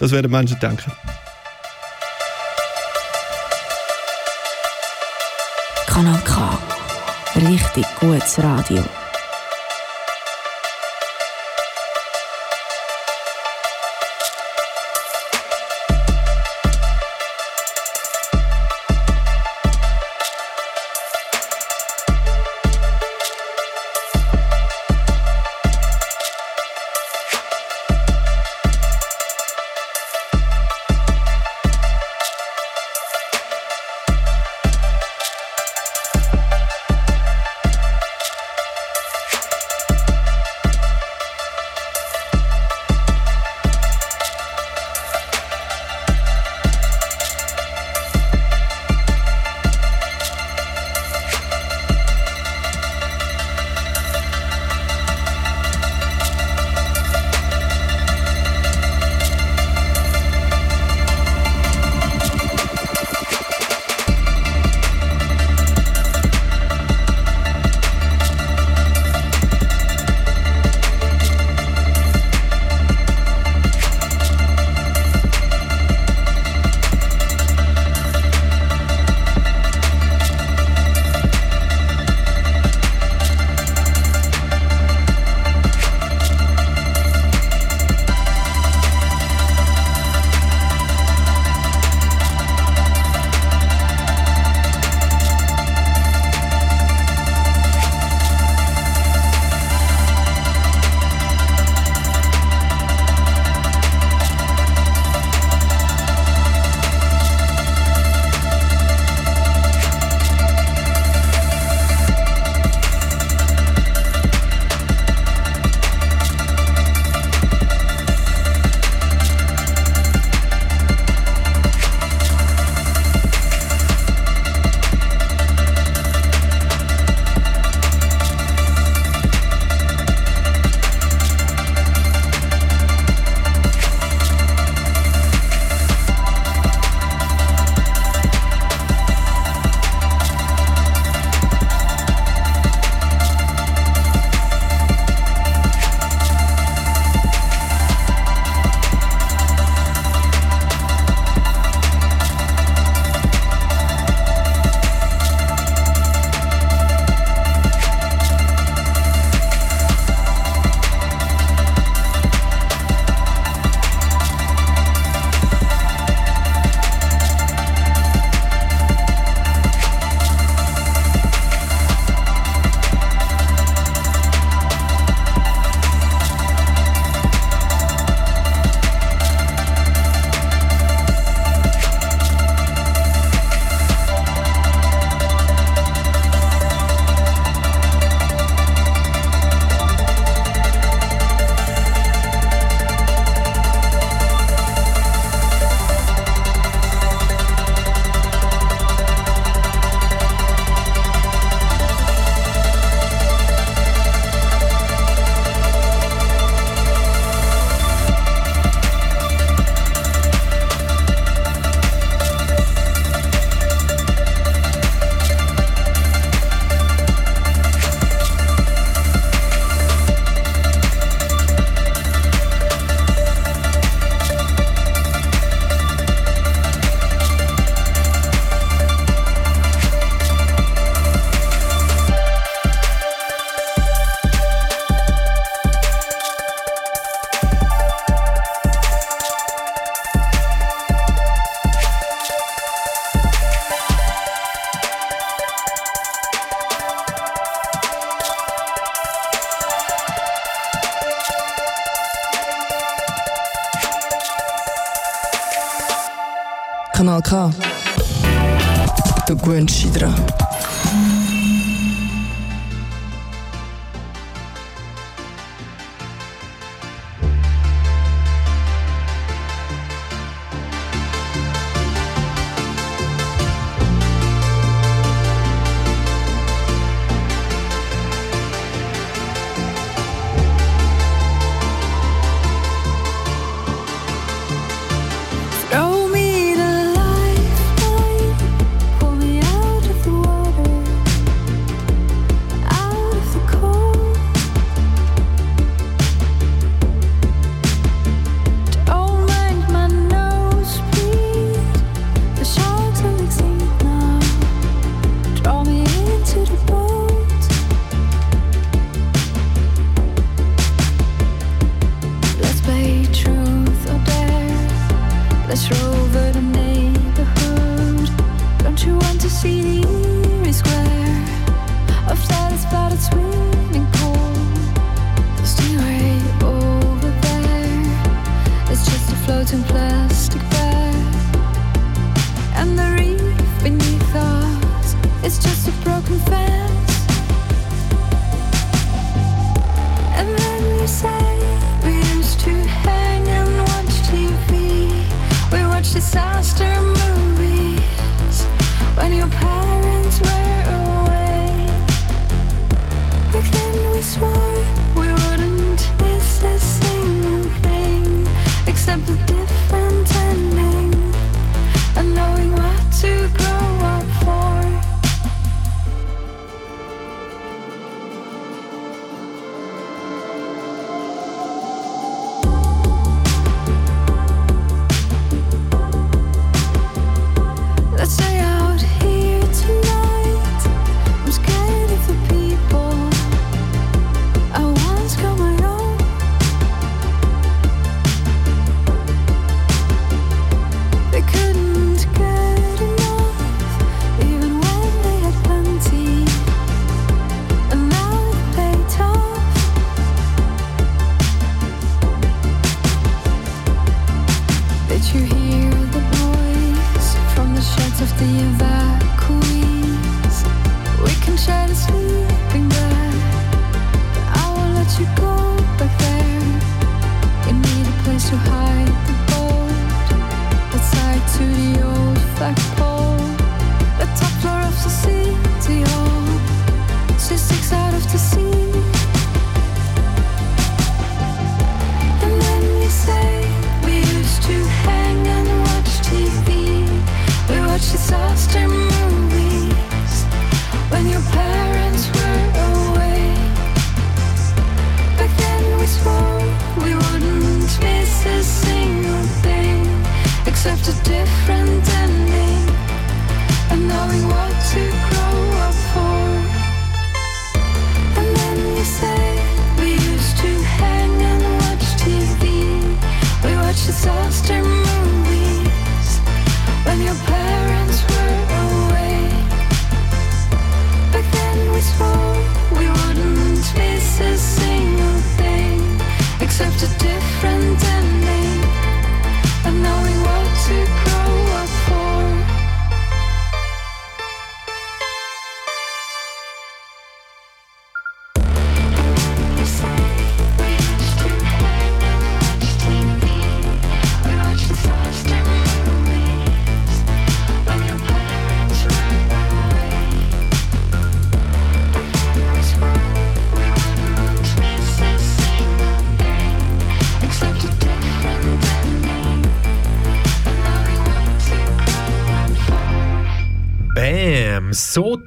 Das 0.00 0.10
werden 0.12 0.30
Menschen 0.30 0.58
denken. 0.58 0.90
Kanal 5.86 6.20
K. 6.24 6.58
Richtig 7.36 7.84
gutes 8.00 8.42
Radio. 8.42 8.82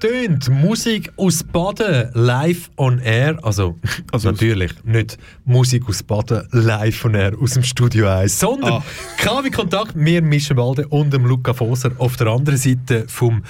tönt 0.04 0.50
Musik 0.50 1.14
aus 1.16 1.46
Baden 1.46 2.10
live 2.14 2.70
on 2.76 3.00
air. 3.00 3.38
Also, 3.42 3.80
also 4.12 4.32
natürlich 4.32 4.74
nicht 4.84 5.18
Musik 5.46 5.88
aus 5.88 6.04
Baden 6.04 6.46
live 6.52 7.06
on 7.06 7.16
air 7.16 7.32
aus 7.42 7.52
dem 7.52 7.64
Studio 7.64 8.10
1, 8.10 8.38
sondern 8.38 8.74
ah. 8.74 8.84
KW 9.18 9.50
Kontakt, 9.50 9.94
wir 9.96 10.22
mischen 10.22 10.58
Walde 10.58 10.86
und 10.90 11.14
dem 11.14 11.26
Luca 11.26 11.54
Foser 11.54 11.92
auf 12.00 12.18
der 12.18 12.28
anderen 12.28 12.58
Seite 12.58 13.06
vom 13.08 13.44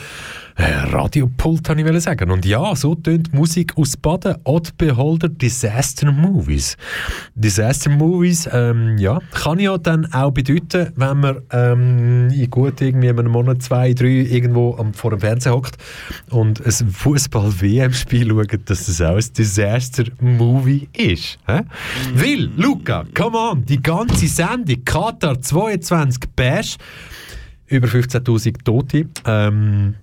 äh, 0.55 0.71
Radiopult, 0.91 1.67
habe 1.69 1.81
ich 1.81 2.03
sagen. 2.03 2.29
Und 2.29 2.45
ja, 2.45 2.75
so 2.75 2.93
tönt 2.95 3.33
Musik 3.33 3.75
aus 3.77 3.97
Baden. 3.97 4.35
Odd 4.43 4.77
Beholder 4.77 5.29
Disaster 5.29 6.11
Movies. 6.11 6.77
Disaster 7.33 7.89
Movies, 7.89 8.47
ähm, 8.51 8.97
ja, 8.97 9.19
kann 9.31 9.59
ja 9.59 9.77
dann 9.77 10.11
auch 10.13 10.31
bedeuten, 10.31 10.91
wenn 10.95 11.19
man 11.19 11.41
ähm, 11.51 12.29
in 12.29 12.49
gut 12.49 12.81
irgendwie 12.81 13.09
einem 13.09 13.31
Monat, 13.31 13.63
zwei, 13.63 13.93
drei 13.93 14.07
irgendwo 14.07 14.75
am, 14.75 14.93
vor 14.93 15.11
dem 15.11 15.19
Fernseher 15.19 15.53
hockt 15.53 15.77
und 16.29 16.63
ein 16.63 16.89
Fußball-WM-Spiel 16.89 18.29
schaut, 18.29 18.69
dass 18.69 18.85
das 18.85 19.01
auch 19.01 19.15
ein 19.15 19.33
Disaster 19.35 20.03
Movie 20.19 20.87
ist. 20.95 21.39
Hä? 21.47 21.61
Will, 22.13 22.51
Luca, 22.57 23.05
come 23.15 23.37
on, 23.37 23.65
die 23.65 23.81
ganze 23.81 24.27
Sendung 24.27 24.85
Katar 24.85 25.41
22 25.41 26.29
Bash 26.35 26.77
über 27.67 27.87
15.000 27.87 28.63
Tote. 28.63 29.07
Ähm, 29.25 29.95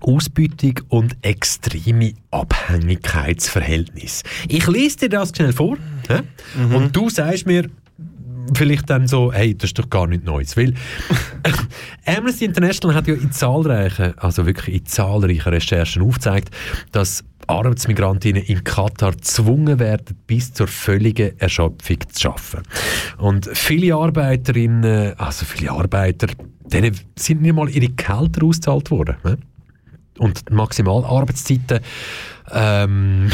Ausbeutung 0.00 0.80
und 0.88 1.16
extreme 1.22 2.14
Abhängigkeitsverhältnisse. 2.30 4.24
Ich 4.48 4.66
lese 4.66 4.96
dir 4.98 5.08
das 5.10 5.32
schnell 5.34 5.52
vor 5.52 5.76
hä? 6.08 6.20
und 6.74 6.94
du 6.94 7.10
sagst 7.10 7.46
mir 7.46 7.68
vielleicht 8.54 8.88
dann 8.90 9.06
so, 9.06 9.32
hey, 9.32 9.54
das 9.54 9.70
ist 9.70 9.78
doch 9.78 9.90
gar 9.90 10.06
nicht 10.06 10.24
Neues. 10.24 10.56
Weil 10.56 10.74
Amnesty 12.06 12.44
International 12.44 12.96
hat 12.96 13.06
ja 13.06 13.14
in 13.14 13.32
zahlreichen, 13.32 14.16
also 14.18 14.46
wirklich 14.46 14.76
in 14.76 14.86
zahlreichen 14.86 15.48
Recherchen 15.48 16.02
aufgezeigt, 16.02 16.54
dass 16.92 17.24
Arbeitsmigrantinnen 17.46 18.42
in 18.42 18.62
Katar 18.62 19.12
gezwungen 19.12 19.78
werden, 19.78 20.16
bis 20.26 20.52
zur 20.52 20.66
völligen 20.66 21.38
Erschöpfung 21.38 21.98
zu 22.10 22.28
arbeiten. 22.28 22.62
Und 23.16 23.48
viele 23.52 23.94
Arbeiterinnen, 23.94 25.18
also 25.18 25.46
viele 25.46 25.72
Arbeiter, 25.72 26.26
denen 26.66 26.94
sind 27.16 27.42
nicht 27.42 27.54
mal 27.54 27.68
ihre 27.70 27.88
Gehälter 27.88 28.44
ausgezahlt 28.44 28.90
worden. 28.90 29.16
Ne? 29.24 29.38
Und 30.18 30.50
Maximalarbeitszeiten, 30.50 31.80
ähm, 32.50 33.30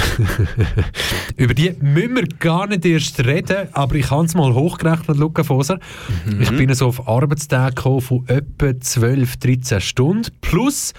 über 1.37 1.55
die 1.55 1.75
müssen 1.81 2.17
wir 2.17 2.27
gar 2.39 2.67
nicht 2.67 2.85
erst 2.85 3.25
reden, 3.25 3.69
aber 3.73 3.95
ich 3.95 4.11
habe 4.11 4.25
es 4.27 4.35
mal 4.35 4.53
hochgerechnet, 4.53 5.17
Luca 5.17 5.45
Foser. 5.45 5.79
Mhm. 6.27 6.43
Ich 6.43 6.51
bin 6.51 6.75
so 6.75 6.89
auf 6.89 7.09
Arbeitstage 7.09 7.75
gekommen 7.75 8.01
von 8.01 8.29
etwa 8.29 8.79
12, 8.79 9.37
13 9.37 9.81
Stunden. 9.81 10.31
Plus, 10.41 10.93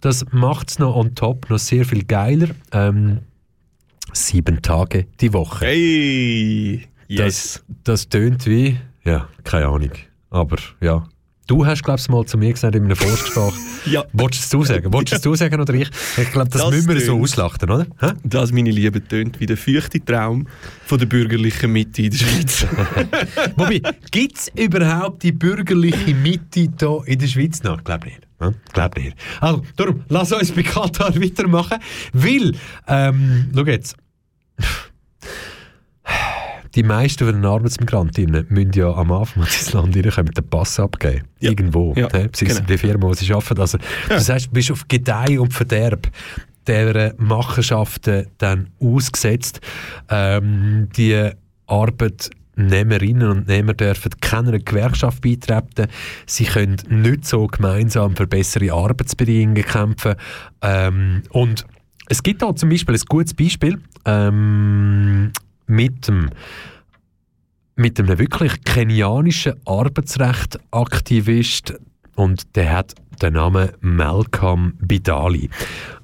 das 0.00 0.26
macht 0.32 0.70
es 0.70 0.78
noch 0.78 0.94
on 0.94 1.14
top 1.14 1.48
noch 1.50 1.58
sehr 1.58 1.84
viel 1.84 2.04
geiler. 2.04 2.48
Ähm, 2.72 3.20
sieben 4.12 4.60
Tage 4.62 5.06
die 5.20 5.32
Woche. 5.32 5.64
Hey! 5.66 6.88
Das, 7.08 7.62
das 7.84 8.08
tönt 8.08 8.46
wie, 8.46 8.78
ja, 9.04 9.28
keine 9.44 9.66
Ahnung. 9.66 9.92
Aber 10.30 10.56
ja. 10.80 11.06
Du 11.46 11.66
hast, 11.66 11.82
glaube 11.82 12.00
ich, 12.00 12.08
mal 12.08 12.24
zu 12.24 12.38
mir 12.38 12.52
gesagt 12.52 12.74
in 12.74 12.84
einem 12.84 12.96
Vorgespräch. 12.96 13.52
ja. 13.86 14.04
Wolltest 14.14 14.50
du 14.52 14.62
es 14.62 14.68
sagen? 14.68 14.90
Wolltest 14.92 15.26
du 15.26 15.32
es 15.34 15.40
sagen 15.40 15.60
oder 15.60 15.74
ich? 15.74 15.90
Ich 16.16 16.32
glaube, 16.32 16.48
das, 16.48 16.70
müssen 16.70 16.88
wir 16.88 17.00
so 17.00 17.12
tönt- 17.12 17.22
auslachten, 17.22 17.70
oder? 17.70 17.86
Hä? 18.00 18.12
Das, 18.24 18.50
meine 18.50 18.70
Liebe, 18.70 19.06
tönt 19.06 19.38
wie 19.40 19.46
der 19.46 19.58
feuchte 19.58 20.02
Traum 20.02 20.46
von 20.86 20.98
der 20.98 21.04
bürgerlichen 21.06 21.70
Mitte 21.70 22.02
in 22.02 22.10
der 22.12 22.18
Schweiz. 22.18 22.66
Wobei, 23.56 23.82
gibt 24.10 24.38
es 24.38 24.48
überhaupt 24.56 25.22
die 25.22 25.32
bürgerliche 25.32 26.14
Mitte 26.14 26.60
hier 26.76 27.02
in 27.04 27.18
der 27.18 27.26
Schweiz 27.26 27.62
noch? 27.62 27.76
Ich 27.78 27.84
glaube 27.84 28.06
nicht. 28.06 28.20
Ja, 28.40 28.52
glaub 28.72 28.96
nicht. 28.96 29.16
Also, 29.40 29.62
darum, 29.76 30.02
lass 30.08 30.32
uns 30.32 30.50
bei 30.50 30.62
Katar 30.62 31.14
weitermachen, 31.20 31.78
weil, 32.14 32.52
ähm, 32.88 33.50
schau 33.54 33.64
jetzt, 33.66 33.96
die 36.74 36.82
meisten 36.82 37.24
von 37.24 37.34
den 37.34 37.44
Arbeitsmigrantinnen 37.44 38.46
müssen 38.48 38.72
ja 38.72 38.92
am 38.92 39.12
Anfang 39.12 39.42
ins 39.44 39.72
Land 39.72 39.96
reinkommen, 39.96 40.32
den 40.32 40.48
Pass 40.48 40.80
abgeben. 40.80 41.22
Irgendwo. 41.40 41.92
Ja, 41.96 42.02
Ja, 42.02 42.08
sei 42.10 42.28
es 42.32 42.38
genau. 42.40 42.60
die 42.60 42.78
Firma, 42.78 43.06
wo 43.06 43.12
sie 43.14 43.32
arbeiten. 43.32 43.60
Also, 43.60 43.78
Das 44.08 44.28
heißt, 44.28 44.46
du 44.46 44.50
bist 44.50 44.70
auf 44.72 44.86
Gedeih 44.88 45.38
und 45.40 45.52
Verderb 45.52 46.08
dieser 46.66 47.14
Machenschaften 47.18 48.26
dann 48.38 48.70
ausgesetzt. 48.80 49.60
Ähm, 50.08 50.88
die 50.96 51.30
Arbeitnehmerinnen 51.66 53.28
und 53.28 53.48
Nehmer 53.48 53.74
dürfen 53.74 54.10
keiner 54.20 54.58
Gewerkschaft 54.58 55.22
beitreten. 55.22 55.86
Sie 56.26 56.44
können 56.44 56.76
nicht 56.88 57.26
so 57.26 57.46
gemeinsam 57.46 58.16
für 58.16 58.26
bessere 58.26 58.72
Arbeitsbedingungen 58.72 59.62
kämpfen. 59.64 60.14
Ähm, 60.62 61.22
und 61.30 61.66
es 62.08 62.22
gibt 62.22 62.42
da 62.42 62.54
zum 62.54 62.68
Beispiel 62.68 62.94
ein 62.94 63.00
gutes 63.08 63.34
Beispiel 63.34 63.78
ähm, 64.04 65.32
mit 65.66 66.08
dem 66.08 66.30
mit 67.76 67.98
einem 67.98 68.18
wirklich 68.18 68.62
kenianischen 68.64 69.54
Arbeitsrechtaktivist 69.64 71.74
und 72.14 72.54
der 72.54 72.72
hat 72.72 72.94
den 73.20 73.34
Namen 73.34 73.70
Malcolm 73.80 74.74
Bidali. 74.80 75.50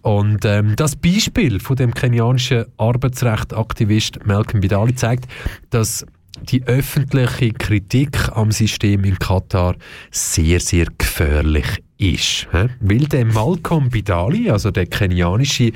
Und 0.02 0.44
ähm, 0.44 0.74
das 0.76 0.96
Beispiel 0.96 1.60
von 1.60 1.76
dem 1.76 1.94
kenianischen 1.94 2.66
Arbeitsrechtaktivist 2.76 4.26
Malcolm 4.26 4.60
Bidali 4.60 4.94
zeigt, 4.94 5.26
dass 5.70 6.04
die 6.42 6.62
öffentliche 6.64 7.52
Kritik 7.52 8.28
am 8.32 8.50
System 8.50 9.04
in 9.04 9.18
Katar 9.18 9.76
sehr, 10.10 10.60
sehr 10.60 10.86
gefährlich 10.96 11.82
ist. 11.98 12.48
Weil 12.80 13.06
der 13.06 13.26
Malcolm 13.26 13.90
Bidali, 13.90 14.50
also 14.50 14.70
der 14.70 14.86
kenianische 14.86 15.72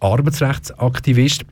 Arbeitsrechtsaktivist, 0.00 1.44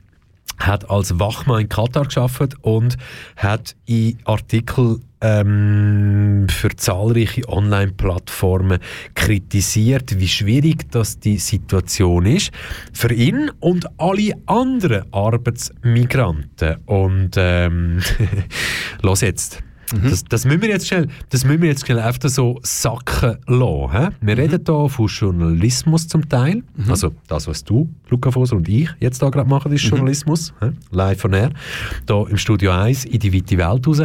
hat 0.59 0.89
als 0.89 1.19
Wachmann 1.19 1.61
in 1.61 1.69
Katar 1.69 2.05
geschafft 2.05 2.55
und 2.61 2.97
hat 3.35 3.75
in 3.85 4.17
Artikel 4.25 4.99
ähm, 5.21 6.47
für 6.49 6.69
zahlreiche 6.75 7.47
Online-Plattformen 7.47 8.79
kritisiert, 9.15 10.19
wie 10.19 10.27
schwierig 10.27 10.91
das 10.91 11.19
die 11.19 11.37
Situation 11.37 12.25
ist 12.25 12.51
für 12.91 13.13
ihn 13.13 13.49
und 13.59 13.87
alle 13.99 14.33
anderen 14.45 15.11
Arbeitsmigranten. 15.13 16.77
Und 16.85 17.31
ähm, 17.37 17.99
los 19.01 19.21
jetzt. 19.21 19.63
Das, 19.91 20.23
das, 20.23 20.45
müssen 20.45 20.61
wir 20.61 20.69
jetzt 20.69 20.87
schnell, 20.87 21.07
das 21.29 21.45
müssen 21.45 21.61
wir 21.61 21.69
jetzt 21.69 21.85
schnell 21.85 21.99
einfach 21.99 22.29
so 22.29 22.59
sacken 22.63 23.37
lassen. 23.47 23.91
hä? 23.91 24.09
Wir 24.21 24.37
reden 24.37 24.61
hier 24.65 24.89
von 24.89 25.07
Journalismus 25.07 26.07
zum 26.07 26.27
Teil. 26.27 26.63
Also 26.89 27.13
das, 27.27 27.47
was 27.47 27.63
du, 27.63 27.89
Luca 28.09 28.31
Foser 28.31 28.55
und 28.55 28.67
ich 28.67 28.89
jetzt 28.99 29.21
da 29.21 29.29
gerade 29.29 29.49
machen, 29.49 29.71
ist 29.71 29.83
Journalismus. 29.83 30.53
hä? 30.61 30.71
Live 30.91 31.21
von 31.21 31.33
air. 31.33 31.51
Hier 32.07 32.27
im 32.29 32.37
Studio 32.37 32.71
1 32.71 33.05
in 33.05 33.19
die 33.19 33.33
weite 33.33 33.57
Welt 33.57 33.87
raus. 33.87 34.01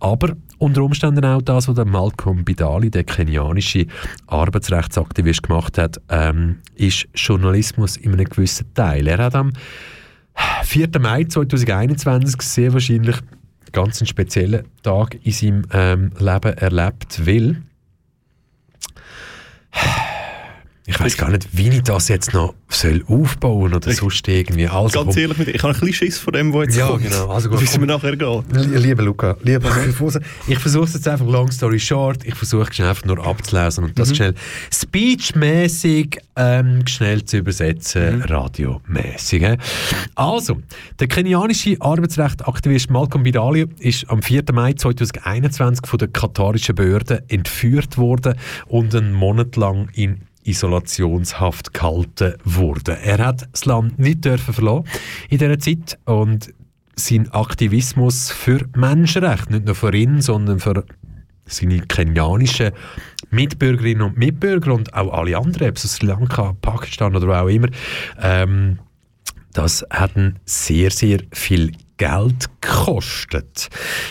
Aber 0.00 0.36
unter 0.58 0.82
Umständen 0.82 1.24
auch 1.24 1.42
das, 1.42 1.66
was 1.66 1.74
der 1.74 1.86
Malcolm 1.86 2.44
Bidali, 2.44 2.90
der 2.90 3.04
kenianische 3.04 3.86
Arbeitsrechtsaktivist, 4.26 5.42
gemacht 5.42 5.78
hat, 5.78 6.00
ähm, 6.08 6.58
ist 6.76 7.08
Journalismus 7.14 7.96
in 7.96 8.12
einem 8.12 8.26
gewissen 8.26 8.72
Teil. 8.74 9.08
Er 9.08 9.18
hat 9.18 9.34
am 9.34 9.52
4. 10.64 10.88
Mai 11.00 11.24
2021 11.24 12.40
sehr 12.42 12.72
wahrscheinlich 12.72 13.16
ganz 13.72 14.00
einen 14.00 14.06
speziellen 14.06 14.66
Tag 14.82 15.18
in 15.22 15.32
seinem 15.32 15.62
ähm, 15.72 16.12
Leben 16.18 16.56
erlebt, 16.56 17.26
weil 17.26 17.62
ich 20.84 20.98
weiß 20.98 21.16
gar 21.16 21.30
nicht, 21.30 21.46
wie 21.52 21.68
ich 21.68 21.82
das 21.82 22.08
jetzt 22.08 22.34
noch 22.34 22.54
soll 22.68 23.04
aufbauen 23.06 23.72
oder 23.74 23.92
sonst 23.92 24.26
irgendwie. 24.26 24.66
Also, 24.66 25.04
Ganz 25.04 25.14
komm. 25.14 25.22
ehrlich 25.22 25.38
mit 25.38 25.48
dir, 25.48 25.54
ich 25.54 25.62
habe 25.62 25.74
ein 25.74 25.80
bisschen 25.80 25.94
Schiss 25.94 26.18
vor 26.18 26.32
dem, 26.32 26.52
was 26.52 26.66
jetzt 26.66 26.76
Ja, 26.78 26.88
kommt. 26.88 27.02
genau. 27.04 27.28
Also 27.30 27.48
gut, 27.50 27.60
Wie 27.60 27.64
es 27.64 27.72
komm. 27.72 27.82
mir 27.82 27.86
nachher 27.86 28.16
geht. 28.16 28.52
Lie- 28.52 28.78
Lieber 28.78 29.02
Luca, 29.04 29.36
lieber 29.42 29.70
ich 30.48 30.58
versuche 30.58 30.84
es 30.84 30.94
jetzt 30.94 31.06
einfach 31.06 31.26
long 31.26 31.50
story 31.52 31.78
short, 31.78 32.24
ich 32.24 32.34
versuche 32.34 32.72
schnell 32.72 32.88
einfach 32.88 33.04
nur 33.04 33.24
abzulesen 33.24 33.84
und 33.84 33.98
das 33.98 34.10
Mhm. 34.10 34.14
schnell 34.16 34.34
speechmäßig 34.72 36.18
ähm, 36.34 36.86
schnell 36.86 37.24
zu 37.24 37.36
übersetzen, 37.38 38.16
Mhm. 38.16 38.22
radiomäßig. 38.22 39.58
Also, 40.14 40.62
der 40.98 41.06
kenianische 41.08 41.76
Arbeitsrechtaktivist 41.78 42.90
Malcolm 42.90 43.22
Bidali 43.22 43.66
ist 43.78 44.08
am 44.08 44.22
4. 44.22 44.44
Mai 44.52 44.72
2021 44.72 45.86
von 45.86 45.98
der 45.98 46.08
katarischen 46.08 46.74
Behörde 46.74 47.22
entführt 47.28 47.98
worden 47.98 48.34
und 48.66 48.94
einen 48.94 49.12
Monat 49.12 49.56
lang 49.56 49.88
in 49.92 50.22
Isolationshaft 50.44 51.72
gehalten 51.72 52.34
wurde. 52.44 52.98
Er 52.98 53.18
hat 53.18 53.48
das 53.52 53.64
Land 53.64 53.98
nicht 53.98 54.24
dürfen 54.24 54.54
verlassen 54.54 54.84
in 55.28 55.38
dieser 55.38 55.58
Zeit 55.58 55.98
und 56.04 56.52
sein 56.94 57.30
Aktivismus 57.30 58.30
für 58.30 58.66
Menschenrechte, 58.76 59.52
nicht 59.52 59.66
nur 59.66 59.74
für 59.74 59.94
ihn, 59.94 60.20
sondern 60.20 60.60
für 60.60 60.84
seine 61.46 61.80
kenianischen 61.80 62.72
Mitbürgerinnen 63.30 64.02
und 64.02 64.18
Mitbürger 64.18 64.74
und 64.74 64.94
auch 64.94 65.12
alle 65.12 65.36
anderen, 65.36 65.70
ob 65.70 65.76
es 65.76 65.94
Sri 65.94 66.06
Lanka, 66.06 66.54
Pakistan 66.60 67.16
oder 67.16 67.42
auch 67.42 67.48
immer, 67.48 67.68
ähm, 68.20 68.78
das 69.52 69.84
hat 69.90 70.16
ihn 70.16 70.38
sehr, 70.44 70.90
sehr 70.90 71.20
viel 71.32 71.72
Geld 71.98 72.48
gekostet. 72.60 73.68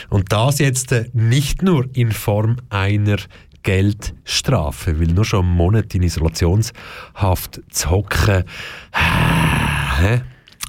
Und 0.09 0.31
das 0.31 0.59
jetzt 0.59 0.91
äh, 0.91 1.09
nicht 1.13 1.61
nur 1.61 1.89
in 1.93 2.11
Form 2.11 2.57
einer 2.69 3.17
Geldstrafe, 3.63 4.99
weil 4.99 5.07
nur 5.07 5.25
schon 5.25 5.45
einen 5.45 5.55
Monat 5.55 5.93
in 5.95 6.03
Isolationshaft 6.03 7.61
zu 7.69 7.89
hocken, 7.89 8.43
hä? 9.99 10.21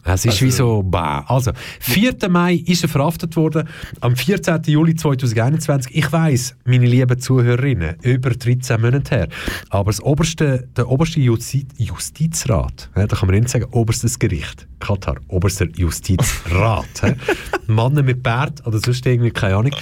Es 0.05 0.24
ist 0.24 0.43
wie 0.43 0.51
so, 0.51 0.83
bah. 0.83 1.24
Also, 1.29 1.53
4. 1.81 2.16
Mai 2.29 2.55
ist 2.55 2.83
er 2.83 2.89
verhaftet 2.89 3.37
worden, 3.37 3.69
am 4.01 4.16
14. 4.16 4.62
Juli 4.66 4.97
2021. 4.97 5.95
Ich 5.95 6.11
weiss, 6.12 6.57
meine 6.65 6.87
lieben 6.87 7.19
Zuhörerinnen, 7.19 7.97
über 8.03 8.31
13 8.31 8.81
Monate 8.81 9.15
her. 9.15 9.29
Aber 9.70 9.91
das 9.91 10.03
oberste, 10.03 10.69
der 10.77 10.89
oberste 10.89 11.20
Justi 11.20 11.66
Justizrat, 11.79 12.91
ja, 12.97 13.07
da 13.07 13.16
kann 13.16 13.29
man 13.29 13.39
nicht 13.39 13.49
sagen, 13.49 13.66
oberstes 13.70 14.19
Gericht, 14.19 14.66
Katar, 14.81 15.16
oberster 15.29 15.69
Justizrat, 15.77 17.03
hä? 17.03 17.15
Männer 17.69 18.03
mit 18.03 18.23
Bart 18.23 18.66
oder 18.66 18.79
sonst 18.79 19.07
irgendwie, 19.07 19.31
keine 19.31 19.57
Ahnung, 19.57 19.74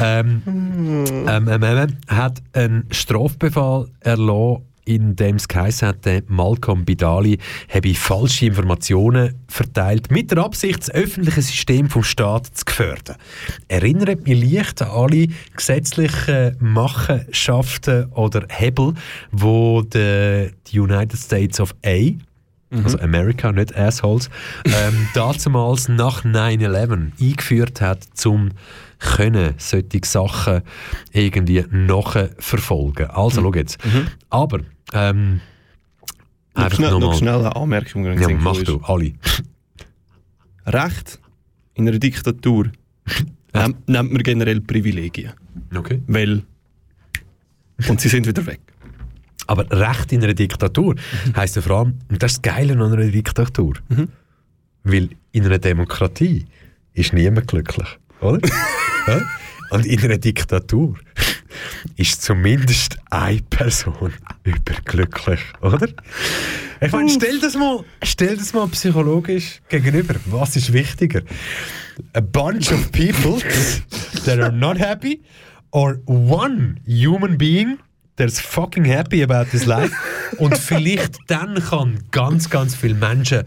ähm, 0.00 0.42
ähm, 0.46 1.48
ähm, 1.48 1.62
ähm, 1.62 1.96
hat 2.08 2.42
einen 2.52 2.86
Strafbefehl 2.90 3.88
erlassen 4.00 4.62
in 4.86 5.16
dem 5.16 5.36
es 5.36 5.48
geheißen 5.48 5.88
hat, 5.88 6.06
Malcolm 6.28 6.84
Bidali 6.84 7.38
habe 7.68 7.94
falsche 7.94 8.46
Informationen 8.46 9.34
verteilt, 9.48 10.10
mit 10.10 10.30
der 10.30 10.38
Absicht, 10.38 10.80
das 10.80 10.90
öffentliche 10.90 11.42
System 11.42 11.90
vom 11.90 12.02
Staat 12.02 12.46
zu 12.46 12.64
gefährden. 12.64 13.16
Erinnert 13.68 14.26
mich 14.26 14.54
leicht 14.54 14.80
an 14.80 14.88
alle 14.88 15.26
gesetzlichen 15.54 16.56
Machenschaften 16.60 18.06
oder 18.12 18.46
Hebel, 18.48 18.94
wo 19.32 19.82
die, 19.82 20.50
die 20.68 20.80
United 20.80 21.18
States 21.18 21.60
of 21.60 21.74
A 21.84 22.12
also 22.84 22.98
America, 22.98 23.52
nicht 23.52 23.76
Assholes, 23.76 24.28
ähm, 24.64 25.08
damals 25.14 25.88
nach 25.88 26.24
9-11 26.24 27.12
eingeführt 27.20 27.80
hat, 27.80 28.02
zum 28.14 28.50
können 28.98 29.54
solche 29.58 30.00
Sachen 30.04 30.62
irgendwie 31.12 31.64
nachverfolgen. 31.70 33.10
Also, 33.10 33.42
schau 33.42 33.52
jetzt. 33.54 33.78
Aber, 34.30 34.60
ähm, 34.92 35.40
Noch 36.54 36.72
schnell, 36.72 36.90
noch 36.90 37.00
nochmal- 37.00 37.18
schnell 37.18 37.34
eine 37.36 37.56
Anmerkung. 37.56 38.04
Ja, 38.18 38.28
mach 38.30 38.62
du, 38.62 38.80
alle. 38.82 39.12
Recht 40.66 41.18
in 41.74 41.88
einer 41.88 41.98
Diktatur 41.98 42.70
nennt, 43.52 43.88
nennt 43.88 44.12
man 44.12 44.22
generell 44.22 44.60
Privilegien. 44.60 45.32
Okay. 45.74 46.02
Weil. 46.06 46.42
Und 47.88 48.00
sie 48.00 48.08
sind 48.08 48.26
wieder 48.26 48.44
weg. 48.46 48.60
Aber 49.46 49.70
Recht 49.70 50.12
in 50.12 50.24
einer 50.24 50.34
Diktatur 50.34 50.96
heisst 51.36 51.56
ja 51.56 51.62
vor 51.62 51.78
allem, 51.78 51.98
und 52.08 52.22
das 52.22 52.32
ist 52.32 52.38
das 52.46 52.54
Geile 52.54 52.72
an 52.72 52.80
einer 52.92 53.06
Diktatur, 53.10 53.74
weil 54.82 55.10
in 55.32 55.44
einer 55.44 55.58
Demokratie 55.58 56.46
ist 56.94 57.12
niemand 57.12 57.46
glücklich, 57.46 57.86
oder? 58.20 58.40
Ja? 59.06 59.20
und 59.70 59.86
in 59.86 60.00
einer 60.02 60.18
Diktatur 60.18 60.96
ist 61.96 62.22
zumindest 62.22 62.98
eine 63.10 63.40
Person 63.42 64.12
überglücklich, 64.44 65.40
oder? 65.60 65.88
Ich 66.80 66.92
meine, 66.92 67.10
stell 67.10 67.40
das 67.40 67.54
mal, 67.54 67.84
stell 68.02 68.36
das 68.36 68.52
mal 68.52 68.68
psychologisch 68.68 69.60
gegenüber. 69.68 70.14
Was 70.26 70.56
ist 70.56 70.72
wichtiger? 70.72 71.22
A 72.12 72.20
bunch 72.20 72.70
of 72.72 72.92
people 72.92 73.38
that 74.24 74.38
are 74.38 74.52
not 74.52 74.78
happy 74.78 75.22
or 75.70 76.00
one 76.06 76.76
human 76.86 77.38
being 77.38 77.78
that's 78.16 78.40
fucking 78.40 78.84
happy 78.84 79.22
about 79.22 79.50
his 79.50 79.66
life 79.66 79.94
und 80.38 80.56
vielleicht 80.56 81.18
dann 81.28 81.62
kann 81.62 81.98
ganz, 82.10 82.50
ganz 82.50 82.74
viele 82.74 82.94
Menschen 82.94 83.44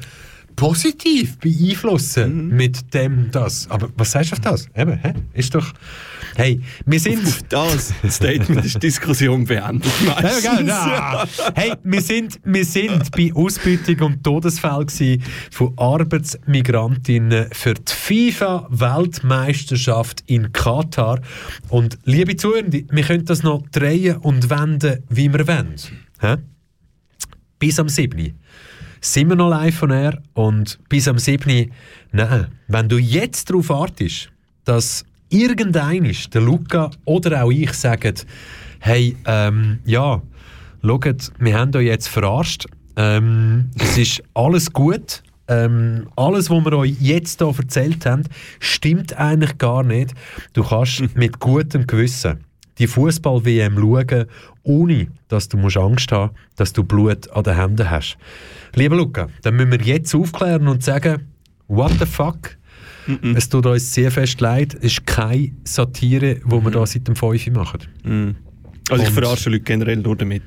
positiv 0.60 1.40
beeinflussen 1.40 2.50
mit 2.50 2.94
dem 2.94 3.32
das. 3.32 3.72
Aber 3.72 3.90
was 3.96 4.12
sagst 4.12 4.32
du 4.32 4.36
auf 4.36 4.42
das? 4.42 4.68
Eben, 4.76 4.98
hä? 4.98 5.14
Ist 5.34 5.56
doch... 5.56 5.74
Hey, 6.36 6.60
wir 6.86 7.00
sind... 7.00 7.26
Auf 7.26 7.42
das 7.48 7.94
Statement 8.10 8.66
ist 8.66 8.76
die 8.76 8.80
Diskussion 8.80 9.46
beendet. 9.46 9.90
Ja, 10.06 10.22
meistens. 10.22 10.44
ja, 10.44 10.62
ja. 10.62 11.26
Hey, 11.56 11.72
wir 11.84 12.02
sind, 12.02 12.42
wir 12.44 12.66
sind 12.66 13.10
bei 13.12 13.32
Ausbeutung 13.34 14.02
und 14.02 14.22
gewesen 14.24 15.24
von 15.50 15.74
Arbeitsmigrantinnen 15.78 17.48
für 17.54 17.76
die 17.76 17.94
FIFA-Weltmeisterschaft 17.94 20.24
in 20.26 20.52
Katar. 20.52 21.22
Und 21.70 21.98
liebe 22.04 22.36
Zuhörende, 22.36 22.84
wir 22.90 23.04
können 23.04 23.24
das 23.24 23.44
noch 23.44 23.64
drehen 23.72 24.18
und 24.18 24.50
wenden, 24.50 25.06
wie 25.10 25.32
wir 25.32 25.48
wollen. 25.48 25.76
Hä? 26.20 26.36
Bis 27.60 27.80
am 27.80 27.88
7. 27.88 28.38
sind 29.02 29.30
wir 29.30 29.36
noch 29.36 29.50
live 29.50 29.76
von 29.76 29.92
Air 29.92 30.22
und 30.34 30.80
bis 30.90 31.08
am 31.08 31.18
7. 31.18 31.72
Nein, 32.12 32.48
wenn 32.68 32.90
du 32.90 32.98
jetzt 32.98 33.50
darauf 33.50 33.70
wartest, 33.70 34.30
dass 34.66 35.06
irgendeinisch 35.30 36.30
der 36.30 36.42
Luca 36.42 36.92
oder 37.06 37.44
auch 37.44 37.52
ich 37.52 37.74
sagen, 37.74 38.16
hey, 38.80 39.16
ähm, 39.26 39.80
ja, 39.86 40.22
schaut, 40.82 41.32
wir 41.40 41.58
haben 41.58 41.76
euch 41.76 41.86
jetzt 41.86 42.08
verarscht, 42.08 42.66
ähm, 42.96 43.70
es 43.78 43.98
ist 43.98 44.24
alles 44.34 44.72
gut, 44.74 45.24
ähm, 45.48 46.08
alles, 46.16 46.50
was 46.50 46.66
wir 46.66 46.74
euch 46.74 46.96
jetzt 47.00 47.40
hier 47.40 47.54
erzählt 47.58 48.06
haben, 48.06 48.24
stimmt 48.60 49.18
eigentlich 49.18 49.58
gar 49.58 49.84
nicht. 49.84 50.14
Du 50.54 50.64
kannst 50.64 51.04
mit 51.16 51.40
gutem 51.40 51.88
Gewissen 51.88 52.44
die 52.78 52.88
Fußball-WM 52.88 53.76
schauen, 53.76 54.26
ohne 54.64 55.08
dass 55.28 55.50
du 55.50 55.58
musst 55.58 55.78
Angst 55.78 56.12
haben 56.12 56.32
dass 56.56 56.74
du 56.74 56.84
Blut 56.84 57.30
an 57.32 57.44
den 57.44 57.56
Händen 57.56 57.90
hast. 57.90 58.18
Lieber 58.76 58.96
Luca, 58.96 59.28
dann 59.42 59.56
müssen 59.56 59.72
wir 59.72 59.82
jetzt 59.82 60.14
aufklären 60.16 60.68
und 60.68 60.84
sagen, 60.84 61.28
what 61.68 61.92
the 62.00 62.06
fuck? 62.06 62.58
Es 63.36 63.50
tut 63.50 63.66
uns 63.66 63.92
sehr 63.94 64.12
fest 64.12 64.40
leid, 64.40 64.76
es 64.76 64.84
ist 64.94 65.08
keine 65.08 65.52
Satire, 65.64 66.36
die 66.36 66.52
wir 66.52 66.72
da 66.72 66.86
seit 66.86 67.08
dem 67.08 67.16
5 67.16 67.48
machen. 67.52 67.80
Mhm. 68.04 68.36
Also 68.90 69.04
ich 69.04 69.10
Und- 69.10 69.16
verarsche 69.16 69.50
Leute 69.50 69.64
generell 69.64 69.98
nur 69.98 70.16
damit, 70.16 70.44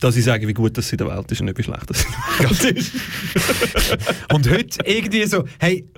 dass 0.00 0.16
ich 0.16 0.24
sage, 0.24 0.46
wie 0.46 0.54
gut 0.54 0.76
das 0.78 0.90
in 0.92 0.98
der 0.98 1.08
Welt 1.08 1.30
ist 1.32 1.40
und 1.40 1.46
nicht 1.46 1.58
wie 1.58 1.62
schlecht 1.62 1.90
das 1.90 2.64
ist. 2.64 2.92
Und 4.32 4.48
heute 4.48 4.78
irgendwie 4.84 5.24
so, 5.26 5.44
hey, 5.58 5.88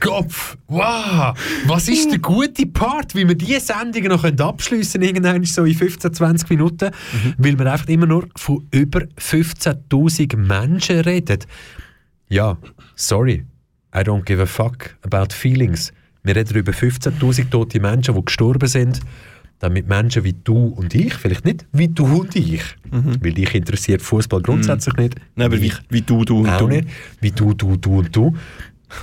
Kopf, 0.00 0.56
wow, 0.66 1.36
was 1.66 1.88
ist 1.88 2.10
der 2.10 2.18
gute 2.18 2.66
Part, 2.66 3.14
wie 3.14 3.26
wir 3.26 3.34
diese 3.34 3.60
Sendungen 3.60 4.08
noch 4.08 4.24
abschliessen 4.24 5.00
können, 5.00 5.14
irgendwann 5.14 5.44
so 5.44 5.64
in 5.64 5.74
15, 5.74 6.12
20 6.12 6.50
Minuten, 6.50 6.90
weil 7.38 7.58
wir 7.58 7.72
einfach 7.72 7.88
immer 7.88 8.06
nur 8.06 8.26
von 8.36 8.66
über 8.70 9.00
15'000 9.18 10.36
Menschen 10.36 11.00
reden. 11.00 11.40
Ja, 12.28 12.56
sorry, 12.96 13.44
I 13.94 13.98
don't 13.98 14.24
give 14.24 14.42
a 14.42 14.46
fuck 14.46 14.96
about 15.02 15.32
feelings. 15.32 15.92
Wir 16.24 16.34
reden 16.34 16.56
über 16.56 16.72
15'000 16.72 17.50
tote 17.50 17.80
Menschen, 17.80 18.14
die 18.14 18.24
gestorben 18.24 18.66
sind, 18.66 19.00
damit 19.64 19.88
Menschen 19.88 20.24
wie 20.24 20.34
du 20.34 20.66
und 20.66 20.94
ich, 20.94 21.14
vielleicht 21.14 21.46
nicht 21.46 21.64
wie 21.72 21.88
du 21.88 22.04
und 22.20 22.36
ich, 22.36 22.62
weil 22.90 23.32
dich 23.32 23.54
interessiert 23.54 24.02
Fußball 24.02 24.42
grundsätzlich 24.42 24.94
nicht. 24.96 25.14
Nein, 25.36 25.46
aber 25.46 25.58
wie, 25.58 25.72
wie 25.88 26.02
du, 26.02 26.22
du 26.26 26.40
und 26.40 26.50
Auch 26.50 26.58
du. 26.58 26.68
nicht. 26.68 26.86
Wie 27.22 27.30
du, 27.30 27.54
du, 27.54 27.78
du 27.78 28.00
und 28.00 28.14
du. 28.14 28.34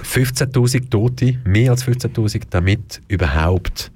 15.000 0.04 0.88
Tote, 0.92 1.40
mehr 1.46 1.72
als 1.72 1.84
15.000, 1.84 2.44
damit 2.52 3.02
überhaupt 3.08 3.92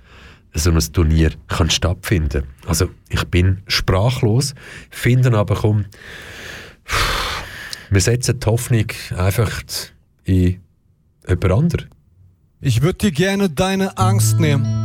so 0.55 0.71
ein 0.71 0.79
Turnier 0.79 1.33
kann 1.47 1.69
stattfinden. 1.69 2.45
Also 2.65 2.89
ich 3.09 3.23
bin 3.25 3.61
sprachlos, 3.67 4.55
finde 4.89 5.37
aber, 5.37 5.53
komm, 5.53 5.85
wir 7.91 8.01
setzen 8.01 8.39
die 8.39 8.45
Hoffnung 8.47 8.87
einfach 9.15 9.51
in 10.23 10.61
jemand 11.27 11.51
anderen. 11.51 11.89
Ich 12.59 12.81
würde 12.81 12.97
dir 12.97 13.11
gerne 13.11 13.51
deine 13.51 13.95
Angst 13.99 14.39
nehmen. 14.39 14.84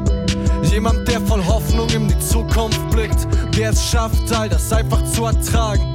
Jemand, 0.71 1.05
der 1.05 1.19
voll 1.19 1.45
Hoffnung 1.45 1.89
in 1.89 2.07
die 2.07 2.19
Zukunft 2.19 2.79
blickt, 2.91 3.27
der 3.57 3.71
es 3.71 3.89
schafft, 3.89 4.31
all 4.31 4.47
das 4.47 4.71
einfach 4.71 5.03
zu 5.03 5.25
ertragen. 5.25 5.91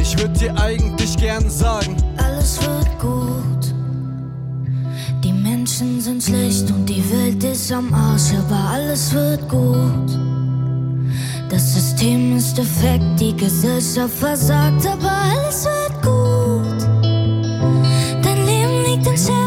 Ich 0.00 0.16
würde 0.16 0.38
dir 0.38 0.56
eigentlich 0.56 1.16
gern 1.16 1.50
sagen, 1.50 1.96
Alles 2.16 2.60
wird 2.62 2.98
gut. 3.00 3.74
Die 5.24 5.32
Menschen 5.32 6.00
sind 6.00 6.22
schlecht 6.22 6.70
und 6.70 6.86
die 6.86 7.02
Welt 7.10 7.42
ist 7.42 7.72
am 7.72 7.92
Arsch, 7.92 8.32
aber 8.38 8.70
alles 8.70 9.12
wird 9.12 9.48
gut. 9.48 10.18
Das 11.48 11.74
System 11.74 12.36
ist 12.36 12.56
defekt, 12.56 13.18
die 13.18 13.36
Gesellschaft 13.36 14.14
versagt, 14.14 14.86
aber 14.86 15.10
alles 15.10 15.64
wird 15.64 16.02
gut. 16.02 16.88
Dein 18.22 18.46
Leben 18.46 18.84
liegt 18.86 19.06
in 19.08 19.16
Scherben 19.16 19.43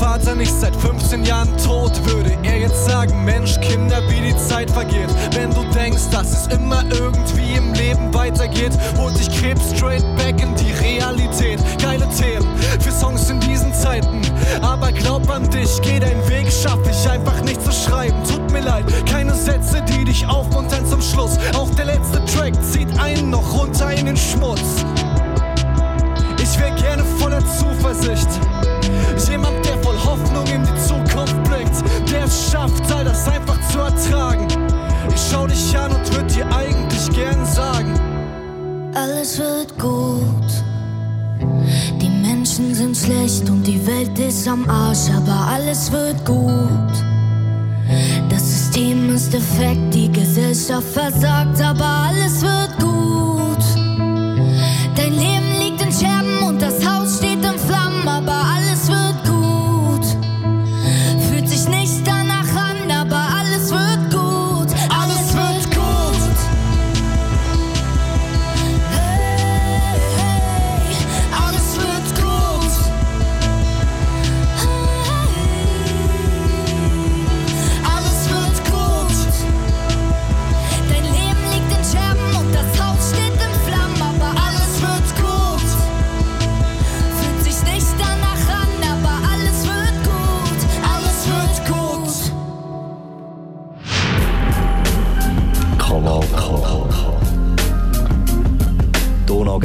Großvater 0.00 0.34
nicht 0.34 0.54
seit 0.58 0.74
15 0.76 1.26
Jahren 1.26 1.54
tot, 1.58 1.92
würde 2.06 2.34
er 2.42 2.58
jetzt 2.58 2.86
sagen, 2.86 3.22
Mensch, 3.22 3.60
Kinder, 3.60 4.00
wie 4.08 4.30
die 4.30 4.36
Zeit 4.38 4.70
vergeht. 4.70 5.10
Wenn 5.34 5.50
du 5.50 5.62
denkst, 5.74 6.08
dass 6.10 6.32
es 6.32 6.46
immer 6.56 6.82
irgendwie 6.90 7.52
im 7.52 7.74
Leben 7.74 8.12
weitergeht, 8.14 8.72
holt 8.96 9.18
dich 9.18 9.28
Krebs 9.28 9.76
straight 9.76 10.02
back 10.16 10.40
in 10.40 10.54
die 10.54 10.72
Realität. 10.82 11.60
Geile 11.82 12.08
Themen 12.18 12.48
für 12.80 12.90
Songs 12.90 13.28
in 13.28 13.40
diesen 13.40 13.74
Zeiten, 13.74 14.22
aber 14.62 14.90
glaub 14.90 15.28
an 15.28 15.50
dich, 15.50 15.78
geh 15.82 16.00
deinen 16.00 16.26
Weg, 16.30 16.50
schaff 16.50 16.78
ich 16.88 17.10
einfach 17.10 17.42
nicht 17.42 17.62
zu 17.62 17.70
schreiben. 17.70 18.16
Tut 18.26 18.50
mir 18.52 18.60
leid, 18.60 18.86
keine 19.04 19.34
Sätze, 19.34 19.82
die 19.82 20.06
dich 20.06 20.26
aufmuntern 20.26 20.86
zum 20.86 21.02
Schluss. 21.02 21.36
Auch 21.54 21.68
der 21.74 21.84
letzte 21.84 22.24
Track 22.24 22.54
zieht 22.64 22.88
einen 22.98 23.28
noch 23.28 23.52
runter 23.52 23.92
in 23.92 24.06
den 24.06 24.16
Schmutz. 24.16 24.82
Ich 26.42 26.58
wär 26.58 26.70
gerne 26.70 27.04
voller 27.18 27.42
Zuversicht. 27.58 28.28
Jemand, 29.28 29.69
es 32.30 32.50
schafft, 32.50 32.86
sei 32.86 33.04
das 33.04 33.28
einfach 33.28 33.58
zu 33.70 33.78
ertragen. 33.78 34.46
Ich 35.14 35.22
schau 35.30 35.46
dich 35.46 35.76
an 35.76 35.92
und 35.92 36.14
würde 36.14 36.32
dir 36.34 36.46
eigentlich 36.46 37.10
gern 37.12 37.44
sagen: 37.44 37.92
Alles 38.94 39.38
wird 39.38 39.78
gut. 39.78 40.50
Die 42.00 42.08
Menschen 42.08 42.74
sind 42.74 42.96
schlecht 42.96 43.48
und 43.50 43.66
die 43.66 43.84
Welt 43.86 44.18
ist 44.18 44.46
am 44.46 44.68
Arsch, 44.68 45.10
aber 45.16 45.38
alles 45.54 45.90
wird 45.90 46.24
gut. 46.24 46.94
Das 48.28 48.40
System 48.40 49.14
ist 49.14 49.32
defekt, 49.32 49.92
die 49.92 50.10
Gesellschaft 50.12 50.88
versagt, 50.92 51.60
aber 51.60 52.08
alles 52.08 52.42
wird 52.42 52.78
gut. 52.78 53.64
Dein 54.96 55.14
Leben 55.14 55.29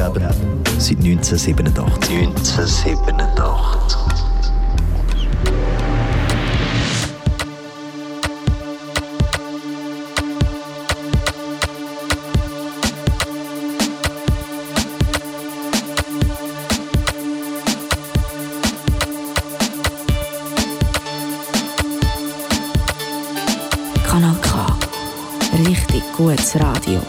Donaugeber 0.06 0.34
seit 0.78 1.00
1987. 1.00 2.10
1987. 2.10 3.98
Kanal 24.08 24.36
K. 24.42 24.78
Richtig 25.68 26.04
gutes 26.16 26.56
Radio. 26.60 27.02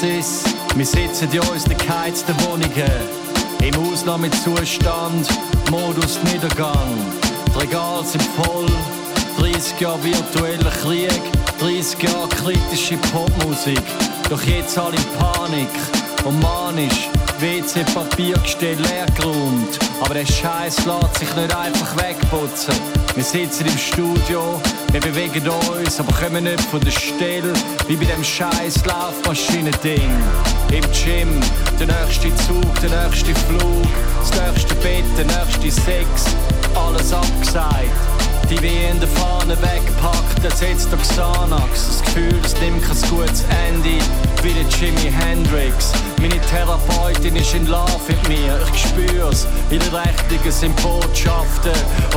Das 0.00 0.08
ist, 0.08 0.44
wir 0.76 0.86
sitzen 0.86 1.28
in 1.32 1.40
unseren 1.40 1.76
geheizten 1.76 2.32
Wohnungen. 2.44 2.92
Im 3.60 3.74
Ausnahmezustand, 3.82 5.26
Modus 5.72 6.20
Niedergang. 6.22 6.96
Die 7.52 7.58
Regale 7.58 8.04
sind 8.04 8.22
voll, 8.22 8.68
30 9.40 9.80
Jahre 9.80 10.04
virtueller 10.04 10.70
Krieg, 10.70 11.20
30 11.58 12.00
Jahre 12.00 12.28
kritische 12.28 12.96
Popmusik. 13.12 13.82
Doch 14.30 14.40
jetzt 14.44 14.78
alle 14.78 14.94
in 14.94 15.04
Panik 15.18 15.68
und 16.24 16.40
manisch. 16.42 17.08
WC-Papiergestell 17.40 18.78
leer 18.80 19.06
geräumt. 19.16 19.80
Aber 20.00 20.14
der 20.14 20.26
Scheiß 20.26 20.86
lässt 20.86 21.18
sich 21.18 21.34
nicht 21.34 21.56
einfach 21.56 21.96
wegputzen. 21.96 22.74
Wir 23.16 23.24
sitzen 23.24 23.66
im 23.66 23.78
Studio, 23.78 24.60
wir 24.92 25.00
bewegen 25.00 25.46
uns, 25.48 26.00
aber 26.00 26.12
kommen 26.12 26.44
nicht 26.44 26.60
von 26.62 26.80
der 26.80 26.90
Stelle. 26.90 27.52
Wie 27.86 27.96
bei 27.96 28.06
dem 28.06 28.24
scheiß 28.24 28.84
Laufmaschinen-Ding. 28.86 30.10
Im 30.72 30.84
Gym, 30.92 31.40
der 31.78 31.86
nächste 31.86 32.34
Zug, 32.46 32.80
der 32.80 32.90
nächste 33.04 33.34
Flug, 33.34 33.86
das 34.20 34.40
nächste 34.40 34.74
Bett, 34.76 35.04
der 35.16 35.26
nächste 35.26 35.70
Sex. 35.70 36.24
Alles 36.74 37.12
abgesagt. 37.12 37.90
Die 38.50 38.62
wie 38.62 38.86
in 38.90 38.98
der 38.98 39.08
Fahne 39.10 39.60
wegpackt, 39.60 40.42
ersetzt 40.42 40.88
der 40.90 40.98
Xanax. 40.98 41.86
Das 41.88 42.02
Gefühl, 42.02 42.40
es 42.42 42.58
nimmt 42.58 42.82
kein 42.82 43.10
gutes 43.10 43.44
Ende, 43.68 44.02
wie 44.42 44.54
der 44.54 44.64
Jimi 44.78 45.12
Hendrix. 45.12 45.92
Meine 46.18 46.40
Therapeutin 46.50 47.36
ist 47.36 47.54
in 47.54 47.66
Love 47.66 48.00
mit 48.08 48.28
mir, 48.28 48.58
ich 48.72 48.80
spür's. 48.80 49.46
Ihre 49.70 49.84
Rechnungen 49.92 50.50
sind 50.50 50.74
Botschaften, 50.82 51.72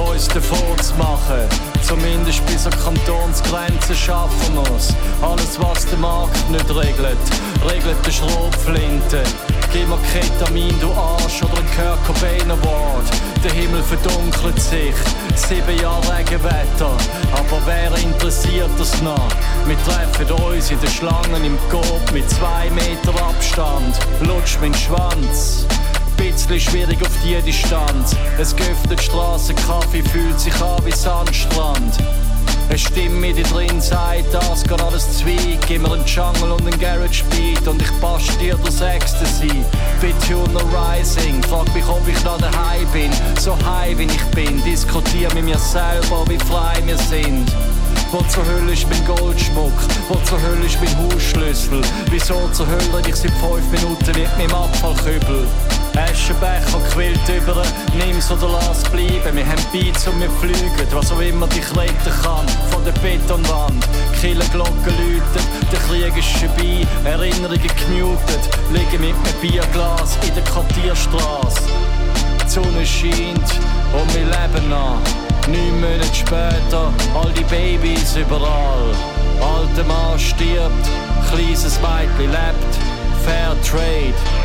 uns 0.07 0.29
davon 0.29 0.77
zu 0.81 0.95
machen. 0.95 1.49
Zumindest 1.83 2.45
bis 2.45 2.65
an 2.65 2.73
Kantonsgrenzen 2.83 3.95
schaffen 3.95 4.55
wir's. 4.55 4.93
Alles, 5.21 5.59
was 5.59 5.85
der 5.87 5.99
Markt 5.99 6.49
nicht 6.49 6.69
regelt, 6.69 7.17
regelt 7.69 8.05
der 8.05 8.11
Schrotflinte. 8.11 9.23
Gib 9.73 9.87
mir 9.87 9.97
Ketamin, 10.11 10.77
du 10.81 10.91
Arsch, 10.91 11.41
oder 11.43 11.59
ein 11.59 12.51
Award. 12.51 13.05
Der 13.43 13.51
Himmel 13.51 13.81
verdunkelt 13.83 14.59
sich, 14.59 14.93
sieben 15.35 15.81
Jahre 15.81 16.17
Regenwetter. 16.17 16.91
Aber 17.31 17.61
wer 17.65 17.93
interessiert 17.97 18.69
das 18.77 19.01
noch? 19.01 19.29
Wir 19.65 19.77
treffen 19.85 20.31
uns 20.43 20.71
in 20.71 20.79
den 20.81 20.89
Schlangen 20.89 21.45
im 21.45 21.57
Coop 21.69 22.11
mit 22.11 22.29
zwei 22.29 22.69
Meter 22.71 23.13
Abstand. 23.23 23.97
Lutsch 24.21 24.57
mein 24.59 24.73
Schwanz. 24.73 25.65
Bisschen 26.21 26.59
schwierig 26.59 27.01
auf 27.01 27.09
die 27.23 27.41
Distanz. 27.41 28.15
Es 28.37 28.55
göftet 28.55 29.01
Straßenkaffee, 29.01 30.03
fühlt 30.03 30.39
sich 30.39 30.53
an 30.61 30.79
wie 30.85 30.91
Sandstrand. 30.91 31.97
Eine 32.69 32.77
Stimme 32.77 33.33
dir 33.33 33.43
drin 33.43 33.81
sagt, 33.81 34.31
das 34.31 34.61
geht 34.61 34.79
alles 34.79 35.17
zwei. 35.17 35.57
Gib 35.67 35.81
mir 35.81 35.91
einen 35.91 36.05
Jungle 36.05 36.51
und 36.51 36.61
einen 36.61 36.79
Garage 36.79 37.23
Beat 37.31 37.67
und 37.67 37.81
ich 37.81 37.91
bastel 37.99 38.37
dir 38.37 38.55
das 38.63 38.81
Ecstasy. 38.81 39.51
Bituner 39.99 40.61
Rising, 40.71 41.41
frag 41.41 41.73
mich, 41.73 41.87
ob 41.87 42.07
ich 42.07 42.23
noch 42.23 42.37
daheim 42.37 42.87
bin. 42.93 43.11
So 43.39 43.57
high 43.65 43.97
wie 43.97 44.03
ich 44.03 44.25
bin, 44.35 44.63
diskutier 44.63 45.27
mit 45.33 45.43
mir 45.43 45.57
selber, 45.57 46.23
wie 46.27 46.37
frei 46.37 46.81
wir 46.85 46.97
sind. 46.99 47.51
Wo 48.11 48.21
zur 48.23 48.45
Hölle 48.45 48.73
ist 48.73 48.87
mein 48.89 49.05
Goldschmuck? 49.05 49.73
Wo 50.09 50.15
zur 50.25 50.41
Hölle 50.41 50.65
ist 50.65 50.77
mein 50.81 50.97
Hausschlüssel? 50.97 51.81
Wieso 52.09 52.49
zur 52.49 52.67
Hölle 52.67 53.01
ich 53.07 53.15
seit 53.15 53.31
fünf 53.31 53.71
Minuten 53.71 54.19
mit 54.19 54.37
meinem 54.37 54.53
Abfallkübel? 54.53 55.47
Aschenbecher 55.95 56.79
quillt 56.91 57.29
über, 57.29 57.61
nimm's 57.97 58.31
oder 58.31 58.49
lass 58.49 58.83
bleiben. 58.83 59.35
Wir 59.35 59.45
haben 59.45 59.65
Beats 59.71 60.07
und 60.07 60.19
wir 60.21 60.29
fliegen, 60.29 60.71
was 60.91 61.11
auch 61.11 61.19
immer 61.19 61.47
dich 61.47 61.69
retten 61.75 62.13
kann. 62.23 62.47
Von 62.71 62.83
der 62.85 62.93
Betonwand, 62.93 63.85
Killerglocken 64.19 64.73
läuten, 64.85 65.43
der 65.71 65.79
Krieg 65.79 66.17
ist 66.17 66.29
vorbei, 66.37 66.85
Erinnerungen 67.03 67.59
gemutet. 67.59 68.49
Liegen 68.71 69.01
mit 69.01 69.15
einem 69.15 69.41
Bierglas 69.41 70.17
in 70.27 70.33
der 70.35 70.43
Quartierstraße. 70.43 71.61
Die 72.45 72.49
Sonne 72.49 72.85
scheint 72.85 73.49
und 73.93 74.13
wir 74.15 74.25
leben 74.25 74.69
noch. 74.69 75.20
Neun 75.47 75.81
Monate 75.81 76.15
später, 76.15 76.93
all 77.15 77.31
die 77.31 77.43
Babys 77.43 78.15
überall. 78.15 78.93
Alter 79.41 79.83
Mann 79.83 80.19
stirbt, 80.19 80.89
kleines 81.29 81.79
Mädchen 81.81 82.31
lebt. 82.31 82.73
Fair 83.25 83.55
Trade. 83.63 84.40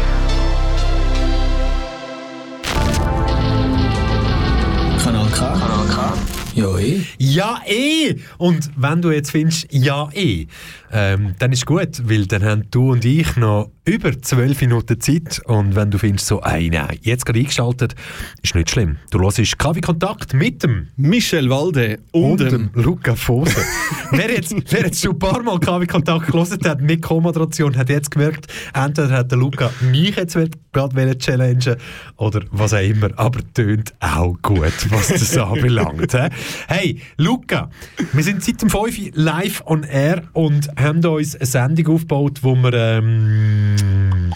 Ja, 6.57 6.79
eh. 6.79 7.03
Ja, 7.19 7.61
eh! 7.67 8.17
Und 8.39 8.71
wenn 8.77 9.03
du 9.03 9.11
jetzt 9.11 9.31
findest, 9.31 9.67
ja, 9.71 10.09
eh, 10.15 10.47
ähm, 10.91 11.35
dann 11.39 11.53
ist 11.53 11.67
gut, 11.67 12.09
weil 12.09 12.27
dann 12.27 12.43
haben 12.43 12.65
du 12.71 12.93
und 12.93 13.05
ich 13.05 13.37
noch 13.37 13.71
über 13.85 14.21
zwölf 14.21 14.61
Minuten 14.61 15.01
Zeit. 15.01 15.41
Und 15.45 15.77
wenn 15.77 15.91
du 15.91 15.99
findest, 15.99 16.27
so, 16.27 16.41
ey, 16.43 16.69
nein, 16.71 16.99
jetzt 17.03 17.25
gerade 17.25 17.39
eingeschaltet, 17.39 17.95
ist 18.43 18.55
nicht 18.55 18.71
schlimm. 18.71 18.97
Du 19.11 19.21
hörst 19.21 19.59
Kaffee 19.59 19.81
Kontakt 19.81 20.35
mit 20.35 20.63
dem 20.63 20.89
Michel 20.97 21.49
Walde 21.51 21.99
und, 22.11 22.41
dem 22.41 22.71
Luca 22.75 23.15
Fose. 23.15 23.55
wer, 24.11 24.31
jetzt, 24.31 24.55
wer 24.71 24.87
jetzt 24.87 25.03
schon 25.03 25.13
ein 25.13 25.19
paar 25.19 25.43
Mal 25.43 25.59
Kaffee 25.61 25.87
Kontakt 25.87 26.33
gelesen 26.33 26.59
hat 26.65 26.81
mit 26.81 27.03
Co-Moderation, 27.03 27.77
hat 27.77 27.89
jetzt 27.89 28.11
gemerkt, 28.11 28.47
entweder 28.75 29.11
hat 29.11 29.31
der 29.31 29.39
Luca 29.39 29.71
mich 29.81 30.17
jetzt 30.17 30.37
gerade 30.73 31.19
challengen 31.19 31.77
oder 32.17 32.41
was 32.51 32.75
auch 32.75 32.79
immer, 32.79 33.11
aber 33.17 33.41
tönt 33.55 33.95
auch 34.01 34.35
gut, 34.43 34.73
was 34.91 35.09
das 35.09 35.37
anbelangt. 35.39 36.13
hä? 36.13 36.29
Hey, 36.69 37.01
Luca, 37.17 37.71
wir 38.13 38.23
sind 38.25 38.43
seit 38.43 38.63
dem 38.63 38.71
5 38.71 38.99
Uhr 38.99 39.11
live 39.15 39.63
on 39.67 39.83
air 39.85 40.23
und 40.33 40.69
haben 40.79 41.05
uns 41.05 41.37
eine 41.37 41.47
Sendung 41.47 41.95
aufgebaut, 41.95 42.41
wo 42.43 42.55
wir 42.55 42.73
ähm, 42.73 44.33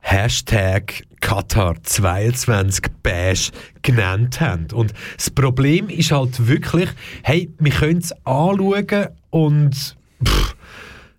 Hashtag 0.00 1.04
Qatar 1.20 1.82
22 1.82 2.84
Bash 3.02 3.50
genannt 3.80 4.40
haben. 4.40 4.66
Und 4.72 4.92
das 5.16 5.30
Problem 5.30 5.88
ist 5.88 6.12
halt 6.12 6.46
wirklich, 6.46 6.90
hey, 7.22 7.50
wir 7.58 7.72
können 7.72 8.00
es 8.00 8.12
anschauen 8.26 9.08
und 9.30 9.96
pff, 10.22 10.56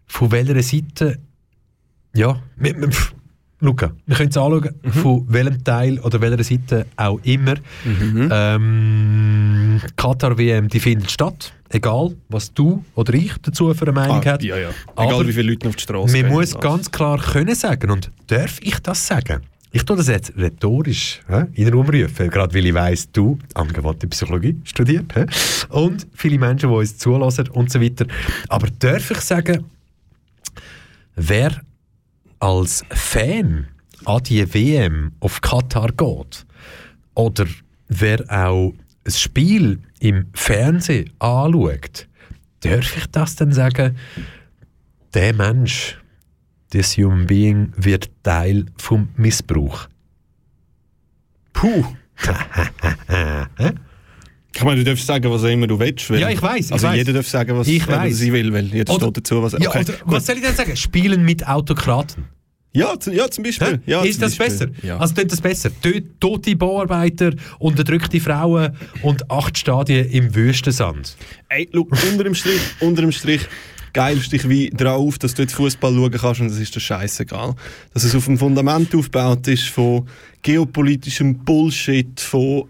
von 0.05 0.31
welcher 0.31 0.61
Seite, 0.61 1.19
ja, 2.13 2.39
wir, 2.57 2.79
wir, 2.79 2.89
pff, 2.89 3.15
Luca, 3.61 3.91
wir 4.05 4.15
können 4.17 4.29
es 4.29 4.37
anschauen, 4.37 4.69
von 5.01 5.25
welchem 5.29 5.63
Teil 5.63 5.99
oder 5.99 6.19
welcher 6.21 6.43
Seite 6.43 6.85
auch 6.97 7.19
immer. 7.23 7.55
Ähm, 7.85 9.81
Katar 9.95 10.37
WM, 10.37 10.67
die 10.67 10.79
findet 10.79 11.09
statt. 11.11 11.53
Egal, 11.69 12.15
was 12.29 12.53
du 12.53 12.83
oder 12.95 13.13
ich 13.13 13.31
dazu 13.41 13.73
für 13.73 13.83
eine 13.85 13.91
Meinung 13.93 14.21
Ah, 14.21 14.25
hast. 14.33 14.43
ja, 14.43 14.57
ja. 14.57 14.69
Aber 14.95 15.09
Egal 15.11 15.27
wie 15.27 15.33
viele 15.33 15.51
Leute 15.51 15.69
auf 15.69 15.75
die 15.75 15.83
Straße 15.83 16.11
Man 16.13 16.23
gehen. 16.25 16.31
muss 16.33 16.51
Das. 16.51 16.61
ganz 16.61 16.91
klar 16.91 17.17
können 17.19 17.55
sagen. 17.55 17.89
Und 17.91 18.11
darf 18.27 18.59
ich 18.61 18.77
das 18.79 19.05
sagen? 19.07 19.41
Ich 19.71 19.83
tue 19.83 19.97
das 19.97 20.07
jetzt 20.07 20.33
rhetorisch 20.37 21.19
hä, 21.27 21.45
in 21.53 21.65
den 21.65 21.73
Raum 21.73 21.89
rufen, 21.89 22.29
gerade 22.29 22.53
weil 22.53 22.65
ich 22.65 22.73
weiss, 22.73 23.11
du 23.11 23.37
angewandte 23.55 24.07
Psychologie 24.07 24.55
studiert 24.63 25.13
hä, 25.15 25.25
und 25.69 26.07
viele 26.13 26.37
Menschen, 26.39 26.69
die 26.69 26.75
uns 26.75 26.97
zulassen 26.97 27.49
und 27.49 27.69
so 27.71 27.81
weiter. 27.81 28.05
Aber 28.47 28.67
darf 28.79 29.11
ich 29.11 29.19
sagen, 29.19 29.65
wer 31.15 31.51
als 32.39 32.83
Fan 32.89 33.67
an 34.05 34.23
die 34.23 34.53
WM 34.53 35.13
auf 35.19 35.41
Katar 35.41 35.91
geht 35.91 36.45
oder 37.15 37.45
wer 37.87 38.23
auch 38.29 38.73
ein 39.05 39.11
Spiel 39.11 39.79
im 39.99 40.27
Fernsehen 40.33 41.11
anschaut, 41.19 42.07
darf 42.61 42.97
ich 42.97 43.07
das 43.11 43.35
dann 43.35 43.51
sagen, 43.51 43.97
der 45.13 45.33
Mensch, 45.33 45.99
das 46.71 46.97
Human 46.97 47.25
Being, 47.25 47.71
wird 47.77 48.11
Teil 48.23 48.65
vom 48.77 49.09
Missbrauch. 49.15 49.87
Puh. 51.53 51.85
Ich 54.55 54.63
meine, 54.63 54.77
du 54.77 54.89
darfst 54.89 55.05
sagen, 55.05 55.29
was 55.29 55.43
immer 55.43 55.67
du 55.67 55.77
willst. 55.77 56.09
Ja, 56.09 56.29
ich 56.29 56.41
weiß. 56.41 56.71
Also 56.71 56.87
weiss. 56.87 56.95
jeder 56.97 57.13
darf 57.13 57.27
sagen, 57.27 57.57
was, 57.57 57.67
weiss. 57.67 58.17
sie 58.17 58.31
will, 58.31 58.53
weil 58.53 58.65
jeder 58.67 58.93
Oder- 58.93 59.07
steht 59.07 59.17
dazu, 59.17 59.43
was 59.43 59.51
Ja, 59.53 59.69
okay, 59.69 59.79
oder, 59.81 59.93
gut. 59.93 60.01
was 60.05 60.25
soll 60.25 60.35
ich 60.37 60.43
denn 60.43 60.55
sagen? 60.55 60.75
Spielen 60.77 61.25
mit 61.25 61.45
Autokraten. 61.45 62.25
Ja, 62.71 62.93
ja, 63.11 63.29
zum 63.31 63.43
Beispiel. 63.45 63.81
Ja, 63.85 64.01
ist 64.03 64.21
das 64.21 64.35
Beispiel. 64.35 64.67
besser? 64.67 64.85
Ja. 64.85 64.97
Also 64.97 65.13
tut 65.13 65.31
das 65.31 65.39
besser? 65.39 65.69
Tote 66.19 66.55
Bauarbeiter, 66.57 67.31
unterdrückte 67.59 68.19
Frauen 68.19 68.75
und 69.01 69.29
acht 69.31 69.57
Stadien 69.57 70.09
im 70.09 70.35
Wüstensand. 70.35 71.15
Ey, 71.47 71.69
look, 71.71 71.91
unter 72.11 72.25
dem 72.25 72.35
Strich, 72.35 72.59
unter 72.81 73.01
dem 73.01 73.13
Strich 73.13 73.41
geilst 73.93 74.33
dich 74.33 74.47
wie 74.49 74.69
drauf, 74.71 75.17
dass 75.17 75.33
du 75.35 75.43
jetzt 75.43 75.55
Fußball 75.55 75.93
schauen 75.93 76.11
kannst 76.11 76.41
und 76.41 76.49
das 76.49 76.59
ist 76.59 76.75
dir 76.75 76.81
scheißegal. 76.81 77.55
Dass 77.93 78.03
es 78.03 78.13
auf 78.13 78.27
einem 78.27 78.37
Fundament 78.37 78.93
aufgebaut 78.93 79.47
ist 79.47 79.69
von 79.69 80.05
geopolitischem 80.41 81.45
Bullshit, 81.45 82.19
von 82.19 82.65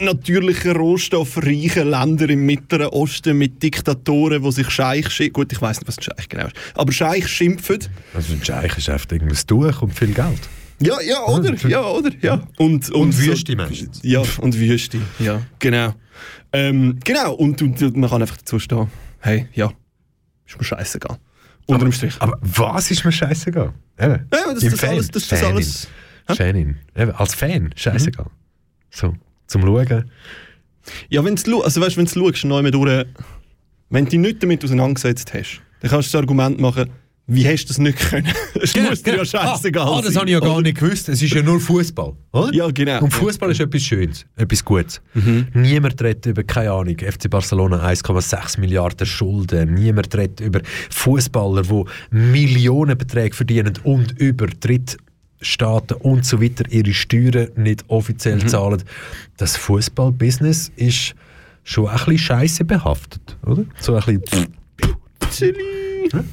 natürlichen 0.00 0.72
rohstoffreichen 0.76 1.90
Ländern 1.90 2.28
im 2.30 2.46
Mittleren 2.46 2.88
Osten 2.88 3.38
mit 3.38 3.62
Diktatoren, 3.62 4.42
die 4.42 4.52
sich 4.52 4.70
Scheich 4.70 5.08
schimpfen. 5.10 5.32
Gut, 5.32 5.52
ich 5.52 5.60
weiß 5.60 5.80
nicht, 5.80 5.88
was 5.88 5.98
ein 5.98 6.02
Scheich 6.02 6.28
genau 6.28 6.46
ist. 6.46 6.56
Aber 6.74 6.92
Scheich 6.92 7.26
schimpfen. 7.28 7.78
Also 8.14 8.32
ein 8.34 8.44
Scheich 8.44 8.76
ist 8.76 8.88
einfach 8.88 9.10
irgendwas 9.10 9.46
Tuch 9.46 9.82
und 9.82 9.94
viel 9.94 10.12
Geld. 10.12 10.40
Ja, 10.80 11.00
ja, 11.00 11.24
oder? 11.26 11.54
Ja, 11.68 11.82
oder? 11.84 12.10
Ja. 12.20 12.46
Und, 12.58 12.88
Und 12.90 13.12
so- 13.12 13.22
Wüste 13.26 13.56
meistens. 13.56 14.00
Ja, 14.02 14.22
und 14.40 14.56
Wüste. 14.58 14.98
Ja, 15.18 15.42
genau. 15.58 15.94
Ähm, 16.52 16.98
genau, 17.04 17.34
und, 17.34 17.60
und, 17.62 17.82
und 17.82 17.96
man 17.96 18.08
kann 18.10 18.22
einfach 18.22 18.36
dazu 18.36 18.58
stehen, 18.58 18.88
hey, 19.20 19.48
ja, 19.54 19.72
ist 20.46 20.56
mir 20.56 20.64
scheißegal. 20.64 21.18
Unter 21.66 21.84
dem 21.84 21.92
Strich. 21.92 22.14
Aber 22.20 22.38
was 22.40 22.90
ist 22.90 23.04
mir 23.04 23.12
scheißegal? 23.12 23.72
Eben. 23.98 24.26
Ja, 24.32 24.54
das- 24.54 24.62
Im 24.62 24.70
das 24.70 24.84
alles- 24.84 25.10
das- 25.10 25.28
das 25.28 25.40
Fanin. 25.40 25.56
alles- 25.56 25.88
Fanin. 26.36 26.76
Als 27.16 27.34
Fan, 27.34 27.70
scheißegal. 27.74 28.26
Mhm. 28.26 28.30
So, 28.90 29.14
zum 29.48 29.62
Schauen. 29.62 30.10
Ja, 31.08 31.24
wenn 31.24 31.34
du 31.34 31.62
also 31.62 31.80
weißt, 31.80 31.96
wenn 31.96 32.06
du 32.06 32.12
schaust, 32.12 32.44
neu 32.44 32.62
mit 32.62 32.74
durch, 32.74 33.04
wenn 33.90 34.04
du 34.04 34.10
dich 34.12 34.20
nicht 34.20 34.42
damit 34.42 34.64
auseinandergesetzt 34.64 35.34
hast, 35.34 35.60
dann 35.80 35.90
kannst 35.90 36.08
du 36.08 36.12
das 36.12 36.20
Argument 36.22 36.60
machen, 36.60 36.90
wie 37.30 37.46
hast 37.46 37.64
du 37.64 37.68
das 37.68 37.78
nicht 37.78 37.98
können? 37.98 38.32
Es 38.54 38.74
muss 38.74 39.02
dir 39.02 39.16
ja 39.16 39.24
scheißegal 39.24 39.86
ah, 39.86 39.98
ah, 39.98 40.02
das 40.02 40.16
habe 40.16 40.26
ich 40.26 40.32
ja 40.32 40.40
gar 40.40 40.54
oder? 40.54 40.62
nicht 40.62 40.78
gewusst. 40.78 41.10
Es 41.10 41.20
ist 41.20 41.34
ja 41.34 41.42
nur 41.42 41.60
Fußball, 41.60 42.14
oder? 42.32 42.54
Ja, 42.54 42.70
genau. 42.70 43.02
Und 43.02 43.12
Fußball 43.12 43.50
ist 43.50 43.60
etwas 43.60 43.82
Schönes, 43.82 44.24
etwas 44.34 44.64
Gutes. 44.64 45.02
Mhm. 45.12 45.46
Niemand 45.52 46.00
redet 46.02 46.24
über, 46.24 46.42
keine 46.42 46.72
Ahnung, 46.72 46.96
FC 46.98 47.28
Barcelona 47.28 47.86
1,6 47.86 48.58
Milliarden 48.58 49.06
Schulden. 49.06 49.74
Niemand 49.74 50.14
redet 50.16 50.40
über 50.40 50.60
Fußballer, 50.90 51.62
die 51.64 51.84
Millionenbeträge 52.10 53.36
verdienen 53.36 53.74
und 53.84 54.18
über 54.18 54.46
Drittstaaten 55.38 55.96
und 55.98 56.24
so 56.24 56.40
weiter 56.42 56.64
ihre 56.70 56.92
Steuern 56.92 57.48
nicht 57.56 57.84
offiziell 57.88 58.36
Mhm. 58.38 58.48
zahlen. 58.48 58.82
Das 59.36 59.56
Fußballbusiness 59.56 60.72
ist 60.76 61.14
schon 61.64 61.86
ein 61.88 61.96
bisschen 61.96 62.18
scheiße 62.18 62.64
behaftet, 62.64 63.36
oder? 63.46 63.64
So 63.80 63.94
ein 63.94 64.20
bisschen. 65.20 65.54
Ja. 66.12 66.24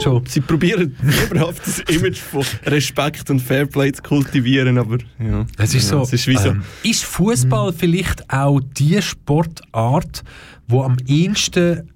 So. 0.00 0.22
Sie 0.28 0.40
probieren 0.40 0.94
überhaupt 1.30 1.60
das 1.66 1.80
Image 1.80 2.18
von 2.18 2.44
Respekt 2.66 3.30
und 3.30 3.40
Fairplay 3.40 3.90
zu 3.92 4.02
kultivieren, 4.02 4.78
aber 4.78 4.98
ja. 5.18 5.44
Es 5.58 5.74
ist 5.74 5.90
ja, 5.90 5.96
so. 5.98 6.02
Es 6.02 6.12
ist 6.12 6.26
wie 6.28 6.36
so. 6.36 6.50
ähm, 6.50 6.62
ist 6.84 7.04
Fußball 7.04 7.72
vielleicht 7.72 8.30
auch 8.32 8.60
die 8.60 9.00
Sportart, 9.02 10.22
wo 10.68 10.84
am 10.84 10.98
ehesten 11.06 11.90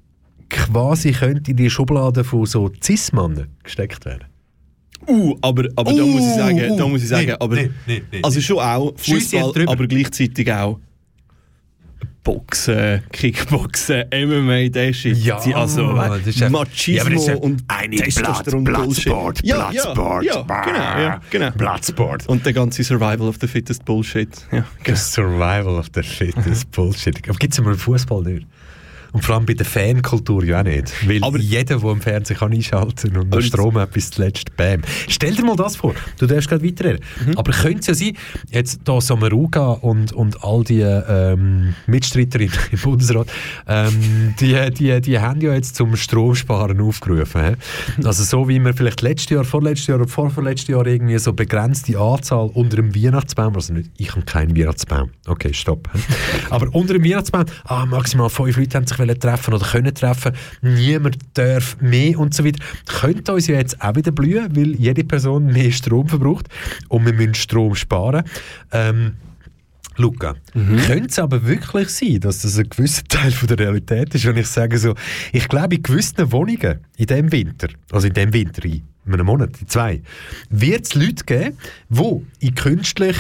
quasi 0.51 1.13
könnte 1.13 1.53
in 1.53 1.57
die 1.59 1.71
Schublade 1.71 2.25
von 2.25 2.45
so 2.45 2.73
Cis-Mannen 2.83 3.47
gesteckt 3.63 4.05
werden? 4.05 4.25
Uh, 5.07 5.37
aber, 5.41 5.69
aber 5.77 5.93
da 5.93 6.03
Uh, 6.03 6.07
muss 6.07 6.23
ich 6.23 6.35
sagen, 6.35 6.77
da 6.77 6.85
uh, 6.85 6.89
muss 6.89 7.03
ich 7.03 7.09
sagen, 7.09 7.27
nee, 7.27 7.37
aber 7.39 7.57
nee, 7.57 7.71
nee, 7.87 8.03
also 8.23 8.41
schon 8.41 8.59
auch 8.59 8.93
Fußball, 8.97 9.53
aber 9.67 9.87
gleichzeitig 9.87 10.53
auch 10.53 10.79
Boxen, 12.25 13.03
Kickboxen, 13.11 14.05
MMA, 14.13 14.69
der 14.69 14.93
Shit. 14.93 15.17
Ja, 15.19 15.39
also 15.39 15.93
das 15.93 16.27
ist 16.29 16.39
ja- 16.39 16.51
Machismo 16.51 17.11
Ja, 17.11 17.35
das 17.35 17.41
und 17.41 17.65
eine 17.67 17.97
Testosteron 17.97 18.63
Bullshit. 18.63 19.05
Bloodsport, 19.07 19.41
ja, 19.45 19.73
ja, 19.73 19.85
ja, 19.85 19.93
genau, 19.93 21.01
ja, 21.01 21.21
genau. 21.31 21.51
Bloodsport. 21.51 22.29
Und 22.29 22.47
der 22.47 22.53
ganze 22.53 22.85
Survival 22.85 23.23
of 23.23 23.39
the 23.41 23.49
Fittest 23.49 23.85
Bullshit. 23.85 24.29
Ja, 24.53 24.59
genau. 24.59 24.67
Das 24.85 25.13
Survival 25.13 25.79
of 25.79 25.87
the 25.93 26.03
Fittest 26.03 26.71
Bullshit. 26.71 27.29
Aber 27.29 27.39
gibt 27.39 27.55
es 27.55 27.59
im 27.59 27.77
Fußball 27.77 28.23
nicht? 28.23 28.47
Und 29.13 29.25
vor 29.25 29.35
allem 29.35 29.47
bei 29.47 29.55
der 29.55 29.67
Fankultur 29.67 30.43
ja 30.45 30.61
auch 30.61 30.65
nicht. 30.65 30.93
Weil 31.07 31.41
jeder, 31.41 31.79
der 31.79 31.91
im 31.91 32.01
Fernsehen 32.01 32.39
kann 32.39 32.53
einschalten 32.53 33.17
und 33.17 33.33
der 33.33 33.43
Strom 33.43 33.77
hat 33.79 33.93
bis 33.93 34.11
zuletzt, 34.11 34.57
bam. 34.57 34.81
Stell 35.09 35.35
dir 35.35 35.45
mal 35.45 35.57
das 35.57 35.77
vor, 35.77 35.95
du 36.19 36.27
darfst 36.27 36.49
gerade 36.49 36.65
weiterreden. 36.65 37.01
Aber 37.37 37.53
könnte 37.53 37.81
es 37.81 37.87
ja 37.89 37.95
sein, 37.95 38.17
jetzt 38.51 38.81
da 38.85 39.01
Samaruga 39.01 39.73
und, 39.73 40.13
und 40.13 40.43
all 40.43 40.65
die 40.65 40.81
ähm, 40.81 41.75
Mitstreiter 41.87 42.41
im, 42.41 42.51
Bundesrat, 42.83 43.29
ähm, 43.69 44.35
die, 44.41 44.57
die, 44.71 45.01
die 45.01 45.19
haben 45.19 45.41
ja 45.41 45.53
jetzt 45.53 45.77
zum 45.77 45.95
Stromsparen 45.95 46.81
aufgerufen. 46.81 47.43
hä? 47.43 47.57
Also 48.05 48.25
so 48.25 48.49
wie 48.49 48.59
wir 48.59 48.73
vielleicht 48.73 49.03
letztes 49.03 49.31
Jahr, 49.31 49.45
vorletztes 49.45 49.89
Jahr 49.89 50.01
oder 50.01 50.09
vorvorletztes 50.09 50.69
Jahr 50.69 50.87
irgendwie 50.87 51.19
so 51.19 51.33
begrenzte 51.33 51.99
Anzahl 51.99 52.51
unter 52.55 52.77
dem 52.77 52.95
Weihnachtsbaum, 52.95 53.55
also 53.55 53.75
nicht, 53.75 53.91
ich 53.99 54.11
habe 54.13 54.23
keinen 54.23 54.57
Weihnachtsbaum, 54.57 55.11
okay, 55.27 55.53
stopp. 55.53 55.91
Aber 56.51 56.75
unter 56.75 56.95
dem 56.95 57.05
Weihnachtsbaum, 57.05 57.45
ah, 57.65 57.85
maximal 57.85 58.31
fünf 58.31 58.57
Leute 58.57 58.79
haben 58.79 58.87
sich 58.87 59.02
wollen 59.03 59.21
treffen 59.21 59.55
oder 59.55 59.67
können 59.67 59.95
treffen, 59.95 60.33
niemand 60.63 61.19
darf 61.35 61.77
mehr 61.81 62.19
und 62.19 62.35
so 62.35 62.45
weiter. 62.45 62.63
Könnte 62.87 63.33
uns 63.35 63.47
ja 63.47 63.57
jetzt 63.57 63.81
auch 63.83 63.95
wieder 63.95 64.13
blühen, 64.13 64.55
weil 64.57 64.75
jede 64.77 65.05
Person 65.05 65.47
mehr 65.47 65.71
Strom 65.73 66.09
verbraucht 66.09 66.49
und 66.89 67.05
wir 67.05 67.13
müssen 67.13 67.35
Strom 67.35 67.75
sparen. 67.75 68.25
Ähm, 68.73 69.15
Luca, 69.97 70.35
könnte 70.53 71.09
es 71.09 71.19
aber 71.19 71.47
wirklich 71.47 71.91
sein, 71.91 72.21
dass 72.21 72.41
das 72.43 72.59
ein 72.59 72.69
gewisser 72.69 73.05
Teil 73.05 73.31
von 73.31 73.49
der 73.49 73.59
Realität 73.59 74.15
ist, 74.15 74.25
wenn 74.25 74.37
ich 74.39 74.47
sage 74.47 74.79
so, 74.79 74.95
ich 75.33 75.49
glaube 75.49 75.77
in 75.77 75.83
gewissen 75.83 76.33
Wohnungen 76.33 76.79
in 76.97 77.07
diesem 77.07 77.31
Winter, 77.31 77.69
also 77.91 78.07
in 78.07 78.15
diesem 78.15 78.33
Winter, 78.33 78.65
in 78.65 78.83
einem 79.07 79.27
Monat, 79.27 79.61
in 79.61 79.69
zwei, 79.69 80.01
wird 80.49 80.87
es 80.87 80.95
Leute 80.95 81.25
geben, 81.25 81.59
die 81.91 82.47
in 82.47 82.55
künstlich 82.55 83.17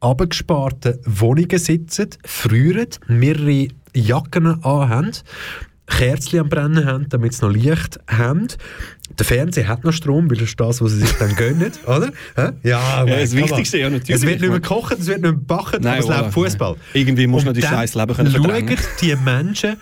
abgesparten 0.00 0.98
Wohnungen 1.04 1.58
sitzen, 1.58 2.08
frieren, 2.24 2.88
mehrere 3.06 3.68
Jacken 3.94 4.46
anhaben, 4.64 5.12
Kerzen 5.86 6.38
am 6.40 6.48
Brennen 6.48 6.86
haben, 6.86 7.08
damit 7.10 7.34
sie 7.34 7.44
noch 7.44 7.52
Licht 7.52 7.98
haben. 8.08 8.48
Der 9.18 9.26
Fernseher 9.26 9.68
hat 9.68 9.84
noch 9.84 9.92
Strom, 9.92 10.30
weil 10.30 10.38
das 10.38 10.48
ist 10.48 10.60
das, 10.60 10.80
was 10.80 10.92
sie 10.92 11.00
sich 11.00 11.12
dann 11.18 11.34
gönnen, 11.36 11.72
oder? 11.86 12.10
Ja, 12.36 12.52
Ja, 12.62 13.04
das. 13.04 13.34
Wichtigste, 13.36 13.78
ja, 13.78 13.90
natürlich. 13.90 14.10
Es 14.10 14.22
wird 14.22 14.40
nicht 14.40 14.48
mehr 14.50 14.60
gekocht, 14.60 14.92
es 14.98 15.06
wird 15.06 15.18
nicht 15.20 15.22
mehr 15.22 15.32
gebacken, 15.32 15.84
aber 15.86 15.98
es 15.98 16.06
läuft 16.08 16.32
Fußball. 16.32 16.76
Irgendwie 16.94 17.26
muss 17.26 17.44
man 17.44 17.52
die 17.54 17.62
scheiß 17.62 17.94
Leben 17.94 18.14
können 18.14 18.30
verdrängen. 18.30 18.76
Schauen 18.78 18.86
die 19.02 19.16
Menschen 19.16 19.76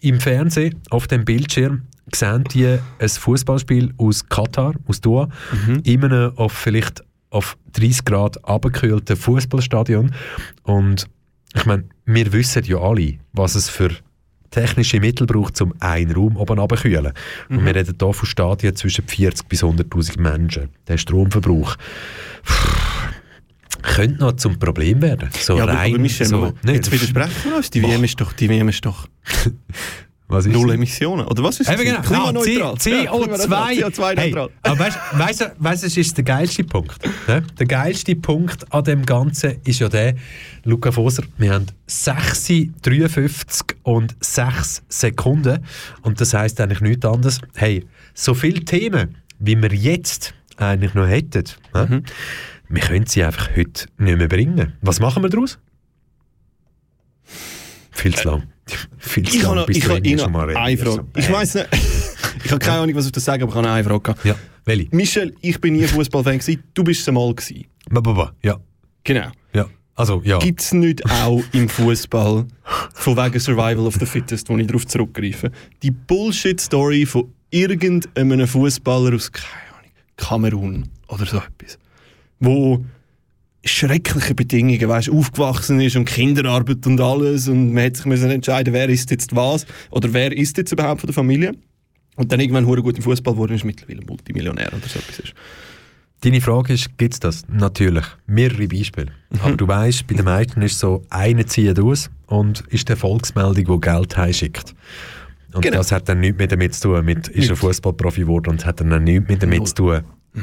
im 0.00 0.20
Fernsehen 0.20 0.82
auf 0.90 1.06
dem 1.06 1.24
Bildschirm, 1.24 1.82
sehen 2.12 2.44
die 2.52 2.66
ein 2.98 3.08
Fußballspiel 3.08 3.94
aus 3.96 4.28
Katar, 4.28 4.74
aus 4.86 5.00
Doha, 5.00 5.28
Mhm. 5.66 5.80
in 5.84 6.04
einem 6.04 6.32
auf 6.36 6.52
vielleicht 6.52 7.02
auf 7.30 7.56
30 7.72 8.04
Grad 8.04 8.44
abgekühlten 8.44 9.16
Fußballstadion. 9.16 10.12
Und 10.64 11.06
ich 11.56 11.64
meine, 11.66 11.84
wir 12.04 12.32
wissen 12.32 12.64
ja 12.64 12.78
alle, 12.78 13.14
was 13.32 13.54
es 13.54 13.68
für 13.68 13.90
technische 14.50 15.00
Mittel 15.00 15.26
braucht, 15.26 15.60
um 15.60 15.74
einen 15.80 16.12
Raum 16.12 16.36
oben 16.36 16.58
abzukühlen. 16.58 17.12
Und 17.48 17.56
Mhm. 17.62 17.66
wir 17.66 17.74
reden 17.74 17.96
hier 18.00 18.12
von 18.12 18.26
Stadien 18.26 18.76
zwischen 18.76 19.06
40 19.06 19.48
bis 19.48 19.62
100'000 19.62 20.18
Menschen. 20.20 20.68
Der 20.88 20.96
Stromverbrauch 20.98 21.76
könnte 23.82 24.20
noch 24.20 24.32
zum 24.36 24.58
Problem 24.58 25.02
werden. 25.02 25.28
So 25.38 25.56
ja, 25.56 25.64
aber, 25.64 25.74
rein, 25.74 25.92
aber 25.92 26.00
Michel, 26.02 26.26
so, 26.26 26.40
so, 26.40 26.52
nicht? 26.62 26.74
jetzt 26.76 26.92
widersprechen 26.92 27.50
wir 27.50 27.56
uns. 27.56 27.70
Die 27.70 27.82
WM 27.82 28.04
ist 28.04 28.20
doch, 28.20 28.32
die 28.32 28.48
WM 28.48 28.68
ist 28.68 28.84
doch 28.84 29.06
Null? 30.28 30.72
Emissionen. 30.72 31.26
Oder 31.26 31.42
was 31.44 31.60
ist 31.60 31.68
es? 31.70 31.80
genau. 31.80 32.00
Klimaneutral. 32.00 32.72
Ah, 32.74 32.76
C- 32.76 32.90
Ja, 33.04 33.10
klimaneutral, 33.12 33.74
CO2. 33.74 33.84
CO2-neutral. 33.84 34.16
Hey, 34.16 34.34
aber 34.62 34.78
weißt 34.78 35.40
du, 35.40 35.52
weißt, 35.58 35.84
es 35.84 35.96
ist 35.96 36.16
der 36.16 36.24
geilste 36.24 36.64
Punkt. 36.64 36.98
Ne? 37.28 37.42
Der 37.58 37.66
geilste 37.66 38.16
Punkt 38.16 38.72
an 38.72 38.84
dem 38.84 39.06
Ganzen 39.06 39.56
ist 39.64 39.78
ja 39.80 39.88
der, 39.88 40.14
Luca 40.64 40.90
Foser, 40.90 41.22
wir 41.38 41.52
haben 41.54 41.66
6, 41.86 42.48
53 42.82 43.76
und 43.84 44.16
6 44.20 44.82
Sekunden. 44.88 45.64
Und 46.02 46.20
das 46.20 46.34
heisst 46.34 46.60
eigentlich 46.60 46.80
nichts 46.80 47.06
anderes. 47.06 47.40
Hey, 47.54 47.86
so 48.14 48.34
viele 48.34 48.64
Themen, 48.64 49.16
wie 49.38 49.60
wir 49.60 49.72
jetzt 49.72 50.34
eigentlich 50.56 50.94
noch 50.94 51.06
hätten, 51.06 51.44
ne? 51.74 51.86
Mhm. 51.88 52.02
wir 52.68 52.82
können 52.82 53.06
sie 53.06 53.22
einfach 53.22 53.50
heute 53.56 53.86
nicht 53.98 54.18
mehr 54.18 54.28
bringen. 54.28 54.72
Was 54.80 54.98
machen 55.00 55.22
wir 55.22 55.30
daraus? 55.30 55.58
Viel 57.96 58.14
zu 58.14 58.28
lang. 58.28 58.42
Viel 58.98 59.24
zu 59.24 59.36
Ich 59.36 59.42
lang, 59.42 59.54
noch, 59.56 59.68
ich 59.68 59.88
habe 59.88 60.16
noch 60.16 60.30
mal 60.30 60.50
eine 60.50 60.66
redest. 60.68 60.94
Frage. 60.96 61.06
Ich 61.16 61.32
weiß 61.32 61.54
nicht, 61.54 61.68
ich 62.44 62.50
habe 62.50 62.58
keine 62.58 62.80
Ahnung, 62.80 62.94
was 62.96 63.06
ich 63.06 63.12
das 63.12 63.24
sagen, 63.24 63.42
aber 63.42 63.52
ich 63.52 63.56
habe 63.56 63.66
noch 63.66 63.74
eine 63.74 63.84
Frage. 63.84 64.00
gehabt. 64.00 64.24
Ja, 64.24 64.34
welche? 64.64 64.94
Michel, 64.94 65.34
ich 65.40 65.60
bin 65.60 65.74
nie 65.74 65.84
Fußballfan 65.84 66.38
gewesen, 66.38 66.62
du 66.74 66.84
bist 66.84 67.00
es 67.00 67.08
einmal 67.08 67.34
gewesen. 67.34 67.66
Ja. 68.42 68.58
Genau. 69.04 69.28
Ja. 69.54 69.66
Also, 69.94 70.20
ja. 70.24 70.38
Gibt 70.38 70.60
es 70.60 70.72
nicht 70.72 71.04
auch 71.10 71.42
im 71.52 71.68
Fußball, 71.68 72.46
von 72.92 73.16
wegen 73.16 73.40
Survival 73.40 73.86
of 73.86 73.94
the 73.94 74.04
Fittest, 74.04 74.48
wo 74.50 74.58
ich 74.58 74.66
darauf 74.66 74.86
zurückgreife, 74.86 75.50
die 75.82 75.90
Bullshit-Story 75.90 77.06
von 77.06 77.32
irgendeinem 77.50 78.46
Fußballer 78.46 79.14
aus, 79.14 79.32
keine 79.32 79.46
Ahnung, 79.78 79.90
Kamerun 80.16 80.88
oder 81.08 81.24
so 81.24 81.38
etwas, 81.38 81.78
wo 82.40 82.84
schreckliche 83.66 84.34
Bedingungen, 84.34 84.88
weißt, 84.88 85.10
aufgewachsen 85.10 85.80
ist 85.80 85.96
und 85.96 86.04
Kinderarbeit 86.04 86.86
und 86.86 87.00
alles 87.00 87.48
und 87.48 87.72
man 87.72 87.84
hat 87.84 87.96
sich 87.96 88.06
müssen 88.06 88.30
entscheiden, 88.30 88.72
wer 88.72 88.88
ist 88.88 89.10
jetzt 89.10 89.34
was 89.34 89.66
oder 89.90 90.12
wer 90.12 90.32
ist 90.36 90.56
jetzt 90.56 90.72
überhaupt 90.72 91.00
von 91.00 91.08
der 91.08 91.14
Familie 91.14 91.52
und 92.16 92.32
dann 92.32 92.40
irgendwann 92.40 92.66
hure 92.66 92.82
gut 92.82 92.96
im 92.96 93.02
Fußball 93.02 93.34
geworden 93.34 93.54
ist, 93.54 93.64
mittlerweile 93.64 94.04
Multimillionär 94.06 94.68
oder 94.68 94.86
so 94.86 94.98
etwas 94.98 95.18
ist. 95.18 95.34
Deine 96.22 96.40
Frage 96.40 96.72
ist, 96.72 96.96
gibt 96.96 97.14
es 97.14 97.20
das? 97.20 97.44
Natürlich. 97.48 98.04
Mehrere 98.26 98.66
Beispiele. 98.68 99.12
Mhm. 99.30 99.40
Aber 99.42 99.56
du 99.56 99.68
weißt, 99.68 100.06
bei 100.06 100.14
den 100.14 100.24
meisten 100.24 100.62
ist 100.62 100.78
so, 100.78 101.04
einer 101.10 101.46
zieht 101.46 101.78
aus 101.78 102.10
und 102.26 102.64
ist 102.70 102.88
die 102.88 102.92
Erfolgsmeldung, 102.92 103.80
die 103.80 103.80
Geld 103.80 104.16
heimschickt. 104.16 104.74
Und 105.52 105.62
Genau. 105.62 105.76
das 105.78 105.92
hat 105.92 106.08
dann 106.08 106.20
nichts 106.20 106.38
mehr 106.38 106.48
damit 106.48 106.74
zu 106.74 106.88
tun, 106.88 107.04
mit, 107.04 107.28
ist 107.28 107.48
er 107.50 107.56
Fußballprofi 107.56 108.22
geworden 108.22 108.50
und 108.50 108.66
hat 108.66 108.80
dann 108.80 109.04
nichts 109.04 109.28
mehr 109.28 109.38
damit 109.38 109.68
zu 109.68 109.74
tun, 109.74 110.00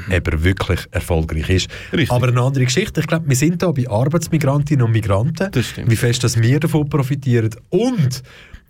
ob 0.10 0.28
er 0.28 0.44
wirklich 0.44 0.80
erfolgreich 0.92 1.50
ist. 1.50 1.70
Mhm. 1.70 1.98
Richtig. 1.98 2.12
Aber 2.12 2.28
eine 2.28 2.42
andere 2.42 2.66
Geschichte. 2.66 3.02
Ich 3.02 3.08
glaube, 3.08 3.28
wir 3.28 3.36
sind 3.36 3.62
da 3.62 3.72
bei 3.72 3.88
Arbeitsmigrantinnen 3.90 4.86
und 4.86 4.92
Migranten. 4.92 5.50
Wie 5.86 5.96
fest, 5.96 6.24
dass 6.24 6.42
wir 6.42 6.60
davon 6.60 6.90
profitieren 6.90 7.56
und 7.70 8.24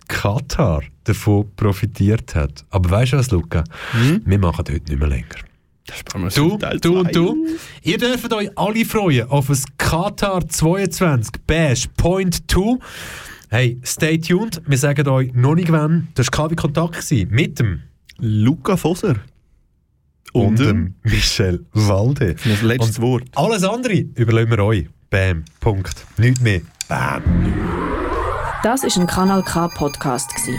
Katar 0.07 0.83
davon 1.03 1.49
profitiert 1.55 2.35
hat. 2.35 2.65
Aber 2.69 2.89
weißt 2.89 3.13
du 3.13 3.17
was, 3.17 3.31
Luca? 3.31 3.63
Mhm. 3.93 4.21
Wir 4.25 4.39
machen 4.39 4.59
heute 4.59 4.73
nicht 4.73 4.99
mehr 4.99 5.07
länger. 5.07 5.35
Du, 6.33 6.57
du 6.81 6.99
und 6.99 7.15
du. 7.15 7.45
Ihr 7.83 7.97
dürft 7.97 8.31
euch 8.31 8.49
alle 8.57 8.85
freuen 8.85 9.29
auf 9.29 9.49
ein 9.49 9.59
Qatar 9.77 10.47
22 10.47 11.33
Bash 11.45 11.87
Point 11.97 12.49
2. 12.49 12.77
Hey, 13.49 13.79
stay 13.83 14.17
tuned. 14.17 14.61
Wir 14.65 14.77
sagen 14.77 15.07
euch 15.09 15.33
noch 15.33 15.55
nicht 15.55 15.71
wann. 15.71 16.07
Das 16.15 16.27
war 16.27 16.47
KW 16.47 16.55
Kontakt 16.55 17.11
mit 17.29 17.59
dem 17.59 17.81
Luca 18.17 18.77
Foser. 18.77 19.17
Und, 20.33 20.45
Und 20.47 20.59
dem 20.59 20.95
Michel 21.03 21.65
Walde. 21.73 22.35
Das 22.35 22.61
letzte 22.61 23.01
Und 23.01 23.01
Wort. 23.01 23.23
Alles 23.35 23.63
andere 23.63 23.93
überlassen 23.93 24.49
wir 24.49 24.59
euch. 24.63 24.89
Bam. 25.09 25.45
Punkt. 25.59 26.05
Nicht 26.17 26.41
mehr. 26.41 26.61
Bam. 26.89 27.21
Das 28.63 28.83
ist 28.83 28.97
ein 28.97 29.07
Kanal 29.07 29.43
K 29.43 29.67
Podcast 29.67 30.33
gsi. 30.35 30.57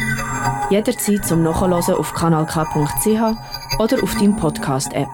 Jederzeit 0.71 1.25
zum 1.27 1.43
Nachhören 1.43 1.73
auf 1.73 2.13
kanalk.ch 2.13 3.79
oder 3.79 4.03
auf 4.03 4.15
deinem 4.15 4.37
Podcast 4.37 4.93
App. 4.93 5.09